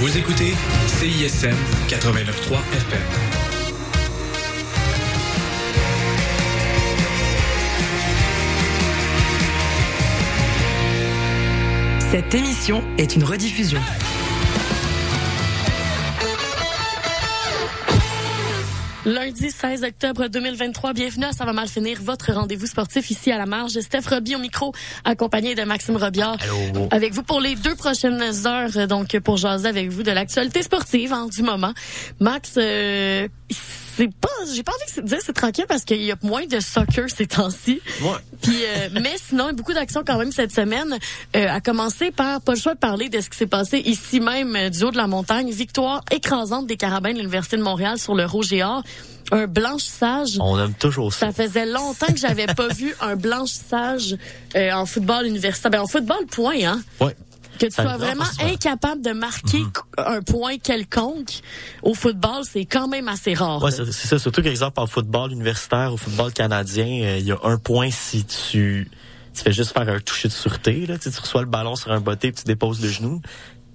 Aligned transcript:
Vous 0.00 0.16
écoutez 0.16 0.54
CISM 0.86 1.56
89.3 1.88 2.58
FM. 2.72 3.00
Cette 12.12 12.32
émission 12.32 12.84
est 12.96 13.16
une 13.16 13.24
rediffusion. 13.24 13.80
Lundi 19.08 19.50
16 19.50 19.84
octobre 19.84 20.28
2023, 20.28 20.92
bienvenue 20.92 21.24
à 21.24 21.32
Ça 21.32 21.46
va 21.46 21.54
mal 21.54 21.66
finir, 21.66 21.98
votre 22.02 22.30
rendez-vous 22.30 22.66
sportif 22.66 23.10
ici 23.10 23.32
à 23.32 23.38
la 23.38 23.46
marge. 23.46 23.80
Steph 23.80 24.02
Roby 24.10 24.36
au 24.36 24.38
micro, 24.38 24.74
accompagné 25.02 25.54
de 25.54 25.62
Maxime 25.62 25.96
Robillard. 25.96 26.36
Allô? 26.42 26.88
Avec 26.90 27.14
vous 27.14 27.22
pour 27.22 27.40
les 27.40 27.54
deux 27.54 27.74
prochaines 27.74 28.22
heures, 28.46 28.86
donc 28.86 29.18
pour 29.20 29.38
jaser 29.38 29.66
avec 29.66 29.88
vous 29.88 30.02
de 30.02 30.10
l'actualité 30.10 30.62
sportive 30.62 31.14
hein, 31.14 31.26
du 31.34 31.42
moment. 31.42 31.72
Max, 32.20 32.56
euh, 32.58 33.28
c'est 33.98 34.14
pas, 34.14 34.28
j'ai 34.54 34.62
pas 34.62 34.70
envie 34.70 35.02
de 35.02 35.08
dire 35.08 35.18
c'est 35.20 35.32
tranquille 35.32 35.64
parce 35.66 35.84
qu'il 35.84 36.04
y 36.04 36.12
a 36.12 36.16
moins 36.22 36.46
de 36.46 36.60
soccer 36.60 37.10
ces 37.10 37.26
temps-ci. 37.26 37.80
Ouais. 38.00 38.10
Puis, 38.40 38.54
euh, 38.64 38.90
mais 38.92 39.16
sinon, 39.16 39.52
beaucoup 39.52 39.72
d'actions 39.72 40.04
quand 40.06 40.18
même 40.18 40.30
cette 40.30 40.52
semaine. 40.52 40.96
Euh, 41.34 41.48
à 41.48 41.60
commencer 41.60 42.12
par, 42.12 42.40
pas 42.40 42.54
le 42.54 42.60
choix 42.60 42.74
de 42.74 42.78
parler 42.78 43.08
de 43.08 43.20
ce 43.20 43.28
qui 43.28 43.36
s'est 43.36 43.48
passé 43.48 43.78
ici 43.78 44.20
même 44.20 44.54
euh, 44.54 44.70
du 44.70 44.84
haut 44.84 44.92
de 44.92 44.96
la 44.96 45.08
montagne. 45.08 45.50
Victoire 45.50 46.04
écrasante 46.12 46.68
des 46.68 46.76
Carabins 46.76 47.12
de 47.12 47.18
l'Université 47.18 47.56
de 47.56 47.62
Montréal 47.62 47.98
sur 47.98 48.14
le 48.14 48.24
Rouge 48.24 48.52
et 48.52 48.62
Or. 48.62 48.84
Un 49.32 49.48
blanchissage. 49.48 50.38
On 50.40 50.56
aime 50.58 50.74
toujours 50.74 51.12
ça. 51.12 51.26
Ça 51.26 51.32
faisait 51.32 51.66
longtemps 51.66 52.06
que 52.06 52.18
j'avais 52.18 52.46
pas 52.46 52.68
vu 52.74 52.94
un 53.00 53.16
blanchissage 53.16 54.16
euh, 54.54 54.70
en 54.70 54.86
football 54.86 55.26
universitaire. 55.26 55.72
Ben, 55.72 55.80
en 55.80 55.88
football, 55.88 56.24
point, 56.30 56.62
hein? 56.64 56.82
Ouais. 57.00 57.16
Que 57.58 57.66
tu 57.66 57.72
Ça 57.72 57.82
sois 57.82 57.96
vraiment 57.96 58.24
incapable 58.42 59.02
de 59.02 59.10
marquer 59.12 59.58
Mhm. 59.60 59.70
un 59.98 60.22
point 60.22 60.58
quelconque 60.58 61.40
au 61.82 61.94
football, 61.94 62.42
c'est 62.48 62.64
quand 62.64 62.88
même 62.88 63.08
assez 63.08 63.34
rare. 63.34 63.62
Ouais, 63.62 63.70
c'est 63.72 63.90
ça. 63.92 64.18
Surtout 64.18 64.42
qu'exemple 64.42 64.78
en 64.80 64.86
football 64.86 65.32
universitaire, 65.32 65.92
au 65.92 65.96
football 65.96 66.32
canadien, 66.32 66.86
euh, 66.86 67.18
il 67.18 67.26
y 67.26 67.32
a 67.32 67.38
un 67.42 67.58
point 67.58 67.90
si 67.90 68.24
tu, 68.24 68.90
tu 69.34 69.42
fais 69.42 69.52
juste 69.52 69.72
faire 69.72 69.88
un 69.88 70.00
toucher 70.00 70.28
de 70.28 70.32
sûreté. 70.32 70.86
Là, 70.86 70.96
tu, 70.98 71.04
sais, 71.04 71.10
tu 71.16 71.20
reçois 71.20 71.40
le 71.42 71.48
ballon 71.48 71.74
sur 71.76 71.90
un 71.92 72.00
botté 72.00 72.32
puis 72.32 72.42
tu 72.42 72.46
déposes 72.46 72.80
le 72.80 72.88
genou. 72.88 73.20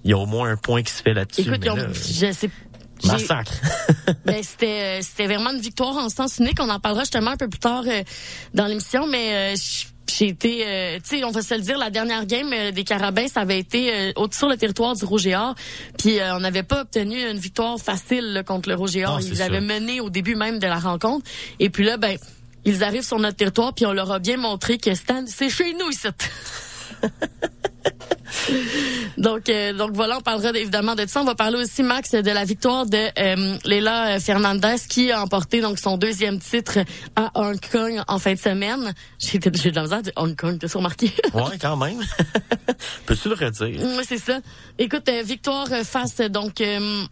Il 0.05 0.11
y 0.11 0.13
a 0.13 0.17
au 0.17 0.25
moins 0.25 0.49
un 0.49 0.57
point 0.57 0.81
qui 0.83 0.91
se 0.91 1.01
fait 1.01 1.13
là-dessus. 1.13 1.41
Écoute, 1.41 1.57
mais 1.61 1.65
ils 1.67 1.71
ont- 1.71 1.75
là, 1.75 1.87
je 1.93 2.31
sais 2.33 2.49
massacre. 3.05 3.51
Ben, 4.25 4.41
c'était 4.43 4.99
euh, 4.99 5.01
c'était 5.01 5.27
vraiment 5.27 5.51
une 5.51 5.61
victoire 5.61 5.95
en 5.97 6.09
sens 6.09 6.37
unique. 6.39 6.57
On 6.61 6.69
en 6.69 6.79
parlera 6.79 7.03
justement 7.03 7.31
un 7.31 7.37
peu 7.37 7.47
plus 7.47 7.59
tard 7.59 7.83
euh, 7.87 8.03
dans 8.53 8.65
l'émission, 8.67 9.07
mais 9.07 9.53
euh, 9.53 9.55
j- 9.55 9.87
j'ai 10.09 10.27
été, 10.27 10.63
euh, 10.67 10.99
tu 10.99 11.17
sais, 11.17 11.23
on 11.23 11.31
va 11.31 11.41
se 11.41 11.53
le 11.55 11.61
dire, 11.61 11.77
la 11.77 11.89
dernière 11.89 12.25
game 12.25 12.51
euh, 12.53 12.71
des 12.71 12.83
Carabins, 12.83 13.27
ça 13.27 13.41
avait 13.41 13.59
été 13.59 13.93
euh, 13.93 14.11
sur 14.31 14.47
le 14.49 14.57
territoire 14.57 14.95
du 14.95 15.05
Rouge 15.05 15.25
et 15.27 15.35
Or, 15.35 15.55
puis 15.97 16.19
euh, 16.19 16.35
on 16.35 16.39
n'avait 16.39 16.63
pas 16.63 16.81
obtenu 16.81 17.19
une 17.29 17.37
victoire 17.37 17.79
facile 17.79 18.33
là, 18.33 18.43
contre 18.43 18.69
le 18.69 18.75
Rouge 18.75 18.95
et 18.95 19.05
Or. 19.05 19.19
C'est 19.21 19.29
Ils 19.29 19.35
sûr. 19.37 19.45
avaient 19.45 19.61
mené 19.61 20.01
au 20.01 20.09
début 20.09 20.35
même 20.35 20.59
de 20.59 20.67
la 20.67 20.77
rencontre, 20.79 21.25
et 21.59 21.69
puis 21.69 21.83
là, 21.83 21.97
ben, 21.97 22.17
ils 22.65 22.83
arrivent 22.83 23.05
sur 23.05 23.19
notre 23.19 23.37
territoire, 23.37 23.73
puis 23.73 23.85
on 23.85 23.93
leur 23.93 24.11
a 24.11 24.19
bien 24.19 24.37
montré 24.37 24.77
que 24.77 24.93
Stan, 24.93 25.23
c'est 25.27 25.49
chez 25.49 25.73
nous 25.73 25.89
ici. 25.89 26.07
Donc, 29.17 29.49
euh, 29.49 29.73
donc 29.73 29.91
voilà, 29.93 30.17
on 30.17 30.21
parlera 30.21 30.57
évidemment 30.57 30.95
de 30.95 31.05
ça. 31.07 31.21
On 31.21 31.25
va 31.25 31.35
parler 31.35 31.57
aussi, 31.57 31.83
Max, 31.83 32.11
de 32.11 32.31
la 32.31 32.43
victoire 32.43 32.85
de 32.85 32.97
euh, 32.97 33.57
Leila 33.63 34.19
Fernandez 34.19 34.75
qui 34.89 35.11
a 35.11 35.21
emporté 35.21 35.61
donc 35.61 35.79
son 35.79 35.97
deuxième 35.97 36.39
titre 36.39 36.79
à 37.15 37.31
Hong 37.35 37.59
Kong 37.71 38.01
en 38.07 38.19
fin 38.19 38.33
de 38.33 38.39
semaine. 38.39 38.93
J'ai 39.19 39.39
de 39.39 39.75
la 39.75 39.83
misère 39.83 40.01
de 40.01 40.11
Hong 40.15 40.35
Kong, 40.35 40.57
t'as 40.59 40.67
remarqué? 40.75 41.11
ouais, 41.33 41.57
quand 41.61 41.77
même. 41.77 42.01
Peux-tu 43.05 43.29
le 43.29 43.35
redire? 43.35 43.79
Oui, 43.81 44.03
c'est 44.05 44.17
ça. 44.17 44.39
Écoute, 44.77 45.07
euh, 45.09 45.21
victoire 45.23 45.67
euh, 45.71 45.83
face 45.83 46.17
donc 46.17 46.59
euh, 46.59 47.03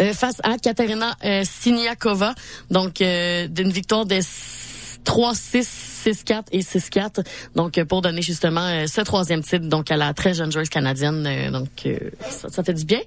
euh, 0.00 0.12
face 0.12 0.40
à 0.42 0.58
Katerina 0.58 1.16
euh, 1.24 1.42
Siniakova, 1.44 2.34
donc 2.70 3.00
euh, 3.00 3.46
d'une 3.48 3.70
victoire 3.70 4.06
de 4.06 4.18
3-6. 5.06 5.66
6-4 6.06 6.42
et 6.52 6.60
6-4. 6.60 7.24
Donc, 7.56 7.78
euh, 7.78 7.84
pour 7.84 8.00
donner 8.00 8.22
justement 8.22 8.60
euh, 8.60 8.86
ce 8.86 9.00
troisième 9.00 9.42
titre 9.42 9.66
donc 9.66 9.90
à 9.90 9.96
la 9.96 10.14
très 10.14 10.34
jeune 10.34 10.52
joueuse 10.52 10.68
canadienne. 10.68 11.26
euh, 11.26 11.50
donc, 11.50 11.68
ça, 12.30 12.48
ça 12.48 12.62
fait 12.62 12.74
du 12.74 12.84
bien. 12.84 13.00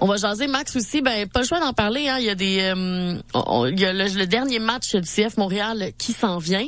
On 0.00 0.06
va 0.06 0.16
jaser 0.18 0.46
Max 0.46 0.76
aussi. 0.76 1.02
Ben, 1.02 1.26
pas 1.28 1.40
le 1.40 1.46
choix 1.48 1.58
d'en 1.58 1.72
parler. 1.72 2.08
Hein. 2.08 2.18
Il 2.20 2.26
y 2.26 2.30
a 2.30 2.36
des, 2.36 2.60
euh, 2.60 3.20
on- 3.34 3.66
il 3.66 3.80
y 3.80 3.84
a 3.84 3.92
le, 3.92 4.04
le 4.06 4.26
dernier 4.28 4.60
match 4.60 4.94
du 4.94 5.02
CF 5.08 5.36
Montréal 5.36 5.90
qui 5.98 6.12
s'en 6.12 6.38
vient. 6.38 6.64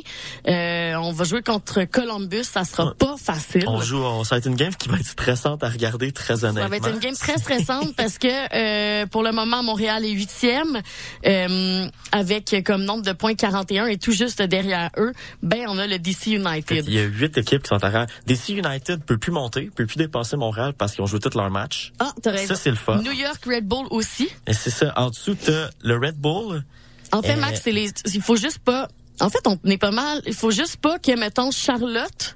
Euh, 0.49 0.95
on 0.95 1.13
va 1.13 1.23
jouer 1.23 1.41
contre 1.41 1.85
Columbus. 1.85 2.43
Ça 2.43 2.65
sera 2.65 2.93
pas 2.95 3.15
facile. 3.17 3.63
On 3.67 3.79
joue, 3.79 4.03
on, 4.03 4.25
ça 4.25 4.35
va 4.35 4.39
être 4.39 4.47
une 4.47 4.55
game 4.55 4.75
qui 4.75 4.89
va 4.89 4.97
être 4.97 5.07
stressante 5.07 5.63
à 5.63 5.69
regarder, 5.69 6.11
très 6.11 6.43
honnêtement. 6.43 6.63
Ça 6.63 6.67
va 6.67 6.75
être 6.75 6.89
une 6.89 6.99
game 6.99 7.15
très 7.15 7.37
stressante 7.37 7.95
parce 7.95 8.17
que 8.17 8.27
euh, 8.27 9.05
pour 9.05 9.23
le 9.23 9.31
moment, 9.31 9.63
Montréal 9.63 10.03
est 10.03 10.11
huitième 10.11 10.81
euh, 11.25 11.87
avec 12.11 12.55
comme 12.65 12.83
nombre 12.83 13.03
de 13.03 13.13
points 13.13 13.35
41 13.35 13.85
et 13.87 13.97
tout 13.97 14.11
juste 14.11 14.41
derrière 14.41 14.76
eux, 14.97 15.13
ben 15.43 15.65
on 15.67 15.77
a 15.77 15.87
le 15.87 15.99
DC 15.99 16.27
United. 16.27 16.85
Il 16.87 16.93
y 16.93 16.99
a 16.99 17.03
huit 17.03 17.37
équipes 17.37 17.63
qui 17.63 17.69
sont 17.69 17.83
arrière. 17.83 18.07
DC 18.25 18.49
United 18.49 19.03
peut 19.03 19.17
plus 19.17 19.31
monter, 19.31 19.69
peut 19.75 19.85
plus 19.85 19.97
dépasser 19.97 20.37
Montréal 20.37 20.73
parce 20.77 20.93
qu'ils 20.93 21.03
ont 21.03 21.07
joué 21.07 21.19
tous 21.19 21.35
leurs 21.37 21.49
matchs. 21.51 21.91
Ah, 21.99 22.13
t'as 22.21 22.31
raison. 22.31 22.47
Ça, 22.53 22.55
c'est 22.55 22.69
le 22.69 22.75
fun. 22.75 23.01
New 23.01 23.11
York 23.11 23.43
Red 23.45 23.65
Bull 23.67 23.87
aussi. 23.91 24.29
Et 24.47 24.53
c'est 24.53 24.69
ça. 24.69 24.93
En 24.95 25.09
dessous, 25.09 25.35
t'as 25.35 25.69
le 25.81 25.95
Red 25.97 26.15
Bull. 26.17 26.63
En 27.11 27.21
fait, 27.21 27.35
Max, 27.35 27.61
c'est 27.63 27.71
les. 27.71 27.89
Il 28.13 28.21
faut 28.21 28.35
juste 28.35 28.59
pas. 28.59 28.87
En 29.19 29.29
fait, 29.29 29.45
on 29.47 29.57
est 29.69 29.77
pas 29.77 29.91
mal. 29.91 30.21
Il 30.27 30.33
faut 30.33 30.51
juste 30.51 30.77
pas 30.77 30.99
que 30.99 31.17
mettons 31.17 31.51
Charlotte 31.51 32.35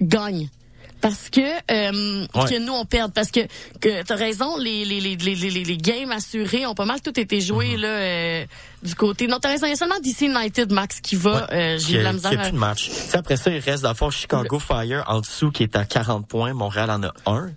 gagne. 0.00 0.48
Parce 1.00 1.30
que 1.30 1.40
euh, 1.40 2.26
Ouais. 2.34 2.48
que 2.50 2.58
nous 2.58 2.72
on 2.72 2.84
perde 2.84 3.12
parce 3.14 3.30
que 3.30 3.40
que 3.80 4.02
t'as 4.02 4.16
raison 4.16 4.56
les 4.56 4.84
les, 4.84 4.98
les 5.00 5.14
les 5.14 5.36
les 5.36 5.50
les 5.64 5.76
games 5.76 6.10
assurés 6.10 6.66
ont 6.66 6.74
pas 6.74 6.86
mal 6.86 7.00
tout 7.00 7.18
été 7.20 7.40
joués 7.40 7.76
Mhm. 7.76 7.80
là 7.82 7.88
euh, 7.88 8.44
du 8.82 8.94
côté 8.94 9.26
non 9.26 9.38
t'as 9.40 9.48
raison 9.50 9.66
il 9.66 9.70
y 9.70 9.72
a 9.72 9.76
seulement 9.76 9.98
DC 10.02 10.22
United 10.22 10.72
Max 10.72 11.00
qui 11.00 11.16
va 11.16 11.46
Ouais, 11.48 11.54
euh, 11.54 11.78
j'ai 11.78 11.98
de 11.98 12.02
la 12.02 12.12
misère 12.12 12.32
a 12.32 12.34
à- 12.34 12.42
plus 12.44 12.52
de 12.52 12.56
match. 12.58 12.84
Tu 12.88 12.92
sais, 12.92 13.16
après 13.18 13.36
ça, 13.36 13.50
il 13.50 13.58
reste 13.58 13.84
le 13.86 13.94
fond 13.94 14.10
Chicago 14.10 14.58
Fire 14.58 15.04
en 15.08 15.20
dessous 15.20 15.50
qui 15.50 15.62
est 15.64 15.76
à 15.76 15.84
40 15.84 16.26
points. 16.26 16.52
Montréal 16.54 16.90
en 16.90 17.02
a 17.02 17.12
un. 17.26 17.50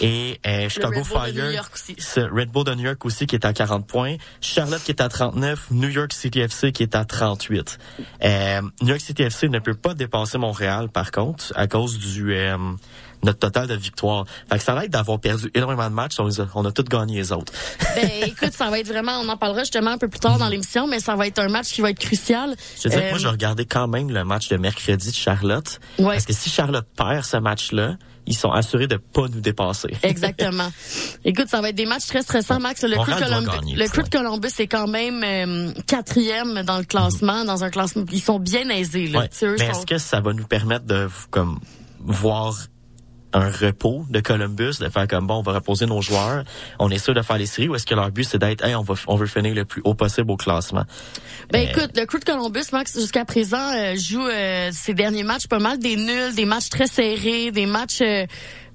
Et 0.00 0.40
euh, 0.46 0.68
Chicago 0.68 1.00
Red 1.00 1.08
Bull 1.08 1.18
de 1.20 1.32
Fire, 1.32 1.44
New 1.44 1.50
York 1.52 1.70
aussi. 1.74 1.94
c'est 1.98 2.22
Red 2.24 2.50
Bull 2.50 2.64
de 2.64 2.74
New 2.74 2.84
York 2.84 3.04
aussi 3.04 3.26
qui 3.26 3.34
est 3.36 3.44
à 3.44 3.52
40 3.52 3.86
points. 3.86 4.16
Charlotte 4.40 4.82
qui 4.82 4.92
est 4.92 5.00
à 5.00 5.08
39. 5.08 5.66
New 5.72 5.88
York 5.88 6.12
City 6.12 6.40
FC 6.40 6.72
qui 6.72 6.82
est 6.84 6.94
à 6.94 7.04
38. 7.04 7.78
Euh, 8.24 8.60
New 8.82 8.88
York 8.88 9.00
City 9.00 9.22
FC 9.22 9.48
ne 9.48 9.58
peut 9.58 9.74
pas 9.74 9.94
dépasser 9.94 10.38
Montréal 10.38 10.88
par 10.88 11.10
contre 11.10 11.52
à 11.56 11.66
cause 11.66 11.98
du 11.98 12.32
euh, 12.34 12.56
notre 13.22 13.38
total 13.38 13.66
de 13.66 13.74
victoires. 13.74 14.24
Fait 14.50 14.58
que 14.58 14.64
ça 14.64 14.74
va 14.74 14.84
être 14.84 14.90
d'avoir 14.90 15.18
perdu 15.20 15.50
énormément 15.54 15.88
de 15.88 15.94
matchs. 15.94 16.16
On, 16.18 16.28
on 16.54 16.64
a 16.64 16.72
tous 16.72 16.84
gagné 16.84 17.16
les 17.16 17.32
autres. 17.32 17.52
ben 17.96 18.08
écoute 18.26 18.52
ça 18.52 18.70
va 18.70 18.78
être 18.78 18.88
vraiment 18.88 19.12
on 19.20 19.28
en 19.28 19.36
parlera 19.36 19.60
justement 19.60 19.90
un 19.90 19.98
peu 19.98 20.08
plus 20.08 20.20
tard 20.20 20.38
dans 20.38 20.48
l'émission 20.48 20.86
mais 20.86 21.00
ça 21.00 21.16
va 21.16 21.26
être 21.26 21.38
un 21.38 21.48
match 21.48 21.68
qui 21.68 21.80
va 21.80 21.90
être 21.90 21.98
crucial 21.98 22.54
Je 22.76 22.82
te 22.82 22.88
dis 22.88 22.94
que 22.94 23.00
Euh, 23.00 23.10
moi, 23.10 23.18
j'ai 23.18 23.28
regardé 23.28 23.64
quand 23.64 23.88
même 23.88 24.10
le 24.10 24.24
match 24.24 24.48
de 24.48 24.56
mercredi 24.56 25.10
de 25.10 25.14
Charlotte. 25.14 25.80
Ouais. 25.98 26.14
Parce 26.14 26.24
que 26.26 26.32
si 26.32 26.50
Charlotte 26.50 26.86
perd 26.96 27.24
ce 27.24 27.36
match-là, 27.36 27.96
ils 28.26 28.36
sont 28.36 28.50
assurés 28.50 28.86
de 28.86 28.96
pas 28.96 29.26
nous 29.28 29.40
dépasser. 29.40 29.88
Exactement. 30.02 30.70
Écoute, 31.24 31.48
ça 31.48 31.60
va 31.60 31.70
être 31.70 31.76
des 31.76 31.86
matchs 31.86 32.06
très 32.06 32.22
stressants, 32.22 32.60
Max. 32.60 32.82
Le, 32.82 32.96
Crew 32.96 33.14
de, 33.14 33.24
Columbus, 33.24 33.46
gagner, 33.50 33.74
le 33.74 33.84
point. 33.86 34.02
Crew 34.02 34.08
de 34.10 34.16
Columbus 34.18 34.48
est 34.58 34.66
quand 34.66 34.86
même 34.86 35.22
euh, 35.24 35.72
quatrième 35.86 36.62
dans 36.62 36.78
le 36.78 36.84
classement, 36.84 37.44
dans 37.44 37.64
un 37.64 37.70
classement. 37.70 38.04
Ils 38.12 38.20
sont 38.22 38.38
bien 38.38 38.68
aisés. 38.68 39.06
Là. 39.08 39.20
Ouais. 39.20 39.28
Tu 39.28 39.38
sais, 39.38 39.46
eux 39.46 39.56
Mais 39.58 39.66
sont- 39.72 39.78
est-ce 39.78 39.86
que 39.86 39.98
ça 39.98 40.20
va 40.20 40.32
nous 40.34 40.46
permettre 40.46 40.84
de 40.84 41.08
comme 41.30 41.58
voir 42.00 42.54
un 43.32 43.50
repos 43.50 44.04
de 44.08 44.20
Columbus, 44.20 44.78
de 44.80 44.88
faire 44.88 45.06
comme 45.06 45.26
bon, 45.26 45.36
on 45.36 45.42
va 45.42 45.52
reposer 45.52 45.86
nos 45.86 46.00
joueurs, 46.00 46.44
on 46.78 46.90
est 46.90 46.98
sûr 46.98 47.14
de 47.14 47.22
faire 47.22 47.38
les 47.38 47.46
séries, 47.46 47.68
ou 47.68 47.74
est-ce 47.74 47.86
que 47.86 47.94
leur 47.94 48.10
but 48.10 48.24
c'est 48.24 48.38
d'être, 48.38 48.64
hey, 48.64 48.74
on 48.74 48.82
va, 48.82 48.94
on 49.06 49.16
veut 49.16 49.26
finir 49.26 49.54
le 49.54 49.64
plus 49.64 49.82
haut 49.84 49.94
possible 49.94 50.30
au 50.30 50.36
classement? 50.36 50.84
Ben 51.50 51.66
Euh, 51.66 51.70
écoute, 51.70 51.90
le 51.96 52.06
Crew 52.06 52.18
de 52.18 52.24
Columbus, 52.24 52.64
Max, 52.72 52.98
jusqu'à 52.98 53.24
présent, 53.24 53.72
euh, 53.74 53.96
joue 53.96 54.26
euh, 54.26 54.70
ses 54.72 54.94
derniers 54.94 55.22
matchs 55.24 55.46
pas 55.46 55.58
mal 55.58 55.78
des 55.78 55.96
nuls, 55.96 56.34
des 56.34 56.44
matchs 56.44 56.68
très 56.68 56.86
serrés, 56.86 57.50
des 57.50 57.66
matchs 57.66 58.00
euh, 58.00 58.26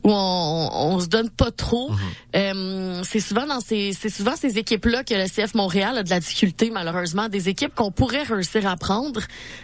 où 0.04 0.10
on, 0.12 0.70
on 0.74 1.00
se 1.00 1.08
donne 1.08 1.30
pas 1.30 1.52
trop. 1.52 1.90
Mhm. 1.92 1.98
Euh, 2.36 3.02
c'est 3.04 3.20
souvent 3.20 3.46
dans 3.46 3.60
ces 3.60 3.94
c'est 4.00 4.10
souvent 4.10 4.36
ces 4.36 4.58
équipes 4.58 4.86
là 4.86 5.04
que 5.04 5.14
le 5.14 5.28
CF 5.28 5.54
Montréal 5.54 5.98
a 6.00 6.04
de 6.04 6.10
la 6.10 6.20
difficulté 6.20 6.72
malheureusement 6.72 7.30
des 7.30 7.48
équipes 7.50 7.76
qu'on 7.76 7.92
pourrait 7.92 8.24
réussir 8.24 8.68
à 8.68 8.76
prendre 8.76 9.22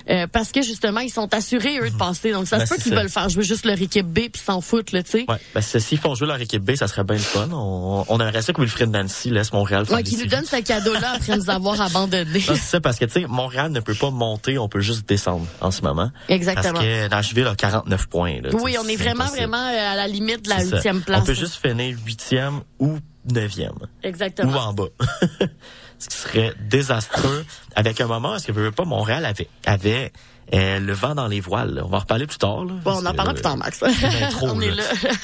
euh, 0.09 0.27
parce 0.31 0.51
que 0.51 0.61
justement 0.61 0.99
ils 0.99 1.09
sont 1.09 1.33
assurés 1.33 1.79
eux 1.79 1.89
de 1.89 1.95
passer 1.97 2.31
donc 2.31 2.47
ça 2.47 2.57
Ben, 2.59 2.65
se 2.67 2.73
peut 2.75 2.81
qu'ils 2.81 2.93
veulent 2.93 3.09
faire 3.09 3.27
jouer 3.29 3.43
juste 3.43 3.65
leur 3.65 3.81
équipe 3.81 4.05
B 4.05 4.29
puis 4.31 4.41
s'en 4.45 4.61
foutent 4.61 4.91
là 4.91 5.01
tu 5.01 5.11
sais 5.11 5.25
Ouais, 5.27 5.37
ben, 5.55 5.61
s'ils 5.61 5.97
font 5.97 6.13
jouer 6.15 6.27
leur 6.27 6.39
équipe 6.39 6.63
B, 6.63 6.75
ça 6.75 6.87
serait 6.87 7.03
bien 7.03 7.15
le 7.15 7.21
fun. 7.21 7.49
On, 7.51 8.05
on 8.07 8.19
aimerait 8.19 8.41
ça 8.43 8.53
que 8.53 8.61
Wilfred 8.61 8.89
Nancy 8.91 9.31
laisse 9.31 9.51
Montréal 9.51 9.85
faire 9.87 9.97
ouais, 9.97 10.03
qui 10.03 10.17
nous 10.17 10.27
donne 10.27 10.45
ce 10.45 10.57
cadeau 10.61 10.93
là 10.93 11.13
après 11.15 11.37
nous 11.37 11.49
avoir 11.49 11.81
abandonnés 11.89 12.39
c'est 12.39 12.55
ça, 12.55 12.79
parce 12.79 12.97
que, 12.99 13.05
tu 13.05 13.13
sais, 13.21 13.25
Montréal 13.27 13.71
ne 13.71 13.79
peut 13.79 13.95
pas 13.95 14.09
monter, 14.11 14.57
on 14.59 14.69
peut 14.69 14.79
juste 14.81 15.07
descendre 15.09 15.45
en 15.61 15.71
ce 15.71 15.81
moment. 15.81 16.11
exactement 16.27 16.73
Parce 16.73 16.85
que 16.85 17.07
Nashville 17.09 17.47
a 17.47 17.55
49 17.55 18.07
points. 18.07 18.41
Là, 18.41 18.49
oui 18.61 18.75
on 18.79 18.87
est 18.87 18.95
vraiment 18.95 19.23
impossible. 19.23 19.37
vraiment 19.47 19.65
euh, 19.67 19.91
à 19.93 19.95
la 19.95 20.07
limite 20.07 20.28
de 20.37 20.49
la 20.49 20.59
C'est 20.59 20.67
ça. 20.67 20.75
huitième 20.75 21.01
place 21.01 21.21
On 21.21 21.25
peut 21.25 21.33
juste 21.33 21.55
finir 21.55 21.97
huitième 22.05 22.61
ou 22.79 22.97
neuvième. 23.31 23.73
exactement 24.03 24.51
Ou 24.53 24.55
en 24.57 24.73
bas. 24.73 24.87
Ce 25.99 26.07
qui 26.07 26.17
serait 26.17 26.53
désastreux 26.61 27.45
avec 27.75 27.99
un 27.99 28.07
moment, 28.07 28.35
est-ce 28.35 28.47
que 28.47 28.53
veux 28.53 28.63
veux 28.63 28.71
pas, 28.71 28.85
Montréal 28.85 29.25
avait, 29.25 29.49
avait 29.65 30.13
Euh, 30.53 30.79
le 30.79 30.93
vent 30.93 31.13
dans 31.13 31.27
les 31.27 31.39
voiles. 31.39 31.81
On 31.83 31.89
va 31.89 31.97
en 31.97 31.99
reparler 32.01 32.25
plus 32.25 32.37
tard. 32.37 32.65
Là, 32.65 32.73
bon, 32.83 32.93
on 32.95 33.05
en 33.05 33.13
parlera 33.13 33.33
plus 33.33 33.43
tard, 33.43 33.57
Max. 33.57 33.83
on 34.41 34.59
est 34.61 34.71
là. 34.71 34.83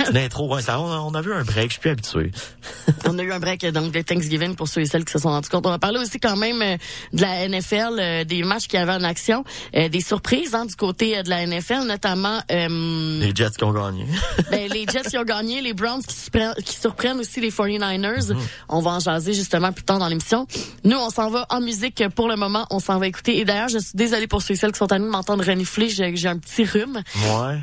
une 0.10 0.18
intro. 0.18 0.54
Ouais, 0.54 0.62
ça, 0.62 0.80
on, 0.80 1.13
a 1.13 1.22
vu 1.22 1.33
un 1.33 1.44
break. 1.44 1.68
Je 1.68 1.72
suis 1.74 1.80
plus 1.80 1.89
habitué. 1.89 2.31
on 3.07 3.18
a 3.18 3.24
eu 3.24 3.31
un 3.31 3.39
break 3.39 3.66
donc 3.68 3.92
de 3.92 4.01
Thanksgiving 4.01 4.56
pour 4.56 4.68
ceux 4.68 4.81
et 4.81 4.86
celles 4.86 5.06
qui 5.06 5.13
se 5.13 5.19
sont 5.19 5.30
rendus 5.30 5.50
compte. 5.50 5.66
On 5.66 5.72
va 5.72 5.80
parler 5.80 6.00
aussi 6.00 6.19
quand 6.19 6.36
même 6.36 6.60
de 7.13 7.22
la 7.22 7.48
NFL, 7.48 8.25
des 8.25 8.44
matchs 8.44 8.68
qui 8.68 8.77
avaient 8.77 8.94
en 8.94 9.04
action, 9.04 9.44
des 9.74 10.01
surprises 10.01 10.54
hein, 10.54 10.66
du 10.66 10.75
côté 10.75 11.24
de 11.24 11.30
la 11.30 11.45
NFL, 11.45 11.86
notamment 11.88 12.39
les 12.50 13.31
Jets 13.33 13.51
qui 13.57 13.63
ont 13.63 13.74
gagné. 13.74 14.06
ben, 14.51 14.69
les 14.72 14.86
Jets 14.86 15.10
qui 15.10 15.18
ont 15.18 15.24
gagné, 15.24 15.62
les 15.62 15.74
Browns 15.74 16.04
qui, 16.04 16.16
qui 16.63 16.75
surprennent 16.75 17.19
aussi 17.19 17.42
les 17.42 17.50
49ers. 17.50 18.27
Mm-hmm. 18.27 18.38
On 18.69 18.80
va 18.81 18.92
en 18.92 19.00
jaser 19.00 19.33
justement 19.33 19.72
plus 19.72 19.83
tard 19.83 20.00
dans 20.00 20.07
l'émission. 20.07 20.45
Nous, 20.83 20.98
on 20.98 21.10
s'en 21.10 21.30
va 21.30 21.45
en 21.50 21.62
musique 21.62 22.07
pour 22.10 22.27
le 22.27 22.36
moment. 22.36 22.68
On 22.69 22.80
s'en 22.80 23.00
va 23.00 23.07
écouter. 23.07 23.39
Et 23.39 23.45
d'ailleurs, 23.45 23.69
je 23.69 23.80
suis 23.80 23.95
désolée 23.95 24.27
pour 24.27 24.42
ceux 24.42 24.54
et 24.54 24.57
celles 24.57 24.72
qui 24.72 24.80
sont 24.80 24.92
à 24.92 25.00
nous 25.00 25.15
m'entendre 25.16 25.46
renifler. 25.46 25.90
J'ai 25.90 26.28
un 26.28 26.38
petit 26.38 26.66
rhume. 26.66 27.02
Ouais. 27.16 27.60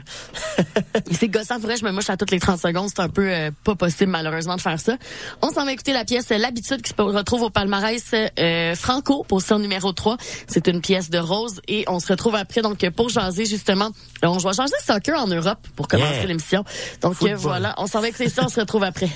c'est 1.12 1.28
gossant. 1.28 1.58
Vrai, 1.58 1.76
je 1.76 1.84
me 1.84 1.90
mouche 1.92 2.10
à 2.10 2.16
toutes 2.16 2.30
les 2.30 2.40
30 2.40 2.58
secondes. 2.58 2.88
C'est 2.88 3.02
un 3.02 3.08
peu 3.08 3.28
euh, 3.28 3.50
pas 3.64 3.74
possible, 3.74 4.10
malheureusement, 4.10 4.56
de 4.56 4.60
faire 4.60 4.80
ça. 4.80 4.96
On 5.42 5.50
s'en 5.50 5.64
va 5.64 5.72
écouter 5.72 5.92
la 5.92 6.04
pièce 6.04 6.30
L'habitude 6.30 6.82
qui 6.82 6.90
se 6.90 7.02
retrouve 7.02 7.42
au 7.42 7.50
palmarès 7.50 8.02
euh, 8.38 8.74
Franco, 8.74 9.24
position 9.24 9.58
numéro 9.58 9.92
3. 9.92 10.16
C'est 10.46 10.66
une 10.66 10.80
pièce 10.80 11.10
de 11.10 11.18
Rose. 11.18 11.60
Et 11.68 11.84
on 11.88 12.00
se 12.00 12.08
retrouve 12.08 12.34
après, 12.34 12.62
donc, 12.62 12.88
pour 12.90 13.08
jaser, 13.08 13.44
justement. 13.44 13.90
On 14.22 14.38
va 14.38 14.52
changer 14.52 14.74
soccer 14.84 15.18
en 15.18 15.26
Europe 15.26 15.66
pour 15.76 15.88
commencer 15.88 16.26
l'émission. 16.26 16.64
Donc, 17.00 17.14
voilà. 17.36 17.74
On 17.78 17.86
s'en 17.86 18.00
va 18.00 18.08
écouter 18.08 18.28
ça. 18.28 18.44
On 18.44 18.48
se 18.48 18.60
retrouve 18.60 18.84
après. 18.84 19.10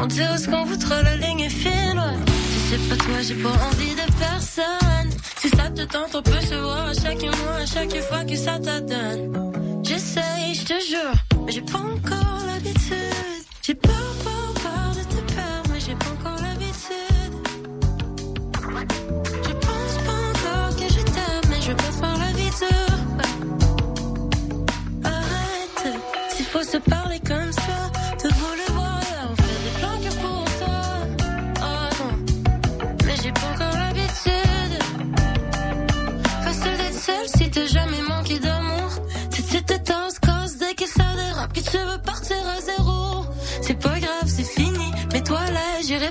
On 0.00 0.06
dirait 0.06 0.38
ce 0.38 0.48
qu'on 0.48 0.64
voudra, 0.64 1.02
la 1.02 1.16
ligne 1.16 1.40
est 1.40 1.48
fine, 1.48 2.02
Si 2.26 2.58
c'est 2.70 2.88
pas 2.88 2.96
toi, 2.96 3.20
j'ai 3.20 3.34
pas 3.34 3.48
envie 3.48 3.94
de 3.94 4.12
personne. 4.18 5.10
Si 5.38 5.48
ça 5.48 5.70
te 5.70 5.82
tente, 5.82 6.14
on 6.14 6.22
peut 6.22 6.40
se 6.40 6.54
voir 6.54 6.88
à 6.88 6.94
chaque 6.94 7.22
mois, 7.22 7.56
à 7.62 7.66
chaque 7.66 7.96
fois 8.02 8.24
que 8.24 8.36
ça 8.36 8.58
t'adonne. 8.58 9.82
J'essaye, 9.82 10.54
je 10.54 10.64
te 10.64 10.74
jure, 10.88 11.44
mais 11.44 11.52
j'ai 11.52 11.62
pas 11.62 11.78
encore 11.78 12.40
l'habitude. 12.46 13.44
J'ai 13.62 13.74
peur, 13.74 14.14
peur, 14.24 14.54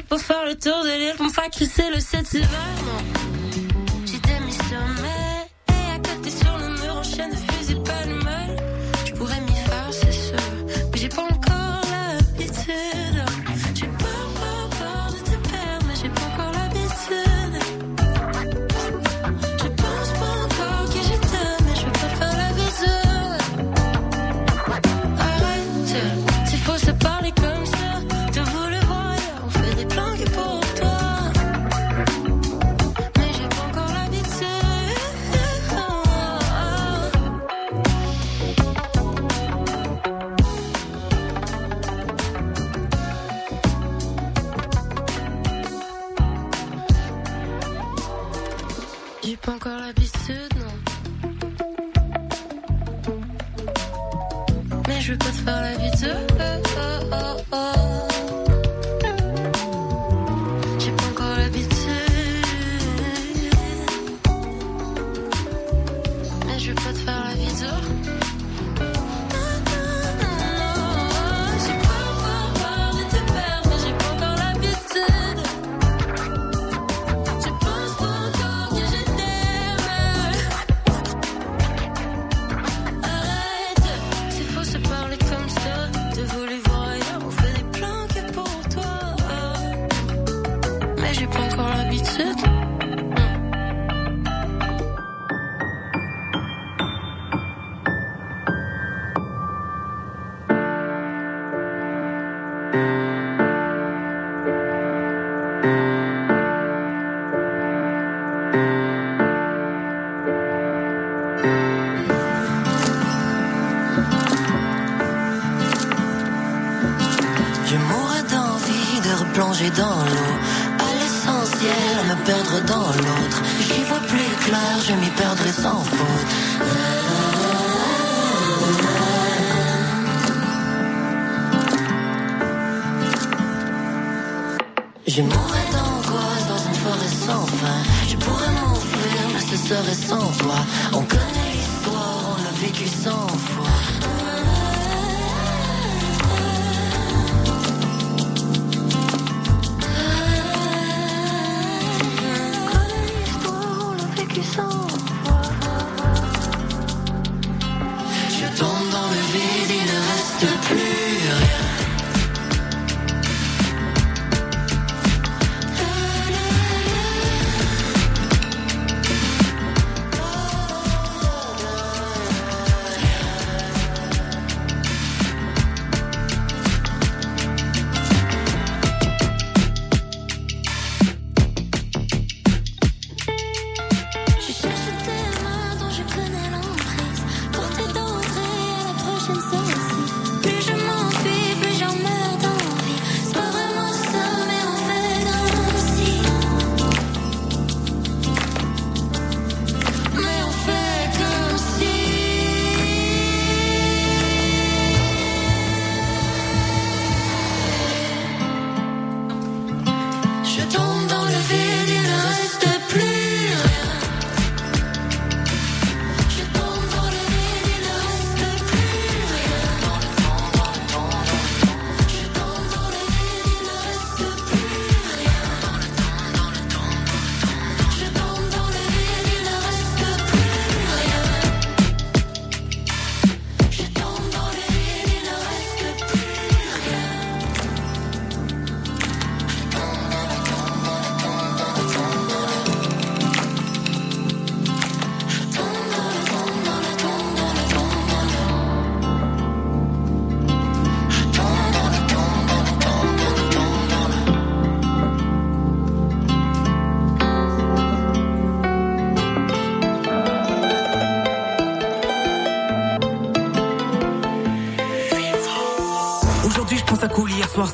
pas 0.07 0.17
faire 0.17 0.45
le 0.45 0.55
tour 0.55 0.83
de 0.83 0.99
l'île. 0.99 1.15
Pour 1.15 1.25
me 1.25 1.31
faire 1.31 1.49
crisser 1.49 1.89
le 1.93 1.99
7 1.99 2.33
hiver, 2.33 2.49
non. 2.85 3.21
J'ai 4.05 4.19
des 4.19 4.39
missions, 4.45 5.16
sur 7.07 7.25
le 7.29 7.56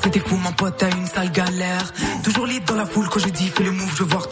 c'était 0.02 0.20
fou, 0.20 0.36
mon 0.36 0.52
pote 0.52 0.82
a 0.82 0.88
une 0.90 1.06
sale 1.06 1.30
galère. 1.30 1.92
Toujours 2.22 2.46
libre 2.46 2.66
dans 2.66 2.76
la 2.76 2.86
foule 2.86 3.08
quand 3.08 3.20
je 3.20 3.28
dis 3.28 3.48
fais 3.48 3.64
le 3.64 3.72
move, 3.72 3.90
je 3.96 4.02
veux 4.02 4.08
voir 4.10 4.28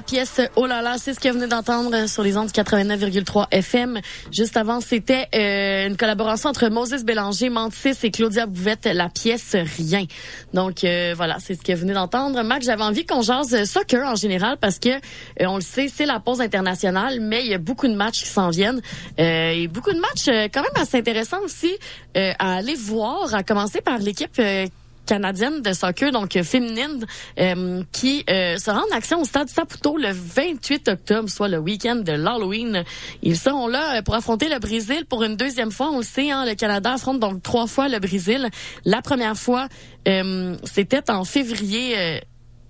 la 0.00 0.04
pièce 0.04 0.40
Oh 0.56 0.64
là 0.64 0.80
là, 0.80 0.96
c'est 0.96 1.12
ce 1.12 1.20
que 1.20 1.28
vous 1.28 1.34
venez 1.34 1.46
d'entendre 1.46 2.08
sur 2.08 2.22
les 2.22 2.34
ondes 2.38 2.46
du 2.46 2.58
89,3 2.58 3.48
FM. 3.50 4.00
Juste 4.32 4.56
avant, 4.56 4.80
c'était 4.80 5.26
euh, 5.34 5.88
une 5.88 5.98
collaboration 5.98 6.48
entre 6.48 6.70
Moses 6.70 7.04
Bélanger, 7.04 7.50
Mantis 7.50 7.92
et 8.02 8.10
Claudia 8.10 8.46
Bouvette, 8.46 8.86
la 8.86 9.10
pièce 9.10 9.54
Rien. 9.76 10.06
Donc 10.54 10.84
euh, 10.84 11.12
voilà, 11.14 11.36
c'est 11.38 11.52
ce 11.54 11.60
que 11.60 11.72
vous 11.72 11.80
venez 11.80 11.92
d'entendre. 11.92 12.42
Mac, 12.42 12.62
j'avais 12.62 12.82
envie 12.82 13.04
qu'on 13.04 13.20
jase 13.20 13.64
soccer 13.64 14.08
en 14.08 14.14
général 14.14 14.56
parce 14.58 14.78
que 14.78 14.88
euh, 14.88 15.46
on 15.46 15.56
le 15.56 15.60
sait, 15.60 15.88
c'est 15.94 16.06
la 16.06 16.18
pause 16.18 16.40
internationale, 16.40 17.20
mais 17.20 17.40
il 17.44 17.50
y 17.50 17.54
a 17.54 17.58
beaucoup 17.58 17.86
de 17.86 17.94
matchs 17.94 18.22
qui 18.22 18.28
s'en 18.28 18.48
viennent 18.48 18.80
euh, 19.18 19.50
et 19.50 19.68
beaucoup 19.68 19.92
de 19.92 20.00
matchs 20.00 20.28
euh, 20.28 20.48
quand 20.50 20.62
même 20.62 20.82
assez 20.82 20.96
intéressants 20.96 21.42
aussi 21.44 21.76
euh, 22.16 22.32
à 22.38 22.54
aller 22.54 22.74
voir. 22.74 23.34
À 23.34 23.42
commencer 23.42 23.82
par 23.82 23.98
l'équipe. 23.98 24.40
Euh, 25.12 25.20
canadienne 25.20 25.62
de 25.62 25.72
soccer, 25.72 26.12
donc 26.12 26.36
euh, 26.36 26.42
féminine, 26.42 27.06
euh, 27.38 27.82
qui 27.92 28.24
euh, 28.30 28.56
sera 28.56 28.80
en 28.80 28.96
action 28.96 29.20
au 29.20 29.24
stade 29.24 29.48
Saputo 29.48 29.96
le 29.96 30.10
28 30.12 30.88
octobre, 30.88 31.28
soit 31.28 31.48
le 31.48 31.58
week-end 31.58 31.96
de 31.96 32.12
l'Halloween. 32.12 32.84
Ils 33.22 33.36
seront 33.36 33.68
là 33.68 33.98
euh, 33.98 34.02
pour 34.02 34.14
affronter 34.14 34.48
le 34.48 34.58
Brésil 34.58 35.04
pour 35.08 35.22
une 35.22 35.36
deuxième 35.36 35.70
fois. 35.70 35.90
On 35.92 35.98
le 35.98 36.04
sait, 36.04 36.30
hein, 36.30 36.44
le 36.46 36.54
Canada 36.54 36.94
affronte 36.94 37.20
donc 37.20 37.42
trois 37.42 37.66
fois 37.66 37.88
le 37.88 37.98
Brésil. 37.98 38.48
La 38.84 39.02
première 39.02 39.36
fois, 39.36 39.68
euh, 40.08 40.56
c'était 40.64 41.10
en 41.10 41.24
février. 41.24 42.20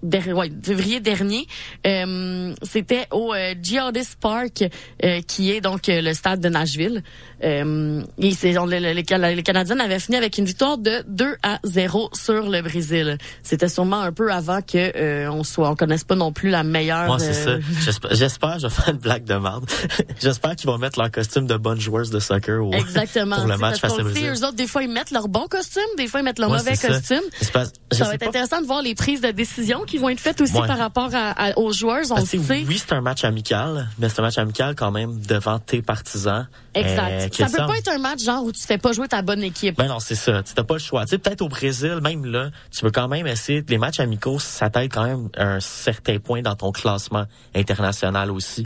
Der- 0.02 0.33
ouais, 0.37 0.50
février 0.62 1.00
dernier, 1.00 1.47
euh, 1.87 2.54
c'était 2.62 3.07
au 3.11 3.35
euh, 3.35 3.54
Geodis 3.62 4.09
Park, 4.21 4.64
euh, 5.04 5.21
qui 5.26 5.50
est 5.50 5.61
donc 5.61 5.88
euh, 5.88 6.00
le 6.00 6.14
stade 6.14 6.40
de 6.40 6.49
Nashville. 6.49 7.02
Euh, 7.42 8.02
et 8.19 8.33
c'est, 8.33 8.57
on- 8.59 8.66
le- 8.66 8.78
le- 8.78 8.92
les, 8.92 9.02
Cana- 9.02 9.33
les 9.35 9.42
Canadiens 9.42 9.78
avaient 9.80 9.99
fini 9.99 10.16
avec 10.16 10.37
une 10.38 10.45
victoire 10.45 10.76
de 10.78 11.02
2 11.09 11.37
à 11.42 11.59
0 11.64 12.11
sur 12.12 12.49
le 12.50 12.61
Brésil. 12.62 13.16
C'était 13.42 13.69
sûrement 13.69 14.00
un 14.00 14.12
peu 14.12 14.30
avant 14.33 14.61
que 14.62 14.76
euh, 14.97 15.30
on 15.30 15.42
soit, 15.45 15.71
on 15.71 15.76
connaisse 15.76 16.04
pas 16.04 16.16
non 16.16 16.33
plus 16.33 16.50
la 16.50 16.62
meilleure. 16.64 17.07
Moi, 17.07 17.19
c'est 17.19 17.33
ça. 17.33 17.50
euh, 17.50 17.61
J'espère, 17.83 18.14
j'espère, 18.14 18.59
je 18.59 18.66
vais 18.66 18.73
faire 18.75 18.88
une 18.90 18.99
blague 19.00 19.25
de 19.25 19.35
merde. 19.35 19.64
j'espère 20.21 20.57
qu'ils 20.57 20.69
vont 20.69 20.78
mettre 20.78 20.99
leur 20.99 21.11
costume 21.11 21.47
de 21.47 21.57
bonnes 21.57 21.80
joueuses 21.80 22.11
de 22.11 22.19
soccer 22.21 22.62
au, 22.64 22.73
Exactement. 22.73 23.37
pour 23.37 23.47
le 23.47 23.57
match 23.57 23.80
face 23.80 23.92
au 23.92 23.99
le 23.99 24.04
sait, 24.12 24.21
Brésil. 24.21 24.30
eux 24.42 24.45
autres, 24.47 24.57
des 24.57 24.66
fois, 24.66 24.83
ils 24.83 24.90
mettent 24.90 25.11
leur 25.11 25.28
bon 25.28 25.47
costume, 25.49 25.83
des 25.97 26.07
fois, 26.09 26.21
ils 26.21 26.25
mettent 26.25 26.38
leur 26.38 26.50
mauvais 26.50 26.75
ça. 26.75 26.88
costume. 26.88 27.21
Ça 27.40 28.04
va 28.04 28.14
être 28.14 28.26
intéressant 28.26 28.61
de 28.61 28.66
voir 28.66 28.83
les 28.83 28.95
prises 28.95 29.21
de 29.21 29.30
décision 29.30 29.80
qui 29.90 29.99
vont 29.99 30.09
être 30.09 30.20
faites 30.20 30.40
aussi 30.40 30.56
Ouais. 30.56 30.66
par 30.66 30.78
rapport 30.78 31.11
à, 31.14 31.30
à- 31.30 31.59
aux 31.59 31.73
joueurs. 31.73 32.04
On 32.11 32.14
Parce 32.16 32.32
le 32.32 32.38
que 32.38 32.44
sait. 32.44 32.64
oui, 32.66 32.78
c'est 32.78 32.92
un 32.94 33.00
match 33.00 33.25
amical, 33.25 33.88
mais 33.99 34.09
c'est 34.09 34.20
un 34.20 34.23
match 34.23 34.38
amical 34.38 34.75
quand 34.75 34.90
même 34.90 35.20
devant 35.20 35.59
tes 35.59 35.82
partisans. 35.82 36.49
Exact. 36.75 37.11
Euh, 37.40 37.47
ça 37.47 37.47
peut 37.47 37.66
pas 37.66 37.76
être 37.78 37.88
un 37.88 37.99
match 37.99 38.23
genre 38.23 38.44
où 38.44 38.52
tu 38.52 38.61
fais 38.62 38.78
pas 38.78 38.92
jouer 38.92 39.09
ta 39.09 39.23
bonne 39.23 39.42
équipe. 39.42 39.76
Ben 39.76 39.88
non, 39.88 39.99
c'est 40.00 40.14
ça. 40.14 40.42
Tu 40.42 40.52
n'as 40.56 40.64
pas 40.64 40.75
le 40.75 40.80
choix. 40.80 41.02
Tu 41.04 41.11
sais, 41.11 41.18
peut-être 41.18 41.42
au 41.42 41.49
Brésil, 41.49 41.99
même 42.02 42.25
là, 42.25 42.50
tu 42.70 42.85
veux 42.85 42.90
quand 42.92 43.09
même 43.09 43.26
essayer. 43.26 43.64
Les 43.68 43.78
matchs 43.78 44.00
amicaux, 44.00 44.38
ça 44.38 44.70
t'aide 44.70 44.92
quand 44.92 45.04
même 45.04 45.28
à 45.37 45.44
un 45.54 45.61
certain 45.61 46.18
point 46.18 46.42
dans 46.42 46.54
ton 46.54 46.70
classement 46.73 47.25
international 47.54 48.30
aussi. 48.30 48.64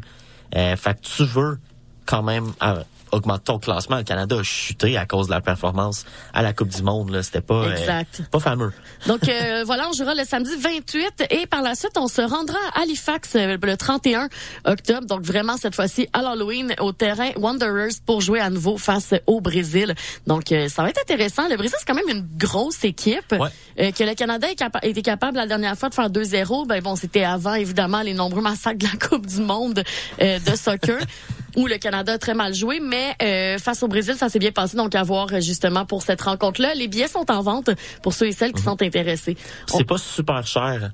Euh, 0.54 0.76
fait 0.76 0.94
que 0.94 1.00
tu 1.00 1.24
veux 1.24 1.58
quand 2.06 2.22
même 2.22 2.52
euh, 2.62 2.82
augmenter 3.14 3.44
ton 3.44 3.58
classement. 3.58 3.96
Le 3.96 4.02
Canada 4.04 4.36
a 4.38 4.42
chuté 4.42 4.96
à 4.96 5.06
cause 5.06 5.26
de 5.26 5.32
la 5.32 5.40
performance 5.40 6.04
à 6.32 6.42
la 6.42 6.52
Coupe 6.52 6.68
du 6.68 6.82
Monde. 6.82 7.10
Là, 7.10 7.22
c'était 7.22 7.40
pas 7.40 7.64
euh, 7.64 7.72
Exact. 7.76 8.22
pas 8.30 8.40
fameux. 8.40 8.72
Donc 9.06 9.28
euh, 9.28 9.62
voilà, 9.66 9.88
on 9.88 9.92
jouera 9.92 10.14
le 10.14 10.24
samedi 10.24 10.50
28 10.58 11.24
et 11.30 11.46
par 11.46 11.62
la 11.62 11.74
suite, 11.74 11.92
on 11.96 12.08
se 12.08 12.20
rendra 12.22 12.58
à 12.74 12.82
Halifax 12.82 13.36
euh, 13.36 13.56
le 13.60 13.76
31 13.76 14.28
octobre. 14.64 15.06
Donc 15.06 15.22
vraiment 15.22 15.56
cette 15.56 15.74
fois-ci 15.74 16.08
à 16.12 16.22
l'Halloween 16.22 16.74
au 16.80 16.92
terrain 16.92 17.30
Wanderers 17.36 17.92
pour 18.06 18.20
jouer 18.20 18.40
à 18.40 18.50
nouveau 18.50 18.76
face 18.78 19.14
au 19.26 19.40
Brésil. 19.40 19.94
Donc 20.26 20.52
euh, 20.52 20.68
ça 20.68 20.82
va 20.82 20.90
être 20.90 21.00
intéressant. 21.00 21.48
Le 21.48 21.56
Brésil 21.56 21.76
c'est 21.78 21.86
quand 21.86 21.94
même 21.94 22.08
une 22.16 22.26
grosse 22.36 22.84
équipe 22.84 23.32
Ouais. 23.32 23.48
Euh, 23.80 23.90
que 23.90 24.04
le 24.04 24.14
Canada 24.14 24.48
est 24.50 24.54
capa- 24.54 24.78
était 24.82 25.02
capable 25.02 25.36
la 25.36 25.46
dernière 25.46 25.76
fois 25.76 25.88
de 25.88 25.94
faire 25.94 26.08
2-0. 26.10 26.66
Ben 26.66 26.80
bon, 26.82 26.94
c'était 26.96 27.24
avant 27.24 27.54
évidemment 27.54 28.02
les 28.02 28.14
nombreux 28.14 28.42
massacres 28.42 28.78
de 28.78 28.84
la 28.86 29.08
Coupe 29.08 29.26
du 29.26 29.40
Monde 29.40 29.82
euh, 30.22 30.38
de 30.38 30.56
soccer. 30.56 30.98
où 31.56 31.66
le 31.66 31.76
Canada 31.78 32.12
a 32.14 32.18
très 32.18 32.34
mal 32.34 32.54
joué, 32.54 32.80
mais 32.80 33.14
euh, 33.22 33.58
face 33.58 33.82
au 33.82 33.88
Brésil, 33.88 34.14
ça 34.16 34.28
s'est 34.28 34.38
bien 34.38 34.52
passé. 34.52 34.76
Donc, 34.76 34.94
à 34.94 35.02
voir 35.02 35.28
euh, 35.32 35.40
justement 35.40 35.84
pour 35.86 36.02
cette 36.02 36.22
rencontre-là. 36.22 36.74
Les 36.74 36.88
billets 36.88 37.08
sont 37.08 37.30
en 37.30 37.42
vente 37.42 37.70
pour 38.02 38.12
ceux 38.14 38.26
et 38.28 38.32
celles 38.32 38.52
qui 38.52 38.62
sont 38.62 38.80
intéressés. 38.82 39.36
On- 39.72 39.78
C'est 39.78 39.84
pas 39.84 39.98
super 39.98 40.46
cher. 40.46 40.90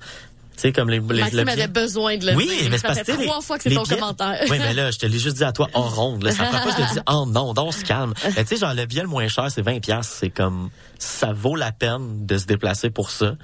Tu 0.57 0.63
sais, 0.69 0.73
comme 0.73 0.91
les, 0.91 0.99
les 1.01 1.21
Maxime 1.23 1.45
le 1.45 1.49
avait 1.53 1.69
besoin 1.69 2.19
de 2.19 2.27
le 2.27 2.35
oui, 2.37 2.47
dire. 2.47 2.69
mais 2.71 2.77
c'est 2.77 2.93
ça 2.93 3.03
fait 3.03 3.17
trois 3.25 3.41
fois 3.41 3.57
que 3.57 3.63
c'est 3.63 3.71
ton 3.75 3.83
billets- 3.83 3.95
commentaire. 3.99 4.41
Oui, 4.51 4.59
mais 4.59 4.75
là, 4.75 4.91
je 4.91 4.99
te 4.99 5.07
l'ai 5.07 5.19
juste 5.19 5.37
dit 5.39 5.45
à 5.45 5.53
toi 5.53 5.69
en 5.73 5.83
ronde. 5.89 6.23
Là, 6.23 6.33
la 6.33 6.37
première 6.45 6.63
fois 6.63 6.73
que 6.73 6.83
je 6.83 6.89
te 6.89 6.93
dis 6.95 7.01
oh 7.11 7.25
non, 7.27 7.55
donc 7.55 7.69
on 7.69 7.73
se 7.73 7.83
calme. 7.83 8.13
Mais 8.37 8.45
tu 8.45 8.49
sais, 8.49 8.57
genre 8.57 8.75
le 8.75 8.85
billet 8.85 9.01
le 9.01 9.09
moins 9.09 9.27
cher, 9.29 9.51
c'est 9.51 9.63
20 9.63 9.81
pièces. 9.81 10.09
C'est 10.21 10.29
comme 10.29 10.69
ça 10.99 11.33
vaut 11.33 11.57
la 11.57 11.73
peine 11.73 12.27
de 12.27 12.37
se 12.37 12.45
déplacer 12.45 12.91
pour 12.91 13.11
ça. 13.11 13.37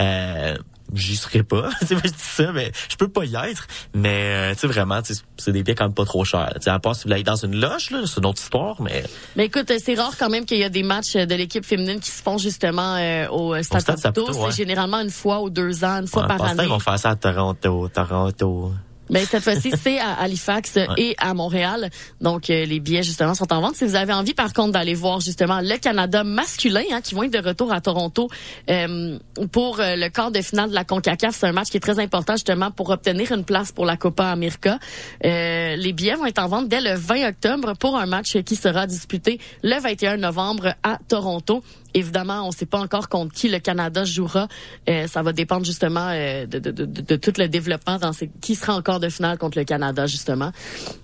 Euh, 0.00 0.56
J'y 0.92 1.16
serais 1.16 1.42
pas. 1.42 1.70
Tu 1.86 1.96
je 1.96 2.02
dis 2.02 2.14
ça, 2.16 2.52
mais 2.52 2.72
je 2.88 2.96
peux 2.96 3.08
pas 3.08 3.24
y 3.24 3.34
être. 3.34 3.66
Mais 3.94 4.50
euh, 4.50 4.54
tu 4.54 4.60
sais 4.60 4.66
vraiment, 4.66 5.00
c'est 5.36 5.52
des 5.52 5.62
billets 5.62 5.74
quand 5.74 5.84
même 5.84 5.94
pas 5.94 6.04
trop 6.04 6.24
chers. 6.24 6.52
Tu 6.56 6.62
sais, 6.62 6.70
à 6.70 6.78
part 6.78 6.94
si 6.94 7.06
vous 7.06 7.12
aller 7.12 7.22
dans 7.22 7.36
une 7.36 7.58
loge, 7.58 7.90
là, 7.90 8.00
c'est 8.06 8.18
une 8.18 8.26
autre 8.26 8.40
histoire, 8.40 8.80
mais 8.80 9.04
Mais 9.36 9.46
écoute, 9.46 9.70
euh, 9.70 9.78
c'est 9.82 9.94
rare 9.94 10.16
quand 10.18 10.28
même 10.28 10.44
qu'il 10.44 10.58
y 10.58 10.64
a 10.64 10.68
des 10.68 10.82
matchs 10.82 11.16
euh, 11.16 11.26
de 11.26 11.34
l'équipe 11.34 11.64
féminine 11.64 12.00
qui 12.00 12.10
se 12.10 12.22
font 12.22 12.38
justement 12.38 12.96
euh, 12.96 13.28
au 13.28 13.54
Stade 13.62 13.80
Stade 13.82 13.98
Saputo. 13.98 14.26
Saputo, 14.26 14.44
ouais. 14.44 14.50
C'est 14.50 14.58
généralement 14.58 14.98
une 14.98 15.10
fois 15.10 15.40
ou 15.40 15.50
deux 15.50 15.84
ans, 15.84 16.00
une 16.00 16.06
fois 16.06 16.22
ouais, 16.22 16.28
par 16.28 16.42
année. 16.42 16.62
ils 16.64 16.68
vont 16.68 16.78
faire 16.78 16.98
ça 16.98 17.10
à 17.10 17.16
Toronto, 17.16 17.88
Toronto. 17.88 18.72
Ben 19.12 19.26
cette 19.26 19.44
fois-ci, 19.44 19.70
c'est 19.78 19.98
à 19.98 20.14
Halifax 20.14 20.78
et 20.96 21.14
à 21.18 21.34
Montréal. 21.34 21.90
Donc 22.22 22.48
euh, 22.48 22.64
les 22.64 22.80
billets 22.80 23.02
justement 23.02 23.34
sont 23.34 23.52
en 23.52 23.60
vente. 23.60 23.76
Si 23.76 23.84
vous 23.84 23.94
avez 23.94 24.14
envie, 24.14 24.32
par 24.32 24.54
contre, 24.54 24.72
d'aller 24.72 24.94
voir 24.94 25.20
justement 25.20 25.60
le 25.60 25.76
Canada 25.76 26.24
masculin, 26.24 26.82
hein, 26.90 27.02
qui 27.02 27.14
vont 27.14 27.24
être 27.24 27.32
de 27.32 27.46
retour 27.46 27.70
à 27.74 27.82
Toronto 27.82 28.30
euh, 28.70 29.18
pour 29.52 29.80
euh, 29.80 29.96
le 29.96 30.08
quart 30.08 30.30
de 30.30 30.40
finale 30.40 30.70
de 30.70 30.74
la 30.74 30.84
Concacaf, 30.84 31.36
c'est 31.36 31.46
un 31.46 31.52
match 31.52 31.68
qui 31.68 31.76
est 31.76 31.80
très 31.80 31.98
important 31.98 32.36
justement 32.36 32.70
pour 32.70 32.88
obtenir 32.88 33.32
une 33.32 33.44
place 33.44 33.70
pour 33.70 33.84
la 33.84 33.98
Copa 33.98 34.28
América. 34.28 34.78
Euh, 35.26 35.76
les 35.76 35.92
billets 35.92 36.14
vont 36.14 36.24
être 36.24 36.38
en 36.38 36.48
vente 36.48 36.68
dès 36.68 36.80
le 36.80 36.94
20 36.94 37.28
octobre 37.28 37.74
pour 37.78 37.98
un 37.98 38.06
match 38.06 38.38
qui 38.44 38.56
sera 38.56 38.86
disputé 38.86 39.38
le 39.62 39.78
21 39.78 40.16
novembre 40.16 40.74
à 40.82 40.96
Toronto. 41.06 41.62
Évidemment, 41.94 42.42
on 42.44 42.48
ne 42.48 42.52
sait 42.52 42.66
pas 42.66 42.78
encore 42.78 43.08
contre 43.08 43.32
qui 43.32 43.48
le 43.48 43.58
Canada 43.58 44.04
jouera. 44.04 44.48
Euh, 44.88 45.06
ça 45.06 45.22
va 45.22 45.32
dépendre 45.32 45.64
justement 45.64 46.08
euh, 46.10 46.46
de, 46.46 46.58
de, 46.58 46.70
de, 46.70 46.84
de, 46.84 47.16
tout 47.16 47.32
le 47.38 47.48
développement 47.48 47.98
dans 47.98 48.12
ces, 48.12 48.30
qui 48.40 48.54
sera 48.54 48.74
encore 48.74 49.00
de 49.00 49.08
finale 49.08 49.38
contre 49.38 49.58
le 49.58 49.64
Canada 49.64 50.06
justement. 50.06 50.52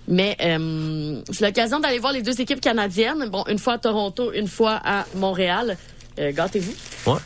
Mais 0.07 0.35
euh, 0.41 1.21
c'est 1.31 1.45
l'occasion 1.45 1.79
d'aller 1.79 1.99
voir 1.99 2.13
les 2.13 2.21
deux 2.21 2.39
équipes 2.41 2.61
canadiennes. 2.61 3.29
Bon, 3.29 3.43
une 3.47 3.59
fois 3.59 3.73
à 3.73 3.77
Toronto, 3.77 4.31
une 4.33 4.47
fois 4.47 4.79
à 4.83 5.05
Montréal. 5.15 5.77
Euh, 6.19 6.31
Gâtez-vous. 6.33 6.73
Ouais. 7.11 7.19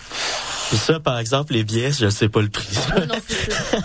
Ça, 0.77 0.99
par 0.99 1.19
exemple, 1.19 1.53
les 1.53 1.63
billets, 1.63 1.91
je 1.91 2.09
sais 2.09 2.29
pas 2.29 2.41
le 2.41 2.49
prix. 2.49 2.67
Ah 2.91 3.05
non, 3.05 3.15
c'est 3.27 3.51
ça. 3.51 3.79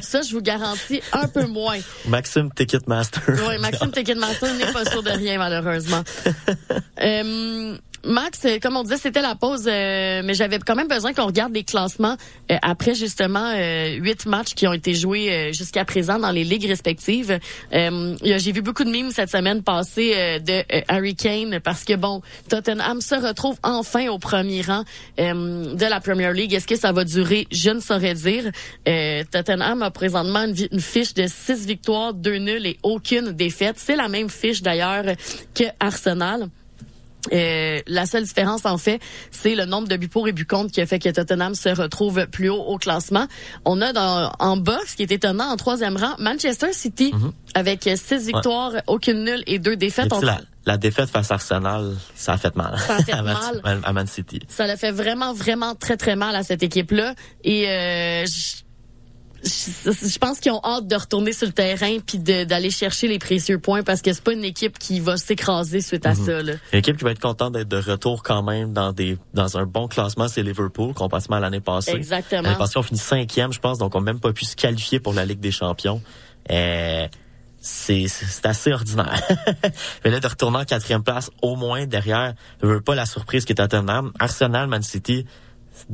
ça, 0.00 0.22
je 0.22 0.32
vous 0.32 0.40
garantis 0.40 1.00
un 1.12 1.26
peu 1.26 1.46
moins. 1.46 1.78
Maxime 2.06 2.50
Ticketmaster. 2.52 3.22
Oui, 3.48 3.58
Maxime 3.58 3.90
Ticketmaster 3.90 4.54
n'est 4.54 4.72
pas 4.72 4.84
sûr 4.84 5.02
de 5.02 5.10
rien, 5.10 5.38
malheureusement. 5.38 6.02
Euh, 7.00 7.76
Max, 8.04 8.44
euh, 8.44 8.58
comme 8.60 8.76
on 8.76 8.82
disait, 8.82 8.96
c'était 8.96 9.22
la 9.22 9.34
pause, 9.34 9.64
euh, 9.66 10.22
mais 10.24 10.34
j'avais 10.34 10.58
quand 10.58 10.76
même 10.76 10.88
besoin 10.88 11.12
qu'on 11.12 11.26
regarde 11.26 11.52
les 11.54 11.64
classements 11.64 12.16
euh, 12.50 12.56
après 12.62 12.94
justement 12.94 13.52
huit 13.98 14.26
matchs 14.26 14.54
qui 14.54 14.66
ont 14.66 14.72
été 14.72 14.94
joués 14.94 15.52
jusqu'à 15.52 15.84
présent 15.84 16.18
dans 16.18 16.30
les 16.30 16.44
ligues 16.44 16.66
respectives. 16.66 17.38
J'ai 17.72 18.52
vu 18.52 18.62
beaucoup 18.62 18.84
de 18.84 18.90
mimes 18.90 19.10
cette 19.10 19.30
semaine 19.30 19.62
passer 19.62 20.12
euh, 20.14 20.38
de 20.38 20.62
Harry 20.88 21.14
Kane 21.14 21.60
parce 21.60 21.84
que 21.84 21.94
bon, 21.94 22.22
Tottenham 22.48 23.00
se 23.00 23.14
retrouve 23.14 23.56
enfin 23.62 24.08
au 24.08 24.18
premier 24.18 24.62
rang 24.62 24.84
de 25.18 25.88
la 25.88 26.00
Premier 26.00 26.32
League. 26.32 26.54
Est-ce 26.54 26.66
que 26.66 26.76
ça 26.76 26.92
va 26.92 27.04
durer? 27.04 27.46
Je 27.50 27.70
ne 27.70 27.80
saurais 27.80 28.14
dire. 28.14 28.50
Tottenham 29.30 29.82
a 29.82 29.90
présentement 29.90 30.44
une, 30.44 30.54
une 30.72 30.80
fiche 30.80 31.14
de 31.14 31.26
six 31.26 31.66
victoires, 31.66 32.14
deux 32.14 32.38
nuls 32.38 32.66
et 32.66 32.78
aucune 32.82 33.32
défaite. 33.32 33.76
C'est 33.78 33.96
la 33.96 34.08
même 34.08 34.30
fiche 34.30 34.62
d'ailleurs 34.62 35.04
que 35.54 35.64
Arsenal. 35.80 36.48
Euh, 37.32 37.80
la 37.86 38.06
seule 38.06 38.24
différence, 38.24 38.64
en 38.64 38.78
fait, 38.78 39.00
c'est 39.30 39.54
le 39.54 39.64
nombre 39.64 39.88
de 39.88 39.96
buts 39.96 40.08
pour 40.08 40.28
et 40.28 40.32
buts 40.32 40.46
contre 40.46 40.72
qui 40.72 40.80
a 40.80 40.86
fait 40.86 40.98
que 40.98 41.08
Tottenham 41.08 41.54
se 41.54 41.68
retrouve 41.68 42.26
plus 42.26 42.48
haut 42.48 42.62
au 42.62 42.78
classement. 42.78 43.26
On 43.64 43.80
a 43.80 43.92
dans, 43.92 44.32
en 44.38 44.56
bas, 44.56 44.78
ce 44.86 44.96
qui 44.96 45.02
est 45.02 45.12
étonnant, 45.12 45.48
en 45.48 45.56
troisième 45.56 45.96
rang, 45.96 46.14
Manchester 46.18 46.72
City, 46.72 47.12
avec 47.54 47.88
six 47.96 48.26
victoires, 48.26 48.72
aucune 48.86 49.24
nulle 49.24 49.42
et 49.46 49.58
deux 49.58 49.76
défaites. 49.76 50.12
La, 50.22 50.40
la 50.66 50.76
défaite 50.76 51.08
face 51.08 51.30
à 51.30 51.34
Arsenal, 51.34 51.96
ça 52.14 52.34
a 52.34 52.36
fait 52.36 52.54
mal. 52.54 52.78
Ça 52.78 52.96
a 52.96 53.02
fait 53.02 53.12
à, 53.14 53.22
Man, 53.22 53.36
mal. 53.64 53.80
à 53.82 53.92
Man 53.92 54.06
City. 54.06 54.40
Ça 54.48 54.66
l'a 54.66 54.76
fait 54.76 54.92
vraiment, 54.92 55.32
vraiment 55.32 55.74
très, 55.74 55.96
très 55.96 56.14
mal 56.14 56.36
à 56.36 56.42
cette 56.42 56.62
équipe-là. 56.62 57.14
Et 57.42 57.68
euh, 57.68 58.26
je 58.26 58.62
je- 59.44 60.08
je 60.08 60.18
pense 60.18 60.40
qu'ils 60.40 60.52
ont 60.52 60.60
hâte 60.64 60.86
de 60.86 60.96
retourner 60.96 61.32
sur 61.32 61.46
le 61.46 61.52
terrain 61.52 61.98
puis 62.04 62.18
d'aller 62.18 62.70
chercher 62.70 63.08
les 63.08 63.18
précieux 63.18 63.58
points 63.58 63.82
parce 63.82 64.02
que 64.02 64.12
c'est 64.12 64.22
pas 64.22 64.32
une 64.32 64.44
équipe 64.44 64.78
qui 64.78 65.00
va 65.00 65.16
s'écraser 65.16 65.80
suite 65.80 66.06
à 66.06 66.14
ça. 66.14 66.42
Là. 66.42 66.54
Une 66.72 66.78
équipe 66.80 66.96
qui 66.96 67.04
va 67.04 67.10
être 67.12 67.20
contente 67.20 67.52
d'être 67.54 67.68
de 67.68 67.76
retour 67.78 68.22
quand 68.22 68.42
même 68.42 68.72
dans 68.72 68.92
des 68.92 69.16
dans 69.34 69.56
un 69.58 69.64
bon 69.66 69.88
classement, 69.88 70.28
c'est 70.28 70.42
Liverpool, 70.42 70.94
comparativement 70.94 71.36
à 71.36 71.40
l'année 71.40 71.60
passée. 71.60 71.92
Exactement. 71.92 72.42
L'année 72.42 72.56
passée, 72.58 72.78
on 72.78 72.82
finit 72.82 72.98
cinquième, 73.00 73.52
je 73.52 73.60
pense, 73.60 73.78
donc 73.78 73.94
on 73.94 74.00
n'a 74.00 74.12
même 74.12 74.20
pas 74.20 74.32
pu 74.32 74.44
se 74.44 74.56
qualifier 74.56 75.00
pour 75.00 75.12
la 75.14 75.24
Ligue 75.24 75.40
des 75.40 75.52
Champions. 75.52 76.02
Euh, 76.50 77.06
c'est 77.60 78.06
assez 78.44 78.72
ordinaire. 78.72 79.20
Mais 80.04 80.10
là, 80.10 80.20
de 80.20 80.26
retourner 80.26 80.58
en 80.58 80.64
quatrième 80.64 81.02
place, 81.02 81.30
au 81.42 81.56
moins 81.56 81.86
derrière, 81.86 82.34
je 82.62 82.66
veux 82.68 82.80
pas 82.80 82.94
la 82.94 83.04
surprise 83.06 83.44
qui 83.44 83.52
est 83.52 83.60
à 83.60 83.68
Tottenham. 83.68 84.12
Arsenal, 84.18 84.68
Man 84.68 84.82
City, 84.82 85.26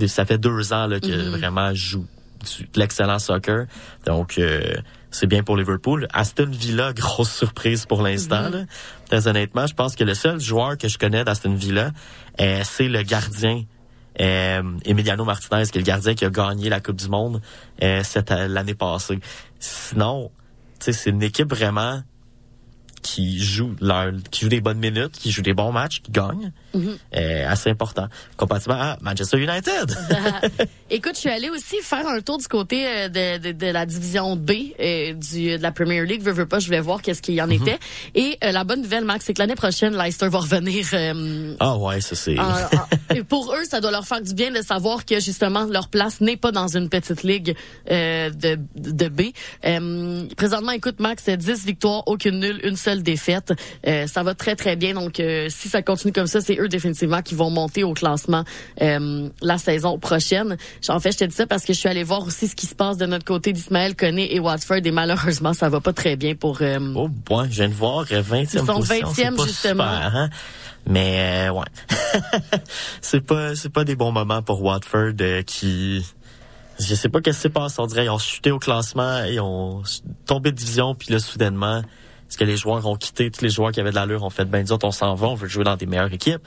ça 0.07 0.25
fait 0.25 0.39
deux 0.39 0.73
ans 0.73 0.87
là, 0.87 1.01
que 1.01 1.07
Mm-hmm. 1.07 1.29
vraiment 1.39 1.75
joue 1.75 2.07
du- 2.45 2.65
de 2.65 2.79
l'excellent 2.81 3.19
soccer. 3.19 3.67
Donc, 4.07 4.39
euh, 4.39 4.75
c'est 5.11 5.27
bien 5.27 5.43
pour 5.43 5.57
Liverpool. 5.57 6.07
Aston 6.13 6.51
Villa, 6.51 6.93
grosse 6.97 7.33
surprise 7.33 7.87
pour 7.87 8.03
l'instant. 8.03 8.49
là. 8.51 8.65
Très 9.09 9.27
honnêtement, 9.29 9.67
je 9.67 9.75
pense 9.75 9.97
que 9.97 10.05
le 10.05 10.15
seul 10.15 10.41
joueur 10.41 10.77
que 10.79 10.89
je 10.89 10.99
connais 10.99 11.25
d'Aston 11.25 11.55
Villa, 11.55 11.91
euh, 12.41 12.61
c'est 12.65 12.89
le 12.89 13.03
gardien 13.03 13.65
euh, 14.21 14.63
Emiliano 14.85 15.25
Martinez, 15.25 15.65
qui 15.65 15.79
est 15.79 15.81
le 15.81 15.87
gardien 15.87 16.15
qui 16.15 16.25
a 16.25 16.31
gagné 16.31 16.69
la 16.69 16.81
Coupe 16.81 16.97
du 16.97 17.09
Monde 17.09 17.41
euh, 17.83 18.03
cette 18.05 18.31
l'année 18.31 18.75
passée. 18.75 19.19
Sinon, 19.59 20.31
tu 20.79 20.87
sais, 20.87 20.93
c'est 20.93 21.11
une 21.11 21.23
équipe 21.23 21.51
vraiment 21.53 22.03
qui 23.03 23.43
joue 23.43 23.75
leur, 23.81 24.13
qui 24.31 24.43
joue 24.45 24.49
des 24.49 24.61
bonnes 24.61 24.79
minutes, 24.79 25.13
qui 25.13 25.31
joue 25.31 25.43
des 25.43 25.53
bons 25.55 25.73
matchs, 25.73 26.01
qui 26.01 26.11
gagne. 26.13 26.53
Euh, 26.75 27.49
assez 27.49 27.71
important. 27.71 28.09
Comparativement 28.37 28.81
à 28.81 28.97
Manchester 29.01 29.39
United. 29.39 29.97
Écoute, 30.91 31.13
je 31.15 31.21
suis 31.21 31.31
allée 31.31 31.51
aussi 31.51 31.77
faire 31.83 32.07
un 32.07 32.21
tour 32.21 32.39
du 32.39 32.47
côté 32.47 32.87
euh, 32.87 33.09
de, 33.09 33.39
de, 33.39 33.53
de 33.53 33.67
la 33.67 33.87
division 33.87 34.37
B 34.37 34.53
euh, 34.79 35.15
du, 35.15 35.57
de 35.57 35.63
la 35.63 35.73
Premier 35.73 36.05
League. 36.05 36.23
Veux, 36.23 36.33
veux 36.33 36.47
pas, 36.47 36.59
je 36.59 36.67
voulais 36.67 36.81
voir 36.81 37.03
qu'est-ce 37.03 37.23
qu'il 37.23 37.35
y 37.35 37.43
en 37.43 37.51
était. 37.51 37.79
Et 38.15 38.39
euh, 38.45 38.53
la 38.53 38.65
bonne 38.65 38.83
nouvelle, 38.83 39.05
Max, 39.05 39.25
c'est 39.25 39.35
que 39.35 39.41
l'année 39.41 39.55
prochaine, 39.55 39.97
Leicester 39.97 40.29
va 40.29 40.39
revenir. 40.39 40.87
Ah 41.61 41.77
ouais, 41.79 42.01
ça 42.01 42.15
c'est. 42.15 42.37
pour 43.29 43.55
eux, 43.55 43.65
ça 43.65 43.81
doit 43.81 43.91
leur 43.91 44.07
faire 44.07 44.21
du 44.21 44.35
bien 44.35 44.51
de 44.51 44.61
savoir 44.61 45.05
que 45.05 45.21
justement 45.21 45.65
leur 45.65 45.89
place 45.89 46.21
n'est 46.21 46.37
pas 46.37 46.53
dans 46.53 46.77
une 46.77 46.89
petite 46.89 47.23
ligue 47.23 47.57
de, 47.89 48.59
de 48.77 49.09
B. 49.09 50.35
Présentement, 50.37 50.73
écoute, 50.73 51.01
Max, 51.01 51.23
c'est 51.25 51.37
10 51.37 51.65
victoires, 51.65 52.03
aucune 52.07 52.41
nulle, 52.41 52.61
une 52.63 52.77
seule 52.77 53.03
défaite. 53.03 53.53
Ça 53.85 54.23
va 54.23 54.35
très 54.35 54.57
très 54.57 54.77
bien. 54.77 54.95
Donc, 54.95 55.23
si 55.49 55.69
ça 55.69 55.83
continue 55.83 56.13
comme 56.13 56.27
ça, 56.27 56.41
c'est 56.41 56.57
eux 56.65 56.69
définitivement 56.69 57.23
qui 57.23 57.35
vont 57.35 57.51
monter 57.51 57.85
au 57.85 57.95
classement 57.95 58.45
euh, 58.83 59.29
la 59.43 59.59
saison 59.59 59.99
prochaine. 59.99 60.57
En 60.89 61.01
fait, 61.01 61.13
je 61.13 61.19
te 61.19 61.25
dis 61.25 61.35
ça 61.35 61.47
parce 61.47 61.65
que 61.65 61.73
je 61.73 61.79
suis 61.79 61.89
allée 61.89 62.03
voir 62.05 62.23
aussi 62.27 62.49
ce 62.49 62.57
qui 62.57 62.67
se 62.67 62.75
passe 62.75 62.97
de 62.97 63.07
notre 63.07 63.25
côté 63.25 63.53
d'Ismaël 63.53 63.95
Koné 63.95 64.35
et 64.35 64.41
Watford. 64.41 64.81
Et 64.85 64.91
malheureusement, 64.91 65.53
ça 65.55 65.69
va 65.69 65.81
pas 65.81 65.93
très 65.93 66.17
bien 66.17 66.35
pour. 66.35 66.59
euh, 66.63 66.79
Oh, 66.97 67.09
ouais, 67.31 67.45
je 67.51 67.55
viens 67.57 67.69
de 67.69 67.75
voir 67.75 68.05
euh, 68.11 68.23
20e 68.23 68.49
Ils 68.53 68.59
sont 68.61 68.67
position. 68.67 69.09
20e, 69.09 69.15
c'est 69.15 69.37
pas 69.37 69.47
justement. 69.47 69.85
super, 69.95 70.17
hein? 70.17 70.31
Mais 70.87 71.49
euh, 71.49 71.53
ouais. 71.53 71.65
c'est 73.01 73.21
pas 73.25 73.55
c'est 73.55 73.71
pas 73.73 73.85
des 73.85 73.97
bons 73.97 74.13
moments 74.13 74.43
pour 74.43 74.63
Watford 74.63 75.13
euh, 75.21 75.43
qui 75.43 76.05
je 76.79 76.95
sais 76.95 77.09
pas 77.09 77.21
qu'est-ce 77.21 77.37
qui 77.39 77.43
s'est 77.43 77.49
passé, 77.51 77.77
on 77.79 77.87
dirait 77.87 78.05
ils 78.05 78.11
ont 78.11 78.19
chuté 78.19 78.51
au 78.51 78.59
classement 78.59 79.25
et 79.25 79.39
ont 79.41 79.83
tombé 80.27 80.51
de 80.51 80.57
division 80.57 80.95
puis 80.95 81.13
là 81.13 81.19
soudainement 81.21 81.83
que 82.37 82.45
les 82.45 82.57
joueurs 82.57 82.87
ont 82.87 82.97
quitté 82.97 83.31
tous 83.31 83.43
les 83.43 83.51
joueurs 83.51 83.73
qui 83.73 83.81
avaient 83.81 83.91
de 83.91 83.95
l'allure 83.97 84.23
ont 84.23 84.31
fait 84.31 84.45
ben 84.45 84.63
nous 84.63 84.73
autres 84.73 84.87
on 84.87 84.93
s'en 84.93 85.15
va, 85.15 85.29
on 85.29 85.35
veut 85.35 85.49
jouer 85.49 85.65
dans 85.65 85.77
des 85.77 85.87
meilleures 85.87 86.13
équipes. 86.13 86.43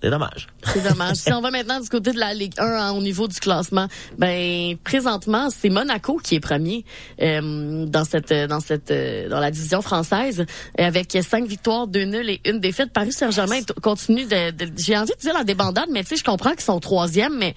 C'est 0.00 0.10
dommage. 0.10 0.46
C'est 0.64 0.88
dommage. 0.88 1.16
si 1.16 1.32
on 1.32 1.40
va 1.40 1.50
maintenant 1.50 1.80
du 1.80 1.88
côté 1.88 2.12
de 2.12 2.20
la 2.20 2.32
Ligue 2.32 2.52
1 2.56 2.64
hein, 2.64 2.92
au 2.92 3.00
niveau 3.02 3.26
du 3.26 3.34
classement, 3.40 3.88
ben 4.16 4.76
présentement 4.84 5.50
c'est 5.50 5.70
Monaco 5.70 6.18
qui 6.22 6.36
est 6.36 6.40
premier 6.40 6.84
euh, 7.20 7.84
dans 7.84 8.04
cette 8.04 8.32
dans 8.32 8.60
cette 8.60 8.92
euh, 8.92 9.28
dans 9.28 9.40
la 9.40 9.50
division 9.50 9.82
française 9.82 10.46
avec 10.78 11.18
cinq 11.28 11.46
victoires, 11.48 11.88
deux 11.88 12.04
nuls 12.04 12.30
et 12.30 12.40
une 12.44 12.60
défaite. 12.60 12.92
Paris 12.92 13.10
Saint-Germain 13.10 13.58
continue 13.82 14.24
de, 14.24 14.52
de- 14.52 14.70
j'ai 14.76 14.96
envie 14.96 15.10
de 15.16 15.20
dire 15.20 15.34
la 15.34 15.42
débandade, 15.42 15.88
mais 15.90 16.02
tu 16.04 16.10
sais 16.10 16.16
je 16.16 16.22
comprends 16.24 16.50
qu'ils 16.52 16.60
sont 16.60 16.78
troisième, 16.78 17.36
mais 17.36 17.56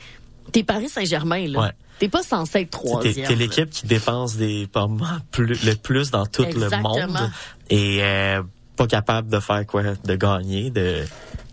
t'es 0.52 0.64
Paris 0.64 0.90
Saint-Germain 0.90 1.48
là. 1.48 1.60
Ouais. 1.62 1.72
T'es 2.00 2.08
pas 2.10 2.24
censé 2.24 2.62
être 2.62 2.72
troisième. 2.72 3.28
t'es 3.28 3.36
l'équipe 3.36 3.70
qui 3.70 3.86
dépense 3.86 4.36
des 4.36 4.68
mal 4.76 5.20
plus, 5.32 5.64
le 5.64 5.76
plus 5.76 6.10
dans 6.10 6.26
tout 6.26 6.44
Exactement. 6.44 6.96
le 6.98 7.08
monde 7.08 7.32
et 7.70 8.00
euh, 8.02 8.42
pas 8.76 8.88
capable 8.88 9.30
de 9.30 9.40
faire 9.40 9.66
quoi, 9.68 9.84
de 9.84 10.16
gagner, 10.16 10.72
de 10.72 11.04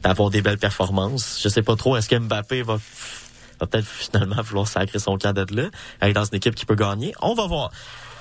d'avoir 0.02 0.30
des 0.30 0.40
belles 0.40 0.58
performances. 0.58 1.40
Je 1.42 1.48
sais 1.50 1.62
pas 1.62 1.76
trop. 1.76 1.96
Est-ce 1.96 2.08
que 2.08 2.16
Mbappé 2.16 2.62
va 2.62 2.78
va 3.60 3.66
peut-être 3.66 3.86
finalement 3.86 4.40
vouloir 4.42 4.66
sacrer 4.68 4.98
son 5.00 5.18
camp 5.18 5.32
d'être 5.34 5.50
là, 5.50 5.64
être 6.00 6.14
dans 6.14 6.24
une 6.24 6.36
équipe 6.36 6.54
qui 6.54 6.64
peut 6.64 6.76
gagner? 6.76 7.12
On 7.20 7.34
va 7.34 7.46
voir. 7.46 7.70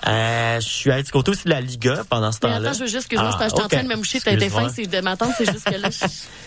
Euh, 0.08 0.60
je 0.60 0.68
suis 0.68 0.92
allé 0.92 1.04
du 1.04 1.12
côté 1.12 1.32
aussi 1.32 1.46
de 1.46 1.50
la 1.50 1.62
Liga 1.62 2.04
pendant 2.10 2.32
ce 2.32 2.40
Mais 2.44 2.50
temps-là. 2.50 2.70
attends, 2.70 2.78
je 2.80 2.84
veux 2.84 2.90
juste, 2.90 3.08
Ah, 3.18 3.32
c'est 3.32 3.38
parce 3.38 3.38
que 3.38 3.44
j'étais 3.46 3.60
ok. 3.60 3.66
en 3.66 3.68
train 3.70 3.84
de 3.84 3.88
me 3.90 3.96
moucher, 3.96 4.20
t'as 4.20 4.34
été 4.34 4.50
fin, 4.50 4.70
c'est 4.70 4.86
de 4.86 5.00
m'attendre, 5.00 5.34
c'est 5.38 5.50
juste 5.52 5.64
que 5.70 5.76
là. 5.76 5.90
je- 5.90 6.06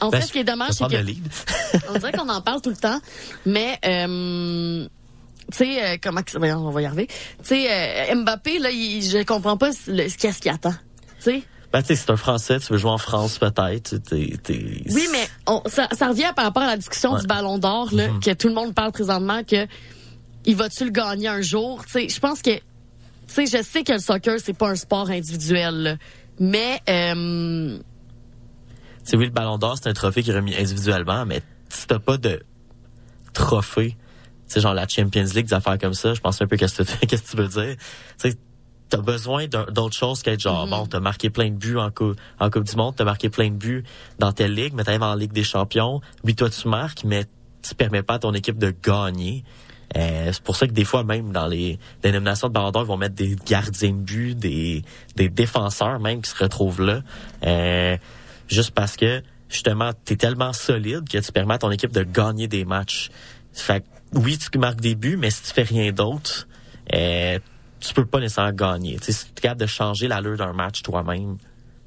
En 0.00 0.10
Ben, 0.10 0.20
fait, 0.20 0.26
ce 0.26 0.32
qui 0.32 0.38
est 0.40 0.44
dommage, 0.44 0.72
c'est 0.72 0.84
que 0.88 0.96
on 1.90 1.98
dirait 1.98 2.12
qu'on 2.12 2.28
en 2.28 2.40
parle 2.42 2.60
tout 2.60 2.70
le 2.70 2.76
temps, 2.76 3.00
mais 3.46 3.78
euh, 3.84 4.86
tu 5.52 5.56
sais 5.58 5.84
euh, 5.84 5.96
comment 6.02 6.20
on 6.66 6.70
va 6.70 6.82
y 6.82 6.86
arriver. 6.86 7.06
Tu 7.06 7.14
sais 7.44 7.66
euh, 8.10 8.14
Mbappé 8.14 8.58
là, 8.58 8.70
il, 8.70 9.02
je 9.02 9.22
comprends 9.24 9.56
pas 9.56 9.70
le- 9.86 10.08
qu'est-ce 10.16 10.40
qu'il 10.40 10.50
attend. 10.50 10.74
Tu 11.18 11.22
sais 11.32 11.42
Ben, 11.72 11.80
tu 11.82 11.88
sais, 11.88 11.96
c'est 11.96 12.10
un 12.10 12.16
Français, 12.16 12.58
tu 12.60 12.72
veux 12.72 12.78
jouer 12.78 12.90
en 12.90 12.98
France 12.98 13.38
peut-être. 13.38 13.94
Oui, 14.12 15.08
mais 15.12 15.28
on, 15.46 15.62
ça, 15.66 15.88
ça 15.92 16.08
revient 16.08 16.32
par 16.36 16.44
rapport 16.44 16.62
à 16.64 16.68
la 16.68 16.76
discussion 16.76 17.12
Ouais. 17.14 17.20
du 17.20 17.26
Ballon 17.26 17.58
d'Or 17.58 17.88
là, 17.92 18.08
que 18.22 18.32
tout 18.34 18.48
le 18.48 18.54
monde 18.54 18.74
parle 18.74 18.92
présentement 18.92 19.42
que 19.44 19.66
il 20.44 20.54
va-tu 20.56 20.84
le 20.84 20.90
gagner 20.90 21.28
un 21.28 21.40
jour. 21.40 21.84
Tu 21.86 21.92
sais, 21.92 22.08
je 22.08 22.20
pense 22.20 22.42
que 22.42 22.50
tu 22.54 22.62
sais, 23.28 23.46
je 23.46 23.62
sais 23.62 23.82
que 23.82 23.92
le 23.92 23.98
soccer 23.98 24.36
c'est 24.44 24.52
pas 24.56 24.68
un 24.68 24.76
sport 24.76 25.10
individuel, 25.10 25.74
là, 25.82 25.96
mais 26.38 26.80
euh, 26.88 27.78
sais, 29.10 29.16
oui, 29.16 29.24
le 29.26 29.30
Ballon 29.30 29.58
d'Or, 29.58 29.76
c'est 29.80 29.88
un 29.88 29.92
trophée 29.92 30.22
qui 30.22 30.30
est 30.30 30.34
remis 30.34 30.54
individuellement, 30.56 31.24
mais 31.26 31.42
si 31.68 31.86
t'as 31.86 31.98
pas 31.98 32.16
de 32.16 32.42
trophée 33.32 33.96
sais, 34.48 34.60
genre 34.60 34.74
la 34.74 34.86
Champions 34.86 35.24
League, 35.34 35.46
des 35.46 35.54
affaires 35.54 35.76
comme 35.78 35.94
ça, 35.94 36.14
je 36.14 36.20
pense 36.20 36.40
un 36.40 36.46
peu 36.46 36.56
qu'est-ce 36.56 36.82
que, 36.82 37.06
qu'est-ce 37.06 37.22
que 37.22 37.30
tu 37.30 37.36
veux 37.36 37.48
dire. 37.48 37.76
Tu 38.20 38.30
sais, 38.30 38.36
t'as 38.88 38.98
besoin 38.98 39.48
d'un- 39.48 39.66
d'autre 39.66 39.96
chose 39.96 40.22
qu'être 40.22 40.38
genre, 40.40 40.68
bon, 40.68 40.86
t'as 40.86 41.00
marqué 41.00 41.30
plein 41.30 41.50
de 41.50 41.56
buts 41.56 41.76
en, 41.76 41.90
cou- 41.90 42.14
en 42.38 42.48
Coupe 42.50 42.62
du 42.62 42.76
Monde, 42.76 42.94
t'as 42.96 43.04
marqué 43.04 43.28
plein 43.28 43.48
de 43.50 43.56
buts 43.56 43.82
dans 44.20 44.32
telle 44.32 44.54
ligue, 44.54 44.72
mais 44.74 44.84
t'arrives 44.84 45.02
en 45.02 45.14
Ligue 45.16 45.32
des 45.32 45.42
Champions, 45.42 46.00
oui, 46.22 46.36
toi, 46.36 46.48
tu 46.48 46.68
marques, 46.68 47.02
mais 47.04 47.24
tu 47.62 47.74
permets 47.74 48.04
pas 48.04 48.14
à 48.14 48.18
ton 48.20 48.32
équipe 48.34 48.58
de 48.58 48.72
gagner. 48.82 49.42
Euh, 49.96 50.30
c'est 50.32 50.42
pour 50.42 50.54
ça 50.56 50.66
que 50.68 50.72
des 50.72 50.84
fois, 50.84 51.02
même 51.02 51.32
dans 51.32 51.46
les 51.48 51.78
dénominations 52.02 52.46
de 52.48 52.52
Ballon 52.52 52.70
d'Or, 52.70 52.82
ils 52.84 52.88
vont 52.88 52.96
mettre 52.96 53.14
des 53.16 53.36
gardiens 53.46 53.90
de 53.92 53.96
but, 53.96 54.34
des, 54.38 54.84
des 55.16 55.28
défenseurs 55.28 55.98
même 55.98 56.22
qui 56.22 56.30
se 56.30 56.36
retrouvent 56.42 56.82
là. 56.82 57.00
Euh, 57.44 57.96
juste 58.48 58.70
parce 58.72 58.96
que, 58.96 59.22
justement, 59.48 59.92
t'es 60.04 60.16
tellement 60.16 60.52
solide 60.52 61.08
que 61.08 61.18
tu 61.18 61.32
permets 61.32 61.54
à 61.54 61.58
ton 61.58 61.70
équipe 61.70 61.92
de 61.92 62.02
gagner 62.02 62.48
des 62.48 62.64
matchs. 62.64 63.10
Fait 63.52 63.80
que, 63.80 63.86
oui, 64.18 64.38
tu 64.38 64.58
marques 64.58 64.80
des 64.80 64.94
buts, 64.94 65.16
mais 65.16 65.30
si 65.30 65.42
tu 65.42 65.50
fais 65.52 65.62
rien 65.62 65.90
d'autre, 65.92 66.46
euh, 66.94 67.38
tu 67.80 67.94
peux 67.94 68.04
pas 68.06 68.20
nécessairement 68.20 68.52
gagner. 68.52 68.96
Tu 68.98 69.06
sais, 69.06 69.12
si 69.12 69.24
tu 69.26 69.30
es 69.38 69.40
capable 69.42 69.60
de 69.62 69.66
changer 69.66 70.08
l'allure 70.08 70.36
d'un 70.36 70.52
match 70.52 70.82
toi-même, 70.82 71.36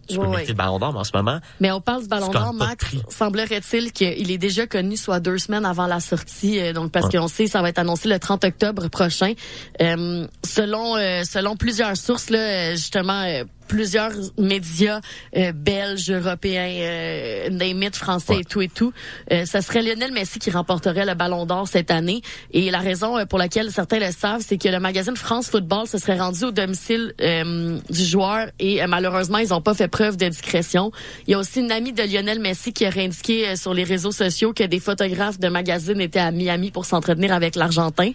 tu 0.08 0.18
peux 0.18 0.26
Ouais, 0.26 0.38
mettre 0.38 0.50
le 0.50 0.56
ballon 0.56 0.80
d'or, 0.80 0.92
mais 0.92 1.00
en 1.00 1.04
ce 1.04 1.12
moment, 1.16 1.40
Mais 1.60 1.72
on 1.72 1.82
parle 1.82 2.02
du 2.02 2.08
ballon 2.08 2.28
Tu 2.30 2.34
d'or, 2.34 2.52
Max. 2.54 2.84
Semblerait-il 3.10 3.92
qu'il 3.92 4.32
est 4.32 4.38
déjà 4.40 4.66
connu 4.66 4.98
soit 4.98 5.20
deux 5.20 5.38
semaines 5.38 5.66
avant 5.66 5.86
la 5.86 6.00
sortie, 6.00 6.60
euh, 6.60 6.74
donc 6.74 6.92
parce 6.92 7.06
Ouais. 7.06 7.20
qu'on 7.20 7.28
sait 7.28 7.46
ça 7.46 7.62
va 7.62 7.70
être 7.70 7.78
annoncé 7.78 8.10
le 8.10 8.18
30 8.18 8.44
octobre 8.44 8.88
prochain. 8.88 9.34
Euh, 9.82 10.26
selon 10.44 10.96
euh, 10.98 11.24
selon 11.26 11.56
plusieurs 11.56 11.96
sources 11.96 12.32
là, 12.32 12.40
euh, 12.40 12.72
justement 12.72 13.22
euh, 13.22 13.44
plusieurs 13.70 14.12
médias 14.38 15.00
euh, 15.38 15.54
belges, 15.54 16.12
européens, 16.12 16.68
euh, 16.70 17.48
it, 17.50 17.96
français 17.96 18.34
Ouais. 18.34 18.42
et 18.42 18.44
tout 18.44 18.62
et 18.62 18.68
tout, 18.68 18.92
euh, 19.32 19.46
ça 19.46 19.62
serait 19.62 19.82
Lionel 19.82 20.12
Messi 20.12 20.40
qui 20.40 20.52
remporterait 20.52 21.06
le 21.06 21.14
Ballon 21.14 21.46
d'Or 21.46 21.68
cette 21.68 21.92
année. 21.92 22.22
Et 22.52 22.70
la 22.72 22.80
raison 22.80 23.18
euh, 23.18 23.26
pour 23.26 23.40
laquelle 23.40 23.72
certains 23.72 24.00
le 24.00 24.12
savent, 24.12 24.44
c'est 24.46 24.58
que 24.58 24.68
le 24.68 24.80
magazine 24.80 25.16
France 25.16 25.48
Football 25.50 25.88
se 25.88 25.98
serait 25.98 26.20
rendu 26.20 26.44
au 26.46 26.52
domicile 26.52 27.14
euh, 27.22 27.78
du 27.90 28.04
joueur 28.04 28.48
et 28.60 28.82
euh, 28.84 28.88
malheureusement 28.88 29.38
ils 29.38 29.50
n'ont 29.50 29.62
pas 29.62 29.76
fait 29.76 29.88
preuve 29.88 30.18
de 30.18 30.28
discrétion. 30.28 30.92
Il 31.28 31.32
y 31.32 31.34
a 31.36 31.40
aussi 31.40 31.60
une 31.62 31.72
amie 31.72 31.94
de 31.94 32.04
Lionel 32.04 32.40
Messi 32.40 32.74
qui 32.74 32.86
aurait 32.88 33.06
indiqué 33.06 33.56
sur 33.56 33.74
les 33.74 33.84
réseaux 33.84 34.12
sociaux 34.12 34.52
que 34.54 34.64
des 34.64 34.80
photographes 34.80 35.40
de 35.40 35.48
magazines 35.48 36.02
étaient 36.02 36.20
à 36.20 36.32
Miami 36.32 36.72
pour 36.72 36.86
s'entretenir 36.86 37.32
avec 37.34 37.56
l'Argentin. 37.56 38.12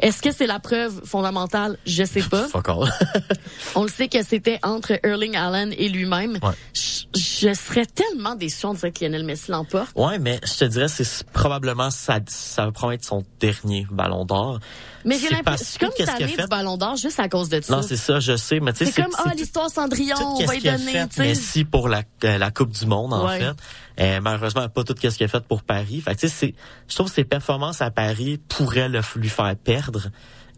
Est-ce 0.00 0.22
que 0.22 0.30
c'est 0.32 0.46
la 0.46 0.58
preuve 0.58 1.00
fondamentale? 1.04 1.78
Je 1.86 2.04
sais 2.04 2.22
pas. 2.22 2.46
On 3.74 3.82
le 3.82 3.88
sait 3.88 4.08
que 4.08 4.22
c'était 4.22 4.58
entre 4.62 4.98
Erling 5.04 5.36
Allen 5.36 5.72
et 5.76 5.88
lui-même. 5.88 6.38
Ouais. 6.42 6.52
Je, 6.74 7.18
je 7.18 7.54
serais 7.54 7.86
tellement 7.86 8.34
déçu, 8.34 8.66
on 8.66 8.74
dirait 8.74 8.92
que 8.92 9.04
Lionel 9.04 9.24
Messi 9.24 9.50
l'emporte. 9.50 9.90
ouais, 9.96 10.18
mais 10.18 10.40
je 10.44 10.54
te 10.54 10.64
dirais, 10.64 10.88
c'est 10.88 11.24
probablement, 11.32 11.90
ça, 11.90 12.20
ça 12.26 12.66
va 12.66 12.72
probablement 12.72 12.92
être 12.94 13.04
son 13.04 13.24
dernier 13.40 13.86
ballon 13.90 14.24
d'or. 14.24 14.60
Mais 15.04 15.18
j'ai 15.18 15.28
l'impression, 15.28 15.64
je 15.64 15.70
suis 15.70 15.78
comme 15.78 15.90
qu'est-ce 15.96 16.10
qu'il 16.16 16.24
a 16.24 16.26
tannée 16.26 16.32
fait? 16.36 16.42
du 16.42 16.48
Ballon 16.48 16.76
d'Or 16.76 16.96
juste 16.96 17.20
à 17.20 17.28
cause 17.28 17.48
de 17.48 17.60
ça. 17.60 17.76
Non, 17.76 17.82
c'est 17.82 17.96
ça, 17.96 18.18
je 18.18 18.34
sais, 18.36 18.58
mais 18.58 18.72
tu 18.72 18.84
sais, 18.84 18.90
C'est 18.90 19.02
comme, 19.02 19.12
ah, 19.18 19.30
tout- 19.30 19.36
l'histoire 19.38 19.70
Cendrillon, 19.70 20.16
on 20.18 20.44
va 20.44 20.56
y 20.56 20.60
donner, 20.60 21.06
tu 21.08 21.16
sais. 21.16 21.22
Messi 21.22 21.64
pour 21.64 21.88
la, 21.88 22.02
euh, 22.24 22.38
la 22.38 22.50
Coupe 22.50 22.70
du 22.72 22.86
Monde, 22.86 23.14
en 23.14 23.24
Ouais. 23.24 23.38
fait. 23.38 23.52
Euh, 24.00 24.20
malheureusement, 24.20 24.68
pas 24.68 24.84
tout 24.84 24.94
ce 24.98 25.08
qu'il 25.08 25.24
a 25.24 25.28
fait 25.28 25.44
pour 25.44 25.62
Paris. 25.62 26.00
Fait 26.00 26.14
que, 26.14 26.20
tu 26.20 26.28
sais, 26.28 26.34
c'est, 26.34 26.54
je 26.88 26.94
trouve 26.94 27.08
que 27.08 27.14
ses 27.14 27.24
performances 27.24 27.80
à 27.80 27.90
Paris 27.90 28.38
pourraient 28.48 28.88
le, 28.88 29.00
lui 29.16 29.28
faire 29.28 29.54
perdre. 29.56 30.10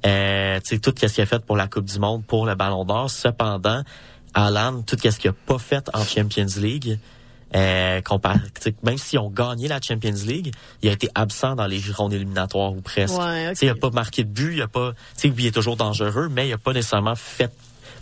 Euh, 0.06 0.58
tu 0.60 0.76
sais, 0.76 0.78
tout 0.78 0.92
ce 0.96 1.06
qu'il 1.06 1.22
a 1.22 1.26
fait 1.26 1.44
pour 1.44 1.56
la 1.56 1.68
Coupe 1.68 1.84
du 1.84 1.98
Monde, 1.98 2.24
pour 2.24 2.46
le 2.46 2.54
Ballon 2.54 2.84
d'Or. 2.84 3.10
Cependant, 3.10 3.82
Alan, 4.34 4.82
tout 4.82 4.96
ce 5.00 5.18
qu'il 5.18 5.30
a 5.30 5.32
pas 5.32 5.58
fait 5.58 5.88
en 5.94 6.04
Champions 6.04 6.46
League, 6.56 6.98
euh, 7.54 8.00
même 8.82 8.98
s'ils 8.98 9.18
ont 9.18 9.30
gagné 9.30 9.68
la 9.68 9.80
Champions 9.80 10.12
League, 10.26 10.52
il 10.82 10.88
a 10.90 10.92
été 10.92 11.08
absent 11.14 11.54
dans 11.54 11.66
les 11.66 11.80
rondes 11.94 12.12
éliminatoires 12.12 12.72
ou 12.72 12.80
presque. 12.80 13.18
Ouais, 13.18 13.46
ok. 13.46 13.52
Tu 13.52 13.56
sais, 13.56 13.66
il 13.66 13.70
a 13.70 13.74
pas 13.74 13.90
marqué 13.90 14.24
de 14.24 14.28
but, 14.28 14.54
il 14.54 14.62
a 14.62 14.68
pas, 14.68 14.92
tu 14.92 14.98
sais, 15.14 15.28
oui, 15.28 15.44
il 15.44 15.46
est 15.46 15.54
toujours 15.54 15.76
dangereux, 15.76 16.28
mais 16.30 16.48
il 16.48 16.52
a 16.52 16.58
pas 16.58 16.72
nécessairement 16.72 17.14
fait 17.14 17.50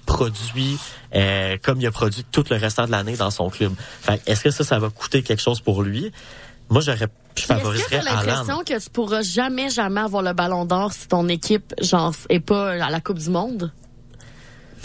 produit 0.06 0.78
euh, 1.14 1.56
comme 1.62 1.80
il 1.80 1.86
a 1.86 1.90
produit 1.90 2.24
tout 2.30 2.44
le 2.50 2.56
restant 2.56 2.86
de 2.86 2.92
l'année 2.92 3.16
dans 3.16 3.30
son 3.30 3.50
club. 3.50 3.72
Fait 4.00 4.22
est-ce 4.26 4.44
que 4.44 4.50
ça, 4.50 4.64
ça 4.64 4.78
va 4.78 4.88
coûter 4.88 5.22
quelque 5.22 5.42
chose 5.42 5.60
pour 5.60 5.82
lui? 5.82 6.12
Moi, 6.68 6.80
j'aurais, 6.80 6.98
je 6.98 7.06
Puis 7.34 7.44
Est-ce 7.44 7.52
favoriserais 7.52 8.00
que 8.00 8.04
t'as 8.04 8.24
l'impression 8.24 8.58
que 8.64 8.82
tu 8.82 8.90
pourras 8.90 9.22
jamais, 9.22 9.70
jamais 9.70 10.00
avoir 10.00 10.22
le 10.22 10.32
Ballon 10.32 10.64
d'Or 10.64 10.92
si 10.92 11.06
ton 11.06 11.28
équipe, 11.28 11.74
genre, 11.80 12.14
est 12.28 12.40
pas 12.40 12.72
à 12.72 12.90
la 12.90 13.00
Coupe 13.00 13.18
du 13.18 13.30
Monde? 13.30 13.72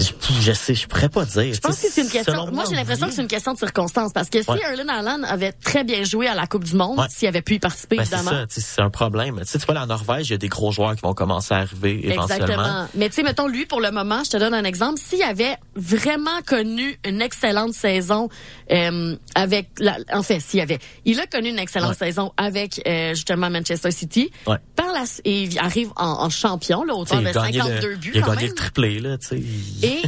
Je, 0.02 0.42
je 0.42 0.52
sais, 0.52 0.74
je 0.76 0.88
pourrais 0.88 1.10
pas 1.10 1.26
dire. 1.26 1.54
Je 1.54 1.60
pense 1.60 1.80
que 1.80 1.88
c'est 1.90 2.02
une 2.02 2.10
question. 2.10 2.48
Moi, 2.52 2.64
j'ai 2.70 2.76
l'impression 2.76 3.08
que 3.08 3.14
c'est 3.14 3.22
une 3.22 3.28
question 3.28 3.54
de 3.54 3.58
circonstance 3.58 4.12
parce 4.14 4.30
que 4.30 4.42
si. 4.42 4.50
Erling 4.50 4.90
Haaland 4.90 5.24
avait 5.24 5.52
très 5.52 5.84
bien 5.84 6.04
joué 6.04 6.28
à 6.28 6.36
la 6.36 6.48
Coupe 6.48 6.64
du 6.64 6.76
Monde, 6.76 7.00
Ouais. 7.00 7.06
s'il 7.10 7.28
avait 7.28 7.42
pu 7.42 7.56
y 7.56 7.60
participer, 7.60 7.98
Ben, 7.98 8.06
c'est 8.06 8.16
évidemment. 8.16 8.46
sais, 8.50 8.62
c'est 8.62 8.82
un 8.82 8.90
problème. 8.90 9.40
Tu 9.42 9.46
sais, 9.48 9.60
tu 9.60 9.66
vois, 9.66 9.76
la 9.76 9.86
Norvège, 9.86 10.28
il 10.30 10.32
y 10.32 10.36
a 10.36 10.38
des 10.38 10.48
gros 10.50 10.72
joueurs 10.72 10.96
qui 10.96 11.02
vont 11.02 11.14
commencer 11.14 11.54
à 11.54 11.58
arriver 11.60 12.00
éventuellement. 12.04 12.46
Exactement. 12.46 12.88
Mais 12.96 13.10
tu 13.10 13.16
sais, 13.16 13.24
mettons, 13.24 13.48
lui, 13.48 13.66
pour 13.66 13.82
le 13.82 13.92
moment, 13.92 14.24
je 14.24 14.32
te 14.32 14.38
donne 14.38 14.54
un 14.54 14.64
exemple. 14.64 15.00
S'il 15.00 15.22
avait 15.24 15.56
vraiment 15.76 16.42
connu 16.46 16.98
une 17.06 17.22
excellente 17.22 17.74
saison 17.74 18.30
euh, 18.72 19.16
avec... 19.36 19.70
La, 19.80 19.98
en 20.14 20.24
fait, 20.24 20.40
s'il 20.40 20.60
avait... 20.62 20.80
Il 21.06 21.20
a 21.20 21.28
connu 21.28 21.50
une 21.50 21.60
excellente 21.60 21.92
Ouais. 21.92 21.96
saison 22.08 22.32
avec, 22.38 22.82
euh, 22.88 23.14
justement, 23.16 23.50
Manchester 23.50 23.92
City. 23.92 24.32
Ouais. 24.48 24.58
Par 24.76 24.88
la, 24.88 25.04
et 25.26 25.44
il 25.44 25.60
arrive 25.60 25.90
en, 25.96 26.06
en 26.24 26.30
champion, 26.30 26.84
là, 26.84 26.94
sais, 27.06 27.16
de 27.18 27.22
il 27.22 27.28
a 27.28 27.32
gagné 27.34 27.60
52 27.60 27.90
le, 27.90 27.96
buts, 27.98 28.12
il 28.14 28.18
a 28.20 28.22
quand 28.22 28.28
gagné 28.32 28.42
même. 28.44 28.50
le 28.52 28.56
triplé, 28.56 29.00
là, 29.00 29.18
tu 29.18 29.28
sais. 29.28 29.44
Et 29.92 30.02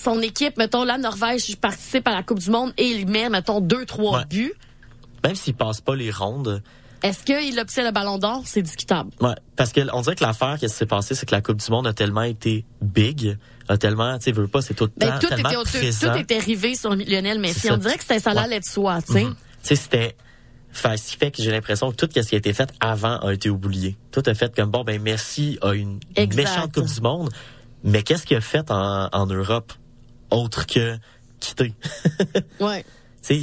son 0.00 0.20
équipe, 0.20 0.56
mettons, 0.58 0.84
la 0.84 0.98
Norvège 0.98 1.56
participe 1.56 2.06
à 2.08 2.12
la 2.12 2.22
Coupe 2.22 2.38
du 2.38 2.50
Monde 2.50 2.72
et 2.76 2.86
il 2.86 3.06
met, 3.08 3.28
mettons, 3.28 3.60
deux, 3.60 3.84
trois 3.86 4.18
Ouais. 4.20 4.24
buts. 4.26 4.52
Même 5.24 5.34
s'il 5.34 5.54
passe 5.54 5.80
pas 5.80 5.96
les 5.96 6.10
rondes, 6.10 6.62
Est-ce 7.02 7.22
qu'il 7.22 7.58
obtient 7.60 7.84
le 7.84 7.92
ballon 7.92 8.18
d'or? 8.18 8.42
C'est 8.44 8.62
discutable. 8.62 9.10
Ouais, 9.20 9.34
parce 9.54 9.72
que 9.72 9.80
on 9.92 10.00
dirait 10.02 10.16
que 10.16 10.24
l'affaire 10.24 10.56
qui 10.58 10.68
s'est 10.68 10.84
passée, 10.86 11.14
c'est 11.14 11.26
que 11.26 11.34
la 11.34 11.40
Coupe 11.42 11.58
du 11.58 11.70
Monde 11.70 11.86
a 11.86 11.92
tellement 11.92 12.22
été 12.22 12.64
big, 12.82 13.36
a 13.68 13.76
tellement, 13.78 14.18
tu 14.18 14.24
sais, 14.24 14.32
veux 14.32 14.48
pas, 14.48 14.62
c'est 14.62 14.74
tout 14.74 14.88
Ben, 14.96 15.16
tout, 15.20 15.28
tellement 15.28 15.48
était, 15.62 15.78
présent. 15.78 16.12
tout 16.12 16.18
était 16.18 16.38
rivé 16.38 16.74
sur 16.74 16.94
Lionel 16.96 17.38
Messi. 17.38 17.70
On 17.70 17.76
dirait 17.76 17.96
que 17.96 18.02
c'était 18.02 18.18
ça 18.18 18.32
Ouais. 18.32 18.38
allait 18.38 18.58
de 18.60 18.64
soi, 18.64 19.00
tu 19.02 19.12
sais. 19.12 19.24
Mhm. 19.24 19.34
Tu 19.62 19.68
sais, 19.68 19.76
c'était, 19.76 20.16
fait, 20.72 20.96
ce 20.96 21.10
qui 21.12 21.16
fait 21.18 21.30
que 21.30 21.40
j'ai 21.42 21.50
l'impression 21.52 21.90
que 21.92 21.96
tout 21.96 22.08
ce 22.12 22.20
qui 22.20 22.34
a 22.34 22.38
été 22.38 22.52
fait 22.52 22.68
avant 22.80 23.18
a 23.20 23.32
été 23.32 23.48
oublié. 23.48 23.96
Tout 24.10 24.22
a 24.26 24.34
fait 24.34 24.54
comme 24.54 24.70
bon, 24.70 24.82
ben 24.82 25.00
Messi 25.00 25.56
a 25.62 25.74
une 25.74 26.00
méchante 26.34 26.72
Coupe 26.74 26.86
du 26.86 27.00
Monde, 27.00 27.30
mais 27.84 28.02
qu'est-ce 28.02 28.26
qu'il 28.26 28.36
a 28.36 28.40
fait 28.40 28.70
en, 28.70 29.08
en 29.12 29.26
Europe 29.26 29.72
autre 30.30 30.66
que 30.66 30.96
quitter? 31.40 31.74
Ouais. 32.60 32.84
Tu 33.20 33.34
sais, 33.34 33.36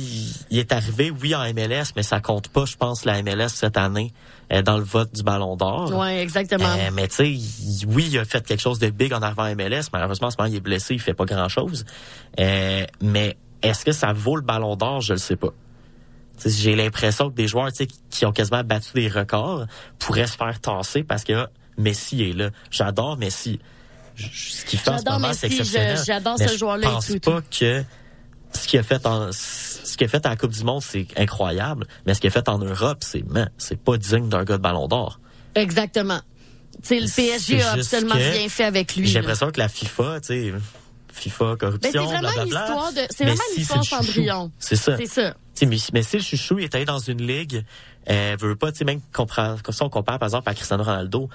il, 0.51 0.57
est 0.57 0.71
arrivé, 0.71 1.11
oui, 1.11 1.35
en 1.35 1.43
MLS, 1.53 1.91
mais 1.95 2.03
ça 2.03 2.21
compte 2.21 2.47
pas, 2.47 2.65
je 2.65 2.77
pense, 2.77 3.03
la 3.03 3.21
MLS 3.21 3.49
cette 3.49 3.75
année 3.75 4.13
euh, 4.53 4.61
dans 4.61 4.77
le 4.77 4.83
vote 4.83 5.13
du 5.13 5.21
Ballon 5.21 5.57
d'Or. 5.57 5.93
Ouais, 5.93 6.21
exactement. 6.21 6.65
Euh, 6.65 6.91
mais 6.93 7.09
tu 7.09 7.15
sais, 7.15 7.85
oui, 7.85 8.07
il 8.09 8.17
a 8.17 8.25
fait 8.25 8.45
quelque 8.45 8.61
chose 8.61 8.79
de 8.79 8.89
big 8.89 9.13
en 9.13 9.21
arrivant 9.21 9.43
à 9.43 9.53
MLS. 9.53 9.89
Malheureusement, 9.91 10.27
en 10.27 10.31
ce 10.31 10.37
moment, 10.37 10.49
il 10.49 10.55
est 10.55 10.61
blessé, 10.61 10.93
il 10.93 11.01
fait 11.01 11.13
pas 11.13 11.25
grand-chose. 11.25 11.85
Euh, 12.39 12.85
mais 13.01 13.37
est-ce 13.61 13.83
que 13.83 13.91
ça 13.91 14.13
vaut 14.13 14.37
le 14.37 14.43
ballon 14.43 14.75
d'or? 14.77 15.01
Je 15.01 15.13
le 15.13 15.19
sais 15.19 15.35
pas. 15.35 15.53
J'ai 16.45 16.75
l'impression 16.75 17.29
que 17.29 17.35
des 17.35 17.47
joueurs 17.47 17.71
tu 17.71 17.85
sais, 17.85 17.87
qui 18.09 18.25
ont 18.25 18.31
quasiment 18.31 18.63
battu 18.63 18.91
des 18.93 19.07
records 19.07 19.65
pourraient 19.99 20.27
se 20.27 20.37
faire 20.37 20.59
tasser 20.59 21.03
parce 21.03 21.23
que 21.23 21.33
ah, 21.33 21.49
Messi 21.77 22.23
est 22.23 22.33
là. 22.33 22.49
J'adore 22.71 23.17
Messi. 23.17 23.59
Ce 24.17 24.65
qu'il 24.65 24.80
fait 24.80 24.89
en 24.89 24.97
ce 24.97 25.04
J'adore 25.04 25.19
moment, 25.19 25.34
c'est 25.34 25.47
exceptionnel. 25.47 25.99
j'adore 26.06 26.38
ce 26.39 26.58
joueur-là 26.58 26.88
Je 26.88 26.93
pense 26.93 27.08
tout, 27.08 27.19
pas 27.19 27.41
que 27.41 27.84
ce 28.54 28.67
qu'il 28.67 28.80
a 28.80 28.84
fait 28.84 29.06
en 29.06 29.32
ce 29.32 29.97
qu'il 29.97 30.06
a 30.06 30.10
fait 30.10 30.25
à 30.25 30.30
la 30.30 30.36
Coupe 30.36 30.51
du 30.51 30.63
Monde, 30.63 30.82
c'est 30.82 31.08
incroyable. 31.17 31.86
Mais 32.06 32.13
ce 32.13 32.21
qu'il 32.21 32.28
a 32.30 32.32
fait 32.32 32.47
en 32.49 32.58
Europe, 32.58 32.99
c'est 33.01 33.23
c'est 33.58 33.80
pas 33.80 33.97
digne 33.97 34.30
d'un 34.30 34.43
gars 34.43 34.58
de 34.58 34.62
ballon 34.62 34.88
d'or. 34.88 35.19
Exactement. 35.56 36.19
Tu 36.82 36.88
sais, 36.88 36.99
le 36.99 37.08
PSG 37.08 37.62
a 37.62 37.71
absolument 37.73 38.15
rien 38.15 38.49
fait 38.49 38.65
avec 38.65 38.95
lui. 38.95 39.08
J'ai 39.08 39.19
l'impression 39.19 39.51
que 39.51 39.60
la 39.60 39.69
FIFA, 39.69 40.19
tu 40.21 40.28
sais, 40.28 40.54
FIFA, 41.13 41.45
Ben, 41.45 41.58
corruption, 41.58 41.91
c'est 41.93 41.97
vraiment 41.99 42.19
blablabla. 42.19 42.43
l'histoire 42.43 42.91
de, 42.93 43.01
c'est 43.10 43.23
vraiment 43.23 43.41
l'histoire 43.56 43.84
c'est 43.84 43.95
le 43.95 44.01
chouchou. 44.01 44.13
Cendrillon. 44.13 44.51
C'est 44.60 44.75
ça. 44.75 44.97
C'est 44.97 45.06
ça. 45.08 45.36
Mais, 45.62 45.78
mais 45.93 46.04
si 46.04 46.17
le 46.17 46.23
chouchou 46.23 46.60
il 46.60 46.65
est 46.65 46.75
allé 46.75 46.84
dans 46.84 46.99
une 46.99 47.25
ligue, 47.25 47.63
euh, 48.10 48.36
veut 48.38 48.58
pas, 48.58 48.71
tu 48.73 48.80
sais, 48.80 48.86
même 48.86 48.99
ça 49.15 49.86
on 49.86 49.89
compare 49.89 50.19
par 50.19 50.28
exemple 50.28 50.49
à 50.49 50.54
Cristiano 50.54 50.84
Ronaldo. 50.84 51.30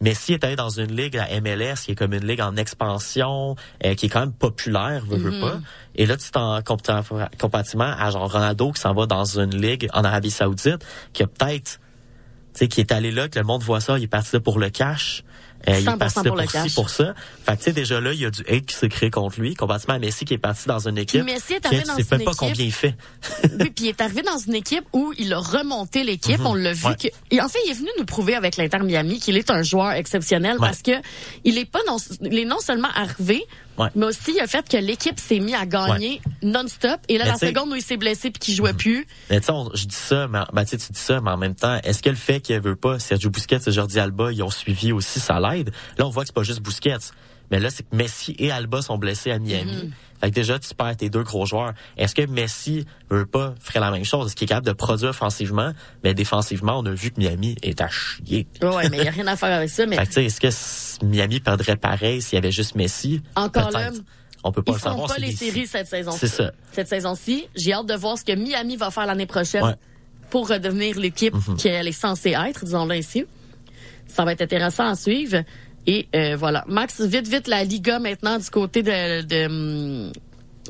Messi 0.00 0.32
est 0.34 0.44
allé 0.44 0.54
dans 0.56 0.68
une 0.70 0.94
ligue, 0.94 1.14
la 1.14 1.40
MLS, 1.40 1.74
qui 1.84 1.92
est 1.92 1.94
comme 1.94 2.14
une 2.14 2.24
ligue 2.26 2.40
en 2.40 2.56
expansion, 2.56 3.56
euh, 3.84 3.94
qui 3.94 4.06
est 4.06 4.08
quand 4.08 4.20
même 4.20 4.32
populaire, 4.32 5.04
veut, 5.06 5.16
veut 5.18 5.30
Mhm. 5.32 5.40
pas. 5.40 5.60
Et 5.96 6.06
là, 6.06 6.16
tu 6.16 6.30
t'en 6.30 6.60
comparativement 6.62 7.92
à 7.98 8.10
genre 8.10 8.30
Ronaldo 8.30 8.72
qui 8.72 8.80
s'en 8.80 8.94
va 8.94 9.06
dans 9.06 9.24
une 9.38 9.54
ligue 9.60 9.88
en 9.92 10.04
Arabie 10.04 10.30
Saoudite, 10.30 10.84
qui 11.12 11.22
a 11.22 11.26
peut-être, 11.26 11.80
tu 12.54 12.58
sais, 12.60 12.68
qui 12.68 12.80
est 12.80 12.92
allé 12.92 13.10
là, 13.10 13.28
que 13.28 13.38
le 13.38 13.44
monde 13.44 13.62
voit 13.62 13.80
ça, 13.80 13.98
il 13.98 14.04
est 14.04 14.08
parti 14.08 14.30
là 14.34 14.40
pour 14.40 14.58
le 14.58 14.70
cash. 14.70 15.24
Euh, 15.68 15.78
il 15.80 15.86
est 15.88 15.90
100% 15.90 15.98
parti 15.98 16.14
pour 16.28 16.36
pour, 16.36 16.74
pour 16.74 16.90
ça. 16.90 17.14
Fait 17.44 17.52
que, 17.52 17.58
tu 17.58 17.64
sais, 17.64 17.72
déjà 17.72 18.00
là, 18.00 18.12
il 18.12 18.20
y 18.20 18.24
a 18.24 18.30
du 18.30 18.42
hate 18.48 18.64
qui 18.66 18.76
s'est 18.76 18.88
créé 18.88 19.10
contre 19.10 19.40
lui, 19.40 19.54
comparativement 19.54 19.94
à 19.94 19.98
Messi 19.98 20.24
qui 20.24 20.34
est 20.34 20.38
parti 20.38 20.68
dans 20.68 20.86
une 20.88 20.98
équipe. 20.98 21.24
Messi 21.24 21.54
est 21.54 21.66
arrivé 21.66 21.82
dans 21.82 21.96
sais 21.96 22.02
une 22.02 22.08
même 22.18 22.24
pas 22.24 22.32
combien 22.36 22.64
il 22.64 22.72
fait. 22.72 22.94
Oui, 23.58 23.70
puis 23.70 23.84
il 23.86 23.88
est 23.88 24.00
arrivé 24.00 24.22
dans 24.22 24.38
une 24.38 24.54
équipe 24.54 24.84
où 24.92 25.12
il 25.18 25.32
a 25.32 25.38
remonté 25.38 26.04
l'équipe. 26.04 26.38
Mhm. 26.38 26.46
On 26.46 26.54
l'a 26.54 26.72
vu 26.72 26.86
Ouais. 26.86 26.94
que. 26.96 27.08
Et 27.32 27.40
en 27.40 27.48
fait, 27.48 27.58
il 27.66 27.70
est 27.72 27.74
venu 27.74 27.88
nous 27.98 28.04
prouver 28.04 28.34
avec 28.36 28.56
l'Inter 28.56 28.78
Miami 28.78 29.18
qu'il 29.18 29.36
est 29.36 29.50
un 29.50 29.62
joueur 29.62 29.92
exceptionnel 29.92 30.52
Ouais. 30.52 30.68
parce 30.68 30.82
que 30.82 30.92
il 31.44 31.58
est 31.58 31.64
pas 31.64 31.80
non, 31.88 31.96
il 32.22 32.38
est 32.38 32.44
non 32.44 32.60
seulement 32.60 32.88
arrivé, 32.94 33.44
Ouais. 33.78 33.88
mais 33.94 34.06
aussi 34.06 34.36
le 34.40 34.46
fait 34.46 34.68
que 34.68 34.76
l'équipe 34.76 35.18
s'est 35.20 35.38
mis 35.38 35.54
à 35.54 35.64
gagner 35.66 36.20
non-stop. 36.42 37.00
Et 37.08 37.18
là, 37.18 37.24
Mais 37.24 37.30
la 37.30 37.36
seconde 37.36 37.70
où 37.70 37.74
il 37.76 37.82
s'est 37.82 37.96
blessé 37.96 38.30
puis 38.30 38.40
qu'il 38.40 38.54
jouait 38.54 38.72
plus, 38.72 39.06
Mais 39.30 39.40
tu 39.40 39.52
je 39.74 39.86
dis 39.86 39.94
ça, 39.94 40.26
mais 40.28 40.40
ben, 40.52 40.64
tu 40.64 40.76
dis 40.76 40.86
ça, 40.92 41.20
mais 41.20 41.30
en 41.30 41.36
même 41.36 41.54
temps, 41.54 41.78
est-ce 41.84 42.02
que 42.02 42.10
le 42.10 42.16
fait 42.16 42.40
qu'il 42.40 42.58
veut 42.60 42.76
pas 42.76 42.98
Sergio 42.98 43.30
Busquets 43.30 43.58
et 43.66 43.72
Jordi 43.72 44.00
Alba, 44.00 44.32
ils 44.32 44.42
ont 44.42 44.50
suivi 44.50 44.92
aussi, 44.92 45.20
ça 45.20 45.40
l'aide? 45.40 45.70
Là, 45.96 46.06
on 46.06 46.10
voit 46.10 46.24
que 46.24 46.28
c'est 46.28 46.34
pas 46.34 46.42
juste 46.42 46.60
Busquets. 46.60 47.12
Mais 47.50 47.60
là, 47.60 47.70
c'est 47.70 47.82
que 47.82 47.96
Messi 47.96 48.34
et 48.38 48.50
Alba 48.50 48.82
sont 48.82 48.98
blessés 48.98 49.30
à 49.30 49.38
Miami. 49.38 49.72
Mm-hmm. 49.72 49.90
Fait 50.20 50.30
que 50.30 50.34
déjà, 50.34 50.58
tu 50.58 50.74
perds 50.74 50.96
tes 50.96 51.10
deux 51.10 51.22
gros 51.22 51.46
joueurs. 51.46 51.72
Est-ce 51.96 52.14
que 52.14 52.26
Messi 52.26 52.84
veut 53.10 53.26
pas 53.26 53.54
ferait 53.60 53.80
la 53.80 53.90
même 53.90 54.04
chose? 54.04 54.26
Est-ce 54.26 54.36
qu'il 54.36 54.46
est 54.46 54.48
capable 54.48 54.66
de 54.66 54.72
produire 54.72 55.10
offensivement? 55.10 55.72
Mais 56.04 56.14
défensivement, 56.14 56.78
on 56.78 56.86
a 56.86 56.90
vu 56.90 57.10
que 57.10 57.20
Miami 57.20 57.56
est 57.62 57.80
à 57.80 57.88
chier. 57.88 58.46
ouais, 58.62 58.88
mais 58.90 58.98
il 58.98 59.04
y 59.04 59.08
a 59.08 59.12
rien 59.12 59.26
à 59.26 59.36
faire 59.36 59.52
avec 59.56 59.70
ça. 59.70 59.86
Mais 59.86 59.96
Fait 59.96 60.06
que 60.06 60.20
est-ce 60.20 60.40
que 61.00 61.04
Miami 61.06 61.40
perdrait 61.40 61.76
pareil 61.76 62.20
s'il 62.22 62.36
y 62.36 62.38
avait 62.38 62.50
juste 62.52 62.74
Messi? 62.74 63.22
Encore 63.36 63.70
là, 63.70 63.90
on 64.44 64.52
peut 64.52 64.62
pas 64.62 64.72
ils 64.72 64.74
le 64.74 64.80
savoir. 64.80 65.08
pas 65.08 65.18
les 65.18 65.32
séries 65.32 65.66
cette 65.66 65.86
saison. 65.88 66.12
C'est 66.12 66.28
ça. 66.28 66.52
Cette 66.72 66.88
saison-ci, 66.88 67.46
j'ai 67.56 67.72
hâte 67.72 67.86
de 67.86 67.94
voir 67.94 68.16
ce 68.18 68.24
que 68.24 68.32
Miami 68.32 68.76
va 68.76 68.90
faire 68.90 69.06
l'année 69.06 69.26
prochaine 69.26 69.62
Ouais. 69.64 69.70
Mhm. 69.70 69.76
pour 70.30 70.48
redevenir 70.48 70.98
l'équipe 70.98 71.34
qu'elle 71.58 71.88
est 71.88 71.92
censée 71.92 72.30
être, 72.30 72.64
disons-le 72.64 72.94
ainsi. 72.94 73.24
Ça 74.06 74.24
va 74.24 74.32
être 74.32 74.42
intéressant 74.42 74.88
à 74.88 74.94
suivre. 74.94 75.42
Et 75.88 76.06
euh, 76.14 76.36
voilà. 76.36 76.64
Max, 76.68 77.00
vite, 77.00 77.26
vite, 77.26 77.48
la 77.48 77.64
Liga 77.64 77.98
maintenant 77.98 78.38
du 78.38 78.50
côté 78.50 78.82
de, 78.82 79.46
hum, 79.46 80.12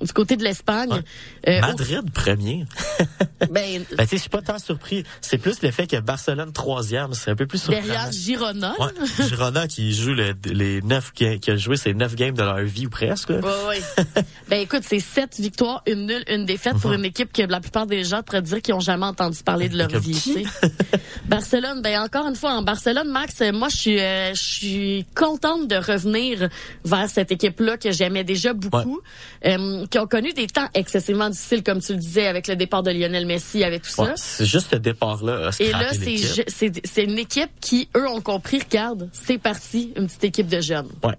du 0.03 0.13
côté 0.13 0.37
de 0.37 0.45
l'Espagne. 0.45 1.03
Euh, 1.49 1.61
Madrid 1.61 2.11
premier. 2.13 2.65
ben, 3.41 3.49
Ben, 3.51 3.85
tu 3.85 3.97
sais, 3.97 4.07
je 4.13 4.17
suis 4.17 4.29
pas 4.31 4.43
tant 4.43 4.59
surpris. 4.59 5.05
C'est 5.21 5.39
plus 5.39 5.63
le 5.63 5.71
fait 5.71 5.87
que 5.87 5.97
Barcelone 6.01 6.53
troisième, 6.53 7.15
c'est 7.15 7.31
un 7.31 7.37
peu 7.37 7.47
plus 7.47 7.59
surprenant. 7.59 7.87
derrière 7.87 8.13
Girona. 8.13 8.75
Ouais, 8.79 9.27
Girona 9.29 9.67
qui 9.69 9.93
joue 9.95 10.15
le- 10.15 10.35
les 10.47 10.81
neuf 10.83 11.13
qui 11.13 11.27
a 11.27 11.57
joué 11.57 11.77
ses 11.77 11.95
neuf 11.95 12.15
games 12.15 12.35
de 12.35 12.43
leur 12.43 12.59
vie 12.61 12.87
ou 12.87 12.91
presque. 12.91 13.31
là. 13.31 13.41
Ouais. 13.69 13.81
ben 14.49 14.61
écoute, 14.61 14.83
c'est 14.87 15.01
sept 15.01 15.39
victoires, 15.39 15.83
une 15.87 16.07
nulle, 16.07 16.25
une 16.29 16.47
défaite 16.47 16.77
pour 16.79 16.93
une 16.93 17.05
équipe 17.05 17.33
que 17.33 17.43
la 17.43 17.61
plupart 17.61 17.87
des 17.87 18.05
gens 18.05 18.23
pourraient 18.23 18.43
dire 18.43 18.61
qu'ils 18.63 18.75
ont 18.75 18.81
jamais 18.81 19.07
entendu 19.07 19.39
parler 19.43 19.69
de 19.69 19.77
leur 19.79 19.89
Comme 19.89 20.01
vie. 20.01 20.45
Barcelone, 21.27 21.83
ben 21.83 22.01
encore 22.01 22.27
une 22.27 22.37
fois 22.37 22.53
en 22.53 22.63
Barcelone, 22.63 23.09
Max, 23.11 23.43
moi 23.53 23.69
je 23.69 23.77
suis, 23.77 24.01
euh, 24.01 24.35
je 24.35 24.43
suis 24.43 25.07
contente 25.15 25.69
de 25.69 25.77
revenir 25.77 26.49
vers 26.85 27.09
cette 27.11 27.31
équipe-là 27.33 27.77
que 27.77 27.93
j'aimais 27.93 28.25
déjà 28.25 28.53
beaucoup, 28.53 29.01
euh, 29.45 29.87
qui 29.91 29.99
ont 29.99 30.07
connu 30.07 30.33
des 30.33 30.47
temps 30.47 30.69
excessivement 30.75 31.31
difficiles, 31.31 31.63
comme 31.63 31.81
tu 31.81 31.93
le 31.93 31.99
disais, 31.99 32.27
avec 32.27 32.47
le 32.49 32.57
départ 32.57 32.83
de 32.83 32.91
Lionel 32.91 33.27
Messi, 33.27 33.65
avec 33.65 33.83
tout 33.83 34.01
Ouais, 34.01 34.09
ça. 34.09 34.13
c'est 34.17 34.47
juste 34.47 34.69
ce 34.73 34.77
départ-là. 34.77 35.51
Et 35.61 35.71
là, 35.73 35.91
c'est 35.93 37.05
une 37.05 37.19
équipe 37.19 37.51
qui, 37.61 37.89
eux, 37.97 38.09
ont 38.09 38.21
compris, 38.21 38.61
regarde, 38.61 39.09
c'est 39.13 39.39
parti, 39.39 39.93
une 39.97 40.07
petite 40.07 40.25
équipe 40.25 40.49
de 40.49 40.61
jeunes. 40.61 40.89
Ouais. 41.05 41.15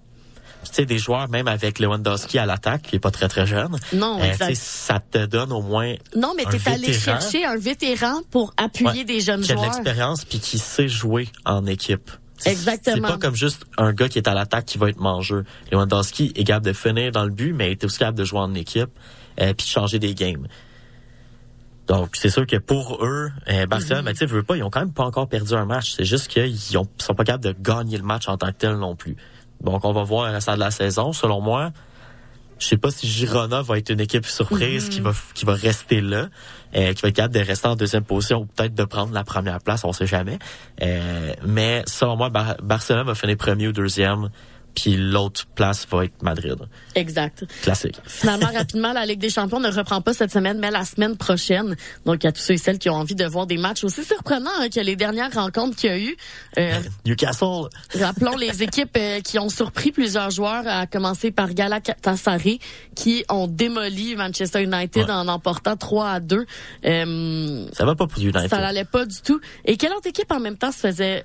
Tu 0.62 0.74
sais, 0.74 0.84
des 0.84 0.98
joueurs, 0.98 1.28
même 1.30 1.48
avec 1.48 1.78
Lewandowski 1.78 2.38
à 2.38 2.44
l'attaque, 2.44 2.82
qui 2.82 2.96
est 2.96 3.00
pas 3.00 3.10
très 3.10 3.28
très 3.28 3.46
jeune. 3.46 3.78
Non, 3.94 4.20
euh, 4.20 4.24
exact. 4.24 4.54
ça 4.56 5.00
te 5.00 5.24
donne 5.24 5.52
au 5.52 5.62
moins 5.62 5.94
Non, 6.14 6.34
mais 6.36 6.44
t'es 6.44 6.70
allé 6.70 6.92
chercher 6.92 7.46
un 7.46 7.56
vétéran 7.56 8.20
pour 8.30 8.52
appuyer 8.58 8.90
Ouais, 8.90 9.04
des 9.04 9.20
jeunes 9.20 9.40
qui 9.40 9.52
a 9.52 9.54
de 9.54 9.60
joueurs. 9.60 9.72
l'expérience 9.72 10.26
puis 10.26 10.38
qui 10.38 10.58
sait 10.58 10.86
jouer 10.86 11.28
en 11.46 11.64
équipe. 11.64 12.10
Exactement. 12.46 12.96
C'est 13.08 13.12
pas 13.14 13.18
comme 13.18 13.34
juste 13.34 13.64
un 13.78 13.92
gars 13.92 14.08
qui 14.08 14.18
est 14.18 14.28
à 14.28 14.34
l'attaque 14.34 14.64
qui 14.66 14.78
va 14.78 14.88
être 14.88 15.00
mangeux. 15.00 15.44
Lewandowski 15.72 16.32
est 16.36 16.44
capable 16.44 16.66
de 16.66 16.72
finir 16.72 17.12
dans 17.12 17.24
le 17.24 17.30
but, 17.30 17.52
mais 17.52 17.68
il 17.68 17.72
est 17.72 17.84
aussi 17.84 17.98
capable 17.98 18.18
de 18.18 18.24
jouer 18.24 18.40
en 18.40 18.54
équipe 18.54 18.90
euh, 19.40 19.52
puis 19.54 19.66
de 19.66 19.70
changer 19.70 19.98
des 19.98 20.14
games. 20.14 20.46
Donc, 21.86 22.10
c'est 22.14 22.28
sûr 22.30 22.46
que 22.46 22.56
pour 22.56 23.04
eux, 23.04 23.30
euh, 23.48 23.66
Barcelone, 23.66 24.00
Mhm. 24.00 24.04
ben, 24.04 24.12
tu 24.12 24.18
sais, 24.18 24.26
veux 24.26 24.42
pas, 24.44 24.56
ils 24.56 24.62
ont 24.62 24.70
quand 24.70 24.80
même 24.80 24.92
pas 24.92 25.04
encore 25.04 25.28
perdu 25.28 25.54
un 25.54 25.64
match. 25.64 25.92
C'est 25.96 26.04
juste 26.04 26.28
qu'ils 26.28 26.78
ont- 26.78 26.86
sont 26.98 27.14
pas 27.14 27.24
capables 27.24 27.42
de 27.44 27.54
gagner 27.60 27.96
le 27.98 28.04
match 28.04 28.28
en 28.28 28.36
tant 28.36 28.48
que 28.48 28.58
tel 28.58 28.76
non 28.76 28.94
plus. 28.94 29.16
Donc, 29.60 29.84
on 29.84 29.92
va 29.92 30.04
voir 30.04 30.26
le 30.28 30.32
restant 30.34 30.54
de 30.54 30.60
la 30.60 30.70
saison. 30.70 31.12
Selon 31.12 31.40
moi, 31.40 31.72
je 32.60 32.66
sais 32.66 32.76
pas 32.76 32.90
si 32.90 33.08
Girona 33.08 33.62
va 33.62 33.78
être 33.78 33.90
une 33.90 34.00
équipe 34.00 34.26
surprise 34.26 34.84
Mhm. 34.84 34.90
qui 34.90 35.00
va 35.00 35.12
qui 35.34 35.44
va 35.44 35.54
rester 35.54 36.00
là, 36.00 36.28
euh, 36.76 36.92
qui 36.92 37.02
va 37.02 37.08
être 37.08 37.16
capable 37.16 37.34
de 37.34 37.40
rester 37.40 37.66
en 37.68 37.74
deuxième 37.76 38.04
position 38.04 38.42
ou 38.42 38.46
peut-être 38.46 38.74
de 38.74 38.84
prendre 38.84 39.12
la 39.12 39.24
première 39.24 39.58
place, 39.60 39.82
on 39.84 39.92
sait 39.92 40.06
jamais. 40.06 40.38
Euh, 40.82 41.32
mais 41.46 41.82
selon 41.86 42.16
moi, 42.16 42.28
Bar- 42.28 42.56
Barcelone 42.62 43.06
va 43.06 43.14
finir 43.14 43.36
premier 43.36 43.68
ou 43.68 43.72
deuxième, 43.72 44.28
puis 44.74 44.96
l'autre 44.96 45.46
place 45.54 45.86
va 45.90 46.04
être 46.04 46.22
Madrid. 46.22 46.56
Exact. 46.94 47.44
Classique. 47.62 48.00
Finalement, 48.06 48.46
rapidement, 48.54 48.92
la 48.92 49.06
Ligue 49.06 49.20
des 49.20 49.30
Champions 49.30 49.60
ne 49.60 49.70
reprend 49.70 50.00
pas 50.00 50.12
cette 50.12 50.30
semaine, 50.32 50.58
mais 50.58 50.70
la 50.70 50.84
semaine 50.84 51.16
prochaine. 51.16 51.76
Donc, 52.06 52.24
à 52.24 52.32
tous 52.32 52.40
ceux 52.40 52.54
et 52.54 52.58
celles 52.58 52.78
qui 52.78 52.88
ont 52.90 52.94
envie 52.94 53.14
de 53.14 53.24
voir 53.26 53.46
des 53.46 53.56
matchs 53.58 53.84
aussi 53.84 54.04
surprenants 54.04 54.50
hein, 54.60 54.68
que 54.68 54.80
les 54.80 54.96
dernières 54.96 55.32
rencontres 55.32 55.76
qu'il 55.76 55.90
y 55.90 55.92
a 55.92 55.98
eu. 55.98 56.16
Euh, 56.58 56.80
Newcastle, 57.06 57.68
rappelons 57.98 58.36
les 58.36 58.62
équipes 58.62 58.96
euh, 58.96 59.20
qui 59.20 59.38
ont 59.38 59.48
surpris 59.48 59.92
plusieurs 59.92 60.30
joueurs, 60.30 60.64
à 60.66 60.86
commencer 60.86 61.30
par 61.30 61.52
Galatasaray, 61.54 62.58
qui 62.94 63.24
ont 63.28 63.46
démoli 63.46 64.16
Manchester 64.16 64.62
United 64.62 64.90
Ouais. 65.00 65.10
en 65.10 65.28
emportant 65.28 65.76
3 65.76 66.08
à 66.10 66.20
2. 66.20 66.44
Euh, 66.84 67.66
ça 67.72 67.84
va 67.84 67.94
pas 67.94 68.06
pour 68.06 68.20
United. 68.20 68.48
ça 68.50 68.58
n'allait 68.58 68.84
pas 68.84 69.06
du 69.06 69.20
tout. 69.22 69.40
Et 69.64 69.76
quelle 69.76 69.92
autre 69.92 70.06
équipe 70.06 70.30
en 70.30 70.40
même 70.40 70.56
temps 70.56 70.72
se 70.72 70.78
faisait 70.78 71.24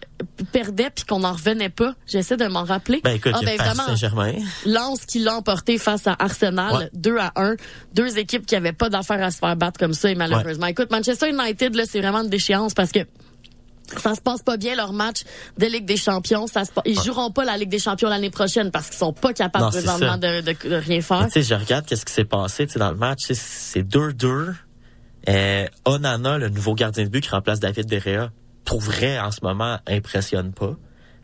perdait 0.52 0.90
puis 0.94 1.04
qu'on 1.06 1.20
n'en 1.20 1.34
revenait 1.34 1.70
pas? 1.70 1.94
J'essaie 2.08 2.38
de 2.38 2.46
m'en 2.48 2.64
rappeler. 2.64 3.02
Ben 3.04 3.16
écoute, 3.16 3.34
Ah, 3.42 3.46
ben, 3.46 3.76
Saint-Germain. 3.88 4.34
Lens 4.66 5.06
qui 5.06 5.20
l'a 5.20 5.36
emporté 5.36 5.78
face 5.78 6.08
à 6.08 6.16
Arsenal, 6.20 6.74
Ouais. 6.76 6.90
2 6.94 7.18
à 7.18 7.32
1. 7.36 7.56
Deux 7.94 8.18
équipes 8.18 8.46
qui 8.46 8.56
avaient 8.56 8.74
pas 8.74 8.90
d'affaires 8.90 9.24
à 9.24 9.32
se 9.32 9.38
faire 9.40 9.56
battre 9.56 9.80
comme 9.80 9.94
ça, 9.94 10.10
et 10.12 10.16
malheureusement. 10.16 10.68
Écoute, 10.68 10.92
Manchester 10.92 11.30
United, 11.30 11.76
là, 11.76 11.84
c'est 11.88 12.00
vraiment 12.02 12.22
une 12.24 12.30
déchéance 12.30 12.74
parce 12.74 12.92
que 12.92 13.00
ça 13.98 14.16
se 14.16 14.22
passe 14.22 14.42
pas 14.42 14.58
bien 14.58 14.76
leur 14.76 14.94
match 14.94 15.22
de 15.60 15.68
Ligue 15.68 15.86
des 15.86 15.98
Champions. 15.98 16.48
Ça 16.48 16.66
se 16.66 16.72
pa- 16.72 16.82
Ils 16.86 17.00
joueront 17.00 17.30
pas 17.30 17.46
la 17.46 17.56
Ligue 17.56 17.70
des 17.70 17.78
Champions 17.80 18.10
l'année 18.10 18.32
prochaine 18.32 18.72
parce 18.72 18.88
qu'ils 18.90 18.98
sont 18.98 19.14
pas 19.14 19.32
capables 19.32 19.66
Non, 19.66 19.70
présentement 19.72 20.18
de, 20.18 20.42
de- 20.42 20.70
de 20.70 20.76
rien 20.76 21.02
faire. 21.02 21.26
Tu 21.26 21.34
sais, 21.34 21.44
je 21.44 21.54
regarde 21.54 21.86
qu'est-ce 21.86 22.04
qui 22.06 22.14
s'est 22.14 22.26
passé 22.26 22.66
tu 22.66 22.74
sais, 22.74 22.80
dans 22.80 22.90
le 22.90 22.98
match. 22.98 23.20
C'est 23.32 23.84
2-2. 23.84 24.56
Euh, 25.30 25.66
Onana, 25.86 26.38
le 26.38 26.50
nouveau 26.50 26.74
gardien 26.76 27.04
de 27.04 27.10
but 27.10 27.22
qui 27.22 27.30
remplace 27.30 27.60
David 27.60 27.86
Derrea, 27.88 28.30
pour 28.64 28.80
vrai, 28.80 29.20
en 29.20 29.32
ce 29.32 29.40
moment, 29.44 29.78
impressionne 29.88 30.52
pas. 30.54 30.76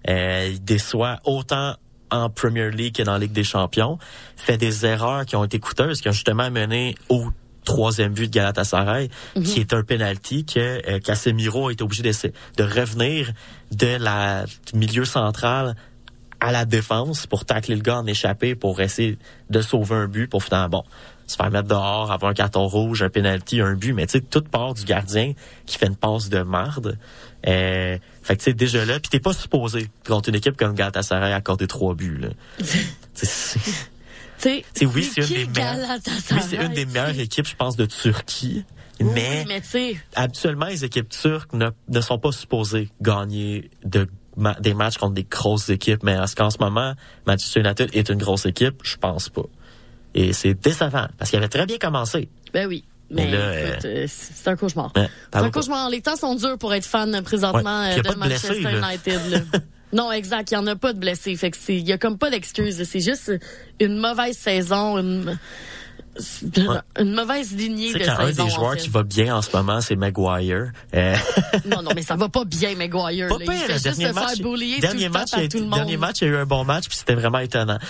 Euh, 0.09 0.49
il 0.51 0.63
déçoit 0.63 1.17
autant 1.25 1.75
en 2.11 2.29
Premier 2.29 2.69
League 2.69 2.95
que 2.95 3.03
dans 3.03 3.13
la 3.13 3.19
Ligue 3.19 3.31
des 3.31 3.43
Champions. 3.43 3.97
Fait 4.35 4.57
des 4.57 4.85
erreurs 4.85 5.25
qui 5.25 5.35
ont 5.35 5.43
été 5.43 5.59
coûteuses, 5.59 6.01
qui 6.01 6.09
ont 6.09 6.13
justement 6.13 6.51
mené 6.51 6.95
au 7.09 7.27
troisième 7.63 8.13
but 8.13 8.27
de 8.27 8.31
Galatasaray, 8.31 9.09
qui 9.43 9.59
est 9.59 9.73
un 9.73 9.83
penalty 9.83 10.45
que 10.45 10.59
euh, 10.89 10.99
Casemiro 10.99 11.69
a 11.69 11.71
été 11.71 11.83
obligé 11.83 12.03
de 12.03 12.63
revenir 12.63 13.31
de 13.71 13.97
la 13.99 14.45
du 14.45 14.79
milieu 14.79 15.05
central 15.05 15.75
à 16.39 16.51
la 16.51 16.65
défense 16.65 17.27
pour 17.27 17.45
tacler 17.45 17.75
le 17.75 17.81
gars 17.81 17.99
en 17.99 18.07
échappé 18.07 18.55
pour 18.55 18.81
essayer 18.81 19.17
de 19.51 19.61
sauver 19.61 19.95
un 19.95 20.07
but 20.07 20.27
pour 20.27 20.43
finalement 20.43 20.69
bon 20.69 20.83
se 21.27 21.37
faire 21.37 21.49
mettre 21.49 21.69
dehors, 21.69 22.11
avoir 22.11 22.31
un 22.31 22.33
carton 22.33 22.67
rouge, 22.67 23.01
un 23.01 23.09
penalty, 23.09 23.61
un 23.61 23.73
but, 23.73 23.93
mais 23.93 24.05
tu 24.05 24.13
sais 24.13 24.21
toute 24.21 24.49
part 24.49 24.73
du 24.73 24.83
gardien 24.83 25.33
qui 25.65 25.77
fait 25.77 25.87
une 25.87 25.95
passe 25.95 26.29
de 26.29 26.41
marde. 26.41 26.97
Euh, 27.47 27.97
fait 28.21 28.35
que 28.35 28.39
tu 28.39 28.43
sais 28.45 28.53
déjà 28.53 28.85
là, 28.85 28.99
puis 28.99 29.09
t'es 29.09 29.19
pas 29.19 29.33
supposé 29.33 29.89
contre 30.07 30.29
une 30.29 30.35
équipe 30.35 30.55
comme 30.57 30.73
Galatasaray 30.75 31.33
accorder 31.33 31.67
trois 31.67 31.95
buts 31.95 32.17
là. 32.19 32.29
Tu 34.39 34.63
sais, 34.73 34.85
oui, 34.87 35.03
c'est 35.03 35.21
une 35.21 35.27
des 35.27 35.45
meilleures. 35.61 35.99
Oui, 36.31 36.39
c'est 36.49 36.55
une 36.57 36.73
des 36.73 36.85
meilleures 36.85 37.19
équipes, 37.19 37.45
je 37.47 37.55
pense, 37.55 37.75
de 37.75 37.85
Turquie. 37.85 38.65
Oui, 38.99 39.07
mais 39.13 39.45
mais 39.47 39.61
habituellement, 40.15 40.65
les 40.65 40.83
équipes 40.83 41.09
turques 41.09 41.53
ne, 41.53 41.69
ne 41.89 42.01
sont 42.01 42.17
pas 42.17 42.31
supposées 42.31 42.89
gagner 43.01 43.69
de, 43.83 44.07
ma- 44.37 44.55
des 44.55 44.73
matchs 44.73 44.97
contre 44.97 45.13
des 45.13 45.23
grosses 45.25 45.69
équipes. 45.69 46.01
Mais 46.03 46.13
est-ce 46.13 46.35
qu'en 46.35 46.49
ce 46.49 46.57
moment, 46.59 46.93
Manchester 47.27 47.59
United 47.59 47.89
est 47.93 48.09
une 48.09 48.17
grosse 48.17 48.45
équipe? 48.47 48.81
Je 48.83 48.97
pense 48.97 49.29
pas. 49.29 49.45
Et 50.15 50.33
c'est 50.33 50.55
décevant, 50.55 51.07
parce 51.19 51.29
qu'il 51.29 51.37
avait 51.37 51.47
très 51.47 51.65
bien 51.67 51.77
commencé. 51.77 52.27
ben 52.53 52.67
oui. 52.67 52.83
Mais 53.11 53.27
écoute, 53.27 53.85
euh, 53.85 54.05
c'est 54.07 54.47
un 54.49 54.55
cauchemar. 54.55 54.91
Ouais, 54.95 55.07
C'est 55.33 55.39
un 55.39 55.51
cauchemar. 55.51 55.89
Les 55.89 56.01
temps 56.01 56.15
sont 56.15 56.35
durs 56.35 56.57
pour 56.57 56.73
être 56.73 56.85
fan 56.85 57.13
euh, 57.13 57.21
présentement 57.21 57.83
Ouais, 57.83 57.99
euh, 57.99 58.01
de 58.01 58.15
Manchester. 58.15 58.59
United. 58.59 59.29
là. 59.29 59.39
non, 59.93 60.11
exact. 60.11 60.51
Il 60.51 60.53
y 60.55 60.57
en 60.57 60.67
a 60.67 60.75
pas 60.75 60.93
de 60.93 60.99
blessés. 60.99 61.35
Fait 61.35 61.51
que 61.51 61.57
c'est, 61.59 61.75
il 61.75 61.87
y 61.87 61.91
a 61.91 61.97
comme 61.97 62.17
pas 62.17 62.29
d'excuses. 62.29 62.81
C'est 62.83 63.01
juste 63.01 63.31
une 63.79 63.97
mauvaise 63.97 64.37
saison, 64.37 64.97
une, 64.97 65.37
une 66.99 67.13
mauvaise 67.13 67.53
lignée 67.55 67.93
de 67.93 67.99
quand 67.99 68.11
un 68.19 68.27
saison. 68.27 68.45
des 68.45 68.51
en 68.51 68.55
joueurs 68.55 68.73
fait. 68.73 68.79
qui 68.79 68.89
va 68.89 69.03
bien 69.03 69.35
en 69.35 69.41
ce 69.41 69.55
moment, 69.55 69.81
c'est 69.81 69.95
Maguire. 69.95 70.71
Euh, 70.93 71.15
Non, 71.65 71.81
non, 71.81 71.91
mais 71.95 72.01
ça 72.01 72.15
va 72.15 72.27
pas 72.29 72.43
bien, 72.45 72.75
Maguire. 72.75 73.27
pas 73.27 73.37
là. 73.37 73.45
pire, 73.45 73.53
il 73.53 73.59
fait 73.59 73.67
le 73.67 73.73
juste 73.73 73.95
se 73.95 74.01
match, 74.13 74.13
faire 74.13 74.37
tout 74.43 74.55
le 74.55 75.09
temps 75.11 75.19
match, 75.19 75.31
par 75.31 75.39
il 75.41 75.45
a- 75.45 75.47
tout 75.49 75.57
le 75.57 75.63
monde. 75.63 75.73
dernier 75.75 75.97
match, 75.97 76.15
il 76.21 76.27
y 76.27 76.27
a 76.27 76.33
eu 76.33 76.37
un 76.37 76.45
bon 76.45 76.63
match, 76.63 76.87
puis 76.87 76.97
c'était 76.97 77.15
vraiment 77.15 77.39
étonnant. 77.39 77.77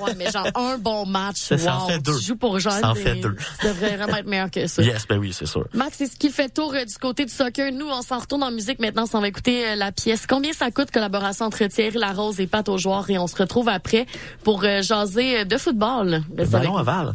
Ouais, 0.00 0.14
mais 0.16 0.30
genre 0.30 0.48
un 0.54 0.78
bon 0.78 1.06
match. 1.06 1.36
Ça, 1.36 1.58
ça 1.58 1.76
en 1.76 1.86
fait 1.86 1.98
deux. 1.98 2.16
Tu 2.18 2.24
joues 2.24 2.36
pour 2.36 2.58
Jeanne. 2.58 2.80
Ça 2.80 2.90
en 2.90 2.94
fait 2.94 3.16
deux. 3.16 3.36
Tu 3.60 3.66
devrais 3.66 3.96
vraiment 3.96 4.16
être 4.16 4.26
meilleur 4.26 4.50
que 4.50 4.66
ça. 4.66 4.82
yes, 4.82 5.06
ben 5.06 5.18
oui, 5.18 5.32
c'est 5.32 5.46
sûr. 5.46 5.66
Max, 5.74 5.96
c'est 5.98 6.06
ce 6.06 6.16
qui 6.16 6.30
fait 6.30 6.48
tour 6.48 6.72
euh, 6.74 6.84
du 6.84 6.94
côté 6.96 7.24
du 7.24 7.32
soccer. 7.32 7.70
Nous, 7.72 7.86
on 7.88 8.02
s'en 8.02 8.18
retourne 8.18 8.42
en 8.42 8.50
musique 8.50 8.78
maintenant. 8.80 9.04
On 9.12 9.20
va 9.20 9.28
écouter 9.28 9.68
euh, 9.68 9.74
la 9.76 9.92
pièce. 9.92 10.26
Combien 10.26 10.52
ça 10.52 10.70
coûte 10.70 10.90
collaboration 10.90 11.46
entre 11.46 11.64
Thierry 11.66 11.98
Larose 11.98 12.40
et 12.40 12.46
Pat 12.46 12.68
aux 12.68 12.78
joueurs 12.78 13.08
Et 13.10 13.18
on 13.18 13.26
se 13.26 13.36
retrouve 13.36 13.68
après 13.68 14.06
pour 14.44 14.62
jaser 14.62 15.44
de 15.44 15.56
football. 15.58 16.22
Le 16.36 16.44
ballon 16.46 16.72
nous. 16.72 16.78
aval. 16.78 17.14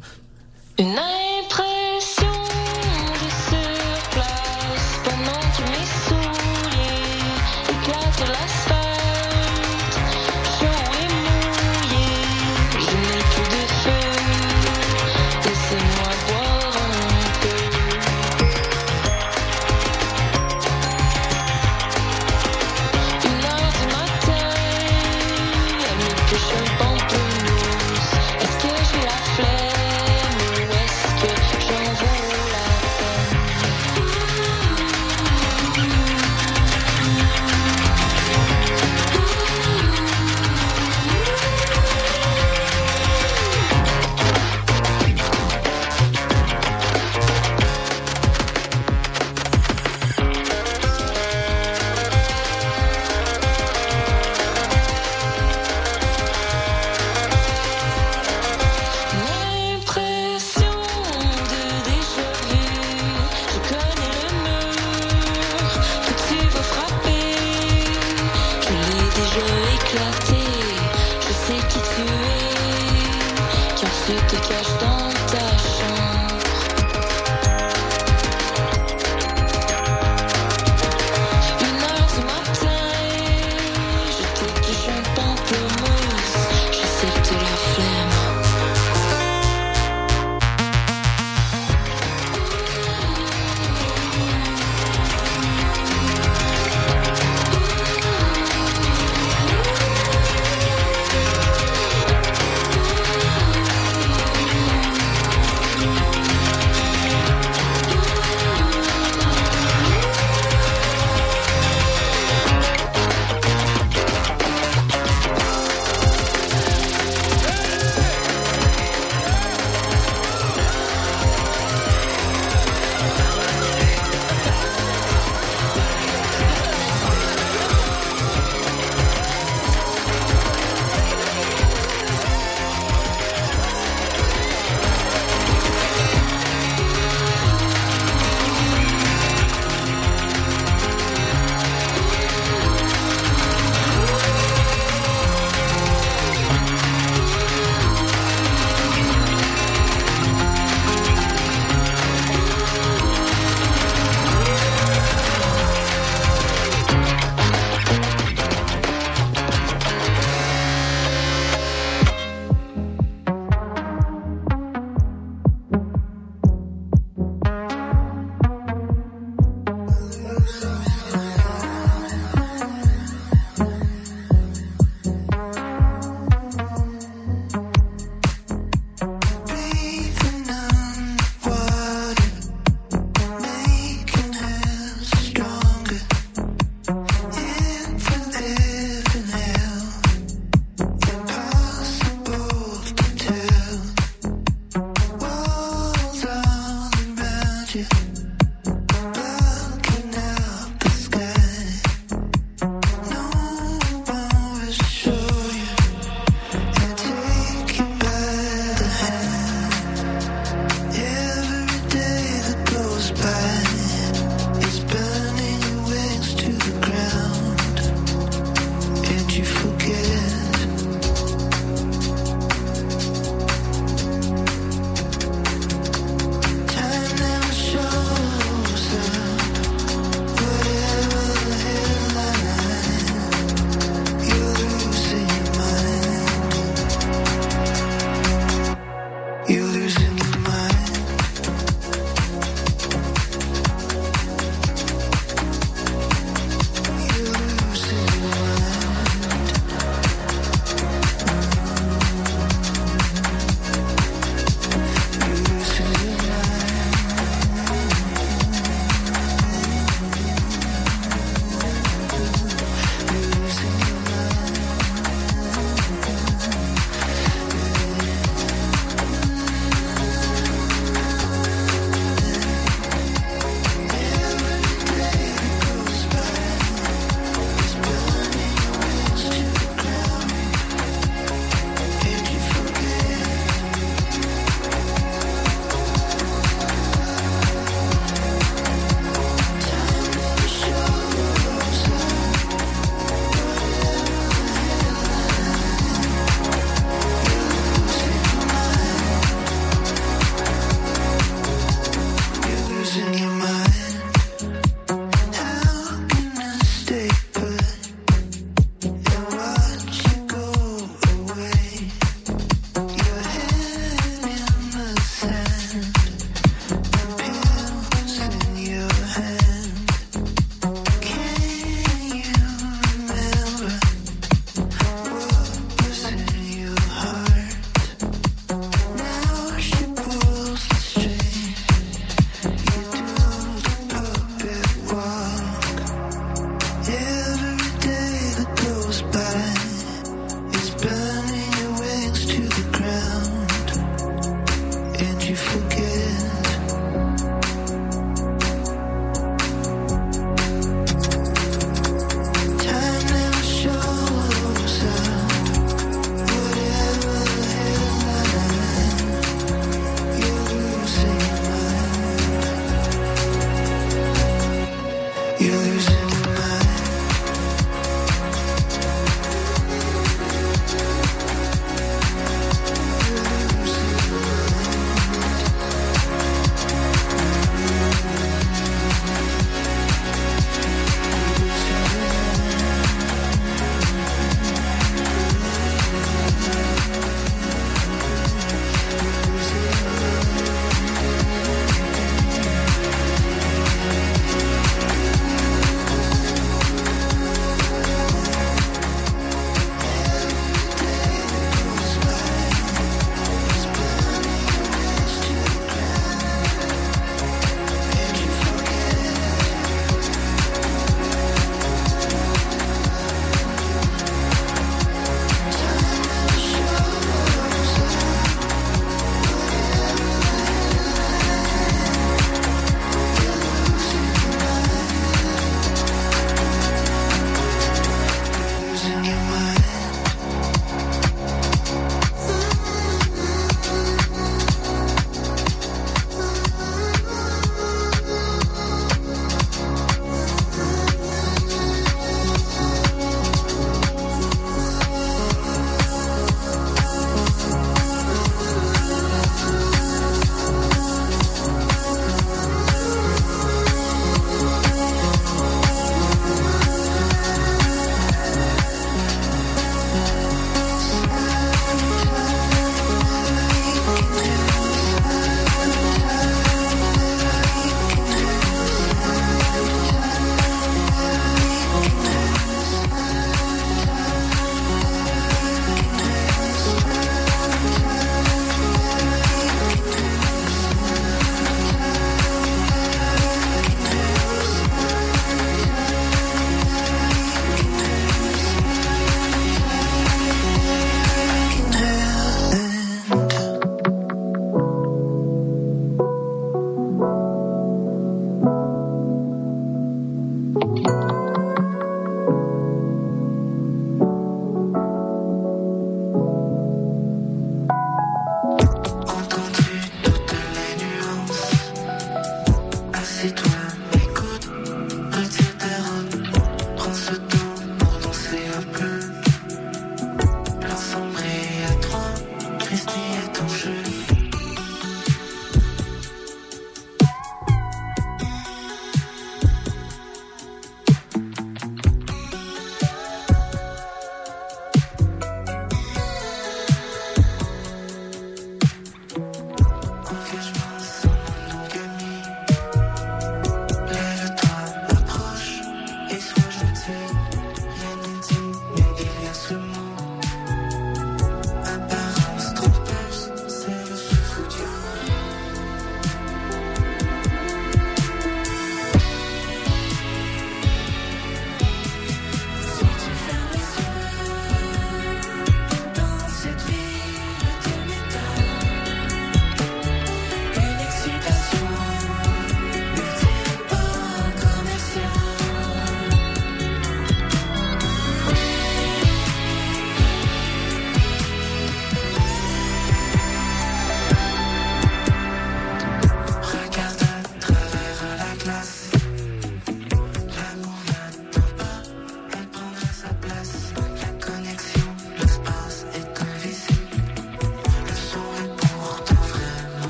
Une 0.80 1.00
impression 1.00 2.27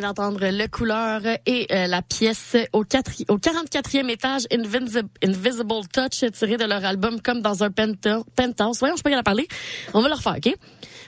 d'entendre 0.00 0.40
le 0.42 0.66
couleur 0.68 1.20
et 1.46 1.66
euh, 1.72 1.86
la 1.86 2.02
pièce 2.02 2.56
au, 2.72 2.84
quatri- 2.84 3.24
au 3.28 3.38
44e 3.38 4.08
étage, 4.08 4.42
Invisible, 4.52 5.08
Invisible 5.24 5.88
Touch, 5.92 6.30
tiré 6.32 6.56
de 6.56 6.64
leur 6.64 6.84
album 6.84 7.20
Comme 7.20 7.40
dans 7.42 7.62
un 7.62 7.70
penthouse. 7.70 8.78
Voyons, 8.80 8.96
je 8.96 9.02
peux 9.02 9.10
y 9.10 9.16
en 9.16 9.22
parler. 9.22 9.46
On 9.94 10.00
va 10.00 10.08
le 10.08 10.14
refaire, 10.14 10.36
OK? 10.36 10.54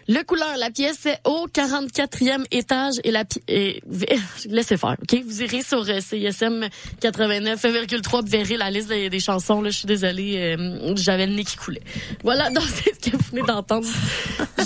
Le 0.09 0.23
couleur, 0.23 0.57
la 0.59 0.71
pièce 0.71 1.07
au 1.25 1.47
44e 1.49 2.45
étage 2.51 2.95
et 3.05 3.11
la 3.11 3.25
et, 3.49 3.83
laissez 4.49 4.77
faire, 4.77 4.97
OK? 5.03 5.23
Vous 5.25 5.43
irez 5.43 5.63
sur 5.63 5.85
CISM 5.85 6.69
89,3 7.01 8.21
vous 8.23 8.27
verrez 8.27 8.57
la 8.57 8.71
liste 8.71 8.89
des, 8.89 9.21
chansons. 9.21 9.61
Là, 9.63 9.71
je 9.71 9.79
suis 9.79 9.87
désolée, 9.87 10.57
euh, 10.59 10.95
j'avais 10.97 11.27
le 11.27 11.35
nez 11.35 11.45
qui 11.45 11.57
coulait. 11.57 11.83
Voilà, 12.23 12.51
donc 12.55 12.65
c'est 12.65 12.95
ce 12.95 13.11
que 13.11 13.17
vous 13.17 13.25
venez 13.31 13.43
d'entendre. 13.43 13.87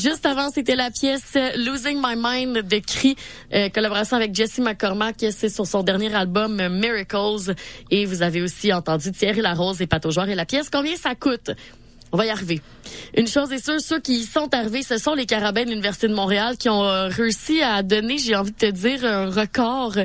Juste 0.00 0.26
avant, 0.26 0.50
c'était 0.50 0.76
la 0.76 0.90
pièce 0.90 1.32
euh, 1.36 1.50
Losing 1.56 2.00
My 2.02 2.14
Mind 2.16 2.66
de 2.66 2.78
Cree, 2.78 3.16
euh, 3.52 3.68
collaboration 3.68 4.16
avec 4.16 4.34
Jesse 4.34 4.58
McCormack. 4.58 5.16
C'est 5.30 5.48
sur 5.48 5.66
son 5.66 5.82
dernier 5.82 6.14
album 6.14 6.60
euh, 6.60 6.68
Miracles. 6.68 7.54
Et 7.90 8.04
vous 8.04 8.22
avez 8.22 8.42
aussi 8.42 8.72
entendu 8.72 9.12
Thierry 9.12 9.40
Larose 9.40 9.80
et 9.80 9.86
Pato. 9.86 10.10
Et 10.10 10.34
la 10.34 10.44
pièce, 10.44 10.70
combien 10.70 10.96
ça 10.96 11.14
coûte? 11.14 11.50
On 12.14 12.16
va 12.16 12.26
y 12.26 12.30
arriver. 12.30 12.60
Une 13.16 13.26
chose 13.26 13.50
est 13.50 13.64
sûre, 13.64 13.80
ceux 13.80 13.98
qui 13.98 14.20
y 14.20 14.24
sont 14.24 14.54
arrivés, 14.54 14.84
ce 14.84 14.98
sont 14.98 15.14
les 15.14 15.26
Carabins 15.26 15.64
de 15.64 15.70
l'Université 15.70 16.06
de 16.06 16.14
Montréal 16.14 16.56
qui 16.56 16.68
ont 16.68 16.84
euh, 16.84 17.08
réussi 17.08 17.60
à 17.60 17.82
donner, 17.82 18.18
j'ai 18.18 18.36
envie 18.36 18.52
de 18.52 18.56
te 18.56 18.70
dire, 18.70 19.04
un 19.04 19.30
record 19.30 19.96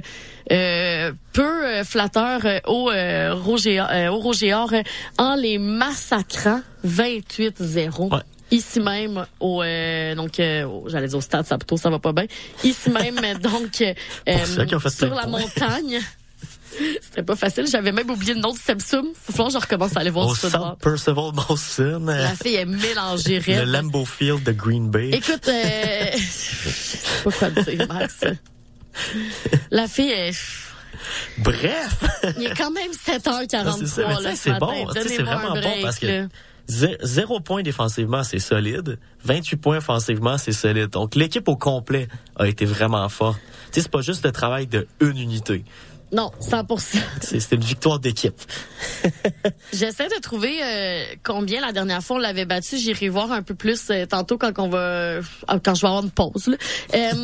euh, 0.51 1.11
peu 1.31 1.65
euh, 1.67 1.83
flatteur 1.83 2.39
euh, 2.45 2.59
au, 2.65 2.89
euh, 2.89 3.35
Roger, 3.35 3.79
au 4.09 4.17
Roger 4.17 4.55
Or, 4.55 4.73
en 5.19 5.35
les 5.35 5.59
massacrant 5.59 6.61
28-0. 6.83 8.11
Ouais. 8.11 8.21
Ici 8.49 8.79
même 8.79 9.27
au 9.39 9.61
euh, 9.61 10.15
donc 10.15 10.39
euh, 10.39 10.67
j'allais 10.87 11.07
dire 11.07 11.19
au 11.19 11.21
stade 11.21 11.45
Saputo 11.45 11.77
ça 11.77 11.91
va 11.91 11.99
pas 11.99 12.13
bien 12.13 12.25
ici 12.63 12.89
même 12.89 13.15
donc 13.39 13.79
euh, 13.81 13.93
sur 14.89 15.13
la 15.13 15.27
montagne 15.27 15.99
c'était 17.01 17.23
pas 17.23 17.35
facile 17.35 17.65
j'avais 17.67 17.91
même 17.91 18.09
oublié 18.09 18.33
le 18.33 18.39
nom 18.41 18.53
de 18.53 18.57
Sebsum 18.57 19.05
faut 19.13 19.31
falloir 19.31 19.47
que 19.47 19.53
je 19.53 19.63
recommence 19.63 19.95
à 19.97 20.01
aller 20.01 20.09
voir 20.09 20.35
ce 20.35 20.49
centre 20.49 20.77
Percival 20.77 21.31
Molson, 21.33 22.03
la 22.05 22.35
fille 22.35 22.55
est 22.55 22.65
mélangée 22.65 23.39
le. 23.39 23.65
Lambeau 23.65 24.05
Field 24.05 24.43
de 24.43 24.51
Green 24.51 24.89
Bay. 24.89 25.09
Écoute, 25.13 25.47
euh, 25.47 26.05
je 26.15 26.19
sais 26.19 26.99
pas 27.23 27.31
quoi 27.31 27.49
dire, 27.49 27.87
Max. 27.87 28.15
La 29.71 29.87
fille 29.87 30.11
est... 30.11 30.31
Bref, 31.37 32.03
Il 32.37 32.47
est 32.47 32.57
quand 32.57 32.71
même 32.71 32.91
7h43 32.91 33.63
Ah, 33.65 33.75
c'est 33.79 33.87
ça. 33.87 34.07
Mais 34.07 34.15
tu 34.17 34.23
là, 34.23 34.35
c'est 34.35 34.59
bon, 34.59 34.87
c'est 34.93 35.21
vraiment 35.21 35.53
bon 35.53 35.73
parce 35.81 36.01
là. 36.01 36.09
que 36.09 36.27
zé- 36.67 36.97
zéro 37.01 37.39
point 37.39 37.61
défensivement, 37.63 38.23
c'est 38.23 38.39
solide. 38.39 38.99
28 39.23 39.55
points 39.57 39.77
offensivement, 39.77 40.37
c'est 40.37 40.51
solide. 40.51 40.89
Donc 40.89 41.15
l'équipe 41.15 41.47
au 41.47 41.55
complet 41.55 42.07
a 42.35 42.47
été 42.47 42.65
vraiment 42.65 43.07
forte. 43.07 43.39
Tu 43.71 43.75
sais, 43.75 43.81
c'est 43.83 43.91
pas 43.91 44.01
juste 44.01 44.25
le 44.25 44.31
travail 44.31 44.67
de 44.67 44.87
une 44.99 45.17
unité. 45.17 45.63
Non, 46.11 46.31
100%. 46.41 46.97
C'est 47.21 47.51
une 47.51 47.61
victoire 47.61 47.99
d'équipe. 47.99 48.33
J'essaie 49.73 50.07
de 50.07 50.19
trouver 50.21 50.57
euh, 50.63 51.03
combien 51.23 51.61
la 51.61 51.71
dernière 51.71 52.01
fois 52.01 52.15
on 52.17 52.19
l'avait 52.19 52.45
battu. 52.45 52.77
J'irai 52.77 53.09
voir 53.09 53.31
un 53.31 53.43
peu 53.43 53.53
plus 53.53 53.89
euh, 53.91 54.05
tantôt 54.05 54.37
quand 54.37 54.57
on 54.57 54.69
va 54.69 54.77
euh, 54.79 55.21
quand 55.63 55.75
je 55.75 55.81
vais 55.81 55.87
avoir 55.87 56.03
une 56.03 56.09
pause. 56.11 56.47
Là. 56.47 56.57
Euh, 56.95 57.11
je 57.13 57.17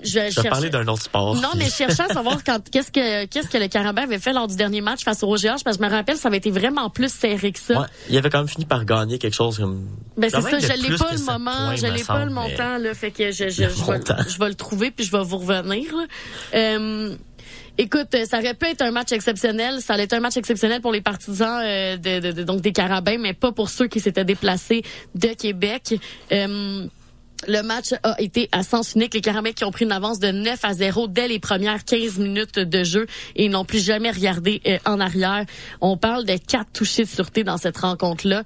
Je 0.02 0.18
vais 0.18 0.30
chercher- 0.32 0.48
parler 0.48 0.70
d'un 0.70 0.86
autre 0.88 1.02
sport. 1.02 1.36
Non, 1.36 1.50
mais 1.56 1.66
je 1.66 1.70
cherchais 1.70 2.02
à 2.02 2.08
savoir 2.08 2.42
quand 2.44 2.58
qu'est-ce 2.70 2.90
que 2.90 3.26
qu'est-ce 3.26 3.48
que 3.48 3.58
le 3.58 3.68
Carabin 3.68 4.02
avait 4.02 4.18
fait 4.18 4.32
lors 4.32 4.48
du 4.48 4.56
dernier 4.56 4.80
match 4.80 5.04
face 5.04 5.22
au 5.22 5.26
Roger 5.28 5.48
parce 5.62 5.62
que 5.62 5.72
je 5.82 5.88
me 5.88 5.90
rappelle 5.90 6.16
ça 6.16 6.28
avait 6.28 6.38
été 6.38 6.50
vraiment 6.50 6.90
plus 6.90 7.12
serré 7.12 7.52
que 7.52 7.60
ça. 7.60 7.80
Ouais, 7.80 7.86
il 8.10 8.18
avait 8.18 8.30
quand 8.30 8.38
même 8.38 8.48
fini 8.48 8.64
par 8.64 8.84
gagner 8.84 9.18
quelque 9.18 9.34
chose 9.34 9.58
comme. 9.58 9.86
Ben 10.16 10.30
c'est 10.30 10.40
ça, 10.40 10.58
je 10.58 10.82
l'ai 10.82 10.96
pas 10.96 11.12
le 11.12 11.24
moment, 11.24 11.50
points, 11.52 11.76
je 11.76 11.86
l'ai 11.86 12.02
pas 12.04 12.24
le 12.24 12.32
montant 12.32 12.78
là, 12.78 12.92
fait 12.94 13.12
que 13.12 13.30
je 13.30 13.48
je, 13.48 13.62
je, 13.68 13.84
vais, 13.84 14.00
je 14.28 14.38
vais 14.38 14.48
le 14.48 14.54
trouver 14.54 14.90
puis 14.90 15.04
je 15.04 15.12
vais 15.12 15.22
vous 15.22 15.38
revenir. 15.38 15.84
là. 15.96 16.04
Écoute, 17.78 18.14
euh, 18.14 18.24
ça 18.26 18.38
aurait 18.38 18.54
pu 18.54 18.66
être 18.66 18.82
un 18.82 18.90
match 18.90 19.12
exceptionnel. 19.12 19.80
Ça 19.80 19.94
allait 19.94 20.02
être 20.04 20.12
un 20.12 20.20
match 20.20 20.36
exceptionnel 20.36 20.80
pour 20.80 20.92
les 20.92 21.00
partisans 21.00 21.60
euh, 21.64 21.96
de, 21.96 22.20
de- 22.20 22.32
de- 22.32 22.42
donc 22.44 22.60
des 22.60 22.72
Carabins, 22.72 23.16
mais 23.18 23.32
pas 23.32 23.52
pour 23.52 23.70
ceux 23.70 23.88
qui 23.88 23.98
s'étaient 24.00 24.24
déplacés 24.26 24.82
de 25.14 25.28
Québec. 25.28 25.94
Euh, 26.32 26.86
le 27.48 27.62
match 27.62 27.86
a 28.04 28.20
été 28.20 28.48
à 28.52 28.62
sens 28.62 28.92
unique. 28.94 29.14
Les 29.14 29.20
Carabins 29.20 29.50
qui 29.50 29.64
ont 29.64 29.72
pris 29.72 29.84
une 29.84 29.90
avance 29.92 30.20
de 30.20 30.30
9 30.30 30.64
à 30.64 30.74
0 30.74 31.08
dès 31.08 31.26
les 31.26 31.40
premières 31.40 31.84
15 31.84 32.18
minutes 32.18 32.58
de 32.60 32.84
jeu 32.84 33.06
et 33.34 33.48
n'ont 33.48 33.64
plus 33.64 33.84
jamais 33.84 34.10
regardé 34.12 34.60
euh, 34.66 34.78
en 34.84 35.00
arrière. 35.00 35.44
On 35.80 35.96
parle 35.96 36.24
de 36.24 36.36
quatre 36.36 36.70
touchés 36.72 37.02
de 37.02 37.08
sûreté 37.08 37.42
dans 37.42 37.56
cette 37.56 37.78
rencontre-là. 37.78 38.42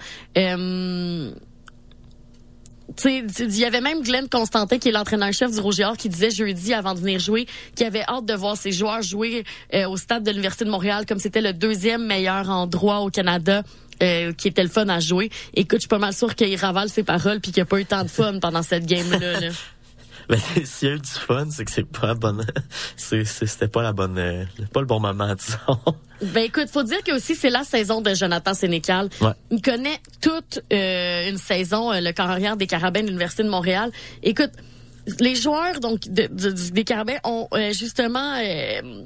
Il 3.04 3.58
y 3.58 3.64
avait 3.64 3.80
même 3.80 4.02
Glenn 4.02 4.28
Constantin, 4.28 4.78
qui 4.78 4.88
est 4.88 4.92
l'entraîneur-chef 4.92 5.50
du 5.50 5.60
Roger 5.60 5.84
Or, 5.84 5.96
qui 5.96 6.08
disait 6.08 6.30
jeudi, 6.30 6.72
avant 6.72 6.94
de 6.94 7.00
venir 7.00 7.18
jouer, 7.18 7.46
qu'il 7.74 7.86
avait 7.86 8.04
hâte 8.08 8.24
de 8.24 8.34
voir 8.34 8.56
ses 8.56 8.72
joueurs 8.72 9.02
jouer 9.02 9.44
euh, 9.74 9.88
au 9.88 9.96
stade 9.96 10.22
de 10.24 10.30
l'Université 10.30 10.64
de 10.64 10.70
Montréal, 10.70 11.04
comme 11.06 11.18
c'était 11.18 11.40
le 11.40 11.52
deuxième 11.52 12.06
meilleur 12.06 12.48
endroit 12.50 13.00
au 13.00 13.10
Canada. 13.10 13.62
euh, 14.02 14.34
qui 14.34 14.48
était 14.48 14.62
le 14.62 14.68
fun 14.68 14.86
à 14.90 15.00
jouer. 15.00 15.30
Écoute, 15.54 15.76
je 15.78 15.82
suis 15.84 15.88
pas 15.88 15.98
mal 15.98 16.12
sûre 16.12 16.34
qu'il 16.34 16.54
ravale 16.56 16.90
ses 16.90 17.02
paroles 17.02 17.40
puis 17.40 17.50
qu'il 17.50 17.62
a 17.62 17.64
pas 17.64 17.80
eu 17.80 17.86
tant 17.86 18.02
de 18.02 18.08
fun 18.08 18.40
pendant 18.40 18.62
cette 18.62 18.84
game-là. 18.84 19.40
là. 19.40 19.48
Mais 20.30 20.38
s'il 20.64 20.88
y 20.88 20.90
a 20.90 20.94
eu 20.94 20.98
du 21.00 21.08
fun, 21.10 21.46
c'est 21.50 21.64
que 21.64 21.70
c'est 21.70 21.84
pas 21.88 22.08
la 22.08 22.14
bonne. 22.14 22.44
C'était 22.96 23.68
pas 23.68 23.82
la 23.82 23.92
bonne. 23.92 24.18
euh, 24.18 24.44
pas 24.72 24.80
le 24.80 24.86
bon 24.86 24.98
moment, 25.00 25.34
disons. 25.38 25.78
Ben 26.22 26.44
écoute, 26.44 26.68
faut 26.70 26.82
dire 26.82 27.02
que 27.04 27.12
aussi 27.14 27.34
c'est 27.34 27.50
la 27.50 27.62
saison 27.62 28.00
de 28.00 28.14
Jonathan 28.14 28.54
Sénécal. 28.54 29.08
Ouais. 29.20 29.32
Il 29.50 29.60
connaît 29.62 30.00
toute 30.20 30.60
euh, 30.72 31.28
une 31.28 31.38
saison, 31.38 31.92
euh, 31.92 32.00
le 32.00 32.12
corps 32.12 32.30
arrière 32.30 32.56
des 32.56 32.66
Carabins 32.66 33.02
de 33.02 33.06
l'Université 33.06 33.42
de 33.44 33.50
Montréal. 33.50 33.90
Écoute, 34.22 34.50
les 35.20 35.34
joueurs 35.36 35.78
donc 35.80 36.08
de- 36.08 36.26
des 36.70 36.84
Carabins 36.84 37.18
ont 37.24 37.46
euh, 37.54 37.72
justement 37.72 38.34
euh, 38.42 39.04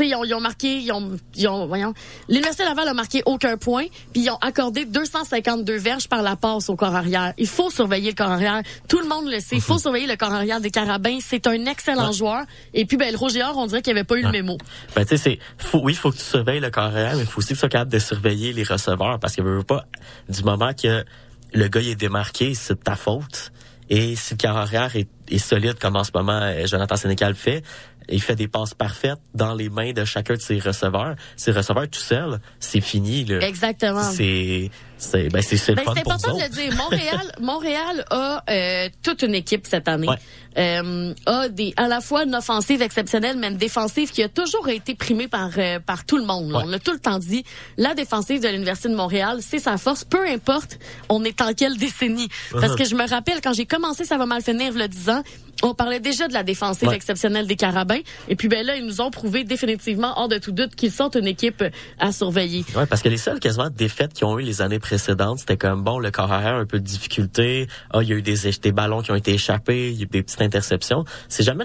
ils 0.00 0.14
ont, 0.14 0.24
ils 0.24 0.34
ont 0.34 0.40
marqué, 0.40 0.78
ils 0.78 0.92
ont, 0.92 1.16
ils 1.34 1.48
ont, 1.48 1.66
voyons, 1.66 1.94
l'Université 2.28 2.64
Laval 2.64 2.88
a 2.88 2.94
marqué 2.94 3.22
aucun 3.26 3.56
point, 3.56 3.84
puis 4.12 4.22
ils 4.22 4.30
ont 4.30 4.38
accordé 4.40 4.84
252 4.84 5.76
verges 5.76 6.08
par 6.08 6.22
la 6.22 6.36
passe 6.36 6.68
au 6.68 6.76
corps 6.76 6.94
arrière. 6.94 7.32
Il 7.38 7.46
faut 7.46 7.70
surveiller 7.70 8.10
le 8.10 8.14
corps 8.16 8.30
arrière. 8.30 8.62
Tout 8.88 9.00
le 9.00 9.08
monde 9.08 9.26
le 9.30 9.40
sait. 9.40 9.56
Il 9.56 9.60
faut 9.62 9.78
surveiller 9.78 10.06
le 10.06 10.16
corps 10.16 10.32
arrière 10.32 10.60
des 10.60 10.70
Carabins. 10.70 11.18
C'est 11.20 11.46
un 11.46 11.66
excellent 11.66 12.08
Ouais. 12.08 12.12
joueur. 12.12 12.44
Et 12.74 12.84
puis, 12.86 12.96
ben, 12.96 13.10
le 13.12 13.18
Roger 13.18 13.42
Or, 13.42 13.56
on 13.56 13.66
dirait 13.66 13.82
qu'il 13.82 13.92
avait 13.92 14.04
pas 14.04 14.16
eu 14.16 14.22
le 14.22 14.30
mémo. 14.30 14.56
Ben, 14.94 15.02
tu 15.04 15.10
sais, 15.10 15.16
c'est, 15.16 15.38
faut, 15.58 15.80
oui, 15.82 15.92
il 15.92 15.96
faut 15.96 16.10
que 16.10 16.16
tu 16.16 16.24
surveilles 16.24 16.60
le 16.60 16.70
carrière, 16.70 17.14
mais 17.16 17.22
il 17.22 17.26
faut 17.26 17.38
aussi 17.38 17.48
que 17.48 17.54
tu 17.54 17.60
sois 17.60 17.68
capable 17.68 17.92
de 17.92 17.98
surveiller 17.98 18.52
les 18.52 18.62
receveurs 18.64 19.18
parce 19.18 19.34
que 19.36 19.42
veut, 19.42 19.62
pas, 19.62 19.84
du 20.28 20.42
moment 20.42 20.72
que 20.74 21.04
le 21.52 21.68
gars 21.68 21.80
il 21.80 21.88
est 21.88 21.94
démarqué, 21.94 22.54
c'est 22.54 22.74
de 22.74 22.82
ta 22.82 22.94
faute. 22.96 23.52
Et 23.90 24.16
si 24.16 24.34
le 24.34 24.36
carrière 24.38 24.94
est, 24.96 25.08
est 25.30 25.38
solide 25.38 25.78
comme 25.78 25.96
en 25.96 26.04
ce 26.04 26.10
moment 26.14 26.38
euh, 26.42 26.66
Jonathan 26.66 26.96
Sénécal 26.96 27.34
fait, 27.34 27.62
il 28.08 28.22
fait 28.22 28.36
des 28.36 28.48
passes 28.48 28.74
parfaites 28.74 29.18
dans 29.34 29.54
les 29.54 29.68
mains 29.68 29.92
de 29.92 30.04
chacun 30.04 30.34
de 30.34 30.40
ses 30.40 30.58
receveurs. 30.58 31.14
Ses 31.36 31.52
receveurs 31.52 31.88
tout 31.88 32.00
seul, 32.00 32.40
c'est 32.60 32.80
fini, 32.80 33.24
là. 33.24 33.40
Exactement. 33.46 34.02
C'est, 34.02 34.70
c'est, 34.96 35.28
ben, 35.28 35.42
c'est, 35.42 35.74
Ben, 35.74 35.88
important 35.88 36.34
de 36.34 36.42
le 36.42 36.48
dire. 36.48 36.74
Montréal, 36.74 37.32
Montréal 37.40 38.04
a 38.10 38.42
euh, 38.50 38.88
toute 39.02 39.22
une 39.22 39.34
équipe 39.34 39.66
cette 39.66 39.88
année. 39.88 40.08
Ouais. 40.08 40.16
Euh, 40.56 41.14
a 41.26 41.48
des 41.48 41.72
à 41.76 41.86
la 41.86 42.00
fois 42.00 42.24
une 42.24 42.34
offensive 42.34 42.82
exceptionnelle, 42.82 43.36
mais 43.38 43.48
une 43.48 43.56
défensive 43.56 44.10
qui 44.10 44.24
a 44.24 44.28
toujours 44.28 44.68
été 44.68 44.96
primée 44.96 45.28
par 45.28 45.50
euh, 45.56 45.78
par 45.78 46.04
tout 46.04 46.16
le 46.16 46.24
monde. 46.24 46.50
Ouais. 46.50 46.62
On 46.64 46.66
l'a 46.66 46.80
tout 46.80 46.92
le 46.92 46.98
temps 46.98 47.18
dit. 47.18 47.44
La 47.76 47.94
défensive 47.94 48.42
de 48.42 48.48
l'université 48.48 48.88
de 48.88 48.96
Montréal, 48.96 49.38
c'est 49.40 49.60
sa 49.60 49.76
force. 49.76 50.04
Peu 50.04 50.26
importe, 50.26 50.78
on 51.08 51.22
est 51.22 51.40
en 51.42 51.52
quelle 51.54 51.76
décennie. 51.76 52.28
Parce 52.50 52.74
que 52.74 52.84
je 52.84 52.96
me 52.96 53.08
rappelle 53.08 53.40
quand 53.40 53.52
j'ai 53.52 53.66
commencé, 53.66 54.04
ça 54.04 54.18
va 54.18 54.26
mal 54.26 54.42
finir 54.42 54.72
le 54.72 54.88
10 54.88 55.10
ans. 55.10 55.22
On 55.62 55.74
parlait 55.74 55.98
déjà 56.00 56.28
de 56.28 56.32
la 56.32 56.44
défensive 56.44 56.88
Ouais. 56.88 56.94
exceptionnelle 56.94 57.46
des 57.46 57.56
Carabins. 57.56 57.98
Et 58.28 58.36
puis 58.36 58.46
ben 58.48 58.64
là, 58.64 58.76
ils 58.76 58.84
nous 58.86 59.00
ont 59.00 59.10
prouvé 59.10 59.42
définitivement, 59.42 60.12
hors 60.16 60.28
de 60.28 60.38
tout 60.38 60.52
doute, 60.52 60.76
qu'ils 60.76 60.92
sont 60.92 61.10
une 61.10 61.26
équipe 61.26 61.64
à 61.98 62.12
surveiller. 62.12 62.64
Ouais, 62.76 62.86
parce 62.86 63.02
que 63.02 63.08
les 63.08 63.16
seules 63.16 63.40
quasiment 63.40 63.68
défaites 63.68 64.12
qu'ils 64.12 64.26
ont 64.26 64.38
eu 64.38 64.42
les 64.42 64.62
années 64.62 64.78
précédentes, 64.78 65.40
c'était 65.40 65.56
comme 65.56 65.82
bon, 65.82 65.98
le 65.98 66.10
corps 66.12 66.30
arrière 66.32 66.54
un 66.54 66.66
peu 66.66 66.78
de 66.78 66.84
difficulté. 66.84 67.66
Ah, 67.92 67.98
il 68.02 68.08
y 68.08 68.12
a 68.12 68.16
eu 68.16 68.22
des, 68.22 68.36
des 68.62 68.72
ballons 68.72 69.02
qui 69.02 69.10
ont 69.10 69.16
été 69.16 69.32
échappés, 69.32 69.90
il 69.90 69.96
y 69.96 70.00
a 70.00 70.04
eu 70.04 70.06
des 70.06 70.22
petites 70.22 70.42
interceptions. 70.42 71.04
C'est 71.28 71.42
jamais 71.42 71.64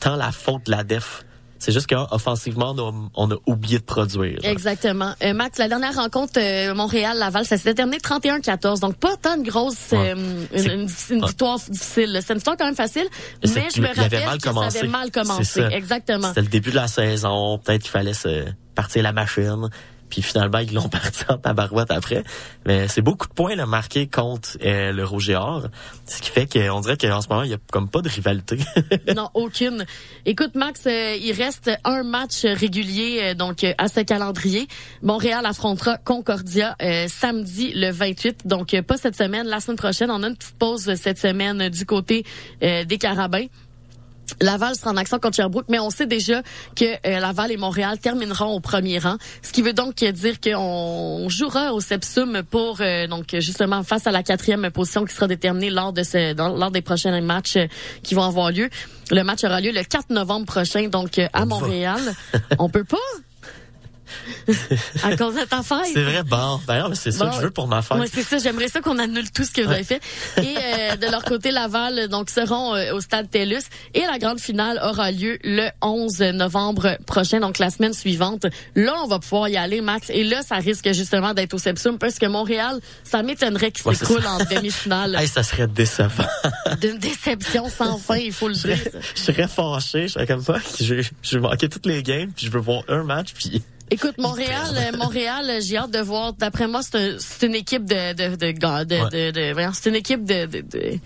tant 0.00 0.16
la 0.16 0.32
faute 0.32 0.64
de 0.66 0.70
la 0.70 0.84
def. 0.84 1.24
C'est 1.58 1.72
juste 1.72 1.88
qu'offensivement, 1.88 2.74
on, 2.76 2.88
a- 2.90 3.10
on 3.16 3.30
a 3.32 3.36
oublié 3.46 3.78
de 3.78 3.84
produire. 3.84 4.38
Exactement. 4.44 5.12
Euh, 5.22 5.34
Max, 5.34 5.58
la 5.58 5.68
dernière 5.68 5.94
rencontre 5.94 6.34
euh, 6.38 6.72
Montréal-Laval, 6.74 7.44
ça 7.44 7.56
s'est 7.58 7.74
terminé 7.74 7.98
31-14. 7.98 8.80
Donc, 8.80 8.96
pas 8.96 9.16
tant 9.20 9.36
de 9.36 9.42
grosse... 9.42 9.90
Ouais. 9.92 10.14
euh, 10.16 10.46
une, 10.74 10.86
victoire 11.26 11.58
difficile. 11.68 12.18
C'est 12.22 12.32
une 12.32 12.38
victoire 12.38 12.56
quand 12.56 12.66
même 12.66 12.76
facile, 12.76 13.06
Mais 13.44 13.50
mais 13.56 13.68
je 13.74 13.80
me 13.80 13.86
il 13.86 13.90
avait 13.90 14.02
rappelle 14.02 14.24
mal 14.26 14.36
que 14.38 14.42
ça 14.44 14.50
commencé. 14.50 14.78
avait 14.78 14.88
mal 14.88 15.10
commencé. 15.10 15.44
Ça. 15.44 15.68
Exactement. 15.70 16.28
C'était 16.28 16.42
le 16.42 16.46
début 16.48 16.70
de 16.70 16.76
la 16.76 16.88
saison. 16.88 17.58
Peut-être 17.58 17.82
qu'il 17.82 17.90
fallait 17.90 18.14
se 18.14 18.44
partir 18.74 19.02
la 19.02 19.12
machine. 19.12 19.68
Puis 20.08 20.22
finalement, 20.22 20.58
ils 20.58 20.72
l'ont 20.72 20.88
parti 20.88 21.24
en 21.28 21.38
tabarouette 21.38 21.90
après. 21.90 22.24
Mais 22.66 22.88
c'est 22.88 23.02
beaucoup 23.02 23.26
de 23.26 23.32
points 23.32 23.56
là, 23.56 23.66
marqués 23.66 24.06
contre 24.06 24.58
euh, 24.64 24.92
le 24.92 25.04
Rouge 25.04 25.30
Or. 25.30 25.68
Ce 26.06 26.20
qui 26.20 26.30
fait 26.30 26.46
qu'on 26.46 26.80
dirait 26.80 26.96
qu'en 26.96 27.20
ce 27.20 27.28
moment, 27.28 27.42
il 27.42 27.50
y 27.50 27.54
a 27.54 27.58
comme 27.70 27.88
pas 27.88 28.00
de 28.00 28.08
rivalité. 28.08 28.58
non, 29.16 29.28
aucune. 29.34 29.84
Écoute, 30.26 30.54
Max, 30.54 30.86
euh, 30.86 31.16
il 31.20 31.32
reste 31.32 31.70
un 31.84 32.02
match 32.02 32.44
régulier 32.44 33.20
euh, 33.22 33.34
donc 33.34 33.64
euh, 33.64 33.72
à 33.78 33.88
ce 33.88 34.00
calendrier. 34.00 34.68
Montréal 35.02 35.46
affrontera 35.46 35.96
Concordia 35.98 36.76
euh, 36.82 37.06
samedi 37.08 37.72
le 37.74 37.90
28. 37.90 38.46
Donc, 38.46 38.74
euh, 38.74 38.82
pas 38.82 38.96
cette 38.96 39.16
semaine, 39.16 39.46
la 39.46 39.60
semaine 39.60 39.76
prochaine. 39.76 40.10
On 40.10 40.22
a 40.22 40.28
une 40.28 40.36
petite 40.36 40.58
pause 40.58 40.94
cette 40.94 41.18
semaine 41.18 41.68
du 41.68 41.86
côté 41.86 42.24
des 42.60 42.98
Carabins. 42.98 43.46
Laval 44.40 44.74
sera 44.76 44.90
en 44.90 44.96
action 44.96 45.18
contre 45.18 45.36
Sherbrooke, 45.36 45.66
mais 45.68 45.78
on 45.78 45.90
sait 45.90 46.06
déjà 46.06 46.42
que 46.76 46.84
euh, 46.84 47.20
Laval 47.20 47.50
et 47.52 47.56
Montréal 47.56 47.98
termineront 47.98 48.54
au 48.54 48.60
premier 48.60 48.98
rang, 48.98 49.16
ce 49.42 49.52
qui 49.52 49.62
veut 49.62 49.72
donc 49.72 49.96
dire 50.04 50.40
qu'on 50.40 51.26
jouera 51.28 51.72
au 51.72 51.80
Sepsum 51.80 52.42
pour 52.48 52.78
euh, 52.80 53.06
donc 53.06 53.34
justement 53.38 53.82
face 53.82 54.06
à 54.06 54.10
la 54.10 54.22
quatrième 54.22 54.70
position 54.70 55.04
qui 55.04 55.14
sera 55.14 55.26
déterminée 55.26 55.70
lors 55.70 55.92
de 55.92 56.02
ce 56.02 56.32
dans- 56.34 56.54
lors 56.56 56.70
des 56.70 56.82
prochains 56.82 57.20
matchs 57.20 57.56
euh, 57.56 57.66
qui 58.02 58.14
vont 58.14 58.22
avoir 58.22 58.50
lieu. 58.50 58.68
Le 59.10 59.22
match 59.22 59.42
aura 59.44 59.60
lieu 59.60 59.72
le 59.72 59.82
4 59.82 60.10
novembre 60.10 60.46
prochain, 60.46 60.88
donc 60.88 61.18
à 61.32 61.44
Montréal. 61.46 62.00
on 62.58 62.68
peut 62.68 62.84
pas 62.84 62.96
à 65.02 65.16
cause 65.16 65.34
de 65.34 65.44
ta 65.44 65.62
fête. 65.62 65.78
C'est 65.92 66.02
vrai, 66.02 66.22
bon. 66.22 66.60
D'ailleurs, 66.66 66.90
c'est 66.96 67.10
ça 67.12 67.24
Bon. 67.26 67.30
que 67.30 67.36
je 67.36 67.42
veux 67.42 67.50
pour 67.50 67.68
ma 67.68 67.82
fête. 67.82 67.98
Ouais, 67.98 68.06
c'est 68.12 68.22
ça. 68.22 68.38
J'aimerais 68.38 68.68
ça 68.68 68.80
qu'on 68.80 68.98
annule 68.98 69.30
tout 69.30 69.44
ce 69.44 69.50
que 69.50 69.62
vous 69.62 69.70
avez 69.70 69.84
fait. 69.84 70.00
Et 70.42 70.54
euh, 70.56 70.96
de 70.96 71.06
leur 71.10 71.24
côté, 71.24 71.50
Laval 71.50 72.08
donc 72.08 72.30
seront 72.30 72.74
euh, 72.74 72.92
au 72.94 73.00
stade 73.00 73.30
TELUS 73.30 73.62
et 73.94 74.00
la 74.00 74.18
grande 74.18 74.40
finale 74.40 74.80
aura 74.82 75.10
lieu 75.10 75.38
le 75.44 75.68
11 75.82 76.20
novembre 76.34 76.96
prochain, 77.06 77.40
donc 77.40 77.58
la 77.58 77.70
semaine 77.70 77.92
suivante. 77.94 78.46
Là, 78.74 78.94
on 79.04 79.08
va 79.08 79.18
pouvoir 79.18 79.48
y 79.48 79.56
aller, 79.56 79.80
Max. 79.80 80.10
Et 80.10 80.24
là, 80.24 80.42
ça 80.42 80.56
risque 80.56 80.92
justement 80.92 81.34
d'être 81.34 81.54
au 81.54 81.58
Sepsum 81.58 81.98
parce 81.98 82.18
que 82.18 82.26
Montréal, 82.26 82.80
ça 83.04 83.22
m'étonnerait 83.22 83.70
qu'il 83.72 83.86
Ouais, 83.86 83.94
s'écroule 83.94 84.26
en 84.26 84.38
demi-finale. 84.38 85.16
Hey, 85.18 85.26
ça 85.28 85.42
serait 85.42 85.66
décevant. 85.66 86.24
D'une 86.80 86.98
déception 86.98 87.68
sans 87.68 87.98
fin, 87.98 88.16
il 88.16 88.32
faut 88.32 88.48
le 88.48 88.54
dire. 88.54 88.76
je 89.16 89.20
serais 89.20 89.48
fâché. 89.48 90.06
Je 90.08 90.12
serais 90.14 90.26
comme 90.26 90.42
ça. 90.42 90.56
Je 90.80 90.94
vais 90.94 91.40
manquer 91.40 91.68
toutes 91.68 91.86
les 91.86 92.02
games, 92.02 92.30
puis 92.34 92.46
je 92.46 92.50
veux 92.52 92.60
voir 92.60 92.82
un 92.88 93.02
match, 93.04 93.32
puis... 93.34 93.62
Écoute, 93.90 94.18
Montréal, 94.18 94.66
euh, 94.74 94.96
Montréal, 94.96 95.46
euh, 95.48 95.60
j'ai 95.62 95.76
hâte 95.78 95.90
de 95.90 95.98
voir. 96.00 96.32
D'après 96.34 96.66
moi, 96.68 96.80
c'est 96.82 96.96
un- 96.98 97.46
une 97.46 97.54
équipe 97.54 97.84
de 97.84 98.12
de 98.12 98.36
de 98.36 98.52
de, 98.52 99.30
de, 99.30 99.54
Ouais. 99.54 99.66
c'est 99.72 99.88
une 99.88 99.96
équipe 99.96 100.24
de, 100.24 100.46
de, 100.46 100.60
de- 100.60 100.98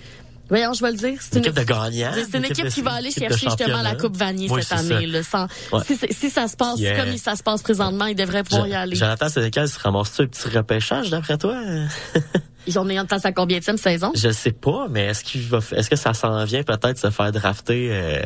voyons, 0.49 0.73
je 0.73 0.83
vais 0.85 0.91
le 0.91 0.97
dire. 0.97 1.19
C'est 1.21 1.37
Une 1.39 1.45
équipe 1.45 1.55
de 1.57 1.63
gagnants. 1.63 2.13
C'est 2.31 2.39
une 2.39 2.45
équipe 2.45 2.69
qui 2.69 2.83
va 2.83 2.93
aller 2.95 3.11
chercher 3.11 3.47
justement 3.49 3.83
la 3.83 3.95
Coupe 3.95 4.17
Vanier 4.17 4.49
Oui, 4.51 4.63
cette 4.63 4.79
année. 4.79 5.07
Là, 5.07 5.23
sans- 5.23 5.47
Ouais. 5.73 5.81
si, 6.11 6.29
ça 6.31 6.49
se 6.49 6.57
passe 6.57 6.79
Yeah. 6.81 7.05
comme 7.05 7.17
ça 7.17 7.37
se 7.37 7.43
passe 7.43 7.63
présentement, 7.63 8.07
ils 8.07 8.17
devraient 8.17 8.43
pouvoir 8.43 8.67
y 8.67 8.75
aller. 8.75 8.97
Jonathan 8.97 9.29
Sénécal 9.29 9.69
se 9.69 9.79
ramasse-tu 9.79 10.23
un 10.23 10.27
petit 10.27 10.49
repêchage 10.57 11.11
d'après 11.11 11.39
toi? 11.39 11.57
Ils 12.69 12.79
ont 12.79 12.89
en 12.89 13.07
place 13.07 13.25
à 13.25 13.33
combien 13.33 13.59
de 13.59 13.65
saison? 13.77 14.13
Je 14.15 14.31
sais 14.31 14.53
pas, 14.53 14.87
mais 14.89 15.07
est-ce 15.07 15.25
qu'il 15.25 15.43
va, 15.43 15.59
est-ce 15.75 15.91
que 15.91 15.97
ça 15.97 16.15
s'en 16.15 16.45
vient 16.45 16.63
peut-être 16.63 16.97
se 16.97 17.11
faire 17.11 17.33
drafter 17.33 17.89
euh, 17.91 18.23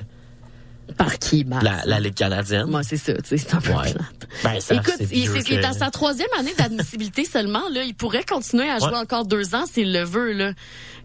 Par 0.96 1.18
qui, 1.18 1.44
Max? 1.44 1.64
la, 1.64 1.84
la 1.84 2.00
Ligue 2.00 2.14
canadienne? 2.14 2.66
Moi, 2.66 2.82
c'est 2.82 2.96
ça, 2.96 3.12
tu 3.14 3.20
sais, 3.24 3.38
c'est 3.38 3.54
un 3.54 3.60
peu 3.60 3.70
Ouais. 3.72 3.92
plate. 3.92 4.28
Ben, 4.44 4.60
ça, 4.60 4.74
Écoute, 4.76 4.94
c'est 4.98 5.08
il, 5.12 5.28
c'est- 5.28 5.48
il 5.50 5.54
est 5.54 5.64
à 5.64 5.72
sa 5.72 5.90
troisième 5.90 6.28
année 6.38 6.54
d'admissibilité 6.56 7.24
seulement. 7.30 7.68
Là, 7.72 7.82
il 7.84 7.94
pourrait 7.94 8.24
continuer 8.24 8.68
à 8.70 8.78
jouer 8.78 8.90
Ouais. 8.90 8.96
encore 8.96 9.26
deux 9.26 9.54
ans 9.54 9.64
s'il 9.66 9.92
le 9.92 10.04
veut. 10.04 10.32
Là, 10.32 10.52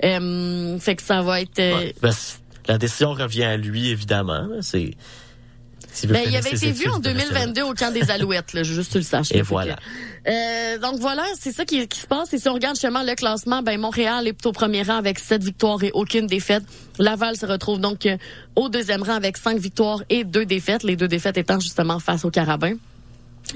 Euh, 0.03 0.79
fait 0.79 0.95
que 0.95 1.03
ça 1.03 1.21
va 1.21 1.41
être. 1.41 1.59
euh. 1.59 1.91
Ben, 2.01 2.11
la 2.67 2.77
décision 2.77 3.13
revient 3.13 3.43
à 3.43 3.57
lui, 3.57 3.89
évidemment. 3.89 4.47
C'est. 4.61 4.91
Ben, 6.07 6.23
il 6.25 6.35
avait 6.35 6.51
été 6.51 6.71
vu 6.71 6.87
en 6.89 6.97
il 6.97 7.01
devrait 7.01 7.25
2022 7.29 7.61
au 7.63 7.73
camp 7.73 7.91
des 7.93 8.09
Alouettes, 8.11 8.53
là, 8.53 8.63
juste 8.63 8.91
tu 8.91 8.97
le 8.99 9.03
saches. 9.03 9.31
Et 9.31 9.41
voilà. 9.41 9.75
euh, 10.27 10.77
donc 10.77 10.99
voilà, 10.99 11.23
c'est 11.39 11.51
ça 11.51 11.65
qui, 11.65 11.87
qui 11.87 11.99
se 11.99 12.07
passe. 12.07 12.33
Et 12.33 12.37
si 12.39 12.47
on 12.49 12.53
regarde 12.53 12.75
justement 12.75 13.03
le 13.03 13.13
classement, 13.15 13.61
ben 13.61 13.79
Montréal 13.79 14.27
est 14.27 14.45
au 14.45 14.51
premier 14.51 14.83
rang 14.83 14.95
avec 14.97 15.19
sept 15.19 15.43
victoires 15.43 15.83
et 15.83 15.91
aucune 15.93 16.27
défaite. 16.27 16.63
Laval 16.99 17.35
se 17.35 17.45
retrouve 17.45 17.79
donc 17.79 18.05
euh, 18.05 18.17
au 18.55 18.69
deuxième 18.69 19.03
rang 19.03 19.15
avec 19.15 19.37
cinq 19.37 19.57
victoires 19.57 20.03
et 20.09 20.23
deux 20.23 20.45
défaites. 20.45 20.83
Les 20.83 20.95
deux 20.95 21.07
défaites 21.07 21.37
étant 21.37 21.59
justement 21.59 21.99
face 21.99 22.25
aux 22.25 22.31
Carabins. 22.31 22.75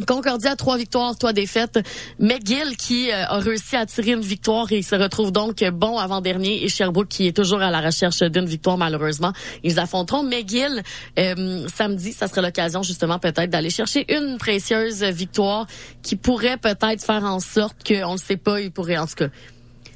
Concordia, 0.08 0.56
trois 0.56 0.78
victoires, 0.78 1.18
trois 1.18 1.32
défaites. 1.32 1.80
McGill 2.20 2.76
qui 2.78 3.10
euh, 3.12 3.26
a 3.26 3.40
réussi 3.40 3.76
à 3.76 3.86
tirer 3.86 4.12
une 4.12 4.22
victoire 4.22 4.72
et 4.72 4.82
se 4.82 4.96
retrouve 4.96 5.32
donc 5.32 5.64
bon 5.74 5.98
avant-dernier. 5.98 6.64
Et 6.64 6.70
Sherbrooke 6.70 7.08
qui 7.08 7.28
est 7.28 7.36
toujours 7.36 7.62
à 7.62 7.72
la 7.72 7.82
recherche 7.82 8.22
d'une 8.22 8.46
victoire 8.46 8.78
malheureusement. 8.78 9.32
Ils 9.64 9.80
affronteront 9.80 10.24
McGill 10.24 10.84
euh, 11.18 11.68
samedi. 11.74 12.12
Ça 12.12 12.28
sera 12.28 12.42
l'occasion 12.42 12.84
justement 12.84 13.20
peut-être 13.20 13.50
d'aller 13.50 13.70
chercher 13.70 14.06
une 14.14 14.38
précieuse 14.38 15.04
victoire 15.04 15.66
qui 16.02 16.16
pourrait 16.16 16.58
peut-être 16.58 17.04
faire 17.04 17.24
en 17.24 17.40
sorte 17.40 17.84
que, 17.84 18.04
on 18.04 18.14
le 18.14 18.18
sait 18.18 18.38
pas, 18.38 18.60
il 18.60 18.72
pourrait 18.72 18.98
en 18.98 19.08
tout 19.08 19.16
cas. 19.16 19.28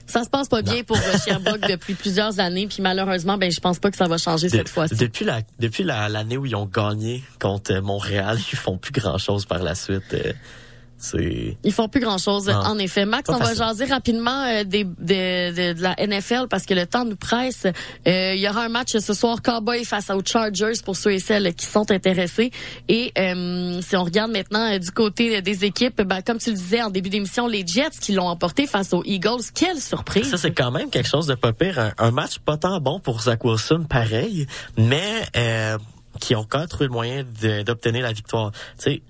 Ça 0.10 0.24
se 0.24 0.30
passe 0.30 0.47
pas 0.49 0.62
bien 0.62 0.84
pour 0.84 0.97
euh, 0.97 1.18
Sherbrooke 1.24 1.62
depuis 1.70 1.93
plusieurs 1.93 2.39
années, 2.39 2.68
puis 2.68 2.82
malheureusement, 2.82 3.38
ben 3.38 3.51
je 3.51 3.60
pense 3.60 3.80
pas 3.80 3.91
que 3.91 3.97
ça 3.97 4.07
va 4.07 4.18
changer 4.18 4.47
De- 4.47 4.57
cette 4.57 4.70
fois-ci. 4.70 4.95
Depuis 4.95 5.24
la 5.24 5.41
depuis 5.60 5.84
la- 5.84 6.10
l'année 6.10 6.36
où 6.38 6.45
ils 6.45 6.55
ont 6.55 6.66
gagné 6.66 7.24
contre 7.39 7.74
euh, 7.74 7.82
Montréal, 7.82 8.38
ils 8.51 8.57
font 8.57 8.78
plus 8.78 8.91
grand 8.91 9.18
chose 9.18 9.45
par 9.45 9.62
la 9.64 9.76
suite. 9.76 10.14
euh, 10.14 10.34
Ils 11.64 11.74
font 11.74 11.88
plus 11.88 12.02
grand-chose, 12.02 12.47
Non. 12.47 12.56
en 12.56 12.78
effet. 12.80 13.06
Max, 13.06 13.28
Pas 13.28 13.36
on 13.36 13.39
va 13.39 13.54
jaser 13.54 13.86
rapidement 13.86 14.43
euh, 14.43 14.64
des, 14.64 14.84
de, 14.84 14.93
de- 15.52 15.74
de 15.74 15.82
la 15.82 15.95
NFL 16.06 16.47
parce 16.50 16.66
que 16.66 16.74
le 16.74 16.86
temps 16.86 17.06
nous 17.06 17.16
presse. 17.16 17.66
Euh, 17.66 18.34
il 18.36 18.39
y 18.41 18.50
aura 18.50 18.64
un 18.64 18.70
match 18.70 18.97
ce 18.97 19.14
soir, 19.14 19.41
Cowboy 19.41 19.86
face 19.86 20.10
aux 20.10 20.22
Chargers 20.26 20.74
pour 20.84 20.95
ceux 20.95 21.12
et 21.14 21.20
celles 21.20 21.54
qui 21.54 21.66
sont 21.66 21.89
intéressés. 21.91 22.52
Et 22.88 23.12
euh, 23.18 23.82
si 23.82 23.95
on 23.95 24.04
regarde 24.04 24.32
maintenant 24.32 24.74
euh, 24.74 24.78
du 24.80 24.91
côté 24.91 25.41
des 25.41 25.66
équipes, 25.66 26.02
ben, 26.02 26.22
comme 26.22 26.38
tu 26.38 26.50
le 26.52 26.56
disais 26.56 26.82
en 26.82 26.89
début 26.89 27.10
d'émission, 27.10 27.47
les 27.47 27.66
Jets 27.66 27.97
qui 28.02 28.12
l'ont 28.14 28.28
emporté 28.28 28.68
face 28.68 28.93
aux 28.93 29.04
Eagles. 29.06 29.41
Quelle 29.56 29.80
surprise! 29.80 30.30
Ça, 30.30 30.38
c'est 30.38 30.52
quand 30.52 30.72
même 30.72 30.89
quelque 30.89 31.08
chose 31.10 31.28
de 31.28 31.36
pas 31.36 31.54
pire. 31.54 31.80
Un, 31.80 31.93
un 31.97 32.12
match 32.12 32.39
pas 32.39 32.58
tant 32.58 32.80
bon 32.82 33.00
pour 33.00 33.22
Zach 33.22 33.43
Wilson, 33.45 33.86
pareil, 33.89 34.47
mais 34.78 35.24
euh, 35.38 35.78
qui 36.20 36.36
ont 36.36 36.43
quand 36.47 36.60
même 36.60 36.68
trouvé 36.68 36.86
le 36.88 36.91
moyen 36.91 37.24
d'obtenir 37.66 38.04
la 38.04 38.12
victoire. 38.12 38.52
Tu 38.52 38.58
sais, 38.78 39.02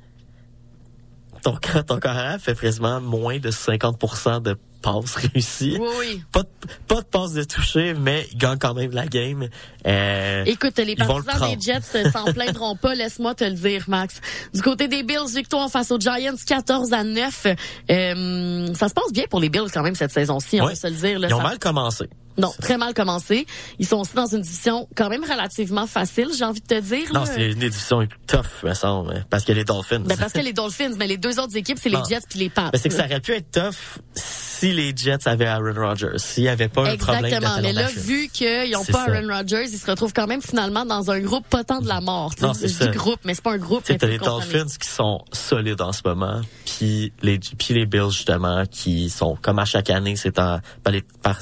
ton, 1.43 1.57
ton 1.83 1.99
carrière 1.99 2.39
fait 2.39 2.59
quasiment 2.59 2.99
moins 3.01 3.37
de 3.39 3.51
50% 3.51 4.41
de 4.41 4.57
passes 4.81 5.15
réussies. 5.15 5.77
Oui, 5.79 5.87
oui. 5.99 6.23
Pas 6.31 6.43
de, 6.43 6.47
pas 6.87 7.01
de 7.01 7.05
passes 7.05 7.33
de 7.33 7.43
toucher, 7.43 7.93
mais 7.93 8.25
ils 8.31 8.37
gagnent 8.37 8.57
quand 8.57 8.73
même 8.73 8.91
la 8.91 9.07
game. 9.07 9.49
Euh, 9.85 10.43
Écoute, 10.45 10.77
les 10.77 10.95
le 10.95 11.05
partisans 11.05 11.53
des. 11.55 11.59
Jets 11.61 12.09
s'en 12.11 12.23
plaindront 12.33 12.77
pas, 12.77 12.95
laisse-moi 12.95 13.35
te 13.35 13.43
le 13.43 13.51
dire, 13.55 13.83
Max. 13.89 14.21
Du 14.53 14.61
côté 14.61 14.87
des 14.87 15.03
Bills, 15.03 15.35
victoire 15.35 15.69
face 15.69 15.91
aux 15.91 15.99
Giants, 15.99 16.33
14 16.47 16.93
à 16.93 17.03
9. 17.03 17.47
Euh, 17.91 18.73
ça 18.73 18.87
se 18.87 18.93
passe 18.93 19.11
bien 19.11 19.25
pour 19.29 19.39
les 19.41 19.49
Bills 19.49 19.69
quand 19.73 19.83
même 19.83 19.95
cette 19.95 20.11
saison-ci, 20.11 20.61
on 20.61 20.65
Ouais. 20.65 20.73
va 20.73 20.75
se 20.79 20.87
le 20.87 20.93
dire. 20.95 21.19
là, 21.19 21.27
ils 21.29 21.33
ont 21.33 21.37
ça- 21.37 21.43
mal 21.43 21.59
commencé. 21.59 22.05
Non, 22.39 22.51
très 22.61 22.77
mal 22.77 22.93
commencé. 22.93 23.45
Ils 23.79 23.87
sont 23.87 23.97
aussi 23.97 24.13
dans 24.15 24.25
une 24.27 24.41
division 24.41 24.87
quand 24.95 25.09
même 25.09 25.23
relativement 25.23 25.87
facile, 25.87 26.29
j'ai 26.37 26.45
envie 26.45 26.61
de 26.61 26.65
te 26.67 26.79
dire. 26.79 27.11
Non, 27.13 27.23
c'est 27.25 27.51
une 27.51 27.61
édition 27.61 28.07
tough, 28.27 28.63
me 28.63 28.73
semble, 28.73 29.13
hein, 29.13 29.23
parce 29.29 29.43
que 29.43 29.51
les 29.51 29.63
Dolphins. 29.63 29.99
Ben, 29.99 30.17
parce 30.17 30.33
que 30.33 30.39
les 30.39 30.53
Dolphins, 30.53 30.93
mais 30.97 31.07
les 31.07 31.17
deux 31.17 31.39
autres 31.39 31.55
équipes, 31.55 31.77
c'est 31.81 31.89
les 31.89 31.97
Non. 31.97 32.03
Jets 32.05 32.21
puis 32.29 32.39
les 32.39 32.49
Pats. 32.49 32.69
Mais 32.73 32.79
c'est 32.79 32.89
que 32.89 32.95
ça 32.95 33.05
aurait 33.05 33.19
pu 33.19 33.33
être 33.33 33.51
tough 33.51 33.75
si 34.15 34.71
les 34.71 34.93
Jets 34.95 35.27
avaient 35.27 35.45
Aaron 35.47 35.73
Rodgers, 35.75 36.17
s'il 36.17 36.43
n'y 36.43 36.49
avait 36.49 36.67
pas 36.67 36.89
un 36.89 36.97
problème 36.97 37.21
de 37.21 37.27
Exactement. 37.27 37.61
Mais 37.61 37.73
là, 37.73 37.87
vu 37.87 38.27
qu'ils 38.29 38.71
n'ont 38.71 38.83
C'est 38.83 38.91
pas 38.91 39.05
ça. 39.05 39.11
Aaron 39.13 39.27
Rodgers, 39.33 39.65
ils 39.71 39.77
se 39.77 39.89
retrouvent 39.89 40.13
quand 40.13 40.27
même 40.27 40.41
finalement 40.41 40.85
dans 40.85 41.11
un 41.11 41.19
groupe 41.19 41.47
pas 41.49 41.63
tant 41.63 41.79
de 41.79 41.87
la 41.87 42.01
mort. 42.01 42.33
Non, 42.41 42.53
c'est 42.53 42.67
Je 42.67 42.73
ça. 42.73 42.87
dis 42.87 42.97
groupe, 42.97 43.19
mais 43.23 43.33
c'est 43.33 43.43
pas 43.43 43.53
un 43.53 43.57
groupe. 43.57 43.85
Faut 43.85 44.05
les. 44.05 44.17
Dolphins 44.17 44.65
qui 44.81 44.89
sont 44.89 45.23
solides 45.31 45.81
en 45.81 45.93
ce 45.93 46.01
moment, 46.05 46.41
puis 46.65 47.13
les 47.21 47.39
puis 47.39 47.73
les 47.73 47.85
Bills 47.85 48.11
justement 48.11 48.63
qui 48.69 49.09
sont 49.09 49.37
comme 49.41 49.59
à 49.59 49.65
chaque 49.65 49.89
année, 49.89 50.15
c'est 50.15 50.37
en 50.39 50.59
par 50.83 50.93
les 50.93 51.03
par 51.21 51.39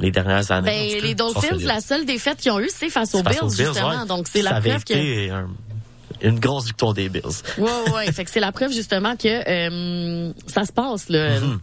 les 0.00 0.10
dernières 0.10 0.50
années. 0.50 0.68
en 0.68 0.94
Ben, 0.98 1.02
les 1.02 1.14
Dolphins, 1.14 1.56
la 1.64 1.80
seule 1.80 2.04
défaite 2.06 2.38
qu'ils 2.38 2.50
ont 2.52 2.60
eue, 2.60 2.70
c'est 2.74 2.90
face 2.90 3.14
aux 3.14 3.22
face 3.22 3.34
Bills, 3.34 3.42
aux 3.44 3.48
Bills, 3.48 3.66
justement. 3.66 3.88
ouais. 4.00 4.06
Donc, 4.06 4.26
c'est 4.28 4.42
la 4.42 4.60
preuve 4.60 4.84
que... 4.84 5.30
un- 5.30 5.48
une 6.22 6.38
grosse 6.38 6.66
victoire 6.66 6.92
des 6.92 7.08
Bills. 7.08 7.22
Ouais, 7.56 7.70
ouais. 7.94 8.12
fait 8.12 8.24
que 8.24 8.30
c'est 8.30 8.40
la 8.40 8.52
preuve, 8.52 8.72
justement, 8.72 9.16
que 9.16 9.26
euh, 9.26 10.32
ça 10.46 10.64
se 10.66 10.72
passe, 10.72 11.08
là. 11.08 11.40
Mhm. 11.40 11.60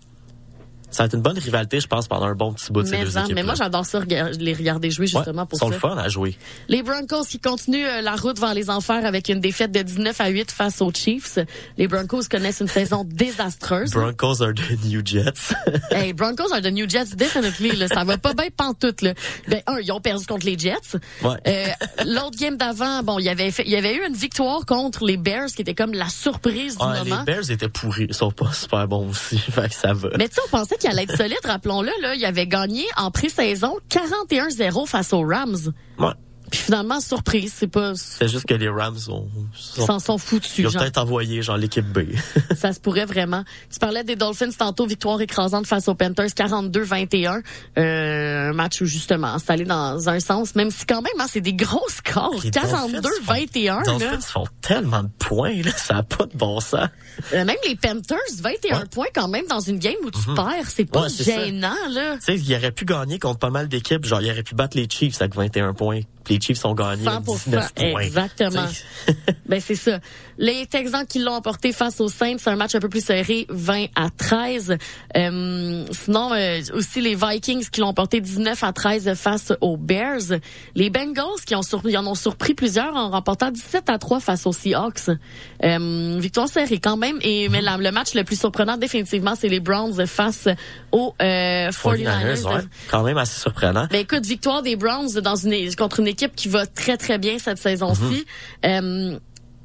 Ça 0.89 1.03
va 1.03 1.07
être 1.07 1.15
une 1.15 1.21
bonne 1.21 1.37
rivalité, 1.37 1.79
je 1.79 1.87
pense, 1.87 2.07
pendant 2.07 2.27
un 2.27 2.35
bon 2.35 2.53
petit 2.53 2.71
bout 2.71 2.81
de 2.81 2.87
ces 2.87 2.97
mais, 2.97 3.03
deux 3.03 3.17
hein, 3.17 3.23
équipes. 3.23 3.35
mais 3.35 3.43
moi, 3.43 3.55
j'adore 3.55 3.85
ça, 3.85 4.01
les 4.39 4.53
regarder 4.53 4.89
jouer, 4.89 5.07
justement, 5.07 5.45
pour 5.45 5.57
ils 5.57 5.59
sont 5.59 5.67
ça. 5.67 5.73
le 5.73 5.79
fun 5.79 5.97
à 5.97 6.07
jouer. 6.07 6.37
Les 6.69 6.81
Broncos 6.81 7.25
qui 7.29 7.39
continuent 7.39 7.85
euh, 7.85 8.01
la 8.01 8.15
route 8.15 8.39
vers 8.39 8.53
les 8.53 8.69
enfers 8.69 9.05
avec 9.05 9.29
une 9.29 9.39
défaite 9.39 9.71
de 9.71 9.81
19 9.81 10.19
à 10.21 10.29
8 10.29 10.51
face 10.51 10.81
aux 10.81 10.91
Chiefs. 10.91 11.39
Les 11.77 11.87
Broncos 11.87 12.23
connaissent 12.29 12.61
une 12.61 12.67
saison 12.67 13.03
désastreuse. 13.05 13.91
Broncos 13.91 14.41
are 14.41 14.53
the 14.53 14.85
New 14.85 15.01
Jets. 15.03 15.53
hey, 15.91 16.13
Broncos 16.13 16.53
are 16.53 16.61
the 16.61 16.71
New 16.71 16.89
Jets, 16.89 17.15
definitely. 17.15 17.75
Là, 17.75 17.87
ça 17.87 18.03
va 18.03 18.17
pas 18.17 18.33
bien 18.33 18.47
pantoute. 18.55 19.01
Là. 19.01 19.13
Ben, 19.47 19.61
un, 19.67 19.79
ils 19.79 19.91
ont 19.91 19.99
perdu 19.99 20.25
contre 20.25 20.45
les 20.45 20.57
Jets. 20.57 20.97
Ouais. 21.21 21.35
Euh, 21.47 21.67
L'autre 22.05 22.37
game 22.39 22.57
d'avant, 22.57 23.03
bon, 23.03 23.19
il 23.19 23.25
y 23.25 23.29
avait 23.29 23.49
il 23.49 23.69
y 23.69 23.75
avait 23.75 23.95
eu 23.95 24.05
une 24.07 24.15
victoire 24.15 24.65
contre 24.65 25.05
les 25.05 25.17
Bears 25.17 25.47
qui 25.47 25.61
était 25.61 25.75
comme 25.75 25.93
la 25.93 26.09
surprise 26.09 26.77
du 26.77 26.85
les 26.85 27.09
moment. 27.09 27.23
Bears 27.23 27.51
étaient 27.51 27.69
pourris, 27.69 28.07
ils 28.09 28.13
sont 28.13 28.31
pas 28.31 28.51
super 28.53 28.87
bons 28.87 29.09
aussi, 29.09 29.37
fait 29.51 29.69
que 29.69 29.75
ça 29.75 29.93
va. 29.93 30.09
Mais 30.17 30.27
tu 30.29 30.35
sais, 30.35 30.41
on 30.45 30.49
pensait 30.49 30.76
qu'il 30.77 30.89
allait 30.89 31.03
être 31.03 31.17
solide, 31.17 31.39
rappelons-le, 31.43 31.91
là. 32.01 32.15
Il 32.15 32.25
avait 32.25 32.47
gagné 32.47 32.85
en 32.97 33.11
pré-saison 33.11 33.77
41-0 33.89 34.87
face 34.87 35.13
aux 35.13 35.21
Rams. 35.21 35.73
Ouais. 35.99 36.07
Puis 36.49 36.61
finalement, 36.61 37.01
surprise, 37.01 37.53
c'est 37.57 37.67
pas, 37.67 37.93
C'est 37.95 38.27
juste 38.29 38.45
que 38.45 38.53
les 38.53 38.69
Rams 38.69 38.97
ont, 39.09 39.27
ils 39.53 39.59
sont- 39.61 39.85
s'en 39.85 39.99
sont 39.99 40.17
foutus, 40.17 40.57
ils 40.59 40.67
ont 40.67 40.71
peut-être 40.71 40.97
envoyé 40.97 41.41
genre 41.41 41.57
l'équipe 41.57 41.85
B. 41.85 41.99
Ça 42.57 42.71
se 42.73 42.79
pourrait 42.79 43.05
vraiment. 43.05 43.43
Tu 43.71 43.79
parlais 43.79 44.03
des 44.03 44.15
Dolphins 44.15 44.51
tantôt, 44.57 44.85
victoire 44.87 45.19
écrasante 45.21 45.67
face 45.67 45.87
aux 45.89 45.95
Panthers, 45.95 46.27
42-21. 46.33 47.41
Euh, 47.77 48.49
un 48.49 48.53
match 48.53 48.81
où 48.81 48.85
justement, 48.85 49.37
c'est 49.39 49.51
allé 49.51 49.65
dans 49.65 50.07
un 50.09 50.19
sens, 50.19 50.55
même 50.55 50.71
si 50.71 50.85
quand 50.85 51.01
même, 51.01 51.11
hein, 51.19 51.25
c'est 51.29 51.41
des 51.41 51.53
gros 51.53 51.85
scores. 51.89 52.39
Les 52.43 52.51
Dolphins 52.51 52.87
42-21, 53.27 53.53
Les 53.55 53.65
là. 53.65 53.81
Dolphins 53.85 54.19
font 54.21 54.45
tellement 54.61 55.03
de 55.03 55.09
points, 55.19 55.61
là, 55.63 55.71
ça 55.75 55.97
a 55.97 56.03
pas 56.03 56.25
de 56.25 56.37
bon 56.37 56.59
sens. 56.59 56.87
Euh, 57.33 57.43
même 57.45 57.55
les 57.67 57.75
Panthers, 57.75 58.17
21 58.39 58.79
Ouais. 58.79 58.85
points 58.89 59.07
quand 59.13 59.27
même 59.27 59.45
dans 59.47 59.59
une 59.59 59.79
game 59.79 59.95
où 60.03 60.11
tu 60.11 60.19
perds. 60.35 60.69
C'est 60.69 60.85
pas 60.85 61.01
Ouais, 61.03 61.09
c'est 61.09 61.23
ça. 61.23 61.43
gênant, 61.45 61.73
là. 61.89 62.15
Tu 62.17 62.21
sais, 62.23 62.35
il 62.37 62.55
aurait 62.55 62.71
pu 62.71 62.85
gagner 62.85 63.19
contre 63.19 63.39
pas 63.39 63.49
mal 63.49 63.67
d'équipes, 63.67 64.05
genre 64.05 64.21
il 64.21 64.31
aurait 64.31 64.43
pu 64.43 64.55
battre 64.55 64.77
les 64.77 64.87
Chiefs 64.89 65.19
avec 65.21 65.35
21 65.35 65.73
points 65.73 66.01
les 66.29 66.39
Chiefs 66.39 66.63
ont 66.65 66.73
gagné 66.73 67.03
100%, 67.05 67.23
19 67.45 67.73
points. 67.73 68.01
exactement. 68.01 68.65
Ben 69.47 69.61
c'est 69.61 69.75
ça. 69.75 69.99
Les 70.37 70.65
Texans 70.67 71.05
qui 71.07 71.19
l'ont 71.19 71.31
emporté 71.33 71.71
face 71.71 72.01
aux 72.01 72.09
Saints, 72.09 72.35
c'est 72.37 72.49
un 72.49 72.57
match 72.57 72.75
un 72.75 72.79
peu 72.79 72.89
plus 72.89 73.03
serré, 73.03 73.45
20 73.49 73.85
à 73.95 74.09
13. 74.09 74.77
Euh, 75.15 75.85
sinon 75.91 76.33
euh, 76.33 76.59
aussi 76.73 76.99
les 76.99 77.15
Vikings 77.15 77.69
qui 77.69 77.79
l'ont 77.79 77.87
emporté 77.87 78.19
19 78.19 78.61
à 78.63 78.73
13 78.73 79.13
face 79.15 79.53
aux 79.61 79.77
Bears. 79.77 80.37
Les 80.75 80.89
Bengals 80.89 81.39
qui 81.45 81.55
ont 81.55 81.61
surpris, 81.61 81.95
en 81.97 82.05
ont 82.05 82.13
surpris 82.15 82.53
plusieurs 82.53 82.93
en 82.95 83.09
remportant 83.09 83.51
17 83.51 83.89
à 83.89 83.97
3 83.97 84.19
face 84.19 84.45
aux 84.45 84.51
Seahawks. 84.51 85.09
Euh, 85.63 86.17
victoire 86.19 86.49
serrée 86.49 86.79
quand 86.79 86.97
même. 86.97 87.17
Et 87.21 87.47
mais 87.47 87.61
la- 87.61 87.77
le 87.77 87.91
match 87.91 88.13
le 88.13 88.23
plus 88.25 88.37
surprenant 88.39 88.75
définitivement, 88.75 89.35
c'est 89.35 89.47
les 89.49 89.61
Browns 89.61 90.05
face 90.05 90.49
aux 90.91 91.15
euh, 91.21 91.69
49ers. 91.69 92.41
49ers, 92.41 92.43
ouais. 92.55 92.61
Quand 92.91 93.03
même 93.03 93.17
assez 93.17 93.39
surprenant. 93.39 93.87
Ben 93.89 94.01
écoute, 94.01 94.25
victoire 94.25 94.61
des 94.61 94.75
Browns 94.75 95.13
dans 95.21 95.35
une 95.37 95.73
contre 95.75 96.01
une 96.01 96.07
équipe 96.07 96.16
qui 96.25 96.49
va 96.49 96.65
très 96.65 96.97
très 96.97 97.17
bien 97.17 97.37
cette 97.39 97.59
saison-ci. 97.59 98.25
Euh, 98.65 99.19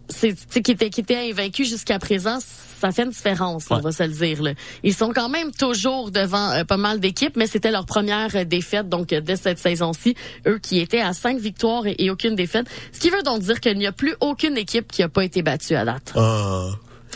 c'est 0.09 0.63
qui 0.63 0.73
était 0.73 0.91
qui 0.91 1.01
était 1.01 1.31
invaincu 1.31 1.65
jusqu'à 1.65 1.99
présent, 1.99 2.39
ça 2.81 2.91
fait 2.91 3.03
une 3.05 3.11
différence, 3.11 3.67
on 3.71 3.79
va 3.79 3.93
se 3.93 4.03
le 4.03 4.11
dire. 4.11 4.43
Là. 4.43 4.53
Ils 4.83 4.95
sont 4.95 5.13
quand 5.13 5.29
même 5.29 5.53
toujours 5.53 6.11
devant 6.11 6.51
euh, 6.51 6.65
pas 6.65 6.77
mal 6.77 7.01
d'équipes, 7.01 7.37
mais 7.37 7.47
c'était 7.47 7.71
leur 7.71 7.87
première 7.87 8.35
euh, 8.35 8.45
défaite 8.45 8.89
donc 8.89 9.13
euh, 9.13 9.21
de 9.21 9.35
cette 9.37 9.59
saison-ci. 9.59 10.15
Eux 10.47 10.59
qui 10.59 10.81
étaient 10.81 11.01
à 11.01 11.13
cinq 11.13 11.39
victoires 11.39 11.87
et, 11.87 11.95
et 11.99 12.11
aucune 12.11 12.35
défaite, 12.35 12.67
ce 12.93 13.01
qui 13.01 13.11
veut 13.11 13.23
donc 13.23 13.41
dire 13.41 13.61
qu'il 13.61 13.79
n'y 13.79 13.87
a 13.87 13.93
plus 13.93 14.15
aucune 14.21 14.57
équipe 14.57 14.91
qui 14.91 15.03
a 15.03 15.09
pas 15.09 15.25
été 15.25 15.43
battue 15.43 15.75
à 15.75 15.85
date. 15.85 16.13
Ah. 16.17 16.71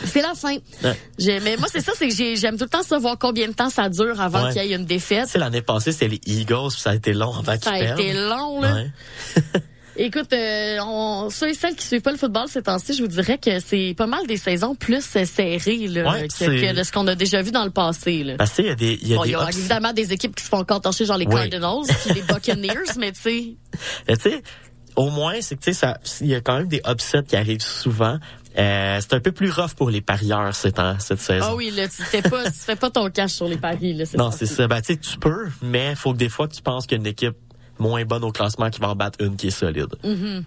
C'est 0.05 0.21
la 0.23 0.35
fin. 0.35 0.57
Ouais. 0.85 1.41
Mais 1.43 1.57
moi 1.57 1.69
c'est 1.71 1.81
ça, 1.81 1.93
c'est 1.97 2.09
que 2.09 2.15
j'ai- 2.15 2.37
j'aime 2.37 2.57
tout 2.59 2.65
le 2.65 2.71
temps 2.71 2.83
savoir 2.83 3.17
combien 3.19 3.49
de 3.49 3.53
temps 3.55 3.71
ça 3.71 3.89
dure 3.89 4.21
avant 4.21 4.47
Ouais. 4.47 4.53
qu'il 4.53 4.65
y 4.67 4.73
ait 4.73 4.77
une 4.77 4.85
défaite. 4.85 5.27
Sais, 5.29 5.39
l'année 5.39 5.63
passée, 5.63 5.93
c'était 5.93 6.09
les 6.09 6.21
Eagles, 6.27 6.69
puis 6.73 6.81
ça 6.81 6.91
a 6.91 6.95
été 6.95 7.13
long 7.15 7.33
avant 7.35 7.53
qu'ils 7.55 7.63
Ça 7.63 7.73
a 7.73 7.79
perdent. 7.79 8.01
été 8.01 8.13
long 8.13 8.61
là. 8.61 8.75
Ouais. 8.75 8.91
Écoute, 9.99 10.31
euh, 10.35 10.77
on, 10.83 11.31
ceux 11.31 11.49
et 11.49 11.55
celles 11.55 11.75
qui 11.75 11.87
suivent 11.87 12.03
pas 12.03 12.11
le 12.13 12.19
football 12.19 12.49
ces 12.49 12.61
temps-ci, 12.63 12.93
je 12.93 13.01
vous 13.01 13.09
dirais 13.09 13.39
que 13.39 13.61
c'est 13.61 13.95
pas 13.97 14.07
mal 14.07 14.27
des 14.27 14.37
saisons 14.37 14.75
plus 14.75 15.03
euh, 15.17 15.25
serrées 15.25 15.87
là, 15.89 16.13
Ouais, 16.13 16.29
que, 16.29 16.35
c'est- 16.35 16.45
que 16.49 16.75
de 16.75 16.83
ce 16.83 16.93
qu'on 16.93 17.07
a 17.07 17.15
déjà 17.15 17.41
vu 17.41 17.51
dans 17.51 17.65
le 17.65 17.71
passé. 17.71 18.23
Là. 18.23 18.35
Parce 18.37 18.51
que, 18.51 18.57
tu 18.57 18.63
sais, 18.63 18.63
il 18.65 18.69
y 18.69 18.73
a 18.73 18.75
des, 18.75 18.99
y 19.09 19.13
a 19.15 19.17
Bon, 19.17 19.23
des 19.23 19.31
y 19.31 19.35
a 19.35 19.49
évidemment 19.49 19.95
des 19.95 20.13
équipes 20.13 20.37
qui 20.37 20.45
se 20.45 20.51
font 20.51 20.59
encore 20.59 20.83
torcher, 20.83 21.07
genre 21.07 21.17
les 21.17 21.25
Oui. 21.27 21.33
Cardinals 21.35 21.87
puis 22.05 22.15
les 22.15 22.21
Buccaneers, 22.21 22.93
mais 22.99 23.13
tu 23.13 23.21
sais, 23.23 23.57
Mais 24.09 24.17
tu 24.19 24.29
sais, 24.31 24.43
au 24.97 25.09
moins, 25.09 25.41
c'est 25.41 25.57
que 25.57 25.65
tu 25.65 25.73
sais, 25.73 25.87
il 26.21 26.27
y 26.27 26.35
a 26.35 26.43
quand 26.43 26.59
même 26.59 26.69
des 26.69 26.83
upsets 26.87 27.23
qui 27.27 27.37
arrivent 27.37 27.63
souvent. 27.63 28.19
Euh, 28.59 28.99
c'est 29.01 29.15
un 29.15 29.21
peu 29.21 29.33
plus 29.33 29.51
rough 29.51 29.75
pour 29.77 29.91
les 29.91 30.01
parieurs 30.01 30.55
cette, 30.55 30.81
cette 30.99 31.21
saison. 31.21 31.47
ah 31.51 31.55
oui, 31.55 31.71
là, 31.71 31.89
tu 31.89 32.03
fais 32.03 32.23
pas, 32.23 32.45
tu 32.45 32.59
fais 32.59 32.77
pas 32.77 32.91
ton 32.91 33.11
cash 33.11 33.33
sur 33.33 33.49
les 33.49 33.59
paris 33.59 33.93
là. 33.93 34.05
non, 34.17 34.31
c'est 34.31 34.47
ça. 34.47 34.67
Ben, 34.67 34.81
tu 34.81 34.95
sais, 34.95 34.97
tu 34.97 35.19
peux, 35.19 35.49
mais 35.63 35.95
faut 35.95 36.13
que 36.13 36.19
des 36.19 36.29
fois 36.29 36.49
tu 36.49 36.63
penses 36.63 36.87
qu'il 36.87 36.97
y 36.97 37.01
a 37.01 37.03
une 37.03 37.07
équipe 37.07 37.37
moins 37.79 38.05
bonne 38.05 38.25
au 38.25 38.33
classement 38.33 38.71
qui 38.71 38.81
va 38.81 38.89
en 38.89 38.97
battre 38.97 39.23
une 39.23 39.37
qui 39.37 39.49
est 39.49 39.51
solide. 39.51 39.95
Mm. 40.03 40.41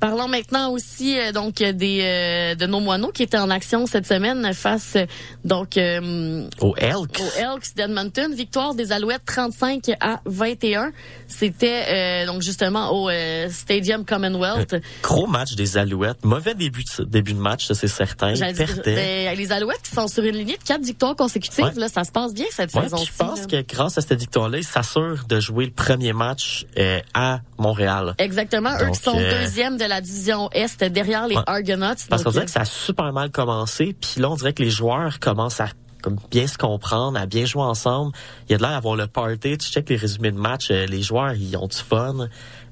Parlons 0.00 0.28
maintenant 0.28 0.70
aussi 0.70 1.18
euh, 1.18 1.32
donc 1.32 1.60
euh, 1.62 1.72
des 1.72 2.00
euh, 2.02 2.54
de 2.54 2.66
nos 2.66 2.80
moineaux 2.80 3.10
qui 3.12 3.22
étaient 3.22 3.38
en 3.38 3.48
action 3.48 3.86
cette 3.86 4.06
semaine 4.06 4.52
face 4.52 4.96
euh, 4.96 5.06
donc 5.44 5.76
euh, 5.78 6.46
Au 6.60 6.74
Elks. 6.76 7.20
aux 7.20 7.38
Elks 7.38 7.74
d'Edmonton. 7.74 8.34
Victoire 8.34 8.74
des 8.74 8.92
Alouettes 8.92 9.24
35 9.24 9.90
à 10.00 10.20
21. 10.26 10.92
C'était 11.26 11.84
euh, 11.88 12.26
donc 12.26 12.42
justement 12.42 12.90
au 12.92 13.08
euh, 13.08 13.48
Stadium 13.50 14.04
Commonwealth. 14.04 14.76
Gros 15.02 15.26
match 15.26 15.54
des 15.54 15.78
Alouettes. 15.78 16.24
Mauvais 16.24 16.54
début 16.54 16.84
de, 16.84 17.04
début 17.04 17.32
de 17.32 17.38
match, 17.40 17.66
ça 17.66 17.74
c'est 17.74 17.88
certain. 17.88 18.34
Perdaient. 18.34 18.94
ben, 19.28 19.36
les 19.38 19.52
Alouettes 19.52 19.82
qui 19.82 19.90
sont 19.94 20.08
sur 20.08 20.22
une 20.24 20.36
lignée 20.36 20.56
de 20.58 20.62
quatre 20.62 20.82
victoires 20.82 21.16
consécutives, 21.16 21.64
Ouais. 21.64 21.70
là, 21.76 21.88
ça 21.88 22.04
se 22.04 22.10
passe 22.12 22.34
bien 22.34 22.46
cette 22.50 22.74
Ouais, 22.74 22.82
saison. 22.82 22.96
je 22.98 23.12
pense 23.16 23.46
que 23.46 23.62
grâce 23.62 23.96
à 23.96 24.00
cette 24.02 24.18
victoire-là, 24.18 24.58
ils 24.58 24.64
s'assurent 24.64 25.24
de 25.28 25.40
jouer 25.40 25.64
le 25.66 25.70
premier 25.70 26.12
match 26.12 26.66
euh, 26.78 27.00
à 27.14 27.40
Montréal. 27.58 28.14
Exactement, 28.18 28.70
eux 28.82 28.90
qui 28.90 29.00
sont 29.00 29.16
euh, 29.18 29.40
deuxième 29.40 29.76
de 29.78 29.83
la 29.88 30.00
division 30.00 30.50
Est 30.52 30.82
derrière 30.84 31.26
les 31.26 31.36
Ouais. 31.36 31.42
Argonauts. 31.46 31.94
Parce 32.08 32.22
qu'on 32.22 32.30
dirait 32.30 32.44
que 32.44 32.50
ça 32.50 32.60
a 32.60 32.64
super 32.64 33.12
mal 33.12 33.30
commencé, 33.30 33.96
puis 34.00 34.20
là 34.20 34.30
on 34.30 34.36
dirait 34.36 34.52
que 34.52 34.62
les 34.62 34.70
joueurs 34.70 35.18
commencent 35.20 35.60
à 35.60 35.68
comme 36.02 36.18
bien 36.30 36.46
se 36.46 36.58
comprendre, 36.58 37.18
à 37.18 37.24
bien 37.24 37.46
jouer 37.46 37.62
ensemble. 37.62 38.12
Il 38.46 38.52
y 38.52 38.54
a 38.54 38.58
de 38.58 38.62
l'air 38.62 38.72
d'avoir 38.72 38.94
le 38.94 39.06
party. 39.06 39.56
Tu 39.56 39.70
check 39.70 39.88
les 39.88 39.96
résumés 39.96 40.32
de 40.32 40.38
match, 40.38 40.70
euh, 40.70 40.84
les 40.84 41.00
joueurs 41.00 41.32
ils 41.32 41.56
ont 41.56 41.66
du 41.66 41.78
fun, 41.78 42.28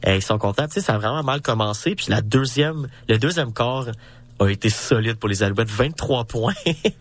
euh, 0.06 0.14
ils 0.14 0.20
sont 0.20 0.36
contents. 0.36 0.66
Tu 0.66 0.74
sais, 0.74 0.80
ça 0.82 0.96
a 0.96 0.98
vraiment 0.98 1.22
mal 1.22 1.40
commencé. 1.40 1.94
Puis 1.94 2.06
la 2.10 2.20
deuxième, 2.20 2.88
le 3.08 3.16
deuxième 3.18 3.54
quart 3.54 3.86
a 4.38 4.48
été 4.48 4.68
solide 4.68 5.16
pour 5.16 5.30
les 5.30 5.42
Alouettes, 5.42 5.70
23 5.70 6.24
points. 6.24 6.52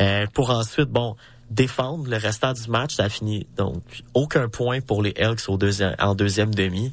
Euh, 0.00 0.26
pour 0.32 0.50
ensuite, 0.50 0.90
bon, 0.90 1.16
défendre 1.50 2.08
le 2.08 2.16
restant 2.18 2.52
du 2.52 2.68
match, 2.70 2.94
ça 2.94 3.04
a 3.04 3.08
fini 3.08 3.48
donc 3.56 3.82
aucun 4.14 4.48
point 4.48 4.80
pour 4.80 5.02
les 5.02 5.12
Elks 5.16 5.48
au 5.48 5.56
deuxième, 5.56 5.96
en 5.98 6.14
deuxième 6.14 6.54
demi. 6.54 6.92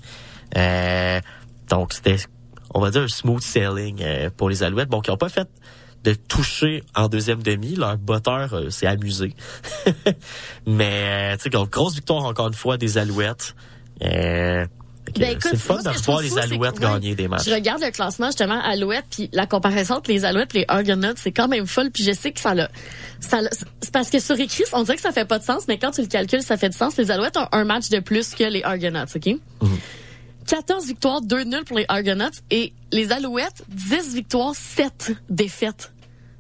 Euh, 0.58 1.20
donc 1.70 1.93
c'était, 1.93 2.18
on 2.76 2.82
va 2.82 2.92
dire, 2.92 3.04
un 3.04 3.08
smooth 3.08 3.42
sailing 3.42 4.02
euh, 4.02 4.30
pour 4.36 4.50
les 4.50 4.62
Alouettes. 4.62 4.90
Bon, 4.90 5.00
qui 5.00 5.10
n'ont 5.10 5.18
pas 5.18 5.30
fait 5.30 5.48
de 6.04 6.14
toucher 6.14 6.84
en 6.94 7.08
deuxième 7.08 7.42
demi. 7.42 7.76
Leur 7.76 7.98
botteur 7.98 8.54
euh, 8.54 8.70
s'est 8.70 8.86
amusé. 8.86 9.34
Mais, 10.68 11.34
euh, 11.34 11.38
tu 11.38 11.50
sais, 11.50 11.68
grosse 11.72 11.96
victoire 11.96 12.26
encore 12.26 12.50
une 12.50 12.54
fois 12.54 12.78
des 12.78 12.98
Alouettes. 12.98 13.56
Euh, 14.04 14.66
Ben, 15.18 15.38
c'est 15.42 15.56
fun 15.56 15.78
de 15.78 16.02
trouve 16.02 16.22
les 16.22 16.38
Alouettes 16.38 16.80
ouais, 16.80 16.82
gagner 16.82 17.16
des 17.16 17.30
matchs. 17.30 17.46
Je 17.48 17.54
regarde 17.54 17.82
le 17.82 17.92
classement 17.92 18.28
justement 18.28 18.60
Alouettes 18.62 19.06
puis 19.10 19.30
la 19.32 19.48
comparaison 19.48 19.96
entre 19.96 20.12
les 20.12 20.26
Alouettes 20.26 20.54
et 20.54 20.60
les 20.60 20.66
Argonauts, 20.68 21.14
c'est 21.16 21.32
quand 21.32 21.48
même 21.48 21.66
folle 21.68 21.92
puis 21.92 22.04
je 22.04 22.12
sais 22.12 22.32
que 22.32 22.42
ça 22.42 22.54
l'a 22.54 22.70
ça 23.22 23.40
c'est 23.82 23.92
parce 23.92 24.10
que 24.10 24.20
sur 24.20 24.38
écrit, 24.38 24.64
on 24.74 24.84
dirait 24.84 24.98
que 24.98 25.04
ça 25.04 25.12
fait 25.12 25.26
pas 25.26 25.40
de 25.40 25.44
sens 25.44 25.68
mais 25.68 25.78
quand 25.78 25.92
tu 25.92 26.02
le 26.02 26.08
calcules, 26.08 26.42
ça 26.42 26.58
fait 26.58 26.70
du 26.70 26.78
sens. 26.78 26.98
Les 26.98 27.10
Alouettes 27.12 27.38
ont 27.38 27.48
un 27.52 27.64
match 27.64 27.90
de 27.90 28.00
plus 28.00 28.36
que 28.36 28.44
les 28.44 28.64
Argonauts, 28.64 29.06
OK? 29.16 29.28
Mhm. 29.62 29.80
14 30.48 30.86
victoires, 30.86 31.22
2 31.22 31.43
nuls 31.43 31.64
pour 31.66 31.78
les 31.78 31.86
Argonauts 31.88 32.30
et 32.52 32.74
les 32.91 33.12
Alouettes 33.12 33.64
10 33.70 34.14
victoires, 34.16 34.54
7 34.56 35.12
défaites. 35.30 35.91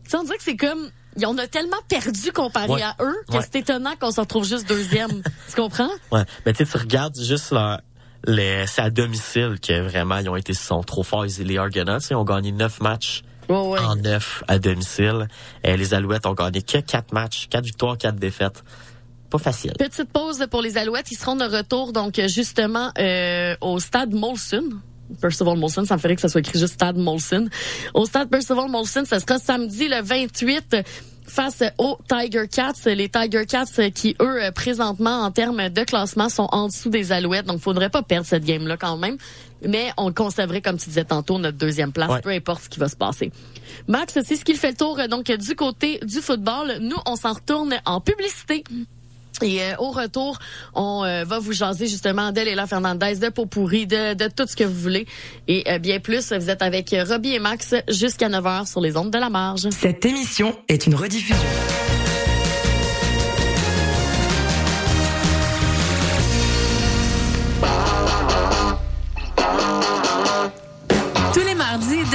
Tu 0.03 0.11
sais, 0.11 0.17
on 0.17 0.23
dirait 0.23 0.37
que 0.37 0.43
c'est 0.43 0.57
comme 0.57 0.89
en 1.25 1.29
ont 1.37 1.47
tellement 1.49 1.77
perdu 1.87 2.31
comparé 2.33 2.69
Ouais. 2.73 2.81
à 2.83 2.95
eux 3.01 3.15
que 3.29 3.37
Ouais. 3.37 3.39
c'est 3.41 3.59
étonnant 3.59 3.95
qu'on 3.99 4.11
se 4.11 4.19
retrouve 4.19 4.45
juste 4.45 4.67
deuxième. 4.67 5.23
tu 5.49 5.55
comprends? 5.55 5.89
Ouais, 6.11 6.23
mais 6.45 6.53
tu 6.53 6.65
sais, 6.65 6.71
tu 6.71 6.77
regardes 6.77 7.17
juste 7.19 7.51
leur, 7.51 7.79
les, 8.27 8.67
c'est 8.67 8.81
à 8.81 8.89
domicile 8.89 9.55
que 9.61 9.81
vraiment 9.81 10.17
ils 10.17 10.29
ont 10.29 10.35
été 10.35 10.53
sont 10.53 10.83
trop 10.83 11.03
forts. 11.03 11.23
Les 11.25 11.57
Argonauts, 11.57 11.99
ils 11.99 12.15
ont 12.15 12.23
gagné 12.25 12.51
neuf 12.51 12.81
matchs 12.81 13.23
Ouais, 13.47 13.55
ouais. 13.59 13.79
en 13.79 13.95
neuf 13.95 14.43
à 14.47 14.59
domicile. 14.59 15.27
Et 15.63 15.77
les 15.77 15.93
Alouettes 15.93 16.25
ont 16.25 16.33
gagné 16.33 16.61
que 16.61 16.79
quatre 16.79 17.13
matchs, 17.13 17.47
quatre 17.49 17.65
victoires, 17.65 17.97
quatre 17.97 18.17
défaites. 18.17 18.63
Pas 19.29 19.37
facile. 19.37 19.73
Petite 19.77 20.11
pause 20.11 20.45
pour 20.49 20.61
les 20.61 20.77
Alouettes. 20.77 21.11
Ils 21.11 21.17
seront 21.17 21.35
de 21.35 21.45
retour 21.45 21.91
donc 21.93 22.19
justement 22.27 22.91
euh, 22.99 23.55
au 23.61 23.79
stade 23.79 24.13
Molson. 24.13 24.63
Percival 25.21 25.57
Molson, 25.57 25.85
ça 25.85 25.95
me 25.95 25.99
ferait 25.99 26.15
que 26.15 26.21
ça 26.21 26.29
soit 26.29 26.39
écrit 26.41 26.57
juste 26.59 26.73
stade 26.75 26.97
Molson. 26.97 27.47
Au 27.93 28.05
stade 28.05 28.29
Percival 28.29 28.69
Molson, 28.69 29.03
ça 29.05 29.19
sera 29.19 29.37
samedi 29.37 29.87
le 29.87 30.01
28 30.01 30.77
face 31.27 31.63
aux 31.77 31.97
Tiger 32.07 32.47
Cats. 32.47 32.73
Les 32.85 33.09
Tiger 33.09 33.45
Cats 33.45 33.89
qui, 33.93 34.15
eux, 34.21 34.39
présentement, 34.53 35.21
en 35.21 35.31
termes 35.31 35.69
de 35.69 35.83
classement, 35.83 36.29
sont 36.29 36.47
en 36.51 36.67
dessous 36.67 36.89
des 36.89 37.11
Alouettes. 37.11 37.45
Donc, 37.45 37.59
faudrait 37.61 37.89
pas 37.89 38.01
perdre 38.03 38.25
cette 38.27 38.45
game-là 38.45 38.77
quand 38.77 38.97
même. 38.97 39.17
Mais 39.67 39.91
on 39.97 40.11
conserverait, 40.11 40.61
comme 40.61 40.77
tu 40.77 40.87
disais 40.89 41.05
tantôt, 41.05 41.37
notre 41.39 41.57
deuxième 41.57 41.91
place, 41.91 42.09
Ouais. 42.11 42.21
peu 42.21 42.29
importe 42.29 42.63
ce 42.63 42.69
qui 42.69 42.79
va 42.79 42.89
se 42.89 42.95
passer. 42.95 43.31
Max, 43.87 44.17
c'est 44.23 44.35
ce 44.35 44.45
qui 44.45 44.53
fait 44.55 44.71
le 44.71 44.77
tour 44.77 44.99
donc 45.09 45.25
du 45.31 45.55
côté 45.55 45.99
du 46.03 46.19
football. 46.19 46.77
Nous, 46.81 46.97
on 47.07 47.15
s'en 47.15 47.33
retourne 47.33 47.75
en 47.85 48.01
publicité. 48.01 48.63
Et 49.41 49.61
euh, 49.61 49.75
au 49.79 49.91
retour, 49.91 50.39
on 50.73 51.03
euh, 51.03 51.23
va 51.23 51.39
vous 51.39 51.53
jaser 51.53 51.87
justement 51.87 52.31
d'Elela 52.31 52.67
Fernandez, 52.67 53.15
de 53.15 53.29
Pourri, 53.29 53.87
de, 53.87 54.13
de 54.13 54.27
tout 54.27 54.47
ce 54.47 54.55
que 54.55 54.63
vous 54.63 54.79
voulez. 54.79 55.07
Et 55.47 55.63
euh, 55.69 55.79
bien 55.79 55.99
plus, 55.99 56.31
vous 56.31 56.49
êtes 56.49 56.61
avec 56.61 56.93
euh, 56.93 57.03
Robbie 57.07 57.35
et 57.35 57.39
Max 57.39 57.75
jusqu'à 57.89 58.29
9h 58.29 58.69
sur 58.69 58.81
les 58.81 58.97
ondes 58.97 59.11
de 59.11 59.19
la 59.19 59.29
marge. 59.29 59.69
Cette 59.71 60.05
émission 60.05 60.55
est 60.67 60.85
une 60.85 60.95
rediffusion. 60.95 61.35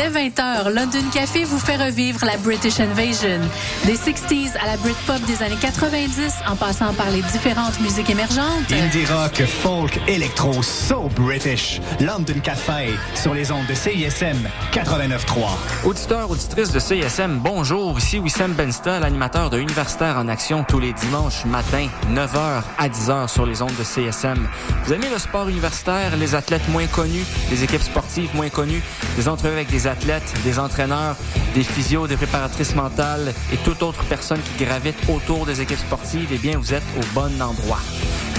Dès 0.01 0.09
20h, 0.09 0.71
London 0.71 1.11
Café 1.13 1.45
vous 1.45 1.59
fait 1.59 1.77
revivre 1.77 2.25
la 2.25 2.37
British 2.39 2.81
Invasion. 2.81 3.41
Des 3.85 3.97
60s 3.97 4.57
à 4.63 4.67
la 4.67 4.77
Britpop 4.79 5.21
des 5.27 5.43
années 5.43 5.59
90, 5.61 6.37
en 6.49 6.57
passant 6.57 6.95
par 6.95 7.11
les 7.11 7.21
différentes 7.23 7.79
musiques 7.81 8.09
émergentes. 8.09 8.71
Indie 8.73 9.05
rock, 9.07 9.43
folk, 9.47 10.01
électro, 10.09 10.63
so 10.63 11.11
British. 11.15 11.81
London 12.01 12.41
Café 12.43 12.95
sur 13.15 13.35
les 13.35 13.53
ondes 13.53 13.67
de 13.67 13.75
CISM 13.75 14.39
89.3. 14.73 15.85
Auditeurs, 15.85 16.31
auditrices 16.31 16.73
de 16.73 16.81
CSM, 16.81 17.39
bonjour. 17.43 17.99
Ici 17.99 18.19
Wissam 18.19 18.53
Bensta, 18.53 19.01
l'animateur 19.01 19.51
de 19.51 19.59
Universitaire 19.59 20.17
en 20.17 20.29
action 20.29 20.65
tous 20.65 20.81
les 20.81 20.95
dimanches 20.95 21.45
matin, 21.45 21.89
9h 22.11 22.63
à 22.79 22.89
10h 22.89 23.29
sur 23.29 23.45
les 23.45 23.61
ondes 23.61 23.77
de 23.79 23.85
CSM. 23.85 24.49
Vous 24.85 24.93
aimez 24.95 25.11
le 25.13 25.19
sport 25.19 25.49
universitaire, 25.49 26.17
les 26.17 26.35
athlètes 26.35 26.69
moins 26.69 26.87
connus, 26.87 27.25
les 27.51 27.65
équipes 27.65 27.83
sportives 27.83 28.35
moins 28.35 28.49
connues, 28.49 28.83
des 29.17 29.29
entrevues 29.29 29.53
avec 29.53 29.69
des 29.69 29.90
athlètes, 29.91 30.33
des 30.45 30.59
entraîneurs, 30.59 31.17
des 31.55 31.65
physios, 31.65 32.07
des 32.07 32.17
préparatrices 32.17 32.75
mentales 32.75 33.35
et 33.53 33.57
toute 33.59 33.83
autre 33.83 34.03
personne 34.05 34.41
qui 34.41 34.65
gravite 34.65 34.97
autour 35.09 35.45
des 35.45 35.61
équipes 35.61 35.79
sportives, 35.79 36.31
eh 36.33 36.39
bien, 36.39 36.57
vous 36.57 36.73
êtes 36.73 36.83
au 36.97 37.05
bon 37.15 37.31
endroit. 37.43 37.81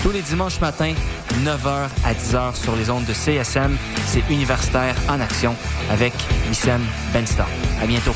tous 0.02 0.12
les 0.12 0.22
dimanches 0.24 0.60
matins, 0.60 0.96
9h 1.44 1.90
à 2.04 2.14
10h 2.14 2.56
sur 2.56 2.76
les 2.76 2.90
ondes 2.90 3.06
de 3.06 3.14
CSM. 3.14 3.78
C'est 4.08 4.24
Universitaire 4.32 4.96
en 5.08 5.20
action 5.20 5.56
avec 5.92 6.14
Wissem 6.50 6.82
Benstar. 7.14 7.48
À 7.82 7.86
bientôt. 7.86 8.16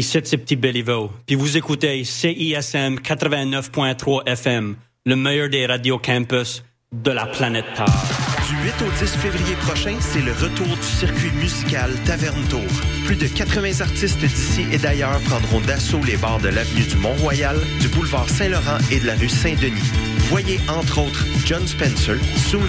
ici 0.00 0.18
c'est 0.24 0.38
Petit 0.38 0.56
Béliveau, 0.56 1.10
puis 1.26 1.36
vous 1.36 1.58
écoutez 1.58 2.04
CISM 2.04 2.96
89.3 2.96 4.26
FM, 4.26 4.76
le 5.04 5.16
meilleur 5.16 5.50
des 5.50 5.66
radios 5.66 5.98
campus 5.98 6.64
de 6.90 7.10
la 7.10 7.26
planète 7.26 7.66
Terre. 7.74 8.19
Du 8.60 8.66
8 8.66 8.82
au 8.82 8.90
10 9.04 9.16
février 9.16 9.54
prochain, 9.56 9.96
c'est 10.00 10.20
le 10.20 10.32
retour 10.32 10.66
du 10.66 10.86
circuit 10.86 11.30
musical 11.32 11.92
Taverne 12.04 12.42
Tour. 12.48 12.60
Plus 13.06 13.16
de 13.16 13.26
80 13.26 13.80
artistes 13.80 14.18
d'ici 14.18 14.66
et 14.70 14.78
d'ailleurs 14.78 15.18
prendront 15.20 15.60
d'assaut 15.60 16.02
les 16.04 16.16
bars 16.16 16.40
de 16.40 16.48
l'avenue 16.48 16.82
du 16.82 16.96
Mont-Royal, 16.96 17.56
du 17.80 17.88
boulevard 17.88 18.28
Saint-Laurent 18.28 18.78
et 18.90 19.00
de 19.00 19.06
la 19.06 19.14
rue 19.14 19.28
Saint-Denis. 19.28 19.90
Voyez 20.28 20.60
entre 20.68 20.98
autres 20.98 21.26
John 21.44 21.66
Spencer, 21.66 22.16
Soons, 22.48 22.60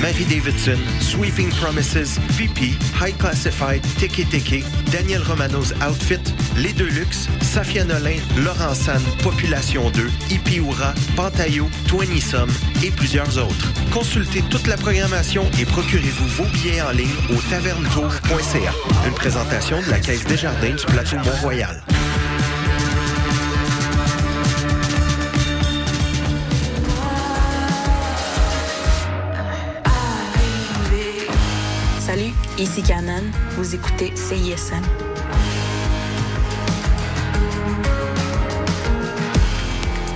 Mary 0.00 0.24
Davidson, 0.24 0.78
Sweeping 1.00 1.50
Promises, 1.50 2.18
VP, 2.30 2.72
High 3.00 3.16
Classified, 3.18 3.82
Tiki 3.98 4.24
Tiki, 4.24 4.64
Daniel 4.90 5.22
Romano's 5.22 5.74
Outfit, 5.86 6.20
Les 6.56 6.72
Deluxe, 6.72 7.28
Safia 7.42 7.84
Nolin, 7.84 8.16
Laurent 8.38 8.74
San, 8.74 9.02
Population 9.22 9.90
2, 9.90 10.08
Ipiura, 10.30 10.94
Pantayo, 11.16 11.68
Twenty 11.88 12.20
Some 12.20 12.50
et 12.82 12.90
plusieurs 12.90 13.36
autres. 13.36 13.68
Consultez 13.92 14.42
toute 14.48 14.66
la 14.66 14.76
programmation 14.76 15.39
et 15.60 15.64
procurez-vous 15.64 16.26
vos 16.28 16.44
billets 16.44 16.82
en 16.82 16.90
ligne 16.90 17.08
au 17.30 17.40
tavernetour.ca. 17.50 18.72
Une 19.06 19.14
présentation 19.14 19.80
de 19.80 19.90
la 19.90 19.98
Caisse 19.98 20.24
Desjardins 20.24 20.74
du 20.74 20.84
plateau 20.86 21.16
Mont-Royal. 21.16 21.80
Salut, 32.00 32.32
ici 32.58 32.82
Canon. 32.82 33.22
Vous 33.56 33.74
écoutez 33.74 34.12
CISM. 34.16 34.82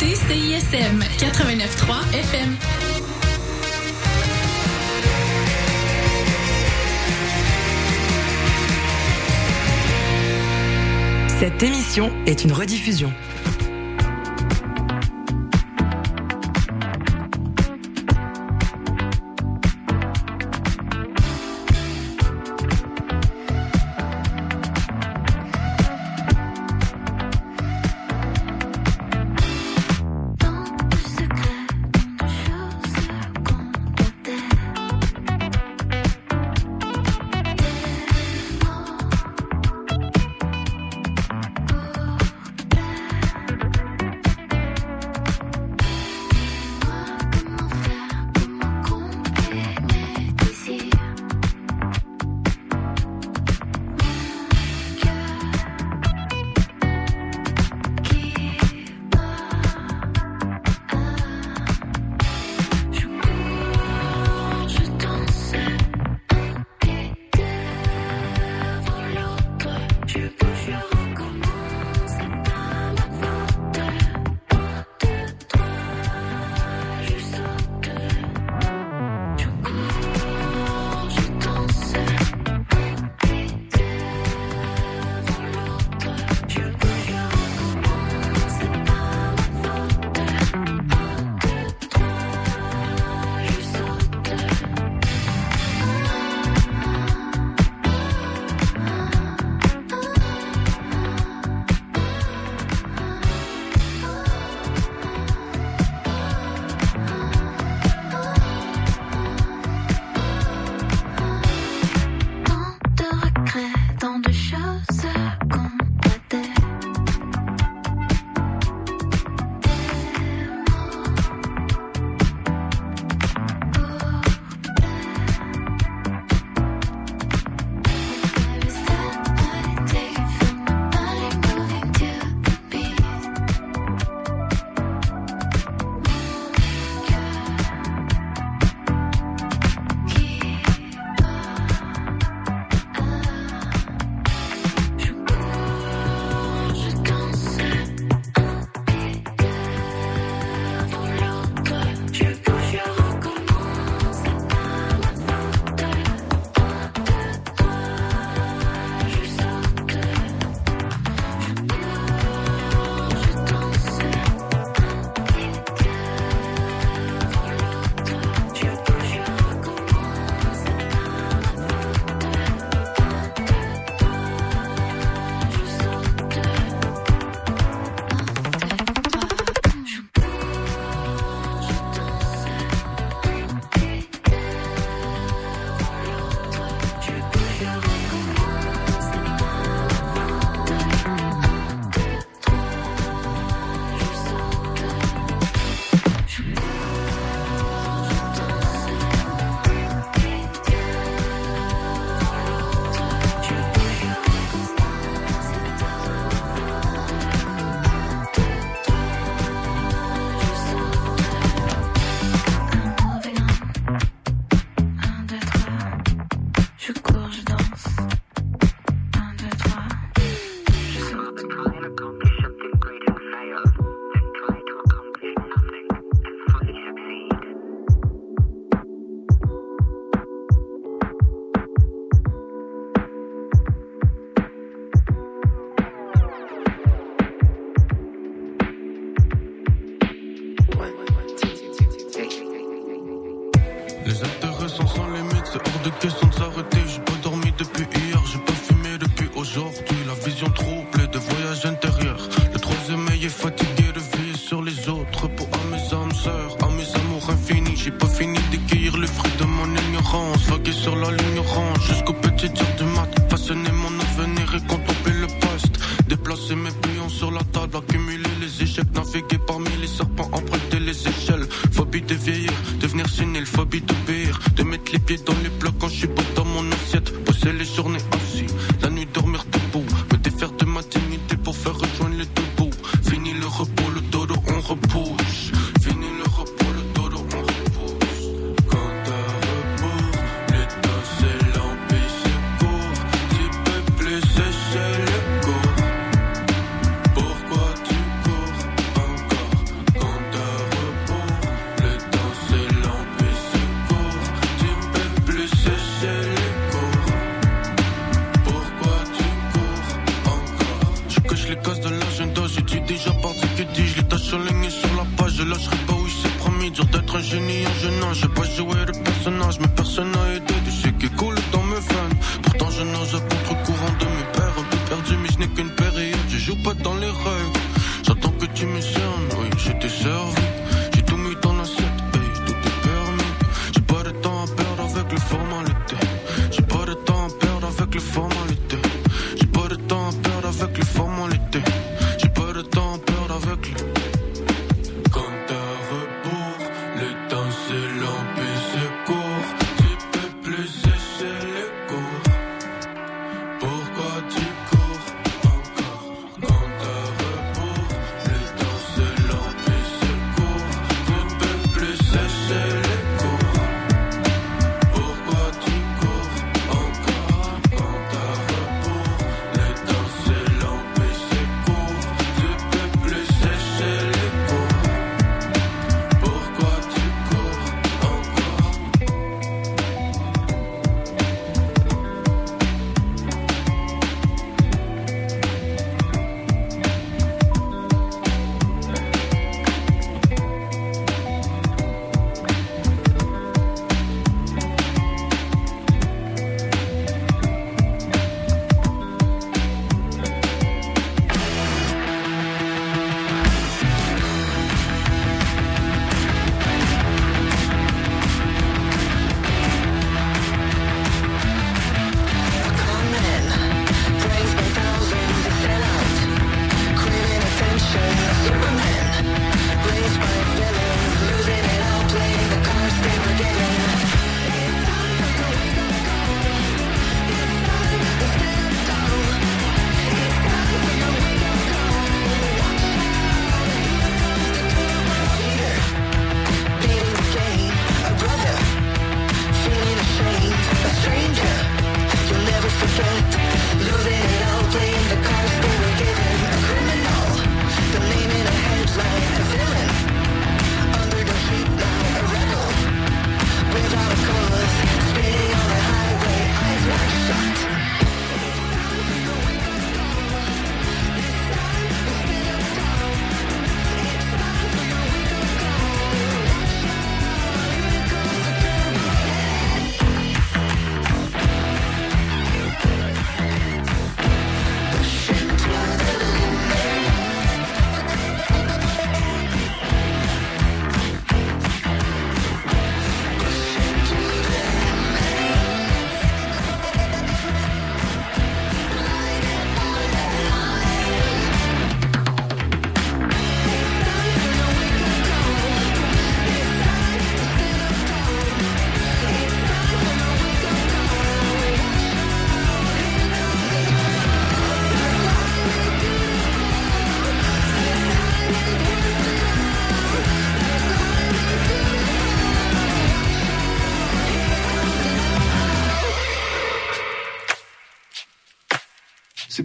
Écoutez 0.00 0.14
CISM 0.14 1.02
89.3 1.18 2.14
FM. 2.14 2.56
Cette 11.38 11.62
émission 11.62 12.12
est 12.26 12.44
une 12.44 12.52
rediffusion. 12.52 13.12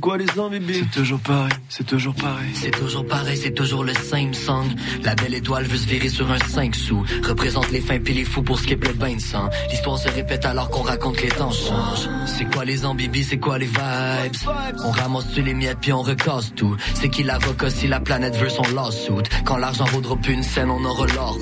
quoi 0.06 0.18
les 0.20 0.26
C'est 0.28 0.92
toujours 0.92 1.20
pareil, 1.20 1.54
c'est 1.68 1.84
toujours 1.84 2.14
pareil. 2.14 2.52
C'est 2.54 2.70
toujours 2.70 3.08
pareil, 3.08 3.38
c'est 3.38 3.56
toujours 3.56 3.84
le 3.84 3.94
same 3.94 4.36
song. 4.36 4.68
La 5.04 5.16
belle 5.16 5.34
étoile 5.34 5.64
veut 5.64 5.78
se 5.78 5.88
virer 5.88 6.10
sur 6.10 6.30
un 6.32 6.38
5 6.38 6.76
sous. 6.76 7.04
Représente 7.28 7.72
les 7.72 7.82
fins 7.82 7.98
puis 8.00 8.14
les 8.14 8.24
fous 8.24 8.44
pour 8.44 8.60
skip 8.60 8.86
le 8.86 8.94
bain 8.94 9.16
de 9.16 9.20
sang. 9.20 9.50
L'histoire 9.72 9.98
se 9.98 10.08
répète 10.10 10.46
alors 10.46 10.70
qu'on 10.70 10.84
raconte 10.84 11.16
que 11.16 11.24
les 11.24 11.30
temps 11.30 11.50
changent. 11.50 12.08
C'est 12.28 12.46
quoi 12.54 12.66
les 12.66 12.86
ans, 12.86 12.94
bébé 12.94 13.24
C'est 13.24 13.40
quoi 13.40 13.58
les 13.58 13.66
vibes? 13.66 14.52
On 14.84 14.92
ramasse 14.92 15.34
tous 15.34 15.42
les 15.42 15.56
miettes 15.56 15.80
puis 15.82 15.92
on 15.92 16.04
recasse 16.04 16.54
tout. 16.56 16.78
C'est 16.94 17.10
qui 17.10 17.24
l'avocat 17.24 17.72
si 17.72 17.88
la 17.88 18.00
planète 18.00 18.36
veut 18.36 18.50
son 18.50 18.76
lawsuit? 18.76 19.24
Quand 19.44 19.58
l'argent 19.58 19.86
vaudra 19.86 20.16
une 20.30 20.44
scène, 20.44 20.70
on 20.70 20.86
aura 20.86 21.08
l'or. 21.08 21.40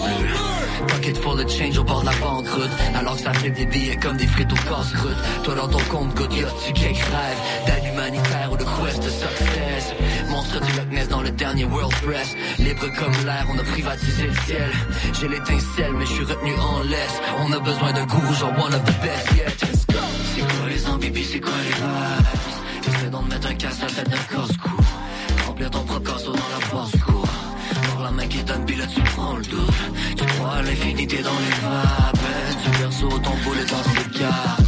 Pocket 0.87 1.17
full 1.17 1.39
of 1.39 1.49
change 1.49 1.77
au 1.77 1.83
bord 1.83 2.01
de 2.01 2.05
la 2.07 2.11
banqueroute. 2.13 2.69
Alors 2.95 3.15
que 3.15 3.21
ça 3.21 3.33
fait 3.33 3.49
des 3.49 3.65
billets 3.65 3.97
comme 3.97 4.17
des 4.17 4.27
frites 4.27 4.51
au 4.51 4.55
casse-croûte. 4.55 5.17
Toi 5.43 5.55
dans 5.55 5.67
ton 5.67 5.79
compte, 5.89 6.13
God, 6.15 6.29
tu 6.29 6.73
quelques 6.73 6.97
rêves 6.97 7.41
d'aide 7.65 7.93
humanitaire 7.93 8.49
ou 8.51 8.57
de 8.57 8.63
quest 8.63 9.03
de 9.03 9.09
success. 9.09 9.93
Monstre 10.29 10.59
du 10.61 10.71
Loch 10.73 10.91
Ness 10.91 11.07
dans 11.09 11.21
le 11.21 11.31
dernier 11.31 11.65
World 11.65 11.93
Press. 12.01 12.35
Libre 12.59 12.87
comme 12.97 13.13
l'air, 13.25 13.45
on 13.53 13.57
a 13.57 13.63
privatisé 13.63 14.23
le 14.27 14.35
ciel. 14.45 14.71
J'ai 15.19 15.27
l'étincelle, 15.27 15.93
mais 15.93 16.05
je 16.05 16.13
suis 16.13 16.25
retenu 16.25 16.53
en 16.55 16.79
laisse. 16.83 17.21
On 17.45 17.51
a 17.51 17.59
besoin 17.59 17.93
d'un 17.93 18.05
gourou, 18.05 18.33
genre 18.33 18.53
one 18.57 18.73
of 18.73 18.83
the 18.83 19.01
best 19.01 19.31
yet. 19.35 19.57
C'est 20.35 20.41
quoi 20.41 20.69
les 20.69 20.87
ambibies, 20.87 21.25
c'est 21.25 21.39
quoi 21.39 21.51
les 21.63 21.73
vibes? 21.73 22.95
Essaie 22.95 23.09
d'en 23.09 23.21
mettre 23.21 23.47
un 23.47 23.55
casse 23.55 23.83
à 23.83 23.87
tête 23.87 24.09
d'un 24.09 24.17
casse-cou. 24.17 24.77
Remplir 25.47 25.69
ton 25.69 25.83
propre 25.83 26.12
Donne, 28.45 28.65
puis 28.65 28.75
là 28.75 28.85
tu 28.87 29.01
prends 29.01 29.35
le 29.37 29.43
double. 29.43 29.73
Tu 30.17 30.25
crois 30.25 30.61
l'infinité 30.61 31.17
dans 31.21 31.39
les 31.39 31.55
vapes. 31.61 32.19
Tu 32.63 32.69
perso 32.79 33.09
ton 33.09 33.17
dans 33.19 33.83
ses 33.83 34.19
cartes. 34.19 34.61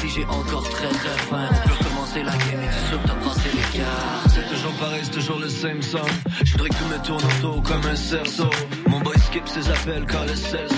Si 0.00 0.08
j'ai 0.08 0.24
encore 0.24 0.68
très 0.68 0.88
très 0.88 1.18
faim, 1.28 1.48
on 1.50 1.68
peut 1.68 1.74
recommencer 1.74 2.22
la 2.22 2.32
game 2.32 2.62
et 2.62 2.68
tu 2.68 2.88
sûr 2.88 3.02
que 3.02 3.08
t'as 3.08 3.14
les 3.52 3.78
cartes. 3.78 4.30
C'est 4.34 4.54
toujours 4.54 4.72
pareil, 4.72 5.00
c'est 5.02 5.10
toujours 5.10 5.38
le 5.38 5.48
same 5.48 5.82
song. 5.82 6.08
Je 6.44 6.52
voudrais 6.52 6.68
que 6.70 6.74
tout 6.74 6.84
me 6.86 6.98
tourne 7.04 7.24
autour 7.24 7.62
comme 7.62 7.86
un 7.86 7.96
cerceau. 7.96 8.50
Mon 8.88 9.00
boy 9.00 9.18
skip 9.18 9.46
ses 9.46 9.68
appels 9.68 10.06
quand 10.08 10.24
le 10.26 10.34
sel. 10.34 10.68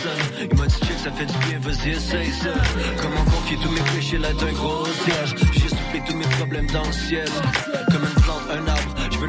Il 0.51 0.59
m'a 0.59 0.66
dit 0.66 0.74
check, 0.80 0.98
ça 1.05 1.10
fait 1.12 1.26
du 1.26 1.39
bien, 1.47 1.59
vas-y, 1.60 1.90
essaye 1.90 2.32
ça. 2.32 2.52
Comment 3.01 3.24
confier 3.24 3.56
tous 3.62 3.70
mes 3.70 3.90
péchés 3.94 4.18
là 4.18 4.32
d'un 4.32 4.52
gros 4.52 4.84
cierge. 5.05 5.34
J'ai 5.52 5.68
soufflé 5.68 6.02
tous 6.06 6.16
mes 6.16 6.28
problèmes 6.39 6.66
dans 6.70 6.84
le 6.84 6.93
ciel. 6.93 7.28
Comme 7.90 8.02
une 8.02 8.22
plante, 8.22 8.43
un 8.51 8.66
arbre. 8.68 8.81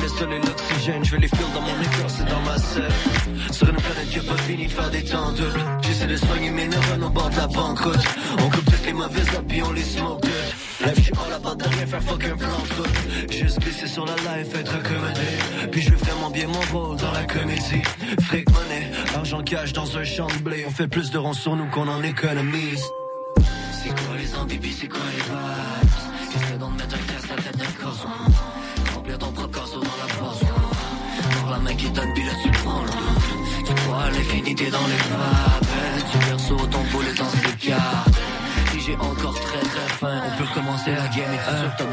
L'oxygène. 0.03 1.05
Je 1.05 1.11
veux 1.11 1.17
les 1.17 1.29
fils 1.29 1.53
dans 1.53 1.61
mon 1.61 1.81
écorce 1.81 2.19
et 2.19 2.29
dans 2.29 2.41
ma 2.41 2.57
selle. 2.57 2.83
Sur 3.51 3.69
une 3.69 3.77
planète 3.77 4.09
qui 4.09 4.19
a 4.19 4.23
pas 4.23 4.37
fini 4.41 4.65
de 4.67 4.71
faire 4.71 4.89
des 4.89 5.03
temps. 5.03 5.33
J'essaie 5.81 6.07
de 6.07 6.17
soigner 6.17 6.51
mes 6.51 6.67
neurones 6.67 7.03
au 7.05 7.09
bord 7.09 7.29
de 7.29 7.37
la 7.37 7.47
banqueroute. 7.47 8.03
On 8.39 8.49
coupe 8.49 8.65
toutes 8.65 8.85
les 8.85 8.91
mauvaises 8.91 9.35
habits, 9.37 9.61
on 9.61 9.71
les 9.71 9.81
smoke. 9.81 10.25
Life, 10.81 10.99
j'suis 10.99 11.13
all 11.13 11.33
about 11.33 11.55
de 11.55 11.63
rien 11.63 11.87
faire 11.87 12.03
fuck 12.03 12.25
un 12.25 12.35
plan 12.35 12.49
de. 12.49 13.33
Juste 13.33 13.59
glisser 13.61 13.87
sur 13.87 14.05
la 14.05 14.15
life, 14.15 14.53
être 14.53 14.75
accommodé. 14.75 15.69
Puis 15.71 15.81
je 15.81 15.93
vraiment 15.93 16.29
bien 16.29 16.47
mon 16.47 16.77
rôle 16.77 16.97
dans 16.97 17.11
la 17.11 17.23
comédie. 17.23 17.83
Fric 18.23 18.49
money, 18.49 18.91
argent 19.15 19.41
cash 19.41 19.71
dans 19.71 19.97
un 19.97 20.03
champ 20.03 20.27
de 20.27 20.43
blé. 20.43 20.65
On 20.67 20.71
fait 20.71 20.89
plus 20.89 21.11
de 21.11 21.17
ronds 21.17 21.31
sur 21.31 21.55
nous 21.55 21.67
qu'on 21.67 21.87
en 21.87 22.03
économise. 22.03 22.83
C'est 23.81 23.89
quoi 23.89 24.17
les 24.17 24.35
ambibies, 24.35 24.73
c'est 24.73 24.89
quoi 24.89 24.99
les 25.15 25.23
vibes? 25.23 26.02
Tu 33.65 33.73
crois 33.73 34.09
l'infinité 34.11 34.69
dans 34.69 34.87
les 34.87 35.03
vapes 35.11 36.11
Tu 36.11 36.17
perso 36.19 36.55
ton 36.55 36.83
boulet 36.91 37.13
dans 37.13 37.29
ses 37.29 37.67
cartes 37.67 38.12
j'ai 38.85 38.95
encore 38.95 39.33
très 39.33 39.59
très 39.59 39.87
faim 39.99 40.21
On 40.25 40.37
peut 40.37 40.49
recommencer 40.49 40.91
la 40.91 41.07
game 41.07 41.31
et 41.33 41.37
les 41.37 41.83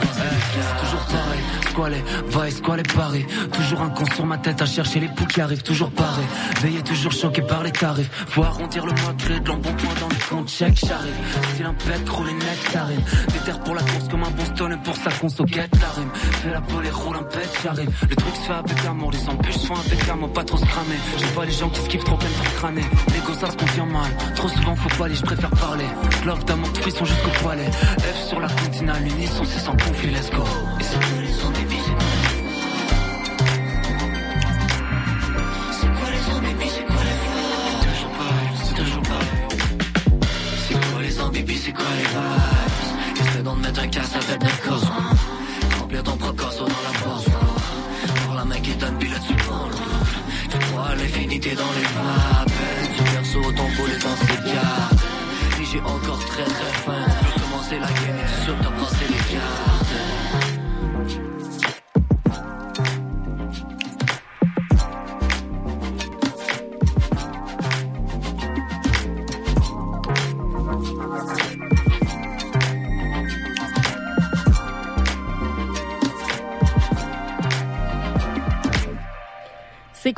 Toujours 0.81 1.07
pareil, 1.07 1.41
squalé, 1.69 2.05
vice, 2.29 2.57
squalé, 2.57 2.83
paris. 2.83 3.27
Toujours 3.53 3.81
un 3.81 3.91
con 3.91 4.05
sur 4.15 4.27
ma 4.27 4.39
tête 4.39 4.61
à 4.61 4.67
chercher 4.67 5.01
les 5.01 5.09
poux 5.09 5.27
qui 5.27 5.41
arrivent, 5.41 5.63
toujours 5.63 5.91
pareil. 5.91 6.27
Veillé, 6.61 6.83
toujours 6.83 7.13
choqué 7.13 7.43
par 7.43 7.63
les 7.63 7.73
tarifs. 7.73 8.11
Faut 8.29 8.43
arrondir 8.43 8.87
le 8.87 8.93
mois, 8.93 9.15
créer 9.19 9.41
de 9.41 9.49
l'embonpoint 9.49 9.95
dans 10.01 10.09
le 10.09 10.29
compte, 10.29 10.49
check, 10.49 10.77
j'arrive. 10.77 11.15
Style 11.55 11.67
un 11.67 11.75
pet, 11.75 12.09
rouler 12.09 12.33
nectarine. 12.33 13.03
Déterre 13.33 13.61
pour 13.61 13.75
la 13.75 13.83
course 13.83 14.09
comme 14.11 14.23
un 14.25 14.31
Boston 14.31 14.73
et 14.73 14.83
pour 14.85 14.97
sa 14.97 15.11
conso, 15.13 15.45
quête 15.45 15.71
la 15.81 15.89
rime. 15.91 16.11
Fais 16.15 16.51
la 16.51 16.61
volée, 16.61 16.91
roule 16.91 17.17
un 17.17 17.23
pet, 17.23 17.51
j'arrive. 17.63 17.91
Le 18.09 18.17
truc 18.17 18.37
se 18.37 18.41
fait 18.41 18.53
avec 18.53 18.87
amour, 18.87 19.13
les 19.13 19.29
embûches 19.29 19.59
se 19.59 19.67
font 19.67 19.75
avec 19.75 20.09
amour, 20.09 20.33
pas 20.33 20.45
trop 20.45 20.57
se. 20.57 20.65
J'aime 21.19 21.31
pas 21.31 21.45
les 21.45 21.53
gens 21.53 21.69
qui 21.69 21.81
skiffent 21.83 22.05
trop 22.05 22.17
plein 22.17 22.29
trop 22.31 22.57
crâner. 22.57 22.85
Les 23.13 23.21
gosses, 23.21 23.39
ça 23.39 23.51
se 23.51 23.57
confie 23.57 23.81
mal. 23.81 24.11
Trop 24.35 24.49
souvent, 24.49 24.77
faut 24.77 24.99
pas 24.99 25.05
aller, 25.07 25.15
je 25.15 25.23
préfère 25.23 25.51
parler. 25.51 25.87
Love 26.27 26.45
d'amour, 26.45 26.73
sont 26.89 27.05
jusqu'au 27.05 27.31
poilet. 27.43 27.71
F 27.99 28.29
sur 28.29 28.41
la 28.41 28.49
continale, 28.49 29.07
unisson, 29.07 29.45
c'est 29.45 29.59
sans 29.59 29.77
conflit, 29.77 30.11
let's 30.11 30.31
go. 30.31 30.45
Et 30.81 30.85
c'est 30.85 30.99
les 30.99 31.31
quoi 35.89 36.09
les 41.03 41.21
ambibies, 41.21 41.59
c'est 41.59 41.73
quoi 41.73 41.89
les 41.95 42.07
vibes? 42.07 42.41
Les 43.13 43.21
les 43.21 43.21
Essaie 43.21 43.43
d'en 43.43 43.57
mettre 43.57 43.81
un 43.81 43.89
casse 43.89 44.13
tête 44.13 44.41
d'un 44.41 44.69
corso 44.69 44.87
Remplir 45.79 46.03
ton 46.03 46.17
propre 46.17 46.51
dans 46.59 46.67
la 46.67 46.93
poche 47.03 47.27
Voir 48.25 48.37
la 48.37 48.45
main 48.45 48.61
qui 48.61 48.75
donne, 48.75 48.97
puis 48.99 49.09
le 49.09 49.17
double 49.17 49.77
Tu 50.51 50.59
crois 50.59 50.89
à 50.89 50.95
l'infinité 50.95 51.55
dans 51.55 51.73
les 51.77 51.83
vapes 51.83 52.53
Tu 52.97 53.03
perso 53.03 53.41
ton 53.53 53.69
boulet 53.77 53.99
dans 53.99 54.17
ses 54.17 54.39
cartes 54.53 55.00
Si 55.00 55.00
j'ai 55.71 55.81
encore 55.83 56.19
très 56.19 56.43
très 56.43 56.73
faim 56.83 57.05
peut 57.23 57.41
commencer 57.41 57.79
la 57.79 57.87
game 57.87 58.27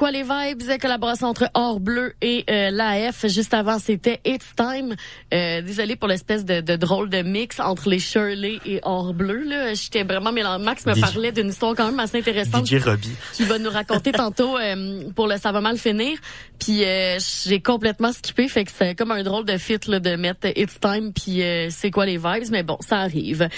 quoi 0.02 0.10
les 0.10 0.24
vibes? 0.24 0.80
Collaboration 0.80 1.28
entre 1.28 1.48
Or 1.54 1.78
Bleu 1.78 2.14
et 2.20 2.44
euh, 2.50 2.72
l'AF. 2.72 3.24
Juste 3.28 3.54
avant, 3.54 3.78
c'était 3.78 4.20
It's 4.24 4.52
Time. 4.56 4.96
Euh, 5.32 5.62
désolé 5.62 5.94
pour 5.94 6.08
l'espèce 6.08 6.44
de, 6.44 6.60
de 6.60 6.74
drôle 6.74 7.08
de 7.08 7.22
mix 7.22 7.60
entre 7.60 7.88
les 7.88 8.00
Shirley 8.00 8.58
et 8.66 8.80
Or 8.82 9.14
Bleu. 9.14 9.44
Là, 9.44 9.74
j'étais 9.74 10.02
vraiment 10.02 10.32
mélangé. 10.32 10.64
Max 10.64 10.86
me 10.86 10.94
DJ 10.94 11.00
parlait 11.00 11.30
d'une 11.30 11.50
histoire 11.50 11.76
quand 11.76 11.86
même 11.86 12.00
assez 12.00 12.18
intéressante. 12.18 12.66
DJ 12.66 12.82
Robbie. 12.82 13.14
Qui 13.32 13.44
va 13.44 13.60
nous 13.60 13.70
raconter 13.70 14.10
tantôt 14.24 14.58
euh, 14.58 15.08
pour 15.14 15.28
le 15.28 15.36
ça 15.36 15.52
va 15.52 15.60
mal 15.60 15.78
finir. 15.78 16.18
Puis 16.58 16.84
euh, 16.84 17.18
j'ai 17.44 17.60
complètement 17.60 18.12
skippé, 18.12 18.48
fait 18.48 18.64
que 18.64 18.72
c'est 18.76 18.96
comme 18.96 19.12
un 19.12 19.22
drôle 19.22 19.44
de 19.44 19.56
fit 19.56 19.78
là, 19.86 20.00
de 20.00 20.16
mettre 20.16 20.48
It's 20.56 20.80
Time 20.80 21.12
puis 21.12 21.44
euh, 21.44 21.68
c'est 21.70 21.92
quoi 21.92 22.06
les 22.06 22.16
vibes? 22.16 22.50
Mais 22.50 22.64
bon, 22.64 22.76
ça 22.80 22.98
arrive. 22.98 23.48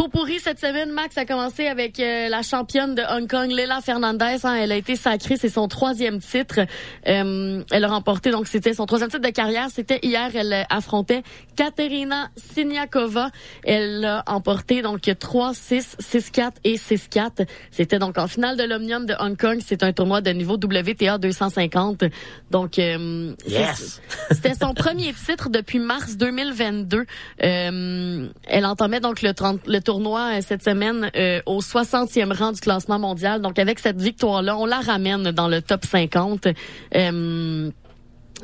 Pour 0.00 0.08
pourri 0.08 0.38
cette 0.38 0.58
semaine, 0.58 0.92
Max 0.92 1.18
a 1.18 1.26
commencé 1.26 1.66
avec 1.66 2.00
euh, 2.00 2.30
la 2.30 2.40
championne 2.40 2.94
de 2.94 3.02
Hong 3.02 3.28
Kong, 3.28 3.50
Leila 3.50 3.82
Fernandez. 3.82 4.38
hein. 4.44 4.54
elle 4.54 4.72
a 4.72 4.76
été 4.76 4.96
sacrée, 4.96 5.36
c'est 5.36 5.50
son 5.50 5.68
troisième 5.68 6.20
titre. 6.20 6.60
Euh, 7.06 7.62
elle 7.70 7.84
a 7.84 7.88
remporté, 7.88 8.30
donc 8.30 8.48
c'était 8.48 8.72
son 8.72 8.86
troisième 8.86 9.10
titre 9.10 9.22
de 9.22 9.28
carrière. 9.28 9.68
C'était 9.70 9.98
hier, 10.02 10.30
elle 10.32 10.54
euh, 10.54 10.62
affrontait 10.70 11.22
Katerina 11.54 12.30
Siniakova. 12.34 13.28
Elle 13.62 14.06
a 14.06 14.22
emporté 14.26 14.80
donc 14.80 15.02
3-6, 15.02 15.96
6-4 16.00 16.52
et 16.64 16.76
6-4. 16.76 17.46
C'était 17.70 17.98
donc 17.98 18.16
en 18.16 18.26
finale 18.26 18.56
de 18.56 18.62
l'Omnium 18.62 19.04
de 19.04 19.14
Hong 19.20 19.36
Kong. 19.36 19.58
C'est 19.62 19.82
un 19.82 19.92
tournoi 19.92 20.22
de 20.22 20.30
niveau 20.30 20.54
WTA 20.54 21.18
250. 21.18 22.04
Donc, 22.50 22.78
euh, 22.78 23.34
Yes! 23.46 24.00
c'était 24.30 24.54
son 24.54 24.72
premier 24.72 25.12
titre 25.12 25.50
depuis 25.50 25.78
mars 25.78 26.16
2022. 26.16 27.04
Euh, 27.42 28.28
elle 28.46 28.64
entamait 28.64 29.00
donc 29.00 29.20
le, 29.20 29.34
30 29.34 29.66
le 29.66 29.80
tournoi 29.80 29.89
euh, 29.98 30.40
cette 30.40 30.62
semaine 30.62 31.10
euh, 31.16 31.40
au 31.46 31.60
60e 31.60 32.32
rang 32.32 32.52
du 32.52 32.60
classement 32.60 32.98
mondial. 32.98 33.40
Donc 33.40 33.58
avec 33.58 33.78
cette 33.78 34.00
victoire-là, 34.00 34.56
on 34.56 34.66
la 34.66 34.80
ramène 34.80 35.30
dans 35.30 35.48
le 35.48 35.60
top 35.62 35.84
50. 35.84 36.48
Euh, 36.94 37.70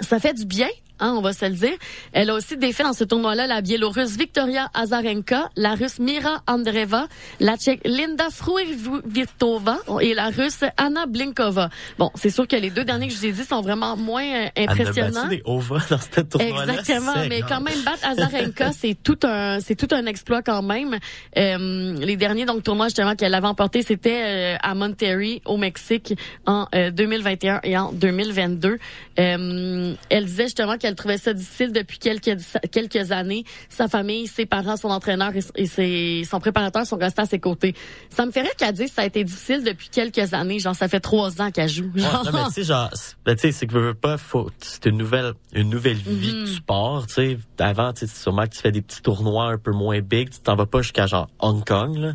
ça 0.00 0.18
fait 0.18 0.34
du 0.34 0.44
bien. 0.44 0.68
Hein, 1.00 1.14
on 1.16 1.20
va 1.20 1.32
se 1.32 1.44
le 1.44 1.52
dire. 1.52 1.76
Elle 2.12 2.30
a 2.30 2.34
aussi 2.34 2.56
défait 2.56 2.82
dans 2.82 2.92
ce 2.92 3.04
tournoi-là 3.04 3.46
la 3.46 3.60
Biélorusse 3.60 4.16
Victoria 4.16 4.70
Azarenka, 4.74 5.50
la 5.56 5.74
Russe 5.74 5.98
Mira 5.98 6.42
Andreeva, 6.46 7.06
la 7.40 7.56
Tchèque 7.56 7.80
Linda 7.84 8.28
Fruivitova 8.30 9.78
et 10.00 10.14
la 10.14 10.30
Russe 10.30 10.64
Anna 10.76 11.06
Blinkova. 11.06 11.70
Bon, 11.98 12.10
c'est 12.14 12.30
sûr 12.30 12.48
que 12.48 12.56
les 12.56 12.70
deux 12.70 12.84
derniers 12.84 13.08
que 13.08 13.12
je 13.12 13.18
vous 13.18 13.26
ai 13.26 13.32
dit 13.32 13.44
sont 13.44 13.60
vraiment 13.60 13.96
moins 13.96 14.24
euh, 14.24 14.48
Elle 14.54 14.68
a 14.68 14.72
impressionnants. 14.72 15.28
des 15.28 15.42
ovas 15.44 15.86
dans 15.90 15.98
ce 15.98 16.20
tournoi-là. 16.20 16.74
Exactement, 16.74 17.12
mais 17.28 17.42
quand 17.42 17.60
même 17.60 17.80
battre 17.84 18.06
Azarenka, 18.06 18.72
c'est 18.76 18.96
tout 19.02 19.18
un 19.24 19.60
c'est 19.60 19.74
tout 19.74 19.94
un 19.94 20.06
exploit 20.06 20.42
quand 20.42 20.62
même. 20.62 20.96
Euh, 21.36 21.94
les 21.98 22.16
derniers 22.16 22.46
donc 22.46 22.62
tournois 22.62 22.86
justement 22.86 23.14
qu'elle 23.14 23.34
avait 23.34 23.46
emporté, 23.46 23.82
c'était 23.82 24.22
euh, 24.24 24.56
à 24.62 24.74
Monterrey 24.74 25.42
au 25.44 25.56
Mexique 25.56 26.14
en 26.46 26.66
euh, 26.74 26.90
2021 26.90 27.60
et 27.64 27.76
en 27.76 27.92
2022. 27.92 28.78
Euh, 29.18 29.94
elle 30.10 30.24
disait 30.26 30.44
justement 30.44 30.76
qu'elle 30.76 30.94
trouvait 30.94 31.18
ça 31.18 31.32
difficile 31.32 31.72
depuis 31.72 31.98
quelques 31.98 32.36
quelques 32.70 33.12
années. 33.12 33.44
Sa 33.68 33.88
famille, 33.88 34.26
ses 34.26 34.46
parents, 34.46 34.76
son 34.76 34.88
entraîneur 34.88 35.34
et, 35.34 35.40
et 35.54 35.66
ses, 35.66 36.22
son 36.28 36.38
préparateur 36.40 36.86
sont 36.86 36.96
restés 36.96 37.22
à 37.22 37.26
ses 37.26 37.38
côtés. 37.38 37.74
Ça 38.10 38.26
me 38.26 38.30
ferait 38.30 38.52
qu'elle 38.58 38.74
dise 38.74 38.88
que 38.90 38.94
ça 38.94 39.02
a 39.02 39.06
été 39.06 39.24
difficile 39.24 39.64
depuis 39.64 39.88
quelques 39.88 40.34
années. 40.34 40.58
Genre 40.58 40.74
ça 40.74 40.88
fait 40.88 41.00
trois 41.00 41.40
ans 41.40 41.50
qu'elle 41.50 41.68
joue. 41.68 41.90
Ouais, 41.94 42.02
non, 42.02 42.30
mais 42.32 42.44
tu 42.48 42.52
sais, 42.52 42.62
genre, 42.64 42.90
c'est- 42.92 43.16
ben, 43.24 43.34
tu 43.34 43.40
sais, 43.42 43.52
c'est 43.52 43.66
que 43.66 43.72
veux, 43.72 43.86
veux 43.88 43.94
pas, 43.94 44.18
faut, 44.18 44.50
c'est 44.60 44.86
une 44.86 44.98
nouvelle, 44.98 45.32
une 45.52 45.70
nouvelle 45.70 45.96
vie 45.96 46.34
Mhm. 46.34 46.44
que 46.44 46.54
tu 46.56 46.60
pars, 46.62 47.06
tu 47.06 47.14
sais. 47.14 47.38
Avant, 47.58 47.92
tu 47.92 48.06
sais, 48.06 48.14
sûrement 48.14 48.42
que 48.44 48.54
tu 48.54 48.60
fais 48.60 48.72
des 48.72 48.82
petits 48.82 49.02
tournois 49.02 49.46
un 49.52 49.58
peu 49.58 49.72
moins 49.72 50.00
big, 50.00 50.30
tu 50.30 50.40
t'en 50.40 50.56
vas 50.56 50.66
pas 50.66 50.82
jusqu'à 50.82 51.06
genre 51.06 51.28
Hong 51.38 51.64
Kong, 51.64 51.96
là. 51.96 52.12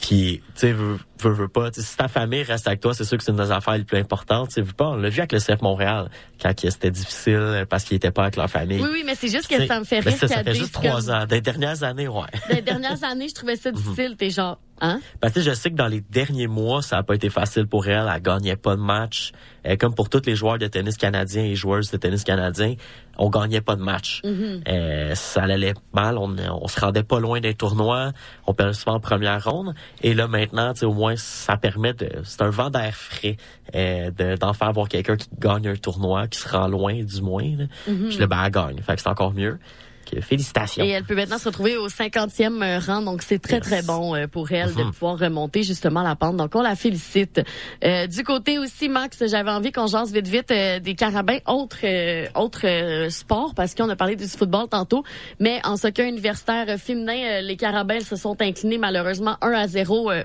Puis, 0.00 0.40
tu 0.54 0.60
sais, 0.60 0.72
veux, 0.72 0.98
veux, 1.20 1.30
veux 1.32 1.48
pas. 1.48 1.70
tu 1.70 1.80
sais, 1.80 1.86
Si 1.86 1.96
ta 1.96 2.08
famille 2.08 2.42
reste 2.42 2.66
avec 2.66 2.80
toi, 2.80 2.94
c'est 2.94 3.04
sûr 3.04 3.18
que 3.18 3.24
c'est 3.24 3.32
une 3.32 3.36
des 3.36 3.50
affaires 3.50 3.76
les 3.76 3.84
plus 3.84 3.98
importantes. 3.98 4.48
Tu 4.48 4.54
sais, 4.54 4.62
veux 4.62 4.72
pas. 4.72 4.88
On 4.88 4.96
l'a 4.96 5.08
vu 5.10 5.18
avec 5.20 5.32
le 5.32 5.38
CF 5.40 5.60
Montréal, 5.60 6.10
quand 6.40 6.52
c'était 6.58 6.90
difficile 6.90 7.66
parce 7.68 7.84
qu'ils 7.84 7.96
étaient 7.98 8.10
pas 8.10 8.22
avec 8.22 8.36
leur 8.36 8.48
famille. 8.48 8.80
Oui, 8.80 8.88
oui, 8.92 9.02
mais 9.04 9.14
c'est 9.14 9.28
juste 9.28 9.46
que 9.46 9.66
ça 9.66 9.78
me 9.78 9.84
fait 9.84 10.00
ben 10.00 10.10
rire 10.10 10.18
ça, 10.18 10.28
ça 10.28 10.42
fait 10.42 10.54
juste 10.54 10.72
comme- 10.74 10.84
trois 10.84 11.10
ans. 11.10 11.26
Des 11.26 11.40
dernières 11.42 11.82
années, 11.82 12.08
ouais. 12.08 12.22
Les 12.50 12.62
dernières 12.62 13.04
années, 13.04 13.28
je 13.28 13.34
trouvais 13.34 13.56
ça 13.56 13.70
difficile. 13.72 14.16
T'es 14.16 14.30
genre, 14.30 14.58
hein? 14.80 15.00
Parce 15.20 15.32
que 15.34 15.40
je 15.40 15.52
sais 15.52 15.70
que 15.70 15.76
dans 15.76 15.86
les 15.88 16.00
derniers 16.00 16.46
mois, 16.46 16.82
ça 16.82 16.98
a 16.98 17.02
pas 17.02 17.14
été 17.14 17.30
facile 17.30 17.66
pour 17.66 17.86
elle. 17.86 18.10
Elle 18.14 18.22
gagnait 18.22 18.56
pas 18.56 18.76
de 18.76 18.80
match. 18.80 19.32
Euh, 19.66 19.76
comme 19.76 19.94
pour 19.94 20.08
tous 20.08 20.22
les 20.24 20.34
joueurs 20.36 20.56
de 20.58 20.66
tennis 20.66 20.96
canadiens 20.96 21.44
et 21.44 21.54
joueuses 21.54 21.90
de 21.90 21.96
tennis 21.98 22.24
canadiens, 22.24 22.74
on 23.18 23.28
gagnait 23.28 23.60
pas 23.60 23.76
de 23.76 23.82
match. 23.82 24.22
Mhm. 24.24 24.62
Euh, 24.68 25.14
ça 25.14 25.42
allait 25.42 25.74
mal. 25.92 26.16
On, 26.16 26.34
on 26.62 26.66
se 26.68 26.80
rendait 26.80 27.02
pas 27.02 27.20
loin 27.20 27.40
des 27.40 27.54
tournois. 27.54 28.12
On 28.46 28.54
perdait 28.54 28.72
souvent 28.72 28.94
en 28.96 29.00
première 29.00 29.44
ronde. 29.44 29.74
Et 30.02 30.14
là, 30.14 30.28
maintenant, 30.28 30.72
au 30.82 30.94
moins, 30.94 31.14
ça 31.16 31.56
permet 31.58 31.92
de... 31.92 32.08
C'est 32.24 32.40
un 32.42 32.48
vent 32.50 32.70
d'air 32.70 32.94
frais 32.94 33.36
euh, 33.74 34.10
de- 34.10 34.36
d'en 34.36 34.54
faire 34.54 34.72
voir 34.72 34.88
quelqu'un 34.88 35.16
qui 35.16 35.28
gagne 35.38 35.68
un 35.68 35.76
tournoi, 35.76 36.26
qui 36.26 36.38
se 36.38 36.48
rend 36.48 36.66
loin, 36.68 36.94
du 37.02 37.20
moins. 37.20 37.44
Là. 37.58 37.64
Mhm. 37.86 38.08
Puis 38.08 38.16
là, 38.18 38.26
ben, 38.26 38.42
elle 38.44 38.50
gagne. 38.52 38.78
Fait 38.80 38.96
que 38.96 39.02
c'est 39.02 39.08
encore 39.10 39.34
mieux. 39.34 39.58
Que 40.10 40.20
félicitations. 40.20 40.82
Et 40.84 40.88
elle 40.88 41.04
peut 41.04 41.14
maintenant 41.14 41.38
se 41.38 41.44
retrouver 41.48 41.76
au 41.76 41.88
50e 41.88 42.62
euh, 42.62 42.78
rang, 42.80 43.02
donc 43.02 43.22
c'est 43.22 43.38
très 43.38 43.60
très 43.60 43.82
bon 43.82 44.14
euh, 44.16 44.26
pour 44.26 44.50
elle 44.50 44.74
de 44.74 44.82
Mhm. 44.82 44.90
pouvoir 44.92 45.18
remonter 45.18 45.62
justement 45.62 46.02
la 46.02 46.16
pente. 46.16 46.36
Donc 46.36 46.54
on 46.54 46.62
la 46.62 46.74
félicite. 46.74 47.40
Euh, 47.84 48.06
du 48.06 48.24
côté 48.24 48.58
aussi, 48.58 48.88
Max, 48.88 49.22
j'avais 49.26 49.50
envie 49.50 49.70
qu'on 49.72 49.86
jase 49.86 50.12
vite 50.12 50.26
vite 50.26 50.50
euh, 50.50 50.80
des 50.80 50.94
carabins, 50.94 51.38
autre 51.46 51.78
euh, 51.84 52.26
autre 52.34 52.62
euh, 52.66 53.08
sport, 53.10 53.54
parce 53.54 53.74
qu'on 53.74 53.88
a 53.88 53.96
parlé 53.96 54.16
du 54.16 54.26
football 54.26 54.66
tantôt, 54.68 55.04
mais 55.38 55.60
en 55.64 55.76
soccer 55.76 56.06
universitaire 56.08 56.66
euh, 56.68 56.76
féminin, 56.78 57.14
euh, 57.16 57.40
les 57.42 57.56
carabins 57.56 58.00
se 58.00 58.16
sont 58.16 58.40
inclinés 58.42 58.78
malheureusement 58.78 59.36
1 59.42 59.52
à 59.52 59.68
0. 59.68 60.10
euh, 60.10 60.24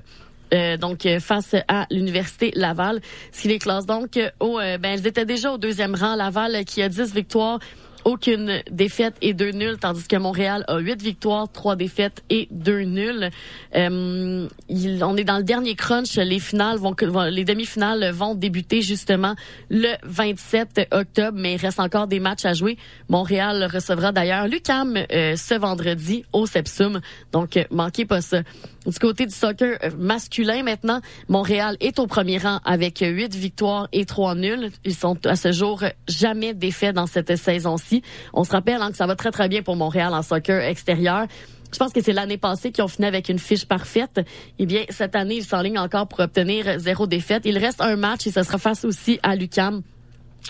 euh, 0.54 0.78
donc 0.78 1.06
euh, 1.08 1.20
face 1.20 1.56
à 1.68 1.88
l'université 1.90 2.52
Laval, 2.56 3.02
ce 3.32 3.42
qui 3.42 3.48
les 3.48 3.58
classe 3.58 3.88
donc 3.88 4.16
euh, 4.16 4.30
au 4.40 4.60
euh, 4.60 4.78
ben 4.78 4.94
elles 4.94 5.08
étaient 5.08 5.26
déjà 5.26 5.52
au 5.52 5.58
deuxième 5.58 5.96
rang 5.96 6.16
Laval 6.16 6.54
euh, 6.56 6.64
qui 6.64 6.84
a 6.84 6.88
10 6.88 7.14
victoires 7.16 7.58
aucune 8.06 8.62
défaite 8.72 9.16
et 9.22 9.34
deux 9.34 9.52
nuls, 9.52 9.78
tandis 9.80 10.08
que 10.08 10.16
Montréal 10.16 10.64
a 10.68 10.78
huit 10.78 11.02
victoires, 11.02 11.52
trois 11.52 11.76
défaites 11.76 12.24
et 12.30 12.48
deux 12.52 12.82
nuls. 12.82 13.30
Euh, 13.76 14.48
on 14.70 15.18
est 15.18 15.24
dans 15.24 15.38
le 15.38 15.44
dernier 15.44 15.76
crunch. 15.76 16.16
Les 16.16 16.40
finales 16.40 16.78
vont, 16.78 16.96
les 17.30 17.44
demi-finales 17.44 18.12
vont 18.12 18.36
débuter 18.36 18.82
justement 18.82 19.36
le 19.70 19.96
27 20.04 20.88
octobre, 20.92 21.38
mais 21.40 21.56
il 21.56 21.58
reste 21.58 21.80
encore 21.80 22.08
des 22.08 22.20
matchs 22.20 22.46
à 22.46 22.54
jouer. 22.54 22.78
Montréal 23.10 23.68
recevra 23.72 24.12
d'ailleurs 24.12 24.48
l'UCAM 24.48 24.98
euh, 25.12 25.36
ce 25.36 25.56
vendredi 25.56 26.24
au 26.32 26.46
Sepsum, 26.46 27.02
donc 27.32 27.60
manquez 27.72 28.06
pas 28.06 28.22
ça. 28.22 28.42
Du 28.86 29.00
côté 29.00 29.26
du 29.26 29.34
soccer 29.34 29.80
euh, 29.84 29.90
masculin 29.98 30.62
maintenant, 30.62 31.02
Montréal 31.28 31.76
est 31.80 31.98
au 31.98 32.06
premier 32.06 32.38
rang 32.38 32.60
avec 32.64 33.00
huit 33.00 33.34
victoires 33.34 33.88
et 33.92 34.06
trois 34.06 34.36
nuls. 34.36 34.70
Ils 34.84 34.94
sont 34.94 35.18
à 35.26 35.36
ce 35.36 35.52
jour 35.52 35.84
jamais 36.08 36.54
défaits 36.54 36.94
dans 36.94 37.08
cette 37.08 37.36
saison-ci. 37.36 37.95
On 38.34 38.44
se 38.44 38.52
rappelle 38.52 38.82
hein, 38.82 38.92
que 38.92 38.98
ça 38.98 39.08
va 39.08 39.16
très 39.16 39.32
très 39.32 39.50
bien 39.50 39.62
pour 39.62 39.76
Montréal 39.76 40.14
en 40.14 40.22
soccer 40.22 40.62
extérieur. 40.62 41.28
Je 41.72 41.78
pense 41.78 41.92
que 41.92 42.02
c'est 42.02 42.14
l'année 42.14 42.38
passée 42.38 42.72
qu'ils 42.72 42.84
ont 42.84 42.88
fini 42.88 43.08
avec 43.08 43.28
une 43.28 43.40
fiche 43.40 43.66
parfaite. 43.66 44.22
Eh 44.60 44.66
bien, 44.66 44.84
cette 44.90 45.16
année, 45.16 45.38
ils 45.38 45.44
s'enlignent 45.44 45.80
encore 45.80 46.08
pour 46.08 46.20
obtenir 46.22 46.80
zéro 46.80 47.06
défaite. 47.08 47.44
Il 47.46 47.58
reste 47.58 47.82
un 47.82 47.96
match 47.98 48.28
et 48.28 48.32
ce 48.32 48.44
sera 48.44 48.58
face 48.58 48.86
aussi 48.86 49.20
à 49.24 49.36
l'UCAM 49.36 49.82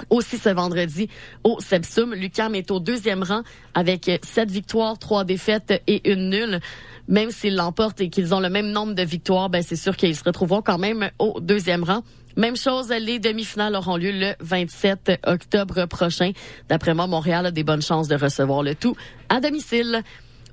aussi 0.10 0.38
ce 0.38 0.50
vendredi 0.50 1.10
au 1.44 1.60
Sepsum. 1.60 2.14
Lucam 2.14 2.56
est 2.56 2.72
au 2.72 2.80
deuxième 2.80 3.24
rang 3.24 3.42
avec 3.74 4.12
sept 4.24 4.52
victoires, 4.52 4.98
trois 5.00 5.24
défaites 5.24 5.82
et 5.88 6.12
une 6.12 6.30
nulle. 6.30 6.60
Même 7.08 7.32
s'ils 7.32 7.56
l'emportent 7.56 8.02
et 8.02 8.10
qu'ils 8.10 8.34
ont 8.34 8.40
le 8.40 8.50
même 8.50 8.72
nombre 8.72 8.94
de 8.94 9.04
victoires, 9.04 9.50
ben 9.50 9.62
c'est 9.62 9.76
sûr 9.76 9.96
qu'ils 9.96 10.16
se 10.16 10.24
retrouveront 10.24 10.62
quand 10.62 10.78
même 10.78 11.10
au 11.20 11.40
deuxième 11.40 11.84
rang. 11.84 12.04
Même 12.38 12.56
chose, 12.58 12.90
les 12.90 13.20
demi-finales 13.20 13.76
auront 13.76 13.98
lieu 13.98 14.12
le 14.12 14.34
27 14.40 15.22
octobre 15.26 15.86
prochain. 15.86 16.32
D'après 16.70 16.94
moi, 16.94 17.08
Montréal 17.08 17.46
a 17.46 17.52
des 17.52 17.64
bonnes 17.64 17.82
chances 17.82 18.08
de 18.08 18.16
recevoir 18.16 18.64
le 18.64 18.76
tout 18.76 18.96
à 19.30 19.40
domicile. 19.40 20.02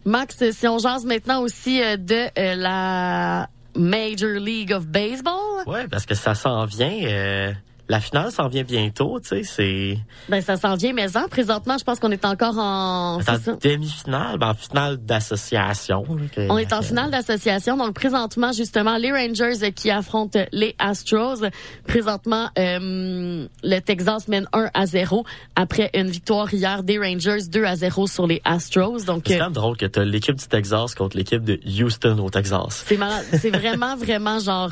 Max, 0.04 0.50
si 0.50 0.66
on 0.66 0.78
jase 0.78 1.04
maintenant 1.04 1.42
aussi 1.42 1.80
euh, 1.82 1.96
de 1.96 2.26
euh, 2.38 2.54
la 2.56 3.48
Major 3.76 4.30
League 4.40 4.72
of 4.72 4.86
Baseball. 4.86 5.62
Ouais, 5.66 5.86
parce 5.88 6.06
que 6.06 6.14
ça 6.14 6.34
s'en 6.34 6.64
vient. 6.66 6.92
euh, 7.04 7.52
la 7.92 8.00
finale 8.00 8.32
s'en 8.32 8.48
vient 8.48 8.62
bientôt, 8.62 9.20
tu 9.20 9.28
sais, 9.28 9.42
c'est... 9.42 9.98
Ben 10.30 10.40
ça 10.40 10.56
s'en 10.56 10.76
vient, 10.76 10.94
mais 10.94 11.14
en 11.14 11.28
présentement, 11.28 11.76
je 11.76 11.84
pense 11.84 12.00
qu'on 12.00 12.10
est 12.10 12.24
encore 12.24 12.56
en. 12.56 13.18
Demi-finale, 13.18 14.38
ben, 14.38 14.48
en 14.48 14.54
finale 14.54 14.96
d'association. 14.96 16.02
On 16.48 16.56
est 16.56 16.72
en 16.72 16.80
finale 16.80 17.10
d'association, 17.10 17.76
donc 17.76 17.94
présentement 17.94 18.52
justement 18.52 18.96
les 18.96 19.12
Rangers 19.12 19.62
euh, 19.62 19.70
qui 19.70 19.90
affrontent 19.90 20.42
les 20.52 20.74
Astros. 20.78 21.44
Présentement, 21.86 22.48
euh, 22.58 23.46
le 23.62 23.78
Texas 23.80 24.26
mène 24.26 24.48
1 24.54 24.70
à 24.72 24.86
0 24.86 25.26
après 25.54 25.90
une 25.92 26.08
victoire 26.08 26.52
hier 26.54 26.82
des 26.84 26.98
Rangers 26.98 27.46
2 27.46 27.64
à 27.64 27.76
0 27.76 28.06
sur 28.06 28.26
les 28.26 28.40
Astros. 28.44 29.04
Donc 29.04 29.24
C'est 29.26 29.34
euh, 29.34 29.38
quand 29.38 29.44
même 29.44 29.52
drôle 29.52 29.76
que 29.76 29.84
t'as 29.84 30.04
l'équipe 30.04 30.36
du 30.36 30.46
Texas 30.46 30.94
contre 30.94 31.18
l'équipe 31.18 31.44
de 31.44 31.60
Houston 31.66 32.16
au 32.20 32.30
Texas. 32.30 32.84
c'est 32.86 32.98
c'est 33.36 33.50
vraiment 33.50 33.96
vraiment 33.98 34.38
genre 34.38 34.70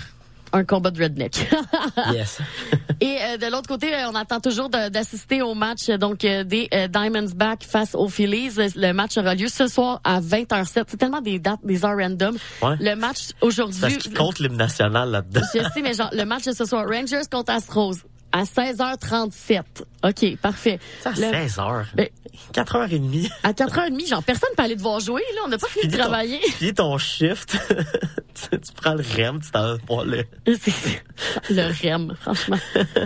un 0.53 0.65
combat 0.65 0.91
de 0.91 1.03
redneck. 1.03 1.49
yes. 2.13 2.39
Et 3.01 3.17
euh, 3.23 3.37
de 3.39 3.51
l'autre 3.51 3.69
côté, 3.69 3.95
euh, 3.95 4.11
on 4.11 4.15
attend 4.15 4.41
toujours 4.41 4.69
d'assister 4.69 5.41
au 5.41 5.55
match 5.55 5.89
euh, 5.89 5.97
donc 5.97 6.25
euh, 6.25 6.45
des 6.45 6.69
euh, 6.75 6.87
Diamondbacks 6.87 7.65
face 7.65 7.95
aux 7.95 8.09
Phillies. 8.09 8.51
Le 8.77 8.93
match 8.93 9.17
aura 9.17 9.35
lieu 9.35 9.49
ce 9.49 9.67
soir 9.69 10.01
à 10.05 10.21
20h07. 10.21 10.85
C'est 10.89 10.97
tellement 10.99 11.21
des 11.23 11.39
dates, 11.39 11.61
des 11.65 11.85
heures 11.85 11.97
random. 11.97 12.37
Ouais. 12.63 12.75
Le 12.81 12.95
match 12.97 13.19
C'est 13.19 13.35
parce 13.41 13.47
aujourd'hui. 13.59 13.97
qu'il 13.99 14.15
compte 14.15 14.39
l'hymne 14.39 14.57
national 14.57 15.11
là-dedans. 15.11 15.41
Je 15.55 15.61
sais, 15.63 15.83
mais 15.83 15.95
genre, 15.95 16.11
le 16.13 16.25
match 16.25 16.45
de 16.45 16.53
ce 16.53 16.65
soir, 16.65 16.85
Rangers 16.87 17.23
contre 17.31 17.53
Astros, 17.53 17.95
à 18.33 18.45
16h37. 18.45 19.63
OK, 20.05 20.37
parfait. 20.41 20.79
à 21.05 21.11
Le- 21.11 21.15
16 21.17 21.59
heures. 21.59 21.87
Ben, 21.95 22.09
4h30. 22.55 23.31
à 23.43 23.53
4h30, 23.53 24.09
genre, 24.09 24.23
personne 24.23 24.49
peut 24.57 24.63
aller 24.63 24.77
devoir 24.77 25.01
jouer, 25.01 25.23
là. 25.35 25.43
On 25.45 25.49
n'a 25.49 25.59
pas 25.59 25.67
fini 25.69 25.87
de 25.87 25.91
Finis 25.91 25.97
ton- 26.03 26.09
travailler. 26.09 26.39
Finis 26.53 26.75
ton 26.75 26.97
shift. 26.99 27.57
tu, 28.35 28.49
tu 28.61 28.73
prends 28.77 28.95
le 28.95 29.03
REM, 29.03 29.41
tu 29.41 29.51
t'en 29.51 29.63
vas 29.63 29.77
voir 29.87 30.05
le... 30.05 30.25
Le 31.51 31.63
REM, 31.95 32.15
franchement. 32.21 32.57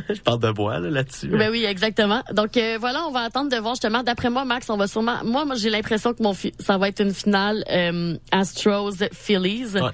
Je 0.09 0.20
parle 0.20 0.40
de 0.40 0.51
bois, 0.52 0.78
là, 0.78 0.90
là-dessus. 0.90 1.28
Ben 1.28 1.51
oui, 1.51 1.64
exactement. 1.64 2.22
Donc 2.32 2.56
euh, 2.56 2.76
voilà, 2.78 3.05
on 3.06 3.10
va 3.10 3.20
attendre 3.20 3.51
de 3.51 3.56
voir 3.56 3.74
justement. 3.74 4.02
D'après 4.02 4.30
moi, 4.30 4.44
Max, 4.44 4.68
on 4.70 4.76
va 4.76 4.86
sûrement. 4.86 5.18
Moi, 5.24 5.44
moi 5.44 5.56
j'ai 5.56 5.70
l'impression 5.70 6.14
que 6.14 6.22
mon 6.22 6.34
fi- 6.34 6.52
ça 6.60 6.78
va 6.78 6.88
être 6.88 7.01
une 7.01 7.12
finale 7.14 7.64
euh, 7.70 8.16
Astros 8.30 8.92
Phillies. 9.12 9.74
Ouais. 9.74 9.90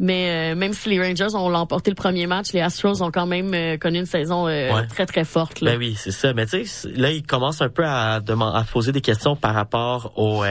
Mais 0.00 0.52
euh, 0.52 0.56
même 0.56 0.72
si 0.72 0.88
les 0.88 1.00
Rangers 1.00 1.34
ont 1.36 1.48
l'emporté 1.48 1.90
le 1.90 1.94
premier 1.94 2.26
match, 2.26 2.52
les 2.52 2.60
Astros 2.60 3.00
ont 3.02 3.10
quand 3.12 3.26
même 3.26 3.54
euh, 3.54 3.76
connu 3.78 3.98
une 4.00 4.06
saison 4.06 4.48
euh, 4.48 4.72
Ouais. 4.74 4.86
très 4.88 5.06
très 5.06 5.24
forte. 5.24 5.60
Là. 5.60 5.72
Ben 5.72 5.78
oui, 5.78 5.94
c'est 5.96 6.10
ça. 6.10 6.32
Mais 6.34 6.46
tu 6.46 6.64
sais, 6.66 6.88
là, 6.96 7.10
il 7.12 7.22
commence 7.22 7.62
un 7.62 7.68
peu 7.68 7.84
à, 7.84 8.14
à 8.16 8.64
poser 8.64 8.90
des 8.92 9.00
questions 9.00 9.36
par 9.36 9.54
rapport 9.54 10.12
au, 10.16 10.42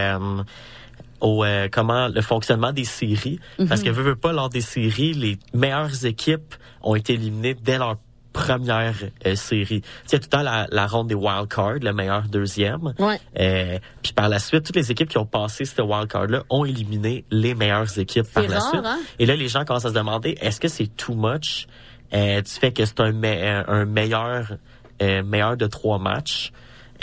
au 1.20 1.44
euh, 1.44 1.68
comment 1.72 2.08
le 2.08 2.22
fonctionnement 2.22 2.72
des 2.72 2.84
séries. 2.86 3.40
Parce 3.70 3.82
que 3.82 3.90
Mhm. 3.90 3.96
veut, 3.96 4.04
veut 4.04 4.16
pas 4.16 4.32
lors 4.34 4.50
des 4.50 4.62
séries, 4.62 5.14
les 5.14 5.38
meilleures 5.54 6.06
équipes 6.06 6.56
ont 6.82 6.96
été 6.96 7.14
éliminées 7.14 7.54
dès 7.54 7.78
leur 7.78 7.98
première 8.34 8.96
euh, 9.26 9.36
série. 9.36 9.82
Tu 9.82 9.88
il 10.10 10.14
y 10.14 10.16
a 10.16 10.20
tout 10.20 10.26
le 10.26 10.30
temps 10.30 10.42
la, 10.42 10.68
la 10.72 10.88
ronde 10.88 11.08
des 11.08 11.16
wild 11.16 11.48
cards, 11.48 11.80
le 11.82 11.94
meilleur 11.94 12.24
deuxième. 12.24 12.94
Ouais. 13.00 13.20
Euh, 13.40 13.80
puis 14.02 14.12
par 14.14 14.28
la 14.28 14.40
suite, 14.40 14.66
toutes 14.66 14.76
les 14.76 14.92
équipes 14.92 15.08
qui 15.10 15.18
ont 15.20 15.26
passé 15.26 15.64
ce 15.66 15.82
wild 15.82 16.08
card-là 16.08 16.44
ont 16.50 16.66
éliminé 16.66 17.24
les 17.32 17.54
meilleures 17.56 17.98
équipes 17.98 18.26
par 18.34 18.44
la 18.48 18.60
suite. 18.60 18.82
hein? 18.84 19.00
Et 19.20 19.26
là, 19.26 19.36
les 19.36 19.48
gens 19.48 19.64
commencent 19.64 19.86
à 19.86 19.90
se 19.90 19.94
demander, 19.94 20.38
est-ce 20.42 20.60
que 20.60 20.68
c'est 20.68 20.88
too 20.98 21.14
much? 21.16 21.68
Euh, 22.14 22.42
du 22.42 22.52
fait 22.52 22.72
que 22.72 22.86
c'est 22.86 23.00
un, 23.00 23.12
me- 23.12 23.26
un 23.28 23.66
un 23.68 23.86
meilleur 23.86 24.58
euh, 25.02 25.24
meilleur 25.24 25.56
de 25.58 25.66
trois 25.68 25.98
matchs? 26.00 26.52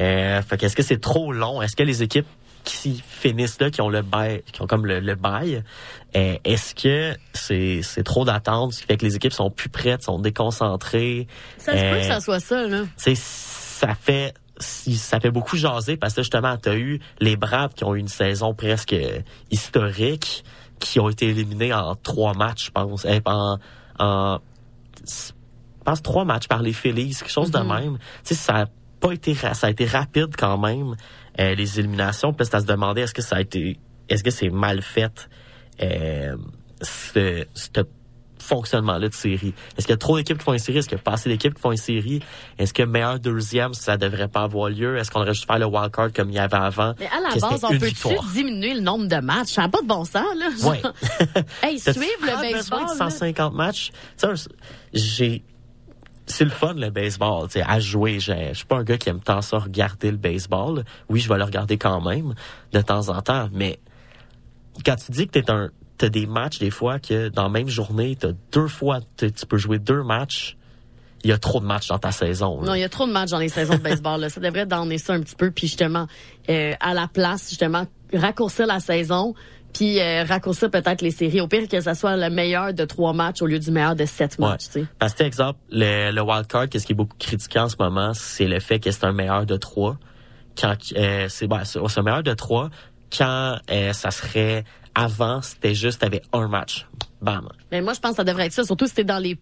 Euh, 0.01 0.41
fait 0.43 0.57
qu'est-ce 0.57 0.77
que 0.77 0.83
c'est 0.83 1.01
trop 1.01 1.33
long? 1.33 1.61
Est-ce 1.63 1.77
que 1.77 1.83
les 1.83 2.03
équipes 2.03 2.27
qui 2.65 3.03
finissent 3.07 3.61
là, 3.61 3.71
qui 3.71 3.81
ont 3.81 3.89
le 3.89 4.03
bail, 4.03 4.43
qui 4.53 4.61
ont 4.63 4.67
comme 4.67 4.87
le, 4.87 5.01
le 5.01 5.15
bail, 5.15 5.63
euh, 6.17 6.37
est-ce 6.45 6.75
que 6.75 7.17
c'est 7.33 7.81
c'est 7.83 8.03
trop 8.03 8.25
d'attente, 8.25 8.73
ce 8.75 8.81
qui 8.81 8.87
fait 8.87 8.97
que 8.97 9.05
les 9.07 9.17
équipes 9.17 9.33
sont 9.33 9.51
plus 9.51 9.69
prêtes, 9.69 10.03
sont 10.03 10.19
déconcentrées? 10.19 11.27
Ça 11.59 11.73
se 11.73 11.77
peut 11.79 11.85
Euh, 11.87 12.01
que 12.01 12.07
ça 12.07 12.21
soit 12.21 12.41
ça, 12.41 12.67
là. 12.67 12.83
ça 12.97 13.95
fait 13.95 14.35
si- 14.59 14.97
ça 14.99 15.21
fait 15.21 15.31
beaucoup 15.31 15.57
jaser 15.57 15.97
parce 15.97 16.13
que 16.13 16.21
justement, 16.23 16.57
tu 16.59 16.69
as 16.69 16.77
eu 16.77 17.01
les 17.21 17.37
Braves 17.37 17.73
qui 17.75 17.85
ont 17.85 17.95
eu 17.95 17.99
une 17.99 18.09
saison 18.09 18.53
presque 18.55 18.95
historique, 19.51 20.45
qui 20.79 21.01
ont 21.01 21.09
été 21.09 21.29
éliminés 21.29 21.73
en 21.73 21.95
trois 21.95 22.35
matchs, 22.35 22.67
je 22.67 22.71
pense. 22.71 23.05
Eh, 23.07 23.21
en, 23.25 23.59
en 23.99 24.39
je 25.07 25.33
pense 25.85 26.03
trois 26.03 26.25
matchs 26.25 26.47
par 26.49 26.63
les 26.63 26.73
Phillies, 26.75 27.15
quelque 27.19 27.31
chose 27.31 27.51
de 27.51 27.59
Mhm. 27.59 27.69
même. 27.69 27.99
Tu 28.25 28.35
sais, 28.35 28.35
ça 28.35 28.55
a 28.63 28.67
pas 29.01 29.13
été 29.13 29.35
ça 29.35 29.53
a 29.63 29.71
été 29.71 29.87
rapide 29.87 30.37
quand 30.37 30.59
même 30.59 30.95
euh, 31.41 31.55
les 31.55 31.79
éliminations. 31.81 32.33
Puis 32.33 32.47
à 32.53 32.61
se 32.61 32.67
demander 32.67 33.03
est-ce 33.03 33.15
que 33.15 33.23
ça 33.23 33.37
a 33.37 33.41
été 33.41 33.79
est-ce 34.09 34.23
que 34.25 34.31
c'est 34.31 34.51
mal 34.51 34.83
fait 34.83 35.29
euh, 35.83 36.37
ce- 36.83 37.47
cette 37.55 37.89
fonctionnement-là 38.39 39.09
de 39.09 39.15
série? 39.15 39.55
Est-ce 39.77 39.87
qu'il 39.87 39.93
y 39.93 39.95
a 39.95 39.99
trop 39.99 40.17
d'équipes 40.17 40.39
qui 40.39 40.45
font 40.45 40.53
une 40.53 40.59
série? 40.59 40.79
Est-ce 40.79 40.89
qu'il 40.89 40.99
y 40.99 41.01
a 41.01 41.03
pas 41.03 41.13
assez 41.13 41.29
d'équipes 41.29 41.55
qui 41.55 41.61
font 41.61 41.71
une 41.71 41.77
série? 41.77 42.21
Est-ce 42.59 42.73
que 42.75 42.83
meilleur 42.83 43.21
deuxième, 43.21 43.75
ça 43.75 43.97
devrait 43.97 44.27
pas 44.29 44.43
avoir 44.43 44.69
lieu? 44.71 44.97
Est-ce 44.99 45.11
qu'on 45.11 45.21
devrait 45.21 45.35
juste 45.35 45.47
faire 45.47 45.59
le 45.61 45.67
wildcard 45.67 46.13
comme 46.13 46.31
il 46.31 46.37
y 46.37 46.39
avait 46.39 46.57
avant? 46.57 46.95
Mais 46.99 47.07
à 47.07 47.21
la 47.21 47.29
base, 47.41 47.63
on 47.65 47.69
peut-tu 47.79 48.09
diminuer 48.35 48.75
le 48.75 48.81
nombre 48.81 49.07
de 49.07 49.17
matchs? 49.17 49.53
Ça 49.53 49.63
n'a 49.63 49.69
pas 49.69 49.83
de 49.83 49.87
bon 49.87 50.05
sens, 50.05 50.25
là. 50.37 50.49
Ouais. 50.69 50.83
hey, 51.63 51.79
suivre 51.79 52.01
le 52.23 52.27
besoin 52.27 52.53
baseball. 52.53 52.81
de 52.85 52.89
là. 52.89 53.11
150 53.11 53.55
matchs. 53.55 53.91
Tu 54.19 54.27
sais, 54.37 54.49
j'ai 54.93 55.43
c'est 56.27 56.45
le 56.45 56.51
fun 56.51 56.75
le 56.75 56.91
baseball, 56.91 57.49
tu 57.49 57.61
à 57.61 57.81
jouer. 57.81 58.21
Je 58.21 58.53
suis 58.53 58.67
pas 58.67 58.77
un 58.77 58.85
gars 58.85 58.99
qui 58.99 59.09
aime 59.09 59.21
tant 59.21 59.43
ça 59.43 59.59
regarder 59.59 60.11
le 60.11 60.17
baseball. 60.17 60.85
Oui, 61.09 61.21
je 61.21 61.29
vais 61.29 61.39
le 61.39 61.45
regarder 61.45 61.77
quand 61.77 62.01
même 62.01 62.35
de 62.73 62.81
temps 62.81 63.09
en 63.09 63.21
temps, 63.21 63.49
mais 63.53 63.81
quand 64.85 64.97
tu 64.97 65.13
dis 65.13 65.27
que 65.27 65.39
t'es 65.39 65.51
un 65.51 65.71
t'as 66.01 66.09
des 66.09 66.27
matchs 66.27 66.59
des 66.59 66.71
fois 66.71 66.99
que 66.99 67.29
dans 67.29 67.43
la 67.43 67.49
même 67.51 67.69
journée, 67.69 68.17
t'as 68.19 68.33
deux 68.53 68.69
fois 68.69 69.01
tu 69.19 69.31
peux 69.47 69.59
jouer 69.59 69.79
deux 69.79 70.03
matchs. 70.03 70.57
Il 71.23 71.29
y 71.29 71.33
a 71.35 71.39
trop 71.39 71.61
de 71.61 71.67
matchs 71.67 71.89
dans 71.89 71.99
ta 71.99 72.13
saison. 72.13 72.63
Non, 72.63 72.73
il 72.73 72.81
y 72.81 72.85
a 72.85 72.89
trop 72.89 73.07
de 73.07 73.13
matchs 73.13 73.29
dans 73.29 73.39
les 73.39 73.51
saisons 73.51 73.75
de 73.75 73.83
baseball. 73.83 74.19
Là. 74.19 74.31
Ça 74.31 74.41
devrait 74.41 74.65
donner 74.65 74.97
ça 74.97 75.13
un 75.13 75.21
petit 75.21 75.37
peu, 75.37 75.51
puis 75.51 75.67
justement, 75.67 76.07
euh, 76.49 76.73
à 76.81 76.95
la 76.95 77.09
place, 77.09 77.51
justement, 77.51 77.85
raccourcir 78.15 78.67
la 78.67 78.81
saison, 78.81 79.35
puis 79.73 80.01
euh, 80.01 80.25
raccourcir 80.25 80.71
peut-être 80.71 81.01
les 81.03 81.11
séries. 81.11 81.41
Au 81.41 81.49
pire 81.49 81.69
que 81.69 81.81
ça 81.81 81.95
soit 81.95 82.17
le 82.17 82.29
meilleur 82.31 82.75
de 82.75 82.85
trois 82.85 83.13
matchs 83.13 83.43
au 83.43 83.47
lieu 83.47 83.59
du 83.59 83.71
meilleur 83.71 83.95
de 83.97 84.05
sept 84.05 84.37
Ouais. 84.39 84.49
matchs. 84.49 84.67
tu 84.67 84.73
sais. 84.81 84.85
Parce 84.99 85.15
que, 85.15 85.23
exemple, 85.23 85.59
le, 85.71 86.11
le 86.13 86.21
wild 86.23 86.47
card, 86.47 86.69
qu'est-ce 86.69 86.87
qui 86.87 86.93
est 86.93 86.97
beaucoup 86.97 87.17
critiqué 87.19 87.59
en 87.59 87.69
ce 87.69 87.77
moment, 87.79 88.13
c'est 88.15 88.47
le 88.47 88.61
fait 88.61 88.81
que 88.81 88.91
c'est 88.91 89.05
un 89.05 89.13
meilleur 89.13 89.47
de 89.47 89.57
trois. 89.57 89.97
Quand 90.61 90.75
euh, 90.97 91.27
c'est 91.29 91.47
ben, 91.47 91.63
un 91.97 92.03
meilleur 92.03 92.23
de 92.23 92.35
trois 92.35 92.71
quand 93.17 93.57
euh, 93.71 93.93
ça 93.93 94.11
serait 94.11 94.65
avant, 94.95 95.41
c'était 95.43 95.75
juste 95.75 96.01
t'avais 96.01 96.23
un 96.33 96.49
match. 96.49 96.87
Bam. 97.23 97.49
Mais 97.71 97.81
moi, 97.83 97.93
je 97.93 98.01
pense 98.01 98.13
que 98.13 98.17
ça 98.17 98.25
devrait 98.25 98.47
être 98.47 98.53
ça, 98.53 98.65
surtout 98.65 98.87
si 98.87 98.95
t'es 98.95 99.05
dans 99.05 99.19
les 99.19 99.39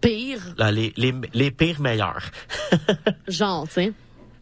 pires 0.00 0.54
Là, 0.58 0.70
les, 0.70 0.92
les, 0.96 1.14
les 1.34 1.50
pires 1.50 1.80
meilleurs. 1.80 2.30
genres, 3.28 3.66
tu 3.68 3.74
sais. 3.74 3.92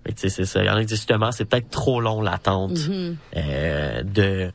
Mais 0.06 0.12
tu 0.12 0.20
sais, 0.22 0.28
c'est 0.28 0.44
ça. 0.44 0.62
Il 0.62 0.66
y 0.66 0.70
en 0.70 0.76
a 0.76 0.86
justement, 0.86 1.32
c'est 1.32 1.44
peut-être 1.46 1.70
trop 1.70 2.00
long 2.00 2.20
l'attente 2.20 2.72
Mhm. 2.88 3.16
euh, 3.36 4.02
de 4.02 4.50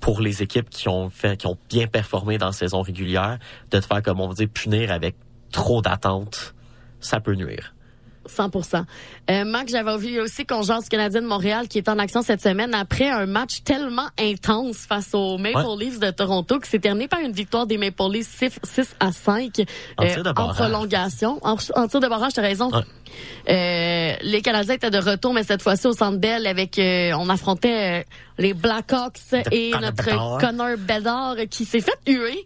pour 0.00 0.20
les 0.20 0.42
équipes 0.42 0.70
qui 0.70 0.88
ont 0.88 1.10
fait, 1.10 1.36
qui 1.36 1.46
ont 1.46 1.58
bien 1.68 1.86
performé 1.86 2.38
dans 2.38 2.46
la 2.46 2.52
saison 2.52 2.82
régulière, 2.82 3.38
de 3.70 3.78
te 3.78 3.86
faire, 3.86 4.02
comme 4.02 4.20
on 4.20 4.32
dit, 4.32 4.46
punir 4.46 4.90
avec 4.90 5.16
trop 5.52 5.82
d'attente, 5.82 6.54
ça 7.00 7.20
peut 7.20 7.34
nuire. 7.34 7.74
100 8.30 8.50
euh, 9.30 9.44
Marc, 9.44 9.68
j'avais 9.68 9.96
vu 9.98 10.20
aussi 10.20 10.46
qu'on 10.46 10.62
jase 10.62 10.84
du 10.84 10.88
Canadien 10.88 11.20
de 11.22 11.26
Montréal 11.26 11.68
qui 11.68 11.78
est 11.78 11.88
en 11.88 11.98
action 11.98 12.22
cette 12.22 12.40
semaine 12.42 12.74
après 12.74 13.08
un 13.10 13.26
match 13.26 13.62
tellement 13.64 14.08
intense 14.18 14.78
face 14.88 15.10
aux 15.14 15.36
Maple 15.38 15.56
Ouais. 15.58 15.84
Leafs 15.84 15.98
de 16.00 16.10
Toronto 16.10 16.58
qui 16.58 16.70
s'est 16.70 16.78
terminé 16.78 17.08
par 17.08 17.20
une 17.20 17.32
victoire 17.32 17.66
des 17.66 17.76
Maple 17.78 18.10
Leafs 18.12 18.28
6, 18.38 18.58
6 18.62 18.96
à 19.00 19.12
5 19.12 19.60
En 19.98 20.04
barrage. 20.32 20.56
prolongation. 20.56 21.38
En, 21.42 21.56
en 21.74 21.88
tir 21.88 22.00
de 22.00 22.08
barrage, 22.08 22.32
t'as 22.34 22.42
raison. 22.42 22.70
Euh, 23.48 24.12
les 24.22 24.42
Canadiens 24.42 24.74
étaient 24.74 24.90
de 24.90 24.98
retour, 24.98 25.32
mais 25.34 25.42
cette 25.42 25.62
fois-ci 25.62 25.86
au 25.86 25.92
Centre 25.92 26.18
Bell 26.18 26.46
avec, 26.46 26.78
euh, 26.78 27.12
on 27.18 27.28
affrontait 27.28 28.00
euh, 28.00 28.04
les 28.38 28.54
Blackhawks 28.54 29.18
et 29.50 29.72
notre. 29.80 30.38
Connor 30.38 30.76
Bedard 30.78 31.36
qui 31.50 31.64
s'est 31.64 31.80
fait 31.80 31.98
huer. 32.06 32.44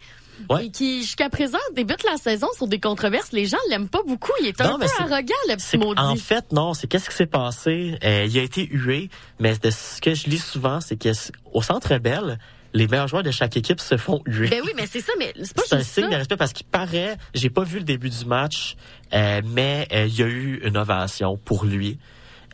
Et 0.61 0.71
qui, 0.71 1.03
jusqu'à 1.03 1.31
présent, 1.31 1.59
débute 1.75 2.03
la 2.05 2.17
saison 2.17 2.49
sur 2.57 2.67
des 2.67 2.79
controverses. 2.81 3.33
Les 3.33 3.47
gens 3.47 3.57
l'aiment 3.71 3.89
pas 3.89 4.03
beaucoup. 4.07 4.33
Il 4.41 4.47
est 4.47 4.61
un 4.61 4.73
Non, 4.73 4.79
peu 4.79 4.87
arrogant, 4.99 5.35
le 5.49 5.57
petit 5.57 5.79
maudit. 5.79 6.01
En 6.01 6.17
fait, 6.17 6.53
non, 6.53 6.75
c'est 6.75 6.87
qu'est-ce 6.87 7.09
qui 7.09 7.17
s'est 7.17 7.27
passé? 7.27 7.99
Euh, 8.05 8.27
il 8.29 8.39
a 8.39 8.43
été 8.43 8.67
hué, 8.71 9.09
mais 9.39 9.57
de 9.57 9.71
ce 9.71 10.01
que 10.01 10.15
je 10.15 10.27
lis 10.29 10.39
souvent, 10.43 10.81
c'est 10.81 10.97
que 10.97 11.13
c- 11.13 11.33
au 11.53 11.63
Centre 11.63 11.97
Bell, 11.99 12.39
les 12.73 12.89
meilleurs 12.89 13.07
joueurs 13.09 13.23
de 13.23 13.31
chaque 13.31 13.57
équipe 13.57 13.81
se 13.81 13.97
font 13.97 14.21
huer. 14.27 14.49
Ben 14.49 14.61
oui, 14.65 14.73
mais 14.77 14.87
c'est 14.91 15.01
ça, 15.01 15.13
mais 15.19 15.33
c'est 15.43 15.55
pas 15.55 15.63
C'est 15.67 15.77
un 15.77 15.83
signe 15.83 16.05
ça. 16.05 16.11
de 16.11 16.17
respect 16.17 16.37
parce 16.37 16.53
qu'il 16.53 16.67
paraît, 16.67 17.17
j'ai 17.33 17.49
pas 17.51 17.63
vu 17.63 17.79
le 17.79 17.85
début 17.85 18.11
du 18.11 18.25
match, 18.25 18.77
euh, 19.13 19.41
mais 19.47 19.87
euh, 19.93 20.07
il 20.07 20.19
y 20.19 20.23
a 20.23 20.27
eu 20.27 20.61
une 20.65 20.77
ovation 20.77 21.37
pour 21.45 21.65
lui. 21.65 21.99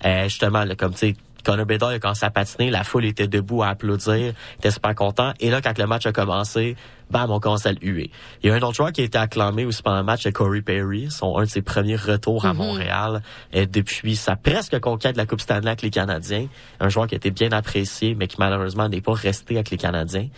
Euh, 0.04 0.24
justement, 0.24 0.64
là, 0.64 0.76
comme 0.76 0.92
tu 0.92 0.98
sais, 0.98 1.16
Connor 1.44 1.66
Bedard 1.66 1.92
il 1.92 1.96
a 1.96 1.98
commencé 1.98 2.24
à 2.24 2.30
patiner, 2.30 2.70
la 2.70 2.84
foule 2.84 3.04
était 3.04 3.28
debout 3.28 3.62
à 3.62 3.68
applaudir, 3.68 4.32
était 4.58 4.70
super 4.70 4.94
content. 4.94 5.32
Et 5.40 5.50
là, 5.50 5.60
quand 5.60 5.76
le 5.78 5.86
match 5.86 6.06
a 6.06 6.12
commencé, 6.12 6.76
bam, 7.10 7.30
on 7.30 7.40
commence 7.40 7.66
à 7.66 7.72
le 7.72 7.78
huer. 7.82 8.10
Il 8.42 8.48
y 8.48 8.52
a 8.52 8.54
un 8.54 8.60
autre 8.62 8.74
joueur 8.74 8.92
qui 8.92 9.00
a 9.00 9.04
été 9.04 9.18
acclamé 9.18 9.64
aussi 9.64 9.82
pendant 9.82 9.98
le 9.98 10.04
match, 10.04 10.22
c'est 10.22 10.32
Corey 10.32 10.62
Perry, 10.62 11.10
son 11.10 11.36
un 11.38 11.42
de 11.44 11.48
ses 11.48 11.62
premiers 11.62 11.96
retours 11.96 12.44
à 12.46 12.52
Mhm. 12.52 12.58
Montréal 12.58 13.22
euh, 13.54 13.66
depuis 13.66 14.16
sa 14.16 14.36
presque 14.36 14.78
conquête 14.80 15.12
de 15.12 15.18
la 15.18 15.26
Coupe 15.26 15.40
Stanley 15.40 15.68
avec 15.68 15.82
les 15.82 15.90
Canadiens. 15.90 16.46
Un 16.78 16.88
joueur 16.88 17.06
qui 17.06 17.14
a 17.14 17.16
été 17.16 17.30
bien 17.30 17.50
apprécié, 17.52 18.14
mais 18.14 18.26
qui 18.26 18.36
malheureusement 18.38 18.88
n'est 18.88 19.00
pas 19.00 19.12
resté 19.14 19.54
avec 19.54 19.70
les 19.70 19.76
Canadiens. 19.78 20.28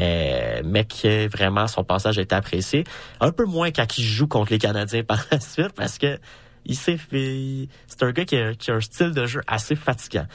Euh, 0.00 0.62
mais 0.64 0.84
que 0.84 1.28
vraiment 1.28 1.66
son 1.66 1.84
passage 1.84 2.18
a 2.18 2.22
été 2.22 2.34
apprécié. 2.34 2.84
Un 3.20 3.30
peu 3.30 3.44
moins 3.44 3.70
quand 3.70 3.98
il 3.98 4.04
joue 4.04 4.26
contre 4.26 4.52
les 4.52 4.58
Canadiens 4.58 5.02
par 5.06 5.22
la 5.30 5.38
suite 5.40 5.72
parce 5.76 5.98
que 5.98 6.18
il 6.64 6.76
s'est 6.76 6.96
fait. 6.96 7.68
C'est 7.86 8.02
un 8.02 8.12
gars 8.12 8.24
qui 8.24 8.36
a, 8.36 8.54
qui 8.54 8.70
a 8.70 8.74
un 8.74 8.80
style 8.80 9.12
de 9.12 9.26
jeu 9.26 9.40
assez 9.46 9.74
fatigant. 9.74 10.26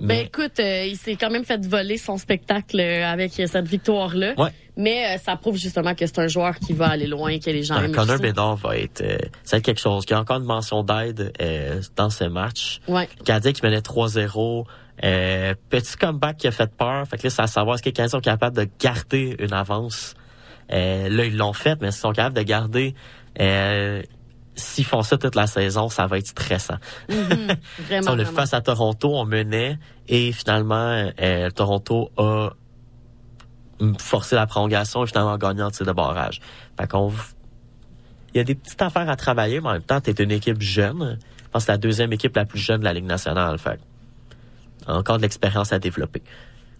Ben 0.00 0.26
écoute, 0.26 0.60
euh, 0.60 0.84
il 0.86 0.96
s'est 0.96 1.16
quand 1.16 1.30
même 1.30 1.44
fait 1.44 1.64
voler 1.66 1.98
son 1.98 2.16
spectacle 2.16 2.78
euh, 2.78 3.04
avec 3.06 3.38
euh, 3.40 3.46
cette 3.46 3.66
victoire-là. 3.66 4.34
Ouais. 4.38 4.50
Mais 4.76 5.14
euh, 5.14 5.18
ça 5.18 5.36
prouve 5.36 5.56
justement 5.56 5.94
que 5.94 6.06
c'est 6.06 6.18
un 6.18 6.28
joueur 6.28 6.58
qui 6.58 6.72
va 6.72 6.88
aller 6.88 7.06
loin, 7.06 7.38
que 7.38 7.50
les 7.50 7.62
gens 7.62 7.76
aiment. 7.82 7.92
Connor. 7.92 8.18
Bedard 8.18 8.56
va 8.56 8.78
être, 8.78 9.02
euh, 9.02 9.18
ça 9.42 9.56
va 9.56 9.58
être 9.58 9.64
quelque 9.64 9.80
chose. 9.80 10.04
Il 10.06 10.12
y 10.12 10.14
a 10.14 10.20
encore 10.20 10.38
une 10.38 10.44
mention 10.44 10.82
d'aide 10.82 11.32
euh, 11.40 11.80
dans 11.96 12.10
ce 12.10 12.24
match. 12.24 12.80
Ouais. 12.88 13.08
Canadien 13.24 13.52
qui 13.52 13.62
menait 13.62 13.80
3-0. 13.80 14.64
Euh, 15.02 15.54
petit 15.70 15.96
comeback 15.96 16.36
qui 16.36 16.46
a 16.46 16.50
fait 16.50 16.70
peur. 16.74 17.06
Fait 17.08 17.16
que 17.16 17.24
là, 17.24 17.30
c'est 17.30 17.42
à 17.42 17.46
savoir 17.46 17.74
est-ce 17.74 17.82
que 17.82 17.88
les 17.88 17.92
Canadiens 17.92 18.18
sont 18.18 18.22
capables 18.22 18.56
de 18.56 18.68
garder 18.78 19.36
une 19.38 19.52
avance? 19.54 20.14
Euh, 20.72 21.08
là, 21.08 21.24
ils 21.24 21.36
l'ont 21.36 21.52
fait, 21.52 21.80
mais 21.80 21.90
s'ils 21.90 22.00
sont 22.00 22.12
capables 22.12 22.36
de 22.36 22.42
garder, 22.42 22.94
euh, 23.40 24.02
s'ils 24.60 24.84
font 24.84 25.02
ça 25.02 25.18
toute 25.18 25.34
la 25.34 25.46
saison, 25.46 25.88
ça 25.88 26.06
va 26.06 26.18
être 26.18 26.28
stressant. 26.28 26.76
Mhm. 27.08 27.56
Vraiment, 27.86 28.12
on 28.12 28.14
le 28.14 28.22
vraiment. 28.22 28.38
face 28.38 28.54
à 28.54 28.60
Toronto, 28.60 29.14
on 29.14 29.24
menait 29.24 29.78
et 30.08 30.32
finalement 30.32 31.10
euh, 31.20 31.50
Toronto 31.50 32.10
a 32.16 32.50
forcé 33.98 34.36
la 34.36 34.46
prolongation 34.46 35.04
et 35.04 35.06
finalement 35.06 35.36
gagné 35.38 35.62
en 35.62 35.70
tir 35.70 35.86
de 35.86 35.92
barrage. 35.92 36.40
Fait 36.78 36.86
qu'on 36.86 37.12
il 38.34 38.38
y 38.38 38.40
a 38.40 38.44
des 38.44 38.54
petites 38.54 38.80
affaires 38.80 39.08
à 39.08 39.16
travailler, 39.16 39.60
mais 39.60 39.68
en 39.68 39.72
même 39.72 39.82
temps, 39.82 40.00
t'es 40.00 40.12
une 40.12 40.30
équipe 40.30 40.60
jeune. 40.62 41.18
Je 41.20 41.48
pense 41.50 41.62
que 41.62 41.66
c'est 41.66 41.72
la 41.72 41.78
deuxième 41.78 42.12
équipe 42.12 42.36
la 42.36 42.44
plus 42.44 42.60
jeune 42.60 42.80
de 42.80 42.84
la 42.84 42.92
Ligue 42.92 43.06
nationale. 43.06 43.58
Fait 43.58 43.76
que 43.76 43.80
encore 44.86 45.16
de 45.16 45.22
l'expérience 45.22 45.72
à 45.72 45.78
développer. 45.78 46.22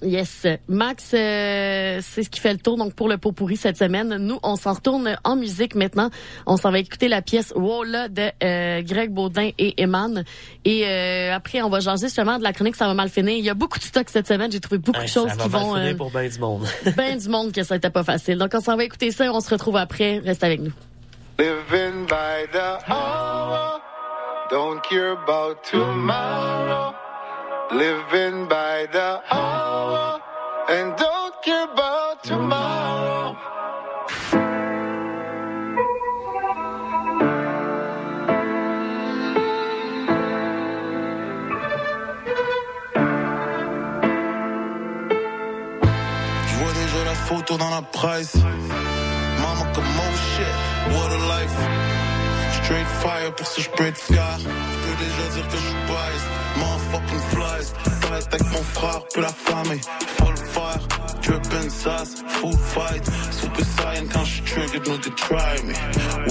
Yes. 0.02 0.46
Max, 0.68 1.12
euh, 1.12 2.00
c'est 2.02 2.22
ce 2.22 2.30
qui 2.30 2.40
fait 2.40 2.52
le 2.52 2.58
tour 2.58 2.76
donc 2.76 2.94
pour 2.94 3.08
le 3.08 3.18
pot 3.18 3.32
pourri 3.32 3.56
cette 3.56 3.76
semaine. 3.76 4.16
Nous, 4.16 4.38
on 4.42 4.56
s'en 4.56 4.72
retourne 4.72 5.16
en 5.24 5.36
musique 5.36 5.74
maintenant. 5.74 6.10
On 6.46 6.56
s'en 6.56 6.70
va 6.70 6.78
écouter 6.78 7.08
la 7.08 7.22
pièce 7.22 7.52
Wola 7.54 8.08
de 8.08 8.30
euh, 8.42 8.82
Greg 8.82 9.10
Baudin 9.10 9.50
et 9.58 9.82
Eman. 9.82 10.24
Et 10.64 10.86
euh, 10.86 11.34
après, 11.34 11.62
on 11.62 11.68
va 11.68 11.80
jaser 11.80 12.06
justement 12.06 12.38
de 12.38 12.42
la 12.42 12.52
chronique 12.52 12.76
Ça 12.76 12.86
va 12.86 12.94
mal 12.94 13.08
finir. 13.08 13.34
Il 13.36 13.44
y 13.44 13.50
a 13.50 13.54
beaucoup 13.54 13.78
de 13.78 13.84
stock 13.84 14.08
cette 14.08 14.26
semaine. 14.26 14.50
J'ai 14.50 14.60
trouvé 14.60 14.78
beaucoup 14.78 15.02
de 15.02 15.06
choses 15.06 15.28
ça 15.28 15.36
va 15.36 15.44
qui 15.44 15.50
mal 15.50 15.62
vont... 15.62 15.74
finir 15.74 15.92
euh, 15.92 15.96
pour 15.96 16.10
ben 16.10 16.28
du 16.28 16.38
monde. 16.38 16.66
ben 16.96 17.18
du 17.18 17.28
monde 17.28 17.52
que 17.52 17.62
ça 17.62 17.74
n'était 17.74 17.90
pas 17.90 18.04
facile. 18.04 18.38
Donc, 18.38 18.50
on 18.54 18.60
s'en 18.60 18.76
va 18.76 18.84
écouter 18.84 19.10
ça 19.10 19.26
et 19.26 19.28
on 19.28 19.40
se 19.40 19.50
retrouve 19.50 19.76
après. 19.76 20.18
Reste 20.18 20.44
avec 20.44 20.60
nous. 20.60 20.72
Living 21.38 22.06
by 22.06 22.46
the 22.52 22.90
hour, 22.90 23.80
don't 24.50 24.82
care 24.82 25.12
about 25.12 25.64
tomorrow. 25.64 26.94
Living 27.72 28.48
by 28.48 28.88
the 28.90 29.22
hour, 29.30 30.20
and 30.68 30.96
don't 30.96 31.34
care 31.44 31.68
about 31.72 32.20
tomorrow. 32.24 33.36
Je 46.46 46.54
vois 46.56 46.72
déjà 46.72 47.04
la 47.04 47.14
photo 47.14 47.56
dans 47.56 47.70
la 47.70 47.82
presse. 47.82 48.34
Mama 48.34 49.70
comme 49.72 49.84
shit, 50.34 50.54
what 50.90 51.12
a 51.12 51.18
life. 51.38 51.58
Straight 52.64 52.88
fire 53.00 53.32
pour 53.36 53.46
ce 53.46 53.60
je 53.60 53.70
peux 53.70 53.86
être. 53.86 54.00
Je 54.08 54.14
peux 54.14 54.96
déjà 55.04 55.28
dire 55.34 55.46
que 55.46 55.56
je 55.56 55.68
suis 55.68 55.76
biased. 55.86 56.39
Motherfucking 56.60 57.22
flies. 57.32 57.68
Fight 58.02 58.26
avec 58.34 58.46
mon 58.52 58.64
frère, 58.74 59.02
puis 59.12 59.22
la 59.22 59.28
famille. 59.28 59.80
Full 60.18 60.36
fire, 60.54 60.82
drippin' 61.22 61.70
sauce, 61.70 62.14
food 62.28 62.58
fight. 62.74 63.04
Super 63.30 63.64
saiyan 63.64 64.06
quand 64.12 64.24
je 64.24 64.42
triggered, 64.42 65.02
to 65.02 65.10
try 65.10 65.54
me. 65.64 65.74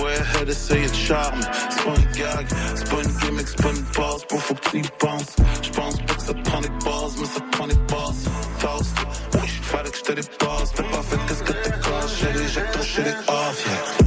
Way 0.02 0.16
ahead, 0.16 0.50
essayer 0.50 0.88
de 0.88 0.96
charme. 0.96 1.42
C'est 1.70 1.84
pas 1.84 1.96
une 1.96 2.12
gag, 2.12 2.48
c'est 2.76 2.90
pas 2.90 3.02
une 3.04 3.18
gimmick, 3.20 3.48
c'est 3.48 3.62
pas 3.62 3.70
une 3.70 3.86
passe. 3.86 4.28
Bro, 4.28 4.38
faut 4.40 4.56
que 4.56 4.70
tu 4.70 4.78
y 4.80 4.90
penses. 5.00 5.36
Je 5.62 5.70
pense 5.70 5.98
pas 5.98 6.14
que 6.14 6.22
ça 6.22 6.34
prend 6.34 6.62
des 6.62 6.70
bases, 6.86 7.16
mais 7.20 7.26
ça 7.26 7.42
prend 7.52 7.68
des 7.68 7.76
bases. 7.76 8.24
Toast, 8.60 8.96
oui, 9.36 9.48
fallait 9.64 9.90
que 9.90 9.98
je 9.98 10.04
te 10.04 10.12
dépasse. 10.14 10.74
T'as 10.76 10.84
pas 10.84 11.04
fait 11.04 11.20
qu'est-ce 11.28 11.44
que 11.44 11.54
t'es 11.54 11.72
caché. 11.72 12.48
J'ai 12.54 12.62
ton 12.74 12.84
shit 12.84 13.16
off, 13.28 13.66
yeah. 13.66 13.99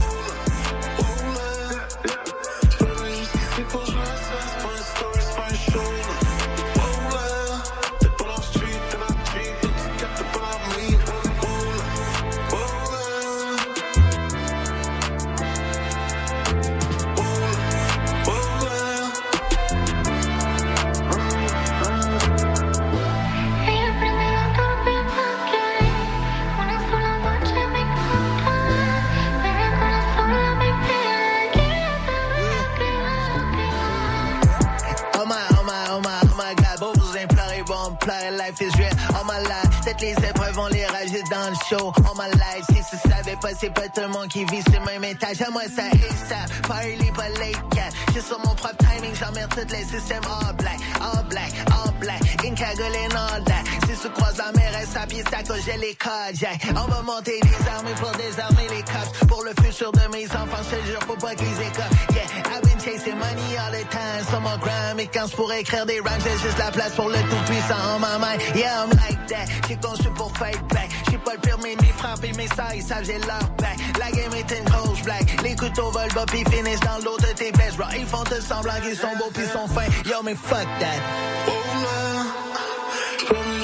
life 38.53 38.62
is 38.62 38.79
real. 38.79 38.91
All 39.16 39.24
my 39.24 39.39
life, 39.41 39.85
that 39.85 40.01
les 40.01 40.15
épreuves 40.15 40.41
on 40.59 40.69
les 40.69 40.87
rajoute 40.87 41.31
dans 41.31 41.51
le 41.51 41.57
show. 41.69 41.93
All 41.97 42.15
my 42.16 42.31
life, 42.33 42.65
si 42.69 42.97
tu 42.97 43.09
savais 43.09 43.37
pas, 43.37 43.55
c'est 43.59 43.73
pas 43.73 43.89
tout 43.89 44.01
le 44.01 44.09
monde 44.09 44.29
qui 44.29 44.45
vit 44.45 44.62
sur 44.62 44.81
le 44.81 44.87
même 44.87 45.05
étage. 45.05 45.41
À 45.43 45.51
moi, 45.51 45.62
ça 45.74 45.85
ASAP, 45.85 46.66
party 46.69 47.11
pas 47.16 47.29
late 47.29 47.62
cat. 47.74 47.89
J'suis 48.11 48.23
sur 48.23 48.39
mon 48.41 48.55
propre 48.55 48.77
timing, 48.79 49.15
j'emmerde 49.15 49.51
tous 49.51 49.73
les 49.73 49.85
systèmes 49.85 50.23
all 50.24 50.55
black, 50.57 50.79
all 51.01 51.24
black, 51.29 51.53
all 51.69 51.93
black. 52.01 52.20
In 52.45 52.55
and 52.55 53.15
all 53.15 53.45
that. 53.45 53.65
Si 53.87 53.97
tu 54.03 54.09
croises 54.11 54.37
la 54.37 54.53
mer, 54.53 54.73
c'est 54.85 55.35
à 55.35 55.43
cause 55.43 55.62
j'ai 55.65 55.79
les 55.79 55.95
cardiaques. 55.95 56.66
On 56.70 56.91
va 56.91 57.03
monter 57.03 57.41
des 57.41 57.69
armées 57.69 57.95
pour 58.01 58.11
désarmer 58.12 58.69
les 58.69 58.83
cops. 58.83 59.27
Pour 59.29 59.43
le 59.45 59.53
futur 59.62 59.93
de 59.93 60.07
mes 60.12 60.27
enfants, 60.27 60.62
je 60.70 60.91
jure, 60.91 61.01
faut 61.07 61.16
pas 61.16 61.35
qu'ils 61.35 61.47
écopent. 61.47 62.15
Yeah, 62.15 62.27
I've 62.53 62.62
been 62.62 62.79
chasing 62.81 63.16
money 63.16 63.57
all 63.59 63.73
the 63.73 63.89
time. 63.91 64.27
Sur 64.29 64.41
mon 64.41 64.57
gram, 64.59 64.99
et 64.99 65.07
quand 65.07 65.31
pour 65.35 65.53
écrire 65.53 65.87
des 65.87 66.01
rhymes, 66.01 66.20
j'ai 66.24 66.39
juste 66.39 66.59
la 66.59 66.70
place 66.70 66.93
pour 66.95 67.09
le 67.09 67.19
tout-puissant 67.19 67.95
en 67.95 67.99
ma 68.01 68.19
main. 68.19 68.37
Yeah, 68.55 68.85
I'm 68.85 68.91
like 68.91 69.27
that. 69.29 69.47
J'ai 69.69 69.77
conçu 69.77 70.11
pour 70.15 70.33
fight 70.43 70.69
back. 70.69 70.90
Pas 71.24 71.35
le 71.35 71.40
permis 71.40 71.77
de 71.77 71.85
frapper, 71.97 72.32
mais 72.36 72.48
ça, 72.48 72.74
ils 72.74 72.82
savent, 72.82 73.05
j'ai 73.05 73.19
leur 73.19 73.48
back. 73.59 73.78
La 74.01 74.10
game 74.10 74.32
est 74.35 74.59
une 74.59 74.64
grosse 74.64 75.01
blague. 75.02 75.40
Les 75.44 75.55
couteaux 75.55 75.90
volent 75.93 76.12
bas, 76.14 76.27
pis 76.27 76.44
finissent 76.51 76.81
dans 76.81 76.98
l'eau 77.05 77.16
de 77.19 77.32
tes 77.36 77.52
best, 77.52 77.77
bro. 77.77 77.86
Ils 77.97 78.06
font 78.06 78.24
tout 78.24 78.40
semblant 78.40 78.81
qu'ils 78.82 78.97
sont 78.97 79.14
beaux, 79.19 79.31
pis 79.32 79.47
sont 79.52 79.69
fins. 79.69 79.86
Yo, 80.05 80.20
mais 80.24 80.35
fuck 80.35 80.66
that. 80.81 81.01
Oh 81.47 81.52
là, 81.85 82.24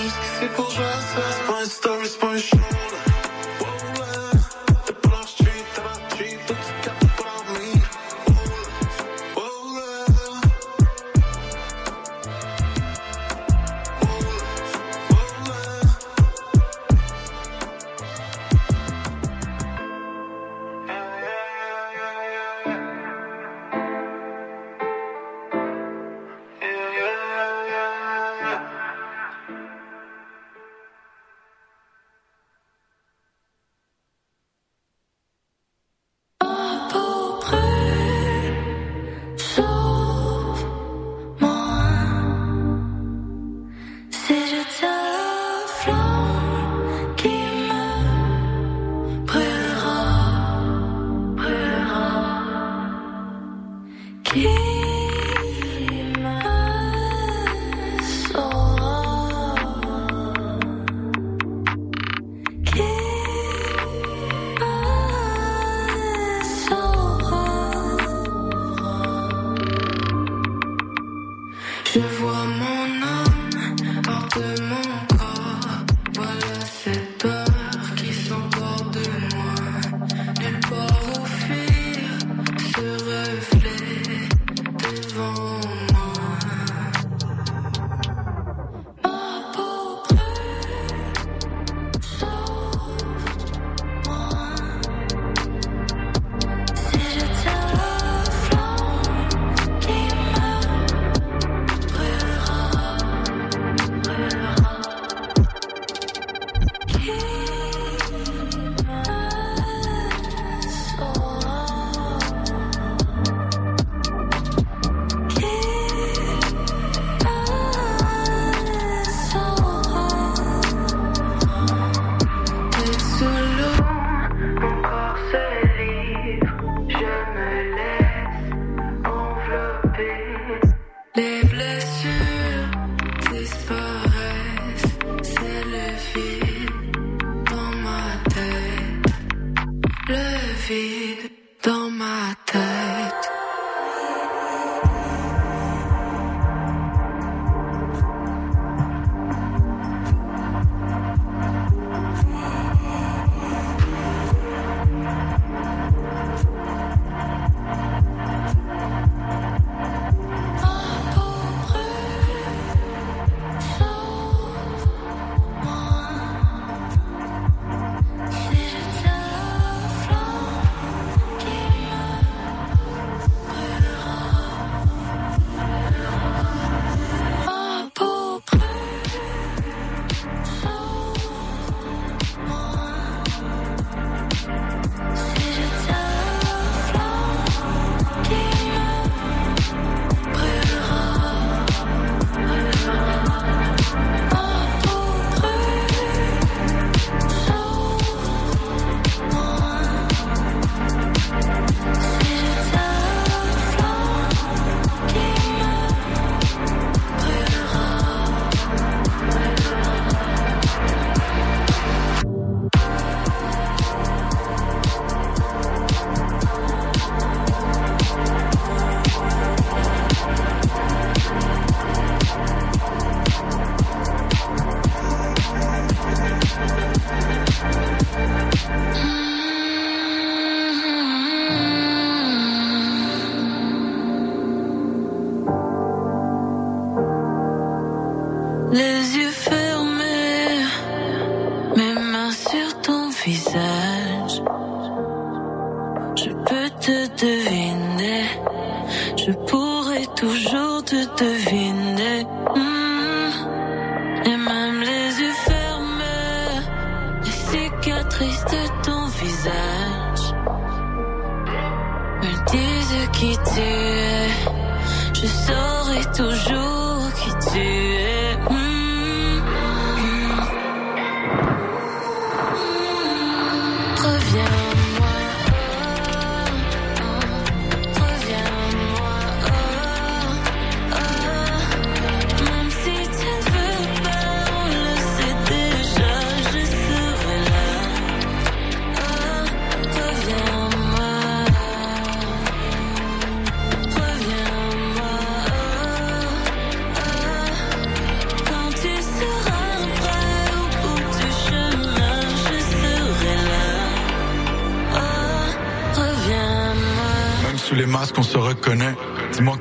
juste 0.02 0.14
c'est 0.38 0.54
pour 0.54 0.70
jouer 0.70 0.84
à 0.84 1.00
ça. 1.00 1.22
C'est 1.32 1.52
pas 1.52 1.64
story, 1.64 2.08
c'est 2.08 2.20
pas 2.20 2.38
show. 2.38 3.07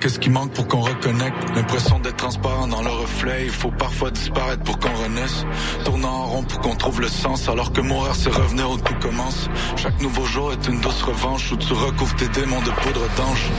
Qu'est-ce 0.08 0.20
qui 0.20 0.30
manque 0.30 0.54
pour 0.54 0.66
qu'on 0.70 0.80
reconnecte. 0.80 1.36
L'impression 1.54 2.00
d'être 2.00 2.16
transparent 2.16 2.66
dans 2.68 2.82
le 2.82 2.90
reflet. 2.90 3.44
Il 3.44 3.52
faut 3.52 3.72
parfois 3.72 4.10
disparaître 4.10 4.64
pour 4.64 4.80
qu'on 4.80 4.94
renaisse. 5.04 5.44
Tournant 5.84 6.08
en 6.08 6.26
rond 6.28 6.44
pour 6.44 6.62
qu'on 6.62 6.76
trouve 6.78 7.02
le 7.02 7.10
sens. 7.10 7.50
Alors 7.50 7.74
que 7.74 7.82
mourir, 7.82 8.16
c'est 8.16 8.30
revenir 8.30 8.72
où 8.72 8.78
tout 8.78 8.96
commence. 9.02 9.50
Chaque 9.76 10.02
nouveau 10.02 10.24
jour 10.24 10.54
est 10.54 10.66
une 10.66 10.80
douce 10.80 11.04
revanche 11.04 11.52
où 11.52 11.58
tu 11.58 11.74
recouvres 11.74 12.16
tes 12.16 12.30
démons 12.30 12.62
de 12.62 12.72
poudre 12.72 13.06
d'ange. 13.18 13.52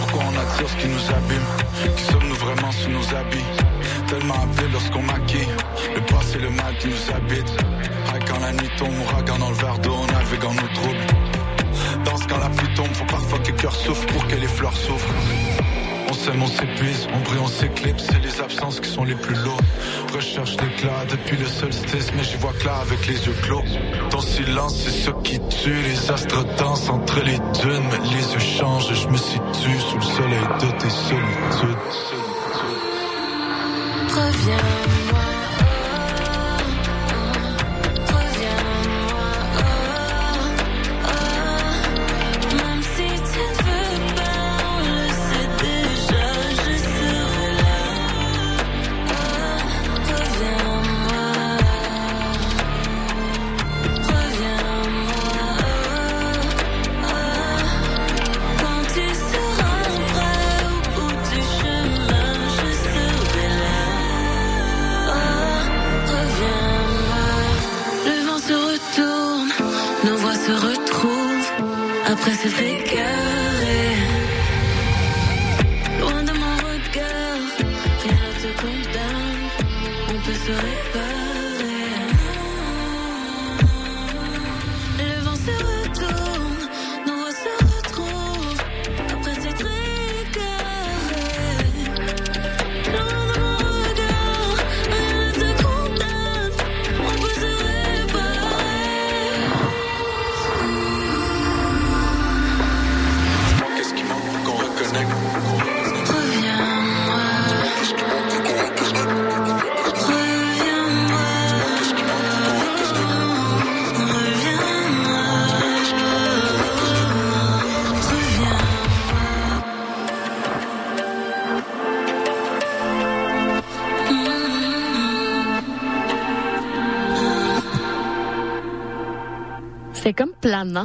Pourquoi 0.00 0.24
on 0.30 0.38
attire 0.38 0.68
ce 0.68 0.76
qui 0.76 0.88
nous 0.88 1.06
abîme? 1.16 1.96
Qui 1.96 2.04
sommes-nous 2.04 2.34
vraiment 2.34 2.72
sous 2.72 2.90
nos 2.90 3.16
habits? 3.16 3.50
Tellement 4.06 4.34
appelés 4.34 4.68
lorsqu'on 4.72 5.02
maquille 5.02 5.48
Le 5.94 6.00
passé, 6.02 6.38
le 6.40 6.50
mal 6.50 6.76
qui 6.78 6.88
nous 6.88 7.14
habite 7.14 7.50
Aïe, 8.12 8.20
quand 8.26 8.38
la 8.38 8.52
nuit 8.52 8.70
tombe, 8.76 8.92
ouragan 9.02 9.38
dans 9.38 9.48
le 9.48 9.54
verre 9.54 9.78
d'eau 9.78 9.94
On 9.94 10.06
navigue 10.12 10.44
en 10.44 10.52
nos 10.52 10.74
troubles 10.74 11.06
Danse 12.04 12.26
quand 12.28 12.38
la 12.38 12.48
pluie 12.50 12.74
tombe, 12.74 12.92
faut 12.92 13.04
parfois 13.06 13.38
que 13.38 13.50
le 13.50 13.56
cœur 13.56 13.74
souffre 13.74 14.06
pour 14.06 14.26
que 14.26 14.34
les 14.34 14.48
fleurs 14.48 14.76
s'ouvrent. 14.76 15.14
On 16.10 16.12
s'aime, 16.12 16.42
on 16.42 16.48
s'épuise, 16.48 17.06
on 17.14 17.20
brille, 17.20 17.38
on 17.40 17.46
s'éclipse, 17.46 18.04
c'est 18.10 18.18
les 18.18 18.40
absences 18.40 18.80
qui 18.80 18.88
sont 18.88 19.04
les 19.04 19.14
plus 19.14 19.36
lourdes. 19.36 19.64
Recherche 20.12 20.56
l'éclat 20.60 21.04
depuis 21.08 21.36
le 21.36 21.46
solstice, 21.46 22.10
mais 22.16 22.24
j'y 22.24 22.36
vois 22.36 22.52
clair 22.54 22.74
avec 22.80 23.06
les 23.06 23.14
yeux 23.14 23.36
clos. 23.42 23.62
Ton 24.10 24.20
silence, 24.20 24.74
c'est 24.76 24.90
ce 24.90 25.10
qui 25.22 25.38
tue, 25.38 25.82
les 25.82 26.10
astres 26.10 26.44
dansent 26.56 26.88
entre 26.88 27.20
les 27.22 27.38
dunes, 27.38 27.88
mais 27.92 28.08
les 28.08 28.32
yeux 28.32 28.40
changent 28.40 28.90
et 28.90 28.96
je 28.96 29.06
me 29.06 29.16
situe 29.16 29.78
sous 29.88 29.98
le 29.98 30.02
soleil 30.02 30.46
de 30.60 30.70
tes 30.78 30.90
solitudes. 30.90 31.78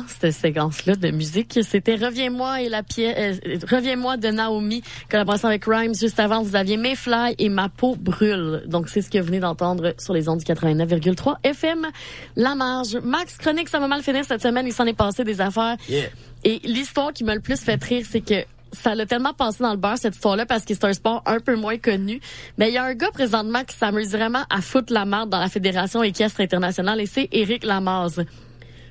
Cette 0.08 0.32
séquence-là 0.32 0.96
de 0.96 1.12
musique. 1.12 1.60
C'était 1.64 1.96
Reviens-moi 1.96 2.62
et 2.62 2.70
la 2.70 2.84
pièce, 2.84 3.40
euh, 3.46 3.58
Reviens-moi 3.70 4.18
de 4.18 4.30
Naomi, 4.30 4.84
collaboration 5.10 5.48
avec 5.48 5.66
Rhymes. 5.66 5.96
Juste 5.96 6.20
avant, 6.20 6.42
vous 6.42 6.56
aviez 6.56 6.78
Mayfly 6.78 7.36
et 7.38 7.50
Ma 7.50 7.70
peau 7.70 7.96
brûle. 7.96 8.64
Donc, 8.68 8.90
c'est 8.90 9.02
ce 9.02 9.10
que 9.10 9.18
vous 9.18 9.26
venez 9.26 9.40
d'entendre 9.40 9.94
sur 9.98 10.14
les 10.14 10.30
ondes 10.30 10.40
du 10.40 10.46
89,3 10.46 11.38
FM. 11.44 11.88
La 12.36 12.56
marge. 12.56 12.98
Max 13.04 13.38
Chronique, 13.38 13.70
ça 13.70 13.80
va 13.80 13.88
mal 13.88 14.02
finir 14.02 14.24
cette 14.26 14.42
semaine. 14.42 14.66
Il 14.68 14.74
s'en 14.74 14.86
est 14.86 14.94
passé 14.94 15.24
des 15.24 15.42
affaires. 15.42 15.76
Yeah. 15.90 16.10
Et 16.44 16.62
l'histoire 16.64 17.12
qui 17.12 17.24
m'a 17.24 17.36
le 17.36 17.42
plus 17.42 17.60
fait 17.60 17.84
rire, 17.84 18.06
c'est 18.10 18.22
que 18.22 18.46
ça 18.76 18.94
l'a 18.94 19.06
tellement 19.06 19.34
passé 19.34 19.64
dans 19.64 19.72
le 19.72 19.78
beurre, 19.78 19.98
cette 19.98 20.16
histoire-là, 20.16 20.46
parce 20.46 20.66
que 20.66 20.74
c'est 20.74 20.86
un 20.86 20.94
sport 20.94 21.24
un 21.26 21.40
peu 21.40 21.56
moins 21.56 21.78
connu. 21.78 22.20
Mais 22.58 22.70
il 22.70 22.74
y 22.74 22.78
a 22.78 22.84
un 22.84 22.94
gars 22.94 23.12
présentement 23.12 23.64
qui 23.64 23.76
s'amuse 23.76 24.12
vraiment 24.12 24.44
à 24.50 24.62
foutre 24.62 24.94
la 24.94 25.06
marde 25.06 25.30
dans 25.30 25.40
la 25.40 25.50
Fédération 25.50 26.04
équestre 26.04 26.42
internationale 26.42 27.02
et 27.02 27.06
c'est 27.06 27.30
Éric 27.32 27.64
Lamaze. 27.64 28.26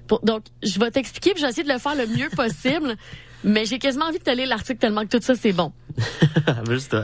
Pour- 0.07 0.21
donc, 0.21 0.45
je 0.63 0.79
vais 0.79 0.91
t'expliquer 0.91 1.31
puis 1.33 1.41
je 1.41 1.47
vais 1.47 1.51
essayer 1.51 1.67
de 1.69 1.73
le 1.73 1.79
faire 1.79 1.95
le 1.95 2.07
mieux 2.07 2.29
possible. 2.37 2.97
mais 3.43 3.65
j'ai 3.67 3.79
quasiment 3.79 4.07
envie 4.07 4.19
de 4.19 4.25
te 4.25 4.31
lire 4.31 4.49
l'article 4.49 4.79
tellement 4.79 5.03
que 5.03 5.17
tout 5.17 5.23
ça, 5.23 5.35
c'est 5.35 5.53
bon. 5.53 5.73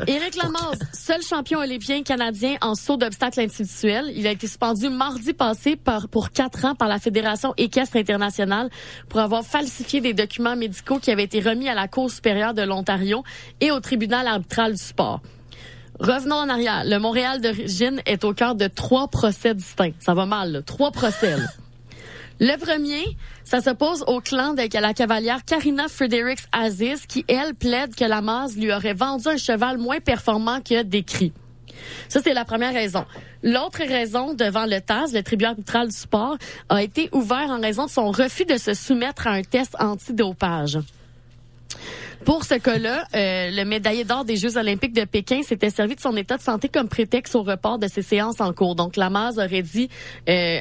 Éric 0.07 0.37
Lamaze, 0.37 0.79
seul 0.93 1.23
champion 1.23 1.61
olympien 1.61 2.03
canadien 2.03 2.57
en 2.61 2.75
saut 2.75 2.97
d'obstacles 2.97 3.41
individuels. 3.41 4.11
Il 4.17 4.27
a 4.27 4.33
été 4.33 4.47
suspendu 4.47 4.89
mardi 4.89 5.33
passé 5.33 5.77
par, 5.77 6.09
pour 6.09 6.31
quatre 6.31 6.65
ans 6.65 6.75
par 6.75 6.89
la 6.89 6.99
Fédération 6.99 7.55
équestre 7.57 7.97
internationale 7.97 8.69
pour 9.09 9.21
avoir 9.21 9.45
falsifié 9.45 10.01
des 10.01 10.13
documents 10.15 10.57
médicaux 10.57 10.99
qui 10.99 11.11
avaient 11.11 11.25
été 11.25 11.41
remis 11.41 11.69
à 11.69 11.75
la 11.75 11.89
Cour 11.89 12.11
supérieure 12.11 12.55
de 12.55 12.63
l'Ontario 12.63 13.23
et 13.61 13.71
au 13.71 13.81
tribunal 13.81 14.27
arbitral 14.27 14.73
du 14.73 14.83
sport. 14.83 15.21
Revenons 16.01 16.37
en 16.37 16.49
arrière. 16.49 16.83
Le 16.87 16.99
Montréal 16.99 17.41
d'origine 17.43 18.01
est 18.07 18.25
au 18.25 18.33
cœur 18.33 18.55
de 18.55 18.67
trois 18.67 19.09
procès 19.09 19.55
distincts. 19.55 19.93
Ça 20.01 20.15
va 20.15 20.25
mal, 20.25 20.53
là. 20.53 20.63
Trois 20.63 20.91
procès. 20.91 21.37
Le 22.43 22.57
premier, 22.57 23.05
ça 23.45 23.61
s'oppose 23.61 24.03
au 24.07 24.23
clan 24.23 24.55
de 24.55 24.63
la 24.81 24.95
cavalière 24.95 25.45
Karina 25.45 25.89
Fredericks 25.89 26.47
Aziz, 26.53 27.05
qui, 27.07 27.23
elle, 27.29 27.55
plaide 27.55 27.95
que 27.95 28.05
la 28.05 28.23
lui 28.57 28.73
aurait 28.73 28.95
vendu 28.95 29.29
un 29.29 29.37
cheval 29.37 29.77
moins 29.77 30.01
performant 30.01 30.63
que 30.63 30.83
décrit. 30.83 31.35
Ça, 32.09 32.21
c'est 32.25 32.33
la 32.33 32.47
première 32.47 32.73
raison. 32.73 33.05
L'autre 33.43 33.87
raison, 33.87 34.33
devant 34.33 34.65
le 34.65 34.81
TAS, 34.81 35.13
le 35.13 35.23
tribunal 35.23 35.51
arbitral 35.53 35.89
du 35.89 35.97
sport, 35.97 36.39
a 36.71 36.83
été 36.83 37.11
ouvert 37.13 37.51
en 37.51 37.61
raison 37.61 37.85
de 37.85 37.91
son 37.91 38.11
refus 38.11 38.47
de 38.47 38.57
se 38.57 38.73
soumettre 38.73 39.27
à 39.27 39.33
un 39.33 39.43
test 39.43 39.77
antidopage. 39.79 40.79
Pour 42.25 42.45
ce 42.45 42.55
cas-là, 42.55 43.05
euh, 43.15 43.51
le 43.51 43.65
médaillé 43.65 44.05
d'or 44.05 44.25
des 44.25 44.37
Jeux 44.37 44.57
olympiques 44.57 44.95
de 44.95 45.05
Pékin 45.05 45.43
s'était 45.43 45.71
servi 45.71 45.95
de 45.95 46.01
son 46.01 46.17
état 46.17 46.39
de 46.39 46.43
santé 46.43 46.71
comme 46.71 46.89
prétexte 46.89 47.35
au 47.35 47.43
report 47.43 47.79
de 47.79 47.87
ses 47.87 48.03
séances 48.03 48.41
en 48.41 48.55
cours. 48.55 48.77
Donc, 48.77 48.97
Lamaze 48.97 49.39
aurait 49.39 49.63
dit... 49.63 49.91
Euh, 50.27 50.61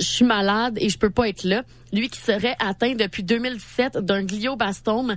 je 0.00 0.06
suis 0.06 0.24
malade 0.24 0.78
et 0.80 0.88
je 0.88 0.98
peux 0.98 1.10
pas 1.10 1.28
être 1.28 1.44
là. 1.44 1.62
Lui 1.92 2.08
qui 2.08 2.20
serait 2.20 2.56
atteint 2.58 2.94
depuis 2.94 3.22
2017 3.22 3.98
d'un 3.98 4.22
glioblastome 4.22 5.16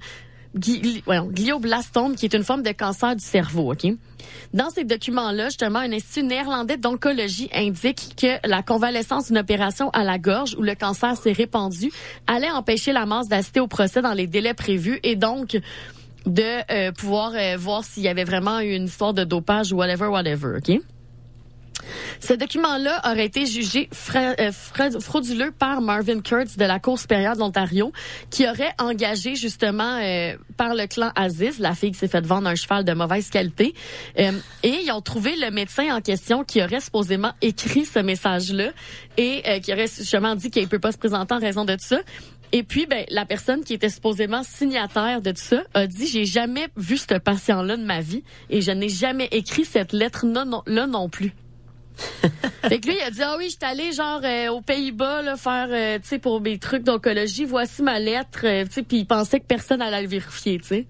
gli- 0.57 1.01
glioblastome, 1.31 2.15
qui 2.15 2.25
est 2.25 2.33
une 2.33 2.43
forme 2.43 2.63
de 2.63 2.71
cancer 2.71 3.15
du 3.15 3.23
cerveau. 3.23 3.71
Ok? 3.71 3.87
Dans 4.53 4.69
ces 4.69 4.83
documents-là, 4.83 5.45
justement, 5.45 5.79
un 5.79 5.91
institut 5.91 6.23
néerlandais 6.23 6.77
d'oncologie 6.77 7.49
indique 7.53 8.13
que 8.15 8.47
la 8.47 8.61
convalescence 8.61 9.27
d'une 9.27 9.39
opération 9.39 9.89
à 9.91 10.03
la 10.03 10.17
gorge 10.19 10.55
où 10.57 10.61
le 10.61 10.75
cancer 10.75 11.17
s'est 11.17 11.31
répandu 11.31 11.91
allait 12.27 12.51
empêcher 12.51 12.93
la 12.93 13.05
masse 13.05 13.27
d'assister 13.27 13.59
au 13.59 13.67
procès 13.67 14.01
dans 14.01 14.13
les 14.13 14.27
délais 14.27 14.53
prévus 14.53 14.99
et 15.03 15.15
donc 15.15 15.57
de 16.25 16.71
euh, 16.71 16.91
pouvoir 16.91 17.33
euh, 17.35 17.57
voir 17.57 17.83
s'il 17.83 18.03
y 18.03 18.07
avait 18.07 18.23
vraiment 18.23 18.59
une 18.59 18.85
histoire 18.85 19.13
de 19.13 19.23
dopage 19.23 19.73
ou 19.73 19.77
whatever, 19.77 20.05
whatever. 20.07 20.57
Ok? 20.57 20.79
Ce 22.19 22.33
document-là 22.33 23.01
aurait 23.05 23.25
été 23.25 23.45
jugé 23.45 23.89
euh, 24.15 24.51
fra- 24.51 24.99
frauduleux 24.99 25.51
par 25.51 25.81
Marvin 25.81 26.21
Kurtz 26.21 26.57
de 26.57 26.65
la 26.65 26.79
Cour 26.79 26.99
supérieure 26.99 27.35
de 27.35 27.39
l'Ontario, 27.39 27.91
qui 28.29 28.47
aurait 28.47 28.73
engagé 28.79 29.35
justement 29.35 29.99
euh, 30.01 30.35
par 30.57 30.75
le 30.75 30.87
clan 30.87 31.11
Aziz, 31.15 31.59
la 31.59 31.75
fille 31.75 31.91
qui 31.91 31.99
s'est 31.99 32.07
fait 32.07 32.25
vendre 32.25 32.47
un 32.47 32.55
cheval 32.55 32.83
de 32.83 32.93
mauvaise 32.93 33.29
qualité. 33.29 33.73
Euh, 34.19 34.31
et 34.63 34.75
ils 34.83 34.91
ont 34.91 35.01
trouvé 35.01 35.35
le 35.35 35.51
médecin 35.51 35.95
en 35.95 36.01
question 36.01 36.43
qui 36.43 36.61
aurait 36.63 36.79
supposément 36.79 37.33
écrit 37.41 37.85
ce 37.85 37.99
message-là 37.99 38.71
et 39.17 39.61
qui 39.61 39.71
aurait 39.71 39.87
justement 39.87 40.35
dit 40.35 40.49
qu'il 40.49 40.63
ne 40.63 40.67
peut 40.67 40.79
pas 40.79 40.91
se 40.91 40.97
présenter 40.97 41.33
en 41.35 41.39
raison 41.39 41.65
de 41.65 41.73
tout 41.73 41.85
ça. 41.85 41.99
Et 42.51 42.61
puis, 42.61 42.85
ben, 42.85 43.03
la 43.09 43.25
personne 43.25 43.63
qui 43.63 43.73
était 43.73 43.89
supposément 43.89 44.43
signataire 44.43 45.21
de 45.21 45.31
tout 45.31 45.41
ça 45.41 45.63
a 45.73 45.87
dit 45.87 46.05
j'ai 46.07 46.25
jamais 46.25 46.67
vu 46.77 46.97
ce 46.97 47.17
patient-là 47.17 47.77
de 47.77 47.83
ma 47.83 47.99
vie 48.01 48.23
et 48.51 48.61
je 48.61 48.69
n'ai 48.71 48.89
jamais 48.89 49.27
écrit 49.31 49.65
cette 49.65 49.91
lettre 49.91 50.25
là 50.27 50.45
non, 50.45 50.61
là 50.67 50.85
non 50.85 51.09
plus. 51.09 51.33
fait 52.63 52.79
que 52.79 52.87
lui, 52.87 52.95
il 52.99 53.03
a 53.03 53.11
dit, 53.11 53.21
ah 53.21 53.35
oui, 53.37 53.45
je 53.45 53.55
suis 53.55 53.59
allé 53.61 53.91
genre 53.91 54.21
euh, 54.23 54.49
aux 54.49 54.61
Pays-Bas 54.61 55.21
là, 55.21 55.35
faire, 55.35 55.67
euh, 55.69 55.99
tu 55.99 56.07
sais, 56.07 56.19
pour 56.19 56.41
mes 56.41 56.57
trucs 56.57 56.83
d'oncologie, 56.83 57.45
voici 57.45 57.81
ma 57.81 57.99
lettre, 57.99 58.41
euh, 58.45 58.65
tu 58.65 58.71
sais, 58.71 58.83
puis 58.83 58.99
il 58.99 59.05
pensait 59.05 59.39
que 59.39 59.45
personne 59.45 59.81
allait 59.81 60.01
le 60.01 60.07
vérifier, 60.07 60.59
tu 60.59 60.67
sais. 60.67 60.87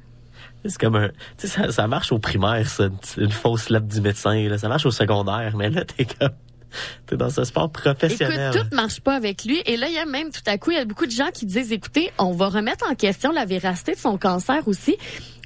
C'est 0.66 0.78
comme 0.78 0.96
un, 0.96 1.10
tu 1.38 1.48
sais, 1.48 1.72
ça, 1.72 1.88
marche 1.88 2.12
au 2.12 2.20
primaire, 2.20 2.68
ça, 2.70 2.86
une, 2.86 3.24
une 3.24 3.32
fausse 3.32 3.70
lettre 3.70 3.88
du 3.88 4.02
médecin, 4.02 4.48
là. 4.48 4.58
Ça 4.58 4.70
marche 4.70 4.86
au 4.86 4.92
secondaire, 4.92 5.56
mais 5.58 5.70
là, 5.70 5.84
t'es 5.86 6.06
comme, 6.06 6.30
t'es 7.08 7.18
dans 7.18 7.30
ce 7.30 7.44
sport 7.44 7.72
professionnel. 7.72 8.52
Écoute, 8.54 8.70
tout 8.70 8.76
marche 8.76 9.02
pas 9.02 9.16
avec 9.16 9.44
lui. 9.44 9.62
Et 9.66 9.78
là, 9.78 9.88
il 9.88 9.94
y 9.94 10.00
a 10.00 10.06
même 10.06 10.32
tout 10.32 10.42
à 10.46 10.58
coup, 10.58 10.72
il 10.72 10.78
y 10.78 10.80
a 10.80 10.86
beaucoup 10.86 11.06
de 11.06 11.12
gens 11.12 11.32
qui 11.34 11.46
disent, 11.46 11.72
écoutez, 11.72 12.12
on 12.18 12.32
va 12.32 12.50
remettre 12.50 12.90
en 12.90 12.96
question 12.96 13.32
la 13.32 13.46
véracité 13.46 13.94
de 13.94 14.00
son 14.00 14.18
cancer 14.18 14.68
aussi. 14.68 14.98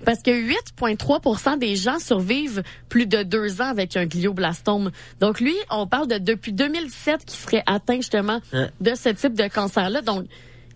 Parce 0.06 0.22
que 0.22 0.30
8,3% 0.30 1.58
des 1.58 1.76
gens 1.76 1.98
survivent 1.98 2.62
plus 2.88 3.08
de 3.08 3.24
deux 3.24 3.62
ans 3.62 3.70
avec 3.70 3.98
un 3.98 4.06
glioblastome. 4.06 4.91
Donc 5.20 5.40
lui, 5.40 5.56
on 5.72 5.88
parle 5.88 6.08
de 6.08 6.20
depuis 6.20 6.54
2017 6.54 7.26
qui 7.26 7.36
serait 7.36 7.64
atteint 7.66 7.95
justement 7.95 8.28
Hein. 8.54 8.70
de 8.82 8.95
ce 8.95 9.10
type 9.10 9.34
de 9.34 9.48
cancer-là. 9.48 10.02
Donc, 10.02 10.26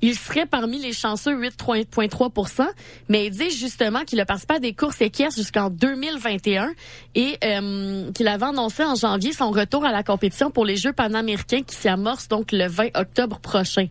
il 0.01 0.15
serait 0.15 0.45
parmi 0.45 0.79
les 0.79 0.93
chanceux 0.93 1.35
8,3% 1.35 2.67
mais 3.09 3.27
il 3.27 3.31
dit 3.31 3.51
justement 3.51 4.03
qu'il 4.03 4.19
a 4.19 4.25
participé 4.25 4.55
à 4.55 4.59
des 4.59 4.73
courses 4.73 5.01
équestres 5.01 5.37
jusqu'en 5.37 5.69
2021 5.69 6.71
et 7.15 7.37
euh, 7.43 8.11
qu'il 8.11 8.27
avait 8.27 8.45
annoncé 8.45 8.83
en 8.83 8.95
janvier 8.95 9.33
son 9.33 9.51
retour 9.51 9.85
à 9.85 9.91
la 9.91 10.03
compétition 10.03 10.51
pour 10.51 10.65
les 10.65 10.75
Jeux 10.75 10.93
panaméricains 10.93 11.63
qui 11.63 11.75
s'y 11.75 11.87
amorcent 11.87 12.27
donc 12.27 12.51
le 12.51 12.67
20 12.67 12.95
octobre 12.95 13.39
prochain. 13.39 13.87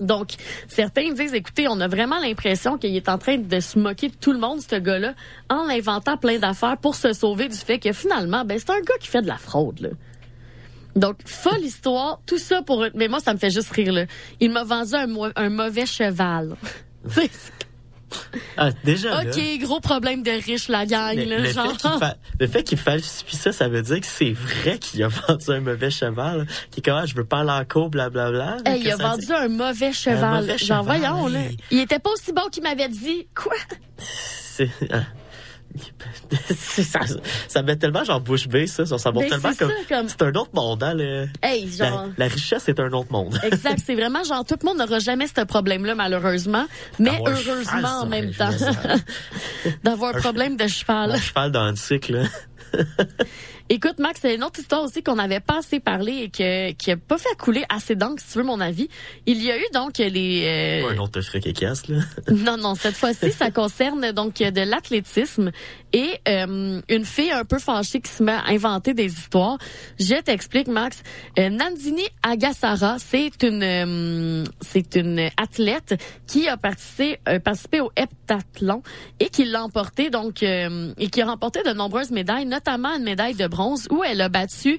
Donc, 0.00 0.34
certains 0.68 1.12
disent, 1.12 1.34
écoutez, 1.34 1.66
on 1.68 1.80
a 1.80 1.88
vraiment 1.88 2.18
l'impression 2.20 2.78
qu'il 2.78 2.94
est 2.94 3.08
en 3.08 3.18
train 3.18 3.38
de 3.38 3.60
se 3.60 3.78
moquer 3.78 4.08
de 4.08 4.14
tout 4.14 4.32
le 4.32 4.38
monde, 4.38 4.60
ce 4.60 4.76
gars-là, 4.76 5.14
en 5.50 5.68
inventant 5.68 6.16
plein 6.16 6.38
d'affaires 6.38 6.76
pour 6.76 6.94
se 6.94 7.12
sauver 7.12 7.48
du 7.48 7.56
fait 7.56 7.78
que 7.78 7.92
finalement, 7.92 8.44
ben, 8.44 8.58
c'est 8.58 8.70
un 8.70 8.80
gars 8.80 8.98
qui 9.00 9.08
fait 9.08 9.22
de 9.22 9.26
la 9.26 9.38
fraude, 9.38 9.80
là. 9.80 9.88
Donc, 10.98 11.16
folle 11.24 11.60
histoire, 11.62 12.20
tout 12.26 12.38
ça 12.38 12.62
pour... 12.62 12.84
Mais 12.94 13.08
moi, 13.08 13.20
ça 13.20 13.32
me 13.32 13.38
fait 13.38 13.50
juste 13.50 13.70
rire, 13.70 13.92
là. 13.92 14.04
Il 14.40 14.50
m'a 14.50 14.64
vendu 14.64 14.94
un, 14.94 15.08
un 15.36 15.48
mauvais 15.48 15.86
cheval. 15.86 16.56
Ah, 18.56 18.70
déjà, 18.84 19.22
là, 19.22 19.30
OK, 19.30 19.58
gros 19.60 19.80
problème 19.80 20.22
de 20.22 20.30
riche, 20.30 20.68
la 20.68 20.86
gang, 20.86 21.14
le, 21.14 21.24
là, 21.24 21.38
le 21.40 21.50
genre... 21.52 21.66
fait 21.76 22.16
qu'il 22.38 22.48
fa- 22.48 22.62
qu'il 22.62 22.78
falsifie 22.78 23.36
ça, 23.36 23.52
ça 23.52 23.68
veut 23.68 23.82
dire 23.82 24.00
que 24.00 24.06
c'est 24.06 24.32
vrai 24.32 24.78
qu'il 24.78 25.02
a 25.02 25.08
vendu 25.28 25.50
un 25.50 25.60
mauvais 25.60 25.90
cheval, 25.90 26.46
qui 26.70 26.80
est 26.80 26.82
comme, 26.82 26.94
ah, 26.96 27.04
je 27.04 27.14
veux 27.14 27.26
pas 27.26 27.40
aller 27.40 27.50
en 27.50 27.64
cours, 27.66 27.90
blablabla. 27.90 28.56
Hey, 28.64 28.80
il 28.80 28.90
a 28.90 28.96
vendu 28.96 29.26
dit- 29.26 29.32
un 29.32 29.48
mauvais 29.48 29.92
cheval. 29.92 30.40
mauvais 30.40 30.56
Genre, 30.56 30.82
cheval, 30.82 31.00
voyons, 31.00 31.26
là. 31.28 31.40
Il 31.70 31.80
était 31.80 31.98
pas 31.98 32.10
aussi 32.10 32.32
bon 32.32 32.48
qu'il 32.50 32.62
m'avait 32.62 32.88
dit. 32.88 33.28
Quoi? 33.34 33.52
C'est, 33.98 34.70
ah. 34.90 35.00
C'est- 35.00 35.27
ça, 36.32 37.00
ça 37.48 37.62
met 37.62 37.76
tellement 37.76 38.04
genre 38.04 38.20
bouche 38.20 38.48
bée, 38.48 38.66
ça. 38.66 38.84
Ça 38.86 39.10
montre 39.12 39.28
Ben, 39.28 39.40
tellement 39.40 39.74
comme, 39.88 40.08
c'est 40.08 40.22
un 40.22 40.32
autre 40.34 40.50
monde, 40.54 40.82
hein, 40.82 40.94
le- 40.94 41.28
Hey, 41.42 41.70
genre... 41.70 42.06
la, 42.16 42.26
la 42.26 42.32
richesse 42.32 42.68
est 42.68 42.80
un 42.80 42.90
autre 42.92 43.10
monde. 43.12 43.38
Exact, 43.44 43.78
c'est 43.84 43.94
vraiment 43.94 44.24
genre 44.24 44.44
tout 44.44 44.56
le 44.60 44.66
monde 44.66 44.78
n'aura 44.78 44.98
jamais 44.98 45.26
ce 45.26 45.44
problème-là 45.44 45.94
malheureusement, 45.94 46.66
mais 46.98 47.12
heureusement 47.26 48.00
en 48.02 48.06
même 48.06 48.32
temps 48.32 48.50
d'avoir 49.84 50.16
un 50.16 50.20
problème 50.20 50.56
de 50.56 50.66
cheval. 50.66 51.12
Un 51.12 51.18
cheval 51.18 51.52
dans 51.52 51.68
le 51.70 51.76
cycle. 51.76 52.22
Écoute 53.70 53.98
Max, 53.98 54.20
c'est 54.22 54.34
une 54.34 54.44
autre 54.44 54.60
histoire 54.60 54.82
aussi 54.82 55.02
qu'on 55.02 55.16
n'avait 55.16 55.40
pas 55.40 55.58
assez 55.58 55.78
parlé 55.78 56.12
et 56.12 56.30
que 56.30 56.72
qui 56.72 56.90
a 56.90 56.96
pas 56.96 57.18
fait 57.18 57.36
couler 57.38 57.64
assez 57.68 57.96
d'encre 57.96 58.22
si 58.24 58.32
tu 58.32 58.38
veux 58.38 58.44
mon 58.44 58.60
avis. 58.60 58.88
Il 59.26 59.42
y 59.42 59.50
a 59.50 59.58
eu 59.58 59.64
donc 59.74 59.98
les 59.98 60.82
euh, 60.84 60.88
Un 60.88 60.96
autre 60.96 61.20
truc 61.20 61.46
écasse, 61.46 61.86
là. 61.88 61.98
Non, 62.30 62.56
non, 62.56 62.74
cette 62.74 62.94
fois-ci, 62.94 63.30
ça 63.30 63.50
concerne 63.50 64.12
donc 64.12 64.36
de 64.36 64.60
l'athlétisme 64.62 65.50
et 65.92 66.20
euh, 66.28 66.80
une 66.88 67.04
fille 67.04 67.30
un 67.30 67.44
peu 67.44 67.58
fâchée 67.58 68.00
qui 68.00 68.10
se 68.10 68.22
met 68.22 68.32
à 68.32 68.44
inventer 68.48 68.94
des 68.94 69.06
histoires. 69.06 69.58
Je 69.98 70.20
t'explique, 70.20 70.68
Max. 70.68 71.02
Euh, 71.38 71.48
Nandini 71.48 72.02
Agassara, 72.22 72.96
c'est 72.98 73.42
une 73.42 73.62
euh, 73.62 74.44
c'est 74.60 74.96
une 74.96 75.28
athlète 75.36 76.00
qui 76.26 76.48
a 76.48 76.56
participé, 76.56 77.18
euh, 77.28 77.38
participé 77.38 77.80
au 77.80 77.90
heptathlon 77.96 78.82
et 79.20 79.28
qui 79.28 79.44
l'a 79.44 79.64
emporté 79.64 80.10
donc 80.10 80.42
euh, 80.42 80.92
et 80.98 81.08
qui 81.08 81.22
a 81.22 81.26
remporté 81.26 81.62
de 81.64 81.72
nombreuses 81.72 82.10
médailles, 82.10 82.46
notamment 82.46 82.94
une 82.96 83.04
médaille 83.04 83.34
de 83.34 83.46
bronze 83.46 83.86
où 83.90 84.02
elle 84.04 84.20
a 84.20 84.28
battu 84.28 84.78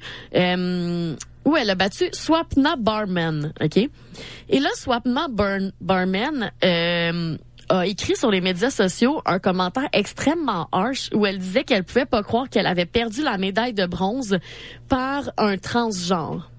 où 1.45 1.55
elle 1.57 1.69
a 1.69 1.75
battu 1.75 2.09
Swapna 2.11 2.75
Barman, 2.75 3.53
OK? 3.61 3.77
Et 3.77 4.59
là, 4.59 4.69
Swapna 4.75 5.27
Bar- 5.29 5.71
Barman 5.81 6.51
euh, 6.63 7.37
a 7.69 7.85
écrit 7.85 8.15
sur 8.15 8.31
les 8.31 8.41
médias 8.41 8.71
sociaux 8.71 9.21
un 9.25 9.39
commentaire 9.39 9.87
extrêmement 9.93 10.67
harsh 10.71 11.09
où 11.13 11.25
elle 11.25 11.37
disait 11.37 11.63
qu'elle 11.63 11.83
pouvait 11.83 12.05
pas 12.05 12.23
croire 12.23 12.49
qu'elle 12.49 12.67
avait 12.67 12.85
perdu 12.85 13.21
la 13.23 13.37
médaille 13.37 13.73
de 13.73 13.85
bronze 13.85 14.39
par 14.87 15.31
un 15.37 15.57
transgenre, 15.57 16.51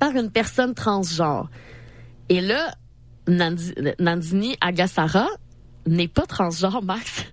par 0.00 0.10
une 0.16 0.30
personne 0.30 0.74
transgenre. 0.74 1.50
Et 2.28 2.40
là, 2.40 2.74
Nandi- 3.26 3.74
Nandini 3.98 4.56
Agassara 4.60 5.26
n'est 5.86 6.08
pas 6.08 6.26
transgenre, 6.26 6.82
Max. 6.82 7.24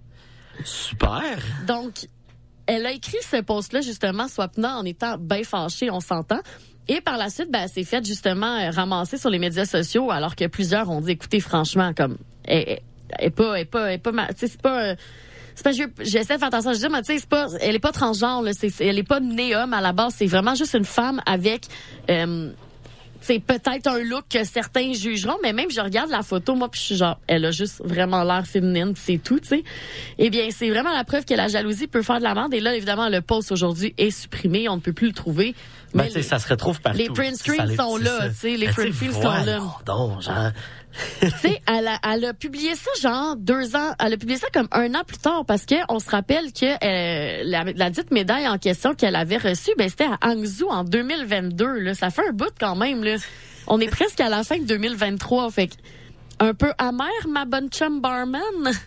Super. 0.64 1.38
Donc, 1.68 2.08
elle 2.68 2.86
a 2.86 2.92
écrit 2.92 3.18
ce 3.22 3.42
post-là, 3.42 3.82
justement, 3.82 4.28
Swapna, 4.28 4.78
en 4.78 4.86
étant 4.86 5.18
bien 5.18 5.44
fâchée, 5.44 5.92
on 5.92 6.00
s'entend. 6.00 6.40
Et 6.88 7.02
par 7.02 7.18
la 7.18 7.30
suite, 7.30 7.52
ben, 7.52 7.64
elle 7.64 7.70
s'est 7.70 7.84
faite 7.84 8.06
justement 8.06 8.70
ramasser 8.72 9.18
sur 9.18 9.30
les 9.30 9.40
médias 9.40 9.66
sociaux, 9.66 10.12
alors 10.12 10.36
que 10.36 10.46
plusieurs 10.48 10.90
ont 10.90 11.02
dit, 11.02 11.12
écoutez, 11.12 11.40
franchement, 11.40 11.94
comme, 11.96 12.18
elle 12.48 12.80
est 13.20 13.30
pas, 13.30 13.60
est 13.60 13.66
pas, 13.66 13.94
est 13.94 13.98
pas, 13.98 14.12
ma- 14.12 14.28
tu 14.28 14.34
sais, 14.40 14.48
c'est 14.48 14.62
pas, 14.62 14.82
euh, 14.92 14.96
c'est 15.56 15.64
pas, 15.64 15.72
je- 15.72 15.84
j'essaie 16.04 16.34
de 16.36 16.40
faire 16.40 16.48
attention 16.50 16.74
je 16.74 16.80
dis, 16.80 16.88
mais 16.90 17.02
tu 17.02 17.14
sais, 17.14 17.20
c'est 17.20 17.30
pas, 17.30 17.48
elle 17.62 17.76
est 17.76 17.80
pas 17.80 17.92
transgenre, 17.92 18.42
là, 18.42 18.52
c'est, 18.54 18.72
elle 18.82 18.98
est 19.00 19.04
pas 19.04 19.20
née 19.20 19.56
homme 19.56 19.74
à 19.74 19.82
la 19.82 19.94
base, 19.94 20.14
c'est 20.18 20.26
vraiment 20.26 20.56
juste 20.56 20.74
une 20.74 20.86
femme 20.86 21.22
avec, 21.26 21.66
euh, 22.10 22.52
c'est 23.22 23.40
peut-être 23.40 23.88
un 23.88 23.98
look 24.04 24.26
que 24.30 24.44
certains 24.44 24.94
jugeront, 24.94 25.38
mais 25.42 25.52
même 25.52 25.72
je 25.72 25.82
regarde 25.82 26.12
la 26.12 26.22
photo, 26.22 26.54
moi, 26.54 26.70
puis 26.70 26.80
je 26.80 26.86
suis 26.86 26.96
genre, 26.96 27.18
elle 27.26 27.46
a 27.46 27.52
juste 27.52 27.82
vraiment 27.84 28.24
l'air 28.24 28.46
féminine, 28.46 28.94
c'est 28.96 29.18
tout, 29.18 29.40
tu 29.40 29.48
sais. 29.48 29.64
Eh 30.20 30.30
bien, 30.30 30.50
c'est 30.52 30.70
vraiment 30.70 30.94
la 30.94 31.04
preuve 31.06 31.26
que 31.26 31.34
la 31.34 31.48
jalousie 31.48 31.88
peut 31.88 32.04
faire 32.04 32.20
de 32.20 32.24
la 32.24 32.36
merde. 32.36 32.54
Et 32.54 32.60
là, 32.60 32.76
évidemment, 32.76 33.10
le 33.10 33.22
post 33.22 33.52
aujourd'hui 33.52 33.96
est 33.98 34.12
supprimé, 34.12 34.70
on 34.70 34.76
ne 34.76 34.82
peut 34.82 34.94
plus 34.94 35.08
le 35.08 35.14
trouver. 35.14 35.56
Ben, 35.96 36.04
Mais 36.04 36.10
sais, 36.12 36.22
ça 36.22 36.38
se 36.38 36.48
retrouve 36.48 36.80
partout. 36.82 37.00
les 37.00 37.10
print 37.10 37.36
screens 37.36 37.66
les- 37.68 37.76
sont 37.78 37.98
là, 37.98 38.30
tu 38.30 38.36
sais, 38.36 38.58
les 38.58 38.68
Ben, 38.68 38.74
print 38.74 38.94
screens 38.94 39.14
sont 39.14 39.22
là. 39.24 39.60
donc, 39.88 40.22
genre, 40.22 40.52
tu 41.22 41.30
sais, 41.30 41.62
elle 41.68 41.88
a, 41.88 42.00
elle 42.14 42.26
a 42.26 42.34
publié 42.34 42.76
ça 42.76 42.90
genre 43.02 43.36
deux 43.36 43.76
ans, 43.76 43.94
elle 44.00 44.14
a 44.14 44.18
publié 44.18 44.38
ça 44.38 44.48
comme 44.54 44.68
un 44.72 44.94
an 44.96 45.04
plus 45.06 45.18
tard 45.18 45.46
parce 45.46 45.66
que 45.66 45.76
on 45.90 46.00
se 46.00 46.10
rappelle 46.10 46.54
que 46.54 46.66
euh, 46.66 47.44
la, 47.44 47.64
la 47.64 47.90
dite 47.90 48.12
médaille 48.12 48.48
en 48.48 48.58
question 48.58 48.94
qu'elle 48.96 49.16
avait 49.16 49.38
reçue, 49.38 49.72
ben 49.78 49.90
c'était 49.90 50.06
à 50.06 50.18
Hangzhou 50.30 50.68
en 50.70 50.84
2022. 50.84 51.80
Là, 51.80 51.94
ça 51.94 52.10
fait 52.10 52.28
un 52.28 52.32
bout 52.32 52.54
quand 52.60 52.76
même. 52.76 53.04
Là, 53.04 53.16
on 53.68 53.80
est 53.80 53.90
presque 53.90 54.20
à 54.22 54.30
la 54.30 54.44
fin 54.44 54.58
de 54.58 54.66
2023, 54.66 55.52
fait 55.52 55.68
que 55.68 55.74
un 56.40 56.54
peu 56.54 56.72
amer 56.78 57.08
ma 57.30 57.46
bonne 57.46 57.70
chum 57.70 58.02
barman. 58.02 58.42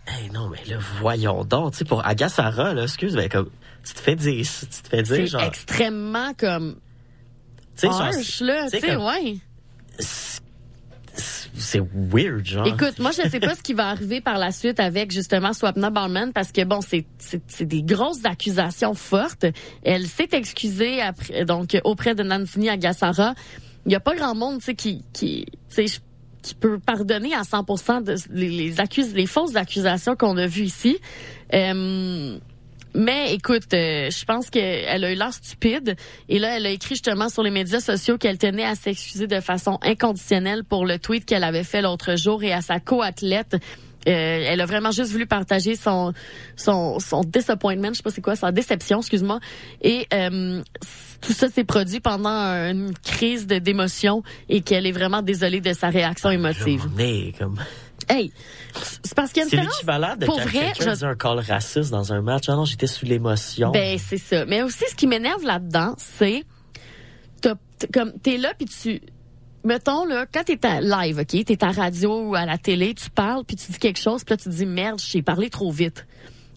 Hey, 0.07 0.31
non, 0.33 0.49
mais 0.49 0.63
là, 0.69 0.79
voyons 1.01 1.45
donc, 1.45 1.73
tu 1.73 1.79
sais, 1.79 1.85
pour 1.85 2.07
Agassara, 2.07 2.75
là, 2.75 2.83
excuse, 2.83 3.15
ben, 3.15 3.29
comme, 3.29 3.51
tu 3.85 3.95
te 3.95 4.01
fais 4.01 4.17
dire, 4.17 4.45
tu 4.45 4.83
te 4.83 4.89
fais 4.89 5.03
dire, 5.03 5.27
genre, 5.27 5.43
extrêmement 5.43 6.35
comme 6.35 6.77
tu 7.79 7.87
sais, 7.89 8.45
là, 8.45 8.69
tu 8.71 8.97
ouais. 8.97 9.39
C'est 11.59 11.83
weird, 11.95 12.45
genre. 12.45 12.67
Écoute, 12.67 12.99
moi, 12.99 13.11
je 13.11 13.29
sais 13.29 13.41
pas 13.41 13.55
ce 13.55 13.63
qui 13.63 13.75
va 13.75 13.89
arriver 13.89 14.21
par 14.21 14.39
la 14.39 14.53
suite 14.53 14.81
avec 14.81 15.11
justement 15.11 15.53
Swapna 15.53 15.91
Barman 15.91 16.33
parce 16.33 16.53
que 16.53 16.65
bon, 16.65 16.81
c'est 16.81 17.07
c'est 17.19 17.65
des 17.67 17.83
grosses 17.83 18.25
accusations 18.25 18.95
fortes. 18.95 19.47
Elle 19.83 20.07
s'est 20.07 20.29
excusée 20.33 21.01
après 21.01 21.45
donc 21.45 21.79
auprès 21.85 22.15
de 22.15 22.23
Nandini 22.23 22.69
Agassara. 22.69 23.35
Il 23.87 23.93
y 23.93 23.95
a 23.95 24.01
pas 24.01 24.15
grand 24.15 24.35
monde, 24.35 24.59
tu 24.59 24.67
sais, 24.67 24.75
qui 24.75 25.05
qui 25.13 25.47
qui 26.43 26.55
peut 26.55 26.79
pardonner 26.79 27.35
à 27.35 27.43
100% 27.43 28.05
de, 28.05 28.15
les, 28.31 28.73
les 29.15 29.27
fausses 29.27 29.57
accusations 29.57 30.17
qu'on 30.17 30.37
a 30.37 30.47
vues 30.47 30.65
ici. 30.65 30.99
Euh, 31.53 32.39
mais 32.95 33.35
écoute, 33.35 33.73
euh, 33.75 34.11
je 34.11 34.25
pense 34.25 34.51
qu'elle 34.51 35.05
a 35.05 35.13
eu 35.13 35.15
l'air 35.15 35.33
stupide. 35.33 35.97
Et 36.29 36.39
là, 36.39 36.57
elle 36.57 36.67
a 36.67 36.71
écrit 36.71 36.95
justement 36.95 37.29
sur 37.29 37.43
les 37.43 37.51
médias 37.51 37.81
sociaux 37.81 38.19
qu'elle 38.19 38.39
tenait 38.39 38.65
à 38.65 38.75
s'excuser 38.75 39.27
de 39.27 39.41
façon 39.41 39.79
inconditionnelle 39.83 40.65
pour 40.65 40.87
le 40.87 40.99
tweet 40.99 41.25
qu'elle 41.25 41.45
avait 41.45 41.65
fait 41.65 41.83
l'autre 41.83 42.17
jour 42.17 42.43
et 42.43 42.53
à 42.53 42.61
sa 42.61 42.81
co-athlète. 42.81 43.57
Euh, 44.07 44.45
elle 44.47 44.61
a 44.61 44.67
vraiment 44.67 44.91
juste 44.91 45.11
voulu 45.11 45.27
partager 45.27 45.75
son 45.75 46.15
son 46.57 46.99
son 46.99 47.23
disappointment, 47.23 47.89
je 47.89 47.95
sais 47.95 48.03
pas 48.03 48.11
c'est 48.11 48.23
quoi, 48.23 48.37
sa 48.37 48.53
déception, 48.53 49.01
excuse-moi. 49.01 49.41
Et 49.83 50.07
euh, 50.15 50.63
tout 51.21 51.33
ça 51.33 51.49
s'est 51.49 51.65
produit 51.65 52.01
pendant 52.01 52.31
une 52.31 52.95
crise 53.05 53.47
d'émotion 53.47 54.23
et 54.49 54.63
qu'elle 54.63 54.87
est 54.87 54.93
vraiment 54.93 55.21
désolée 55.21 55.61
de 55.61 55.73
sa 55.73 55.91
réaction 55.91 56.31
émotive. 56.31 56.87
Hey, 58.09 58.33
c'est 59.03 59.15
parce 59.15 59.33
qu'il 59.33 59.41
y 59.41 59.43
a 59.43 59.45
une 59.45 59.51
c'est 59.51 59.57
différence. 59.57 59.75
l'équivalent 59.77 60.17
de 60.17 60.27
Pour 60.27 60.37
quand 60.37 60.43
vrai, 60.45 60.73
quelqu'un 60.75 60.93
je- 60.95 60.99
dit 60.99 61.05
un 61.05 61.15
call 61.15 61.39
raciste 61.41 61.91
dans 61.91 62.13
un 62.13 62.21
match. 62.23 62.45
Ah 62.49 62.55
non, 62.57 62.65
j'étais 62.65 62.87
sous 62.87 63.05
l'émotion. 63.07 63.71
Ben 63.71 63.99
c'est 63.99 64.19
ça. 64.19 64.45
Mais 64.47 64.63
aussi 64.63 64.85
ce 64.89 64.95
qui 64.95 65.07
m'énerve 65.07 65.45
là-dedans, 65.45 65.95
c'est 65.99 66.45
t'as- 67.41 67.55
comme 67.93 68.13
t'es 68.21 68.39
là 68.39 68.53
puis 68.57 68.67
tu 68.67 69.01
mettons 69.65 70.05
là 70.07 70.27
quand 70.33 70.45
t'es 70.45 70.59
à 70.67 70.81
live, 70.81 71.19
OK, 71.19 71.45
t'es 71.45 71.65
à 71.65 71.71
radio 71.71 72.23
ou 72.29 72.35
à 72.35 72.47
la 72.47 72.59
télé, 72.59 72.95
tu 72.95 73.11
parles 73.11 73.45
puis 73.45 73.57
tu 73.57 73.71
dis 73.73 73.79
quelque 73.79 73.99
chose 74.01 74.25
puis 74.25 74.33
là 74.33 74.37
tu 74.39 74.45
te 74.45 74.55
dis 74.55 74.67
merde, 74.67 75.01
j'ai 75.05 75.23
parlé 75.23 75.51
trop 75.51 75.71
vite. 75.71 76.07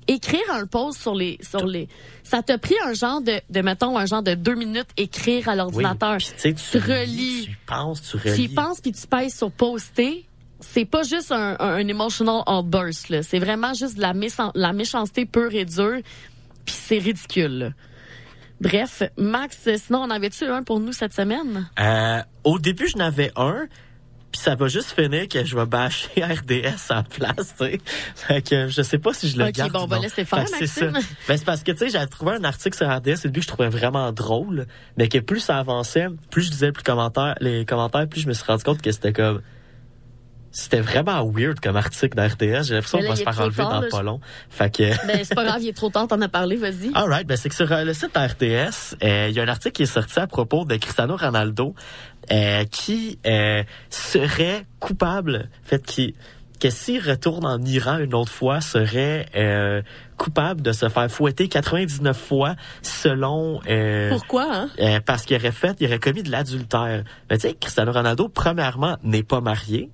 Écrire 0.08 0.42
un 0.52 0.66
post 0.66 1.00
sur 1.00 1.14
les 1.14 1.38
sur 1.48 1.66
les 1.66 1.88
ça 2.24 2.42
t'a 2.42 2.58
pris 2.58 2.76
un 2.86 2.94
genre 2.94 3.22
de 3.22 3.40
de 3.50 3.62
mettons 3.62 3.98
un 3.98 4.06
genre 4.06 4.24
de 4.24 4.34
deux 4.34 4.56
minutes 4.56 4.88
écrire 4.98 5.48
à 5.48 5.56
l'ordinateur. 5.56 6.18
Oui, 6.44 6.54
tu 6.56 6.78
relis, 6.80 7.46
Tu 7.46 7.58
penses, 7.68 8.02
tu 8.02 8.18
tu 8.20 8.28
y 8.28 8.32
relis. 8.32 8.48
penses 8.50 8.82
puis 8.82 8.92
tu 8.94 9.06
pèses 9.08 9.36
sur 9.38 9.52
poster. 9.52 10.26
C'est 10.62 10.86
pas 10.86 11.04
juste 11.04 11.32
un, 11.32 11.56
un, 11.60 11.74
un 11.76 11.88
emotional 11.88 12.44
outburst 12.48 13.10
là, 13.10 13.24
c'est 13.24 13.40
vraiment 13.40 13.74
juste 13.74 13.98
de 13.98 14.02
la, 14.02 14.14
la 14.56 14.74
méchanceté 14.74 15.26
pure 15.26 15.54
et 15.54 15.66
dure. 15.66 16.00
Puis 16.66 16.76
c'est 16.78 17.00
ridicule. 17.00 17.58
là. 17.58 17.70
Bref, 18.62 19.02
Max, 19.18 19.58
sinon 19.78 20.04
on 20.04 20.10
avait-tu 20.12 20.46
un 20.46 20.62
pour 20.62 20.80
nous 20.80 20.94
cette 20.94 21.14
semaine? 21.14 21.68
Euh, 21.80 22.22
au 22.44 22.60
début, 22.60 22.88
je 22.88 22.96
n'avais 22.96 23.32
un, 23.36 23.66
puis 24.32 24.40
ça 24.40 24.54
va 24.54 24.68
juste 24.68 24.92
finir 24.92 25.28
que 25.28 25.44
je 25.44 25.56
vais 25.58 25.66
bâcher 25.66 26.10
RDS 26.24 26.92
en 26.92 27.02
place, 27.02 27.56
tu 27.58 27.66
sais. 27.66 27.82
Fait 28.16 28.42
que 28.44 28.68
je 28.68 28.84
sais 28.84 29.00
pas 29.00 29.14
si 29.14 29.30
je 29.30 29.38
le 29.38 29.46
Ok, 29.46 29.54
garde 29.54 29.72
bon, 29.72 29.80
ou 29.80 29.84
on 29.84 29.88
va 29.88 29.98
laisser 29.98 30.26
faire, 30.26 30.48
c'est 30.48 30.62
Maxime. 30.62 30.92
Ben, 31.28 31.38
c'est 31.38 31.44
parce 31.46 31.64
que, 31.64 31.72
tu 31.72 31.80
sais, 31.80 31.90
j'avais 31.90 32.06
trouvé 32.06 32.34
un 32.34 32.44
article 32.44 32.78
sur 32.78 32.88
RDS 32.88 33.26
au 33.26 33.30
début 33.30 33.40
que 33.40 33.46
je 33.46 33.52
trouvais 33.52 33.70
vraiment 33.70 34.12
drôle, 34.12 34.68
mais 34.96 35.08
que 35.08 35.18
plus 35.18 35.40
ça 35.40 35.58
avançait, 35.58 36.06
plus 36.30 36.44
je 36.44 36.52
disais 36.52 36.72
plus 36.72 36.84
commentaires, 36.84 37.36
les 37.42 37.66
commentaires, 37.66 38.08
plus 38.08 38.22
je 38.22 38.28
me 38.28 38.34
suis 38.34 38.46
rendu 38.46 38.64
compte 38.64 38.82
que 38.82 38.92
c'était 38.92 39.14
comme... 39.14 39.42
C'était 40.52 40.82
vraiment 40.82 41.26
weird 41.26 41.60
comme 41.60 41.78
article 41.78 42.16
d'RDS. 42.18 42.64
J'ai 42.64 42.74
l'impression 42.76 43.00
qu'on 43.00 43.08
va 43.10 43.16
se 43.16 43.24
faire 43.24 43.40
enlever 43.40 43.56
tard, 43.58 43.72
dans 43.72 43.82
là, 43.82 43.88
pas 43.90 44.04
long. 44.04 44.20
Fait 44.50 44.70
que... 44.76 44.84
Ben 45.08 45.20
c'est 45.24 45.34
pas 45.36 45.44
grave, 45.46 45.62
il 45.62 45.70
est 45.70 45.74
trop 45.78 45.90
tard, 45.90 46.08
t'en 46.08 46.20
as 46.22 46.28
parlé, 46.28 46.58
vas-y. 46.58 46.92
Alright, 46.94 47.26
ben 47.26 47.38
c'est 47.38 47.50
que 47.50 47.56
sur 47.56 47.72
euh, 47.72 47.84
le 47.84 47.94
site 47.94 48.16
RTS, 48.18 48.96
euh, 49.04 49.28
il 49.30 49.36
y 49.36 49.40
a 49.40 49.44
un 49.44 49.48
article 49.48 49.74
qui 49.74 49.84
est 49.84 49.86
sorti 49.86 50.20
à 50.20 50.28
propos 50.28 50.66
de 50.66 50.76
Cristiano 50.76 51.16
Ronaldo 51.16 51.74
euh, 52.32 52.66
qui 52.66 53.18
euh, 53.26 53.64
serait 53.90 54.66
coupable, 54.80 55.50
fait, 55.64 55.86
qui 55.86 56.16
que 56.60 56.70
s'il 56.70 57.02
retourne 57.02 57.44
en 57.44 57.60
Iran 57.64 57.98
une 57.98 58.14
autre 58.14 58.32
fois, 58.32 58.62
serait 58.62 59.26
euh, 59.36 59.82
coupable 60.18 60.62
de 60.62 60.74
se 60.74 60.90
faire 60.90 61.10
fouetter 61.10 61.48
99 61.48 62.16
fois 62.16 62.56
selon... 62.84 63.60
euh, 63.68 64.10
Pourquoi, 64.10 64.46
hein? 64.48 64.70
euh, 64.80 65.00
parce 65.04 65.24
qu'il 65.26 65.36
aurait 65.38 65.52
fait, 65.52 65.76
il 65.80 65.88
aurait 65.88 65.98
commis 65.98 66.22
de 66.22 66.30
l'adultère. 66.30 67.04
Mais 67.32 67.38
tu 67.40 67.48
sais, 67.48 67.56
Cristiano 67.60 67.92
Ronaldo, 67.92 68.30
premièrement, 68.30 68.98
n'est 69.02 69.24
pas 69.24 69.42
marié. 69.42 69.90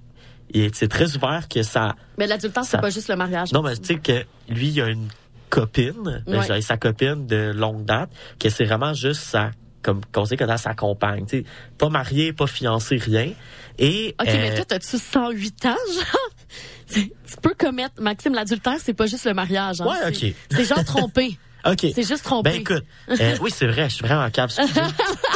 Et 0.53 0.69
c'est 0.73 0.87
très 0.87 1.15
ouvert 1.15 1.47
que 1.49 1.61
ça... 1.63 1.95
Mais 2.17 2.27
l'adultère, 2.27 2.63
c'est 2.63 2.79
pas 2.79 2.89
juste 2.89 3.09
le 3.09 3.15
mariage. 3.15 3.51
Non, 3.51 3.61
mais 3.61 3.75
tu 3.75 3.85
sais 3.85 3.95
que 3.97 4.23
lui, 4.49 4.69
il 4.69 4.81
a 4.81 4.87
une 4.89 5.07
copine, 5.49 6.21
ben, 6.25 6.39
Ouais. 6.39 6.61
sa 6.61 6.77
copine 6.77 7.27
de 7.27 7.51
longue 7.55 7.85
date, 7.85 8.09
que 8.39 8.49
c'est 8.49 8.65
vraiment 8.65 8.93
juste 8.93 9.21
sa 9.21 9.51
comme 9.83 10.01
conseil 10.11 10.37
que 10.37 10.43
dans 10.43 10.57
sa 10.57 10.73
compagne, 10.73 11.25
tu 11.25 11.37
sais, 11.37 11.45
pas 11.77 11.87
marié, 11.87 12.33
pas 12.33 12.47
fiancé, 12.47 12.97
rien. 12.97 13.31
Et 13.79 14.15
OK, 14.19 14.27
euh, 14.27 14.33
mais 14.33 14.55
toi, 14.55 14.65
t'as-tu 14.65 14.97
108 14.97 15.65
ans, 15.65 15.75
genre? 15.93 16.29
Tu 16.89 17.09
tu 17.09 17.35
peux 17.41 17.53
commettre, 17.57 18.01
Maxime, 18.01 18.33
l'adultère, 18.33 18.77
c'est 18.81 18.93
pas 18.93 19.07
juste 19.07 19.25
le 19.25 19.33
mariage. 19.33 19.81
Hein? 19.81 19.85
Ouais, 19.87 20.07
OK. 20.07 20.33
C'est 20.51 20.65
genre 20.65 20.83
trompé. 20.85 21.37
OK. 21.71 21.85
C'est 21.93 22.07
juste 22.07 22.23
trompé. 22.23 22.49
Ben 22.51 22.61
écoute, 22.61 22.83
euh, 23.09 23.35
oui, 23.41 23.51
c'est 23.53 23.67
vrai, 23.67 23.89
je 23.89 23.95
suis 23.95 24.05
vraiment 24.05 24.29
capable. 24.29 24.53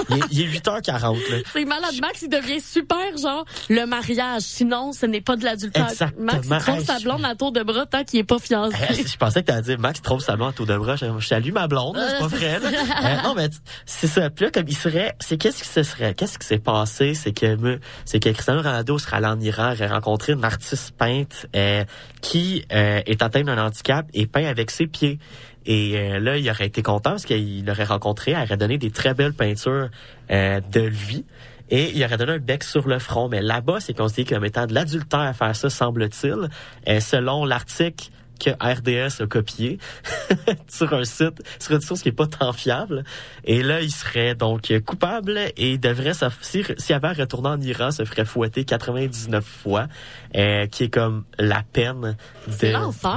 Il, 0.10 0.16
est- 0.18 0.20
il 0.32 0.42
est 0.42 0.60
8h40 0.60 1.32
là. 1.32 1.38
C'est 1.52 1.66
malade. 1.66 1.92
Max, 2.02 2.22
il 2.22 2.30
devient 2.30 2.62
super, 2.62 3.18
genre, 3.22 3.46
le 3.70 3.86
mariage. 3.86 4.42
Sinon, 4.42 4.92
ce 4.94 5.06
n'est 5.06 5.22
pas 5.22 5.36
de 5.36 5.44
l'adultère. 5.44 5.90
Exactement. 5.90 6.34
Max, 6.48 6.68
il 6.68 6.74
Hey, 6.74 6.86
sa 6.86 7.00
blonde 7.00 7.26
à 7.26 7.36
tour 7.36 7.52
de 7.52 7.64
bras 7.64 7.86
tant 7.86 8.04
qu'il 8.04 8.20
est 8.20 8.24
pas 8.24 8.40
fiancé. 8.40 8.76
Euh, 8.90 8.94
je 9.06 9.18
pensais 9.18 9.42
que 9.42 9.48
t'allais 9.48 9.62
dire 9.62 9.80
Max 9.80 10.02
trouve 10.02 10.22
sa 10.22 10.36
blonde 10.36 10.50
à 10.50 10.54
tour 10.54 10.66
de 10.66 10.78
bras. 10.78 10.96
Je, 10.96 11.06
je 11.20 11.28
salue 11.28 11.52
ma 11.52 11.68
blonde, 11.68 11.98
c'est 12.00 12.20
pas 12.20 12.28
vrai. 12.28 12.60
là. 12.60 12.70
Euh, 13.02 13.22
non, 13.24 13.34
mais 13.36 13.50
c'est 13.86 14.08
ça. 14.08 14.30
Puis 14.30 14.46
là, 14.46 14.52
comme 14.52 14.66
il 14.68 14.76
serait, 14.76 15.16
c'est 15.20 15.38
qu'est-ce 15.38 15.64
qui 15.64 15.68
se 15.70 15.82
serait, 15.84 16.14
qu'est-ce 16.14 16.38
qui 16.38 16.46
s'est 16.46 16.60
passé, 16.60 17.14
c'est 17.14 17.32
que 17.32 17.56
me- 17.56 17.80
c'est 18.06 18.20
que 18.20 18.30
Cristiano 18.30 18.60
Ronaldo 18.62 18.98
serait 19.00 19.18
allé 19.18 19.28
en 19.28 19.40
Iran, 19.40 19.72
aurait 19.72 19.88
rencontré 19.88 20.34
une 20.34 20.44
artiste 20.46 20.92
peinte 20.98 21.48
euh, 21.56 21.84
qui 22.22 22.64
euh, 22.72 23.02
est 23.06 23.22
atteinte 23.24 23.46
d'un 23.46 23.58
handicap 23.58 24.06
et 24.14 24.28
peint 24.28 24.46
avec 24.46 24.70
ses 24.72 24.88
pieds. 24.88 25.20
Et 25.66 25.98
euh, 25.98 26.20
là, 26.20 26.38
il 26.38 26.50
aurait 26.50 26.68
été 26.68 26.82
content 26.82 27.12
parce 27.12 27.26
qu'il 27.26 27.66
l'aurait 27.66 27.84
rencontré, 27.84 28.32
elle 28.32 28.44
aurait 28.44 28.58
donné 28.58 28.78
des 28.78 28.92
très 28.92 29.14
belles 29.14 29.34
peintures 29.34 29.90
euh, 30.32 30.60
de 30.72 30.82
lui. 30.82 31.26
Et 31.70 31.92
il 31.96 32.04
aurait 32.04 32.18
donné 32.18 32.34
un 32.34 32.40
bec 32.40 32.64
sur 32.64 32.88
le 32.88 33.00
front. 33.00 33.30
Mais 33.30 33.42
là-bas, 33.42 33.80
c'est 33.80 33.96
considéré 33.96 34.36
comme 34.36 34.46
étant 34.46 34.66
de 34.66 34.74
l'adultère 34.74 35.20
à 35.22 35.34
faire 35.34 35.56
ça, 35.56 35.70
semble-t-il. 35.70 36.50
Euh, 36.88 37.00
selon 37.00 37.46
l'article 37.46 38.10
que 38.44 38.50
RDS 38.60 39.22
a 39.22 39.28
copié 39.28 39.78
sur 40.68 40.94
un 40.94 41.04
site, 41.04 41.42
sur 41.60 41.76
une 41.76 41.82
source 41.82 42.02
qui 42.02 42.10
est 42.10 42.14
pas 42.14 42.28
tant 42.28 42.52
fiable. 42.54 43.04
Et 43.46 43.62
là, 43.64 43.82
il 43.82 43.92
serait 43.92 44.36
donc 44.36 44.72
coupable 44.86 45.38
et 45.58 45.72
il 45.74 45.80
devrait, 45.80 46.14
s'aff- 46.14 46.38
si- 46.42 46.64
s'il 46.78 46.96
avait 46.96 47.10
à 47.10 47.14
retourner 47.14 47.50
en 47.50 47.62
Iran, 47.62 47.92
se 47.92 48.04
ferait 48.06 48.26
fouetter 48.26 48.66
99 48.66 49.44
fois, 49.46 49.88
euh, 50.36 50.66
qui 50.68 50.86
est 50.86 50.90
comme 50.90 51.24
la 51.38 51.64
peine 51.74 52.16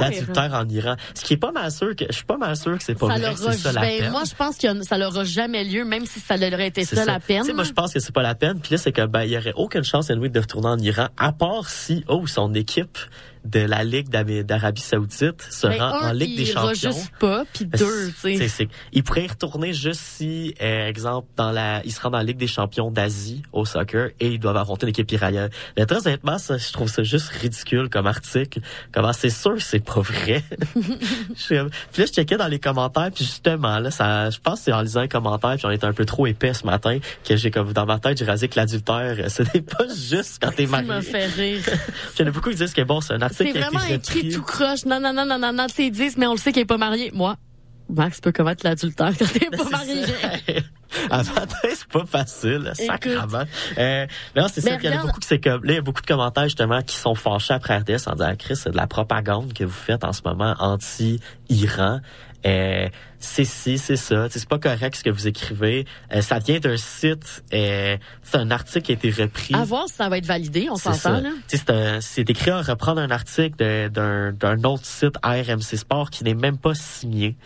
d'adultère 0.00 0.54
en 0.54 0.68
Iran. 0.68 0.96
Ce 1.14 1.24
qui 1.24 1.34
est 1.34 1.38
pas 1.38 1.52
mal 1.52 1.70
sûr 1.70 1.94
que, 1.96 2.04
je 2.08 2.14
suis 2.16 2.24
pas 2.24 2.36
mal 2.36 2.56
sûr 2.56 2.76
que 2.76 2.82
c'est 2.84 2.94
pas 2.98 3.08
ça 3.08 3.14
vrai, 3.18 3.34
que 3.34 3.40
l'aura- 3.40 3.52
c'est 3.52 3.58
ça 3.58 3.72
la 3.72 3.80
ben, 3.80 3.98
peine. 4.00 4.10
moi, 4.10 4.22
je 4.28 4.34
pense 4.34 4.58
que 4.58 4.82
ça 4.82 4.98
n'aura 4.98 5.24
jamais 5.24 5.64
lieu, 5.64 5.84
même 5.84 6.06
si 6.06 6.20
ça 6.20 6.36
aurait 6.36 6.66
été 6.68 6.84
ça, 6.84 7.04
la 7.04 7.20
peine. 7.20 7.44
Moi, 7.54 7.64
je 7.64 7.72
pense 7.72 7.92
que 7.92 8.00
c'est 8.00 8.12
pas 8.14 8.22
la 8.22 8.34
peine. 8.34 8.60
Puis 8.60 8.72
là, 8.72 8.78
c'est 8.78 8.92
que 8.92 9.06
ben, 9.06 9.22
il 9.22 9.30
y 9.30 9.36
aurait 9.38 9.52
aucune 9.56 9.84
chance 9.84 10.10
à 10.10 10.14
lui 10.14 10.30
de 10.30 10.40
retourner 10.40 10.68
en 10.68 10.78
Iran, 10.78 11.08
à 11.16 11.32
part 11.32 11.68
si, 11.68 12.04
oh, 12.08 12.26
son 12.26 12.52
équipe 12.54 12.98
de 13.44 13.60
la 13.60 13.84
Ligue 13.84 14.08
d'Arabie 14.08 14.80
Saoudite 14.80 15.42
se 15.50 15.66
Ben, 15.66 15.78
rend 15.80 16.00
un, 16.02 16.10
en 16.10 16.12
Ligue 16.12 16.30
il 16.30 16.36
des 16.36 16.44
Champions. 16.46 16.92
juste 16.92 17.10
pas, 17.20 17.44
puis 17.52 17.66
deux, 17.66 18.10
tu 18.22 18.48
sais. 18.48 18.68
Il 18.92 19.04
pourrait 19.04 19.24
y 19.24 19.28
retourner 19.28 19.72
juste 19.72 20.00
si, 20.00 20.54
euh, 20.62 20.86
exemple, 20.88 21.28
dans 21.36 21.52
la, 21.52 21.82
il 21.84 21.92
se 21.92 22.00
rend 22.00 22.10
dans 22.10 22.18
la 22.18 22.24
Ligue 22.24 22.38
des 22.38 22.46
Champions 22.46 22.90
d'Asie 22.90 23.42
au 23.52 23.64
soccer 23.64 24.10
et 24.20 24.28
ils 24.28 24.38
doivent 24.38 24.56
affronter 24.56 24.86
l'équipe 24.86 25.10
iranienne. 25.12 25.50
Mais 25.76 25.84
très 25.86 26.06
honnêtement, 26.06 26.38
ça, 26.38 26.56
je 26.56 26.72
trouve 26.72 26.88
ça 26.88 27.02
juste 27.02 27.28
ridicule 27.28 27.88
comme 27.90 28.06
article. 28.06 28.60
Comment 28.92 29.12
c'est 29.12 29.30
sûr 29.30 29.54
que 29.54 29.62
c'est 29.62 29.84
pas 29.84 30.00
vrai. 30.00 30.42
Je- 31.36 31.68
puis 31.92 32.02
là, 32.02 32.06
je 32.06 32.12
checkais 32.12 32.36
dans 32.36 32.48
les 32.48 32.58
commentaires, 32.58 33.10
puis 33.14 33.24
justement, 33.24 33.78
là, 33.78 33.90
ça, 33.90 34.30
je 34.30 34.38
pense 34.38 34.60
que 34.60 34.64
c'est 34.66 34.72
en 34.72 34.80
lisant 34.82 35.02
les 35.02 35.08
commentaires, 35.08 35.56
puis 35.56 35.66
on 35.66 35.70
était 35.70 35.86
un 35.86 35.92
peu 35.92 36.04
trop 36.04 36.26
épais 36.26 36.54
ce 36.54 36.64
matin, 36.66 36.98
que 37.28 37.36
j'ai 37.36 37.50
comme 37.50 37.72
dans 37.72 37.86
ma 37.86 37.98
tête, 37.98 38.18
j'ai 38.18 38.24
rasé 38.24 38.48
que 38.48 38.56
l'adultère, 38.56 39.30
ce 39.30 39.42
n'est 39.42 39.62
pas 39.62 39.84
juste 39.94 40.38
quand 40.42 40.50
t'es 40.52 40.66
Ça 40.66 40.82
me 40.82 40.86
marié. 40.88 41.02
fait 41.02 41.26
rire. 41.26 41.60
Il 42.18 42.22
y 42.22 42.24
en 42.24 42.28
a 42.28 42.30
beaucoup 42.30 42.50
qui 42.50 42.56
disent 42.56 42.72
que 42.72 42.82
bon, 42.82 43.00
c'est 43.00 43.12
un 43.14 43.20
article 43.22 43.33
C'est 43.36 43.52
vraiment 43.52 43.84
écrit 43.84 44.28
tout 44.30 44.42
croche. 44.42 44.84
Non, 44.84 45.00
non, 45.00 45.12
non, 45.12 45.26
non, 45.26 45.38
non, 45.38 45.52
non, 45.52 45.66
tu 45.66 45.74
sais, 45.74 45.86
ils 45.86 45.90
disent, 45.90 46.16
mais 46.16 46.26
on 46.26 46.32
le 46.32 46.38
sait 46.38 46.52
qu'il 46.52 46.62
est 46.62 46.66
pas 46.66 46.78
marié. 46.78 47.10
Moi, 47.12 47.36
Max 47.88 48.20
peut 48.20 48.32
commettre 48.32 48.64
l'adultère 48.64 49.12
quand 49.18 49.26
t'es 49.32 49.50
pas 49.50 49.68
marié. 49.70 50.04
Matin, 51.10 51.56
c'est 51.74 51.88
pas 51.88 52.06
facile, 52.06 52.72
Écoute. 52.78 52.86
sacrément. 52.86 53.44
Euh, 53.78 54.06
non, 54.36 54.46
c'est 54.52 54.60
ça. 54.60 54.76
Il 54.82 54.84
y 54.84 54.88
en 54.88 55.00
a 55.00 55.02
beaucoup 55.02 55.20
que 55.20 55.26
c'est 55.26 55.40
comme, 55.40 55.64
là, 55.64 55.72
il 55.72 55.76
y 55.76 55.78
a 55.78 55.82
beaucoup 55.82 56.00
de 56.00 56.06
commentaires, 56.06 56.44
justement, 56.44 56.80
qui 56.82 56.96
sont 56.96 57.14
fâchés 57.14 57.54
après 57.54 57.76
RDS 57.78 58.06
en 58.06 58.12
disant, 58.12 58.28
Ah, 58.28 58.36
Chris, 58.36 58.56
c'est 58.56 58.70
de 58.70 58.76
la 58.76 58.86
propagande 58.86 59.52
que 59.52 59.64
vous 59.64 59.70
faites 59.70 60.04
en 60.04 60.12
ce 60.12 60.22
moment 60.24 60.54
anti-Iran. 60.58 62.00
Euh, 62.46 62.88
c'est 63.18 63.44
ci, 63.44 63.78
c'est 63.78 63.96
ça. 63.96 64.26
C'est 64.30 64.46
pas 64.46 64.58
correct 64.58 64.96
ce 64.96 65.04
que 65.04 65.10
vous 65.10 65.26
écrivez. 65.26 65.86
Euh, 66.12 66.20
ça 66.20 66.38
vient 66.38 66.58
d'un 66.58 66.76
site, 66.76 67.42
euh, 67.54 67.96
c'est 68.22 68.36
un 68.36 68.50
article 68.50 68.82
qui 68.82 68.92
a 68.92 68.94
été 68.94 69.10
repris. 69.10 69.54
À 69.54 69.64
voir 69.64 69.88
si 69.88 69.94
ça 69.94 70.08
va 70.08 70.18
être 70.18 70.26
validé, 70.26 70.68
on 70.70 70.76
s'entend, 70.76 71.20
là. 71.20 71.30
C'est 72.00 72.28
écrit 72.28 72.50
à 72.50 72.60
reprendre 72.60 73.00
un 73.00 73.10
article 73.10 73.56
d'un 73.90 74.64
autre 74.64 74.84
site 74.84 75.16
RMC 75.24 75.76
Sport 75.76 76.10
qui 76.10 76.24
n'est 76.24 76.34
même 76.34 76.58
pas 76.58 76.74
signé. 76.74 77.36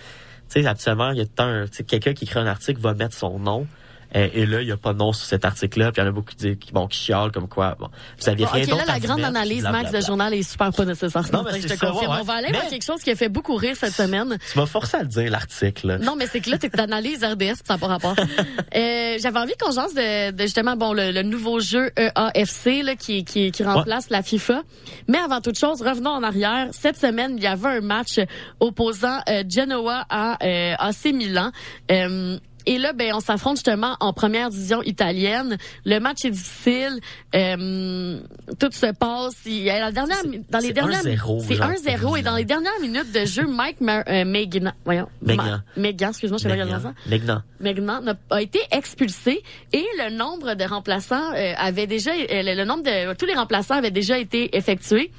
Tu 0.48 0.62
sais, 0.62 0.66
habituellement, 0.66 1.12
il 1.12 1.18
y 1.18 1.22
a 1.22 1.66
quelqu'un 1.86 2.14
qui 2.14 2.24
écrit 2.24 2.40
un 2.40 2.46
article 2.46 2.80
va 2.80 2.94
mettre 2.94 3.14
son 3.14 3.38
nom. 3.38 3.66
Et 4.14 4.46
là, 4.46 4.62
il 4.62 4.68
y 4.68 4.72
a 4.72 4.76
pas 4.76 4.92
de 4.94 4.98
nom 4.98 5.12
sur 5.12 5.26
cet 5.26 5.44
article-là. 5.44 5.92
Puis 5.92 6.00
il 6.00 6.04
y 6.04 6.06
en 6.06 6.10
a 6.10 6.12
beaucoup 6.12 6.30
qui, 6.30 6.36
disent- 6.36 6.58
qui, 6.58 6.72
bon, 6.72 6.86
qui 6.86 6.98
chialent 6.98 7.30
comme 7.30 7.48
quoi. 7.48 7.76
Bon, 7.78 7.88
vous 8.18 8.28
aviez 8.28 8.46
Bon, 8.46 8.52
rien 8.52 8.64
ok, 8.64 8.70
d'autre 8.70 8.86
là, 8.86 8.92
la 8.94 9.00
grande 9.00 9.16
mettre, 9.18 9.28
analyse. 9.28 9.62
Max, 9.64 9.92
de 9.92 10.00
journal 10.00 10.32
est 10.34 10.42
super 10.42 10.72
pas 10.72 10.84
nécessaire. 10.84 11.22
Non, 11.32 11.44
mais 11.44 11.60
je 11.60 11.68
te 11.68 11.74
ça, 11.76 11.86
confirme. 11.88 12.12
ouais, 12.12 12.18
On 12.20 12.24
va 12.24 12.34
aller 12.34 12.48
mais- 12.50 12.58
vers 12.60 12.68
quelque 12.68 12.84
chose 12.84 13.02
qui 13.02 13.10
a 13.10 13.16
fait 13.16 13.28
beaucoup 13.28 13.54
rire 13.56 13.76
cette 13.76 13.92
semaine. 13.92 14.38
Tu 14.50 14.58
m'as 14.58 14.66
forcé 14.66 14.96
à 14.96 15.02
le 15.02 15.08
dire, 15.08 15.30
l'article. 15.30 15.98
Non, 16.02 16.16
mais 16.16 16.26
c'est 16.26 16.40
que 16.40 16.50
là, 16.50 16.58
t'es 16.58 16.80
analyse 16.80 17.22
RDS, 17.22 17.56
ça 17.64 17.74
n'a 17.74 17.78
pas 17.78 17.86
rapport. 17.86 18.16
Euh, 18.74 19.16
J'avais 19.20 19.38
envie 19.38 19.54
qu'on 19.58 19.70
jase 19.72 19.94
de, 19.94 20.30
de 20.30 20.42
justement 20.42 20.76
bon 20.76 20.92
le, 20.92 21.10
le 21.10 21.22
nouveau 21.22 21.58
jeu 21.58 21.90
EAFC 21.96 22.82
là, 22.84 22.96
qui, 22.96 23.24
qui, 23.24 23.50
qui 23.50 23.62
remplace 23.64 24.10
la 24.10 24.22
FIFA. 24.22 24.62
Mais 25.08 25.18
avant 25.18 25.40
toute 25.40 25.58
chose, 25.58 25.80
revenons 25.82 26.10
en 26.10 26.22
arrière. 26.22 26.68
Cette 26.72 26.96
semaine, 26.98 27.34
il 27.38 27.42
y 27.42 27.46
avait 27.46 27.78
un 27.78 27.80
match 27.80 28.20
opposant 28.60 29.20
euh, 29.28 29.42
Genoa 29.48 30.04
à 30.10 30.36
euh, 30.44 30.74
AC 30.78 31.06
Milan. 31.14 31.50
Euh, 31.90 32.38
et 32.68 32.78
là, 32.78 32.92
ben, 32.92 33.12
on 33.14 33.20
s'affronte 33.20 33.56
justement 33.56 33.96
en 34.00 34.12
première 34.12 34.50
division 34.50 34.82
italienne. 34.82 35.56
Le 35.84 35.98
match 36.00 36.24
est 36.24 36.30
difficile. 36.30 37.00
Euh, 37.34 38.20
tout 38.58 38.70
se 38.72 38.92
passe. 38.92 39.34
Il 39.46 39.58
y 39.62 39.70
a 39.70 39.80
la 39.80 39.92
dernière, 39.92 40.18
dans 40.50 40.58
les 40.58 40.66
c'est 40.68 40.72
dernières, 40.72 41.02
1-0, 41.02 41.40
c'est 41.46 41.54
genre, 41.54 41.70
1-0 41.70 42.18
et 42.18 42.22
dans 42.22 42.36
les 42.36 42.44
dernières 42.44 42.78
minutes 42.80 43.12
de 43.12 43.24
jeu, 43.24 43.46
Mike 43.46 43.80
Ma- 43.80 44.04
euh, 44.08 44.24
Megna, 44.24 44.74
voyons, 44.84 45.08
Megna. 45.22 45.62
Megna, 45.76 46.08
excuse-moi, 46.08 46.38
je 46.38 46.42
sais 46.42 46.48
pas 46.48 46.56
quel 46.56 46.68
nom 46.68 46.80
ça. 46.80 46.92
Megnan. 47.06 47.42
Megnan 47.60 48.02
n'a- 48.02 48.16
a 48.30 48.42
été 48.42 48.60
expulsé 48.70 49.42
et 49.72 49.84
le 49.98 50.10
nombre 50.16 50.54
de 50.54 50.64
remplaçants 50.64 51.32
euh, 51.34 51.52
avait 51.56 51.86
déjà 51.86 52.10
euh, 52.12 52.42
le, 52.42 52.54
le 52.54 52.64
nombre 52.64 52.82
de 52.84 53.14
tous 53.14 53.26
les 53.26 53.34
remplaçants 53.34 53.74
avaient 53.76 53.90
déjà 53.90 54.18
été 54.18 54.56
effectués. 54.56 55.10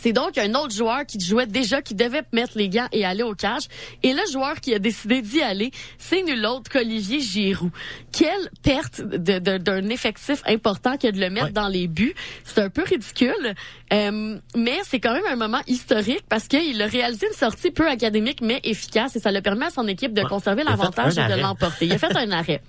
C'est 0.00 0.12
donc 0.12 0.38
un 0.38 0.54
autre 0.54 0.74
joueur 0.74 1.04
qui 1.06 1.20
jouait 1.20 1.46
déjà, 1.46 1.82
qui 1.82 1.94
devait 1.94 2.22
mettre 2.32 2.52
les 2.56 2.68
gants 2.68 2.88
et 2.92 3.04
aller 3.04 3.22
au 3.22 3.34
cage. 3.34 3.68
Et 4.02 4.12
le 4.12 4.22
joueur 4.30 4.60
qui 4.60 4.74
a 4.74 4.78
décidé 4.78 5.22
d'y 5.22 5.42
aller, 5.42 5.70
c'est 5.98 6.22
nul 6.22 6.44
autre 6.46 6.70
qu'Olivier 6.70 7.20
Giroud. 7.20 7.70
Quelle 8.12 8.50
perte 8.62 9.00
d'un 9.00 9.88
effectif 9.88 10.42
important 10.46 10.96
que 10.96 11.10
de 11.10 11.20
le 11.20 11.30
mettre 11.30 11.52
dans 11.52 11.68
les 11.68 11.86
buts. 11.86 12.14
C'est 12.44 12.60
un 12.60 12.70
peu 12.70 12.82
ridicule, 12.82 13.54
euh, 13.92 14.38
mais 14.56 14.78
c'est 14.84 15.00
quand 15.00 15.12
même 15.12 15.26
un 15.30 15.36
moment 15.36 15.60
historique 15.66 16.24
parce 16.28 16.48
qu'il 16.48 16.80
a 16.80 16.86
réalisé 16.86 17.26
une 17.26 17.36
sortie 17.36 17.70
peu 17.70 17.88
académique 17.88 18.40
mais 18.42 18.60
efficace 18.64 19.16
et 19.16 19.20
ça 19.20 19.32
le 19.32 19.40
permet 19.40 19.66
à 19.66 19.70
son 19.70 19.86
équipe 19.86 20.12
de 20.12 20.22
conserver 20.22 20.64
l'avantage 20.64 21.18
et 21.18 21.26
de 21.26 21.40
l'emporter. 21.40 21.86
Il 21.86 21.92
a 21.92 21.98
fait 21.98 22.16
un 22.16 22.30
arrêt. 22.32 22.62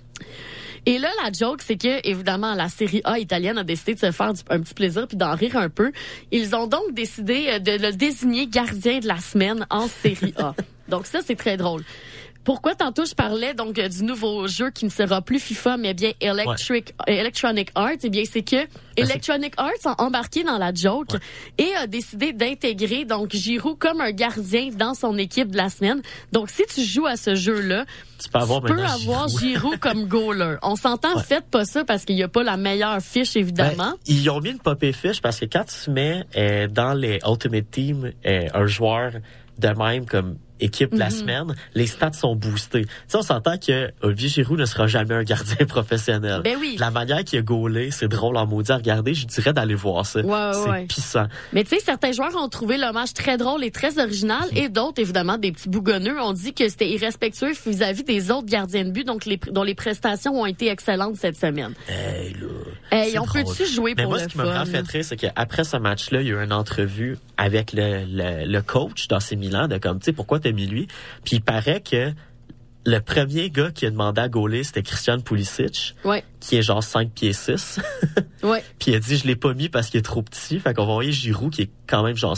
Et 0.89 0.97
là, 0.97 1.09
la 1.23 1.31
joke, 1.31 1.61
c'est 1.63 1.77
que, 1.77 2.07
évidemment, 2.07 2.55
la 2.55 2.67
série 2.67 3.01
A 3.03 3.19
italienne 3.19 3.59
a 3.59 3.63
décidé 3.63 3.93
de 3.93 3.99
se 3.99 4.11
faire 4.11 4.33
du- 4.33 4.41
un 4.49 4.59
petit 4.59 4.73
plaisir 4.73 5.07
puis 5.07 5.17
d'en 5.17 5.35
rire 5.35 5.55
un 5.55 5.69
peu. 5.69 5.91
Ils 6.31 6.55
ont 6.55 6.65
donc 6.65 6.93
décidé 6.93 7.45
euh, 7.49 7.59
de 7.59 7.73
le 7.73 7.91
désigner 7.91 8.47
gardien 8.47 8.97
de 8.97 9.07
la 9.07 9.17
semaine 9.17 9.67
en 9.69 9.87
série 9.87 10.33
A. 10.37 10.55
donc 10.87 11.05
ça, 11.05 11.19
c'est 11.23 11.35
très 11.35 11.57
drôle. 11.57 11.83
Pourquoi 12.49 12.73
tantôt 12.73 13.05
je 13.05 13.13
parlais 13.13 13.53
donc 13.53 13.77
euh, 13.77 13.87
du 13.89 14.03
nouveau 14.03 14.47
jeu 14.47 14.71
qui 14.71 14.83
ne 14.85 14.89
sera 14.89 15.21
plus 15.21 15.37
FIFA 15.37 15.77
mais 15.77 15.93
bien 15.93 16.13
Electric 16.19 16.95
euh, 17.07 17.11
Electronic 17.11 17.69
Arts? 17.75 17.91
Eh 18.03 18.09
bien 18.09 18.23
c'est 18.25 18.41
que 18.41 18.55
Electronic 18.97 19.53
Arts 19.57 19.85
a 19.85 20.01
embarqué 20.01 20.43
dans 20.43 20.57
la 20.57 20.73
joke 20.73 21.09
et 21.59 21.75
a 21.75 21.85
décidé 21.85 22.33
d'intégrer 22.33 23.05
donc 23.05 23.33
Giroud 23.35 23.77
comme 23.77 24.01
un 24.01 24.09
gardien 24.09 24.69
dans 24.75 24.95
son 24.95 25.15
équipe 25.19 25.51
de 25.51 25.57
la 25.57 25.69
semaine. 25.69 26.01
Donc 26.31 26.49
si 26.49 26.63
tu 26.73 26.81
joues 26.83 27.05
à 27.05 27.17
ce 27.17 27.35
jeu-là, 27.35 27.85
Tu 28.19 28.29
peux 28.29 28.39
avoir 28.39 28.63
tu 28.63 28.73
peux 28.73 28.83
avoir 28.83 29.27
Giroud. 29.27 29.39
Giroud 29.39 29.79
comme 29.79 30.07
goaler. 30.07 30.55
On 30.63 30.75
s'entend, 30.75 31.17
Ouais. 31.17 31.23
faites 31.23 31.45
pas 31.51 31.65
ça 31.65 31.85
parce 31.85 32.03
qu'il 32.03 32.15
n'y 32.15 32.23
a 32.23 32.29
pas 32.29 32.41
la 32.41 32.57
meilleure 32.57 32.99
fiche, 32.99 33.35
évidemment. 33.35 33.91
Ben, 33.91 33.95
ils 34.07 34.27
ont 34.31 34.39
mis 34.41 34.49
une 34.49 34.57
popée 34.57 34.91
fiche 34.91 35.21
parce 35.21 35.39
que 35.39 35.45
quand 35.45 35.65
tu 35.65 35.91
mets 35.91 36.23
euh, 36.35 36.67
dans 36.67 36.95
les 36.95 37.19
Ultimate 37.27 37.69
Team 37.69 38.11
euh, 38.25 38.47
un 38.55 38.65
joueur 38.65 39.11
de 39.59 39.67
même 39.67 40.07
comme 40.07 40.37
équipe 40.59 40.93
la 40.93 41.05
Mhm. 41.05 41.11
semaine, 41.11 41.55
les 41.75 41.87
stats 41.87 42.13
sont 42.13 42.35
boostés. 42.35 42.85
Tu 42.85 42.91
sais, 43.07 43.17
on 43.17 43.21
s'entend 43.21 43.57
que 43.57 43.91
Olivier 44.01 44.29
Giroud 44.29 44.59
ne 44.59 44.65
sera 44.65 44.87
jamais 44.87 45.13
un 45.15 45.23
gardien 45.23 45.65
professionnel. 45.67 46.41
Ben 46.43 46.57
oui. 46.59 46.75
La 46.79 46.91
manière 46.91 47.23
qu'il 47.23 47.39
a 47.39 47.41
gaulé, 47.41 47.91
c'est 47.91 48.07
drôle 48.07 48.37
en 48.37 48.45
maudit 48.45 48.71
à 48.71 48.77
regarder. 48.77 49.13
Je 49.13 49.25
dirais 49.25 49.53
d'aller 49.53 49.75
voir 49.75 50.05
ça. 50.05 50.21
Ouais, 50.21 50.31
ouais, 50.31 50.51
c'est 50.53 50.69
ouais. 50.69 50.85
pissant. 50.85 51.27
Mais 51.53 51.63
tu 51.63 51.75
sais, 51.75 51.79
certains 51.83 52.11
joueurs 52.11 52.35
ont 52.35 52.49
trouvé 52.49 52.77
l'hommage 52.77 53.13
très 53.13 53.37
drôle 53.37 53.63
et 53.63 53.71
très 53.71 53.99
original, 53.99 54.43
et 54.55 54.69
d'autres, 54.69 55.01
évidemment, 55.01 55.37
des 55.37 55.51
petits 55.51 55.69
bougonneux, 55.69 56.19
ont 56.21 56.33
dit 56.33 56.53
que 56.53 56.67
c'était 56.69 56.89
irrespectueux 56.89 57.51
vis-à-vis 57.65 58.03
des 58.03 58.31
autres 58.31 58.47
gardiens 58.47 58.83
de 58.85 58.91
but, 58.91 59.05
donc 59.05 59.25
les, 59.25 59.37
dont 59.51 59.63
les 59.63 59.75
prestations 59.75 60.39
ont 60.41 60.45
été 60.45 60.69
excellentes 60.69 61.15
cette 61.17 61.37
semaine. 61.37 61.73
Hey, 61.87 62.33
là. 62.33 62.47
Hey, 62.91 63.17
on 63.19 63.25
peut-tu 63.25 63.65
jouer 63.65 63.93
Mais 63.95 64.03
pour 64.03 64.11
moi, 64.13 64.17
le 64.19 64.23
ce 64.25 64.29
qui 64.29 64.37
m'a 64.37 64.43
vraiment 64.45 64.65
fait 64.65 64.87
rire, 64.87 65.03
c'est 65.03 65.15
qu'après 65.17 65.63
ce 65.63 65.77
match-là, 65.77 66.21
il 66.21 66.27
y 66.27 66.31
a 66.31 66.35
eu 66.35 66.43
une 66.43 66.53
entrevue 66.53 67.17
avec 67.37 67.73
le, 67.73 68.03
le, 68.05 68.45
le 68.51 68.61
coach 68.61 69.07
d'AC 69.07 69.31
Milan 69.33 69.67
de 69.67 69.77
comme, 69.77 69.99
tu 69.99 70.05
sais, 70.05 70.13
pourquoi 70.13 70.39
t'as 70.39 70.48
lui? 70.51 70.87
Puis 71.23 71.37
il 71.37 71.41
paraît 71.41 71.81
que 71.81 72.13
le 72.85 72.99
premier 72.99 73.49
gars 73.49 73.71
qui 73.71 73.85
a 73.85 73.91
demandé 73.91 74.21
à 74.21 74.29
gauler, 74.29 74.63
c'était 74.63 74.83
Christian 74.83 75.19
Pulisic, 75.19 75.95
Ouais, 76.03 76.23
qui 76.39 76.55
est 76.55 76.61
genre 76.61 76.83
5 76.83 77.11
pieds 77.11 77.33
6. 77.33 77.79
ouais. 78.43 78.63
Puis 78.79 78.91
il 78.91 78.95
a 78.95 78.99
dit, 78.99 79.17
je 79.17 79.27
l'ai 79.27 79.35
pas 79.35 79.53
mis 79.53 79.69
parce 79.69 79.89
qu'il 79.89 79.99
est 79.99 80.03
trop 80.03 80.21
petit. 80.21 80.59
Fait 80.59 80.73
qu'on 80.73 80.85
va 80.85 80.91
envoyer 80.91 81.11
Giroud, 81.11 81.53
qui 81.53 81.63
est 81.63 81.71
quand 81.87 82.03
même 82.03 82.15
genre 82.15 82.37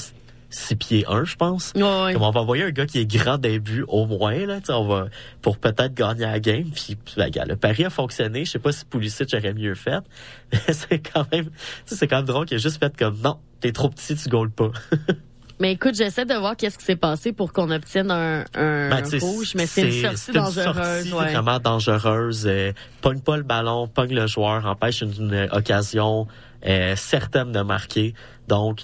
6 0.49 0.75
pieds 0.75 1.05
1, 1.07 1.23
je 1.23 1.35
pense. 1.35 1.71
Ouais, 1.75 1.81
ouais. 1.81 2.13
Comme 2.13 2.23
on 2.23 2.31
va 2.31 2.41
envoyer 2.41 2.63
un 2.63 2.71
gars 2.71 2.85
qui 2.85 2.99
est 2.99 3.05
grand 3.05 3.37
début 3.37 3.85
au 3.87 4.05
moins, 4.05 4.45
là, 4.45 4.59
on 4.69 4.87
va, 4.87 5.07
pour 5.41 5.57
peut-être 5.57 5.93
gagner 5.93 6.21
la 6.25 6.39
game. 6.39 6.69
Puis, 6.71 6.97
ben, 7.15 7.29
le 7.47 7.55
pari 7.55 7.85
a 7.85 7.89
fonctionné. 7.89 8.43
Je 8.43 8.51
sais 8.51 8.59
pas 8.59 8.71
si 8.71 8.83
Pulisic 8.85 9.33
aurait 9.33 9.53
mieux 9.53 9.75
fait. 9.75 10.03
Mais 10.51 10.73
c'est 10.73 10.99
quand 10.99 11.31
même, 11.31 11.49
c'est 11.85 12.07
quand 12.07 12.17
même 12.17 12.25
drôle 12.25 12.45
qu'il 12.45 12.55
a 12.55 12.59
juste 12.59 12.79
fait 12.79 12.95
comme, 12.97 13.19
non, 13.21 13.37
t'es 13.61 13.71
trop 13.71 13.89
petit, 13.89 14.15
tu 14.15 14.27
gaules 14.27 14.51
pas. 14.51 14.71
Mais 15.61 15.73
écoute, 15.73 15.93
j'essaie 15.93 16.25
de 16.25 16.33
voir 16.33 16.57
qu'est-ce 16.57 16.77
qui 16.79 16.85
s'est 16.85 16.95
passé 16.95 17.33
pour 17.33 17.53
qu'on 17.53 17.69
obtienne 17.69 18.09
un, 18.09 18.43
un 18.55 18.89
Ben, 18.89 19.03
rouge, 19.19 19.53
mais 19.55 19.67
c'est 19.67 19.83
une 19.83 19.91
sortie 20.01 20.17
c'est 20.17 20.31
une 20.31 20.39
dangereuse. 20.39 20.75
sortie 20.75 21.13
ouais. 21.13 21.31
vraiment 21.33 21.59
dangereuse. 21.59 22.47
Euh, 22.47 22.73
pogne 23.01 23.19
pas 23.21 23.37
le 23.37 23.43
ballon, 23.43 23.87
pogne 23.87 24.15
le 24.15 24.25
joueur, 24.25 24.65
empêche 24.65 25.01
une, 25.01 25.13
une 25.19 25.49
occasion 25.51 26.27
euh, 26.65 26.95
certaine 26.95 27.51
de 27.51 27.61
marquer. 27.61 28.15
Donc, 28.47 28.79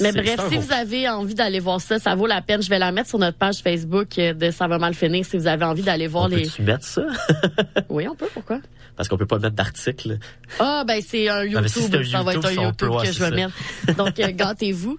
Mais 0.00 0.12
bref, 0.12 0.38
si 0.50 0.58
vous 0.58 0.70
avez 0.74 1.08
envie 1.08 1.34
d'aller 1.34 1.60
voir 1.60 1.80
ça, 1.80 1.98
ça 1.98 2.14
vaut 2.14 2.26
la 2.26 2.42
peine. 2.42 2.62
Je 2.62 2.68
vais 2.68 2.78
la 2.78 2.92
mettre 2.92 3.08
sur 3.08 3.18
notre 3.18 3.38
page 3.38 3.62
Facebook 3.62 4.18
euh, 4.18 4.34
de 4.34 4.50
Ça 4.50 4.68
va 4.68 4.76
mal 4.76 4.92
finir 4.92 5.24
si 5.24 5.38
vous 5.38 5.46
avez 5.46 5.64
envie 5.64 5.82
d'aller 5.82 6.08
voir 6.08 6.24
on 6.24 6.28
les. 6.28 6.42
peut-tu 6.42 6.60
mettre 6.60 6.84
ça? 6.84 7.06
Oui, 7.88 8.06
on 8.06 8.14
peut, 8.14 8.28
pourquoi? 8.34 8.60
Parce 8.96 9.08
qu'on 9.08 9.16
peut 9.16 9.24
pas 9.26 9.38
mettre 9.38 9.56
d'article. 9.56 10.18
Ah, 10.58 10.84
ben 10.86 11.00
c'est 11.06 11.30
un 11.30 11.46
Non, 11.46 11.62
mais 11.62 11.68
si 11.68 11.80
YouTube. 11.80 12.02
c'est 12.04 12.08
un 12.14 12.18
ça 12.18 12.22
va 12.22 12.34
être 12.34 12.44
un 12.46 12.50
YouTube, 12.50 12.88
YouTube 12.92 13.00
que 13.02 13.12
je 13.12 13.24
vais 13.24 13.30
mettre. 13.30 13.96
Donc, 13.96 14.14
gâtez-vous. 14.14 14.98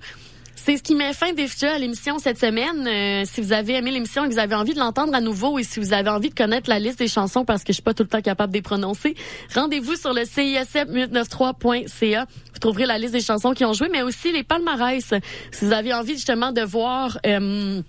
C'est 0.68 0.76
ce 0.76 0.84
qui 0.84 0.96
met 0.96 1.14
fin 1.14 1.32
déjà 1.32 1.76
à 1.76 1.78
l'émission 1.78 2.20
cette 2.20 2.38
semaine. 2.38 2.86
Euh, 2.86 3.24
si 3.24 3.40
vous 3.40 3.54
avez 3.54 3.76
aimé 3.76 3.90
l'émission 3.90 4.26
et 4.26 4.28
que 4.28 4.34
vous 4.34 4.40
avez 4.40 4.54
envie 4.54 4.74
de 4.74 4.80
l'entendre 4.80 5.16
à 5.16 5.22
nouveau 5.22 5.58
et 5.58 5.64
si 5.64 5.80
vous 5.80 5.94
avez 5.94 6.10
envie 6.10 6.28
de 6.28 6.36
connaître 6.36 6.70
la 6.70 6.78
liste 6.78 7.00
des 7.00 7.08
chansons 7.08 7.46
parce 7.46 7.64
que 7.64 7.70
je 7.70 7.76
suis 7.76 7.82
pas 7.82 7.94
tout 7.94 8.04
le 8.04 8.10
temps 8.10 8.20
capable 8.20 8.52
de 8.52 8.58
les 8.58 8.62
prononcer, 8.62 9.16
rendez-vous 9.56 9.96
sur 9.96 10.12
le 10.12 10.24
CISM893.ca. 10.24 12.26
Vous 12.54 12.60
trouverez 12.60 12.86
la 12.86 12.98
liste 12.98 13.14
des 13.14 13.22
chansons 13.22 13.54
qui 13.54 13.64
ont 13.64 13.72
joué, 13.72 13.88
mais 13.90 14.02
aussi 14.02 14.34
les 14.34 14.44
palmarès. 14.44 15.14
Si 15.54 15.64
vous 15.64 15.72
avez 15.72 15.94
envie 15.94 16.16
justement 16.16 16.52
de 16.52 16.64
voir... 16.64 17.18
euh, 17.26 17.82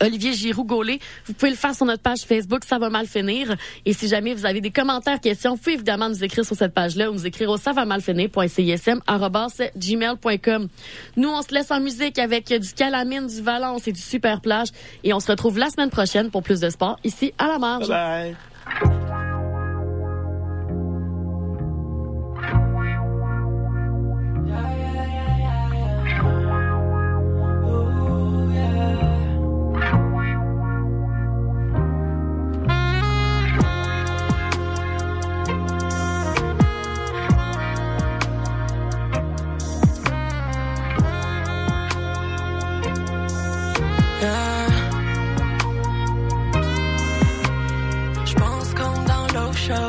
Olivier 0.00 0.32
Giroud 0.32 0.66
Gaulet. 0.66 0.98
Vous 1.26 1.34
pouvez 1.34 1.50
le 1.50 1.56
faire 1.56 1.74
sur 1.74 1.84
notre 1.86 2.02
page 2.02 2.20
Facebook, 2.20 2.62
ça 2.64 2.78
va 2.78 2.88
mal 2.90 3.06
finir. 3.06 3.56
Et 3.84 3.92
si 3.92 4.06
jamais 4.08 4.34
vous 4.34 4.46
avez 4.46 4.60
des 4.60 4.70
commentaires, 4.70 5.20
questions, 5.20 5.52
vous 5.52 5.58
pouvez 5.58 5.74
évidemment 5.74 6.08
nous 6.08 6.24
écrire 6.24 6.44
sur 6.44 6.56
cette 6.56 6.74
page-là 6.74 7.10
ou 7.10 7.14
nous 7.14 7.26
écrire 7.26 7.50
au 7.50 7.56
ça 7.56 7.72
va 7.72 7.84
mal 7.84 8.00
finir.cism.gmail.com. 8.00 10.68
Nous, 11.16 11.28
on 11.28 11.42
se 11.42 11.54
laisse 11.54 11.70
en 11.70 11.80
musique 11.80 12.18
avec 12.18 12.52
du 12.52 12.72
Calamine, 12.72 13.26
du 13.26 13.42
Valence 13.42 13.86
et 13.88 13.92
du 13.92 14.00
Super 14.00 14.40
Plage. 14.40 14.68
Et 15.04 15.12
on 15.12 15.20
se 15.20 15.30
retrouve 15.30 15.58
la 15.58 15.68
semaine 15.70 15.90
prochaine 15.90 16.30
pour 16.30 16.42
plus 16.42 16.60
de 16.60 16.70
sport 16.70 16.98
ici 17.04 17.34
à 17.38 17.48
la 17.48 17.58
marge. 17.58 17.88
Bye 17.88 18.34
Je 18.80 19.31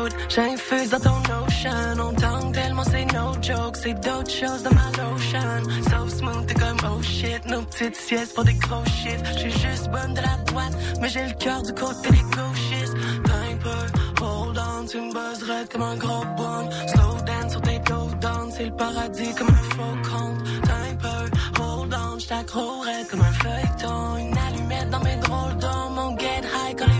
l'eau 0.04 0.10
chaude, 0.10 0.14
j'infuse 0.30 0.90
dans 0.90 1.00
ton 1.00 1.22
ocean. 1.46 2.00
On 2.00 2.14
tangue 2.14 2.54
tellement 2.54 2.84
c'est 2.84 3.06
no 3.14 3.34
joke, 3.42 3.76
c'est 3.76 3.94
d'autres 3.94 4.32
choses 4.32 4.64
dans 4.64 4.74
ma 4.74 4.90
lotion. 4.98 5.64
So 5.90 6.08
smooth, 6.08 6.46
t'es 6.48 6.54
comme 6.54 6.78
oh 6.86 7.02
shit, 7.02 7.46
nos 7.46 7.62
petites 7.64 7.96
siestes 7.96 8.36
pour 8.36 8.44
des 8.44 8.54
gros 8.56 8.86
chiffres. 8.86 9.24
J'suis 9.38 9.52
juste 9.52 9.90
bonne 9.90 10.14
de 10.14 10.22
la 10.22 10.38
droite, 10.46 10.76
mais 11.02 11.10
j'ai 11.10 11.26
le 11.26 11.34
cœur 11.34 11.62
du 11.62 11.74
côté 11.74 12.10
des 12.10 12.26
gauchistes. 12.36 12.96
Un 13.26 13.56
peu, 13.58 14.24
hold 14.24 14.58
on, 14.58 14.86
tu 14.86 14.98
me 14.98 15.12
buzzerais 15.14 15.66
comme 15.72 15.84
un 15.84 15.96
gros 15.96 16.26
bon. 16.38 16.70
Slow 16.88 17.18
dance 17.26 17.52
sur 17.52 17.62
tes 17.62 17.80
dos 17.80 18.10
down, 18.22 18.52
c'est 18.52 18.66
le 18.66 18.76
paradis 18.76 19.34
comme 19.36 19.50
un 19.50 19.76
faux 19.76 20.10
compte. 20.10 20.40
Un 20.70 20.96
peu, 20.96 21.62
hold 21.62 21.94
on, 21.94 22.20
j't'accrocherais 22.20 23.06
comme 23.10 23.22
un 23.22 23.34
feuilleton. 23.34 24.18
Une 24.18 24.38
allumette 24.38 24.90
dans 24.90 25.04
mes 25.04 25.16
drôles 25.18 25.58
d'hommes, 25.58 25.98
on 25.98 26.18
get 26.18 26.44
high 26.44 26.76
quand 26.78 26.93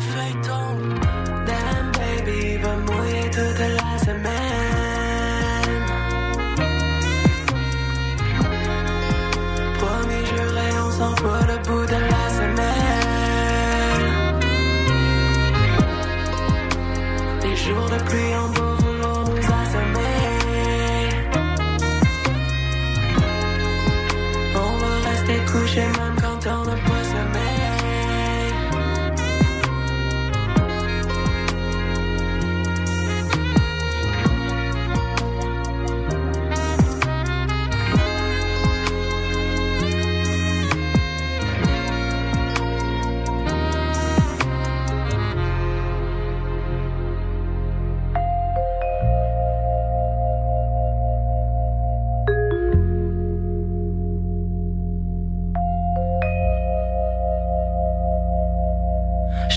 Jour 17.66 17.90
de 17.90 18.04
pluie 18.04 18.36
en 18.36 18.50
beau 18.50 18.76
voulant 18.84 19.24
nous 19.24 19.38
assommer. 19.38 20.20
On 24.54 24.72
veut 24.82 25.00
rester 25.10 25.38
couché 25.50 25.82
même 25.82 26.23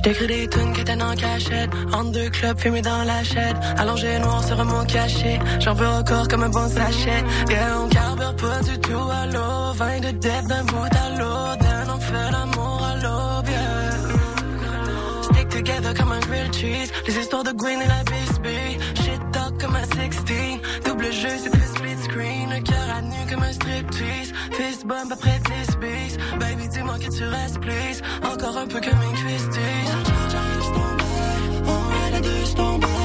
J't'écris 0.07 0.29
des 0.29 0.47
tunes 0.47 0.73
qui 0.73 0.83
étaient 0.83 1.03
en 1.03 1.17
cachette. 1.17 1.71
En 1.93 2.05
deux 2.05 2.31
clubs 2.31 2.57
fumés 2.61 2.81
dans 2.81 3.03
la 3.03 3.25
chaîne. 3.25 3.59
Allongé 3.77 4.21
noir 4.21 4.45
sur 4.45 4.61
un 4.61 4.65
mot 4.65 4.85
caché. 4.87 5.41
J'en 5.59 5.75
veux 5.75 5.89
encore 5.89 6.29
comme 6.29 6.45
un 6.45 6.49
bon 6.49 6.69
sachet. 6.69 7.25
Yeah, 7.49 7.81
on 7.83 7.89
carbure 7.89 8.37
pas 8.37 8.61
du 8.63 8.79
tout 8.79 9.11
à 9.11 9.27
l'eau. 9.27 9.73
Vin 9.75 9.99
de 9.99 10.11
dette 10.13 10.47
d'un 10.47 10.63
bout 10.63 10.87
à 10.93 11.11
l'autre. 11.19 11.67
On 11.93 11.99
fait 11.99 12.31
l'amour 12.31 12.85
à 12.85 12.95
l'aube, 13.03 13.49
yeah. 13.49 15.23
Stick 15.23 15.49
together 15.49 15.93
comme 15.95 16.13
un 16.13 16.21
grilled 16.21 16.55
cheese. 16.55 16.93
Les 17.09 17.19
histoires 17.19 17.43
de 17.43 17.51
Gwen 17.51 17.83
et 17.83 17.89
la 17.89 18.05
Bisbee. 18.05 18.79
Shit 19.03 19.21
talk 19.33 19.61
comme 19.61 19.75
un 19.75 19.87
16. 19.87 20.23
Double 20.85 21.11
jeu, 21.13 21.31
c'est 21.43 21.51
plus. 21.51 21.76
Le 22.57 22.63
cœur 22.63 22.89
à 22.97 23.03
nu 23.03 23.17
comme 23.29 23.43
un 23.43 23.53
striptease. 23.53 24.33
Fist 24.53 24.87
bump 24.87 25.13
après 25.13 25.39
10 25.67 25.77
beats. 25.77 26.17
Baby, 26.39 26.69
dis-moi 26.69 26.99
que 26.99 27.15
tu 27.15 27.25
restes, 27.25 27.61
please. 27.61 28.01
Encore 28.25 28.57
un 28.57 28.67
peu 28.67 28.81
comme 28.81 29.03
une 29.03 29.13
cuisse 29.13 29.49
On 31.67 31.79
ride 31.89 32.15
à 32.15 32.21
deux, 32.21 32.96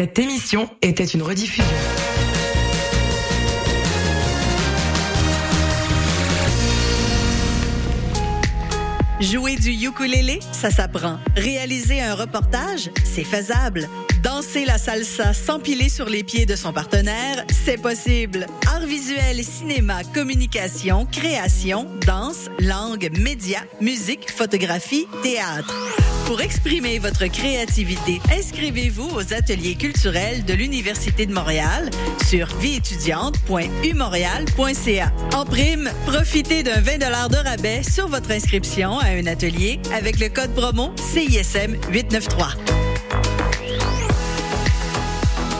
Cette 0.00 0.18
émission 0.18 0.66
était 0.80 1.04
une 1.04 1.20
rediffusion. 1.20 1.62
Jouer 9.20 9.56
du 9.56 9.72
ukulélé, 9.72 10.40
ça 10.52 10.70
s'apprend. 10.70 11.18
Réaliser 11.36 12.00
un 12.00 12.14
reportage, 12.14 12.88
c'est 13.04 13.24
faisable. 13.24 13.90
Danser 14.22 14.64
la 14.64 14.78
salsa 14.78 15.34
s'empiler 15.34 15.90
sur 15.90 16.06
les 16.06 16.24
pieds 16.24 16.46
de 16.46 16.56
son 16.56 16.72
partenaire, 16.72 17.44
c'est 17.50 17.76
possible. 17.76 18.46
Art 18.74 18.86
visuel, 18.86 19.44
cinéma, 19.44 20.02
communication, 20.14 21.04
création, 21.04 21.86
danse, 22.06 22.48
langue, 22.58 23.10
médias, 23.18 23.64
musique, 23.82 24.30
photographie, 24.30 25.06
théâtre. 25.22 25.74
Pour 26.30 26.42
exprimer 26.42 27.00
votre 27.00 27.26
créativité, 27.26 28.20
inscrivez-vous 28.30 29.16
aux 29.16 29.34
ateliers 29.34 29.74
culturels 29.74 30.44
de 30.44 30.54
l'Université 30.54 31.26
de 31.26 31.34
Montréal 31.34 31.90
sur 32.24 32.46
vieétudiante.umontréal.ca. 32.58 35.12
En 35.34 35.44
prime, 35.44 35.90
profitez 36.06 36.62
d'un 36.62 36.80
20 36.80 36.98
de 36.98 37.48
rabais 37.48 37.82
sur 37.82 38.06
votre 38.06 38.30
inscription 38.30 38.96
à 39.00 39.06
un 39.06 39.26
atelier 39.26 39.80
avec 39.92 40.20
le 40.20 40.28
code 40.28 40.54
promo 40.54 40.92
CISM 40.98 41.74
893. 41.90 42.56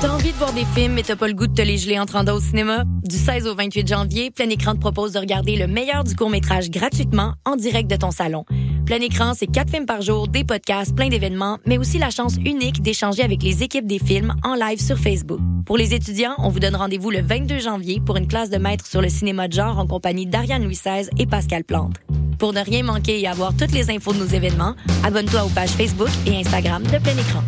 T'as 0.01 0.09
envie 0.09 0.31
de 0.31 0.37
voir 0.37 0.53
des 0.53 0.67
films 0.77 0.93
mais 0.93 1.03
t'as 1.03 1.17
pas 1.17 1.27
le 1.27 1.35
goût 1.35 1.49
de 1.49 1.55
te 1.55 1.63
les 1.63 1.79
geler 1.79 1.99
en 1.99 2.07
train 2.07 2.25
au 2.33 2.39
cinéma? 2.39 2.85
Du 3.03 3.17
16 3.17 3.49
au 3.49 3.57
28 3.57 3.89
janvier, 3.89 4.31
Plein 4.31 4.49
Écran 4.49 4.75
te 4.75 4.81
propose 4.81 5.15
de 5.15 5.19
regarder 5.19 5.57
le 5.57 5.67
meilleur 5.67 6.05
du 6.05 6.15
court-métrage 6.15 6.71
gratuitement 6.71 7.35
en 7.45 7.57
direct 7.57 7.91
de 7.91 7.97
ton 7.97 8.13
salon. 8.13 8.45
Plein 8.91 9.03
Écran, 9.03 9.35
c'est 9.35 9.47
quatre 9.47 9.71
films 9.71 9.87
par 9.87 10.03
jour, 10.03 10.27
des 10.27 10.43
podcasts, 10.43 10.97
plein 10.97 11.09
d'événements, 11.09 11.59
mais 11.65 11.79
aussi 11.79 11.97
la 11.99 12.11
chance 12.11 12.35
unique 12.45 12.83
d'échanger 12.83 13.23
avec 13.23 13.41
les 13.41 13.63
équipes 13.63 13.87
des 13.87 14.01
films 14.01 14.35
en 14.43 14.57
live 14.57 14.81
sur 14.81 14.99
Facebook. 14.99 15.39
Pour 15.65 15.79
les 15.79 15.95
étudiants, 15.95 16.35
on 16.39 16.49
vous 16.49 16.59
donne 16.59 16.75
rendez-vous 16.75 17.13
le 17.13 17.23
22 17.23 17.61
janvier 17.61 18.01
pour 18.05 18.17
une 18.17 18.27
classe 18.27 18.51
de 18.51 18.59
maître 18.59 18.85
sur 18.85 19.01
le 19.01 19.09
cinéma 19.09 19.47
de 19.47 19.53
genre 19.53 19.79
en 19.79 19.87
compagnie 19.87 20.27
d'Ariane 20.27 20.65
Louis 20.65 20.75
XVI 20.75 21.09
et 21.21 21.27
Pascal 21.27 21.63
Plante. 21.63 21.99
Pour 22.41 22.53
ne 22.53 22.65
rien 22.65 22.83
manquer 22.83 23.21
et 23.21 23.29
avoir 23.29 23.57
toutes 23.57 23.71
les 23.71 23.93
infos 23.93 24.13
de 24.13 24.19
nos 24.19 24.27
événements, 24.27 24.75
abonne-toi 25.05 25.45
aux 25.45 25.51
pages 25.51 25.71
Facebook 25.71 26.11
et 26.27 26.35
Instagram 26.39 26.83
de 26.83 26.99
Plein 26.99 27.17
Écran. 27.17 27.45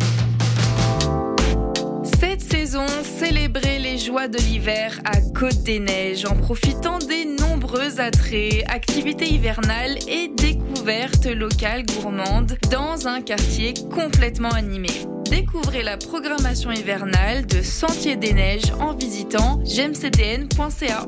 Saison, 2.53 2.85
célébrez 3.01 3.79
les 3.79 3.97
joies 3.97 4.27
de 4.27 4.37
l'hiver 4.37 4.99
à 5.05 5.21
Côte 5.21 5.63
des 5.63 5.79
Neiges 5.79 6.25
en 6.25 6.35
profitant 6.35 6.99
des 6.99 7.25
nombreux 7.25 7.99
attraits, 7.99 8.63
activités 8.67 9.27
hivernales 9.27 9.97
et 10.07 10.27
découvertes 10.27 11.25
locales 11.25 11.83
gourmandes 11.83 12.55
dans 12.69 13.07
un 13.07 13.21
quartier 13.21 13.73
complètement 13.91 14.51
animé. 14.51 14.91
Découvrez 15.31 15.81
la 15.81 15.97
programmation 15.97 16.71
hivernale 16.71 17.47
de 17.47 17.63
Sentier 17.63 18.17
des 18.17 18.33
Neiges 18.33 18.71
en 18.79 18.93
visitant 18.93 19.59
gemcdn.ca. 19.65 21.07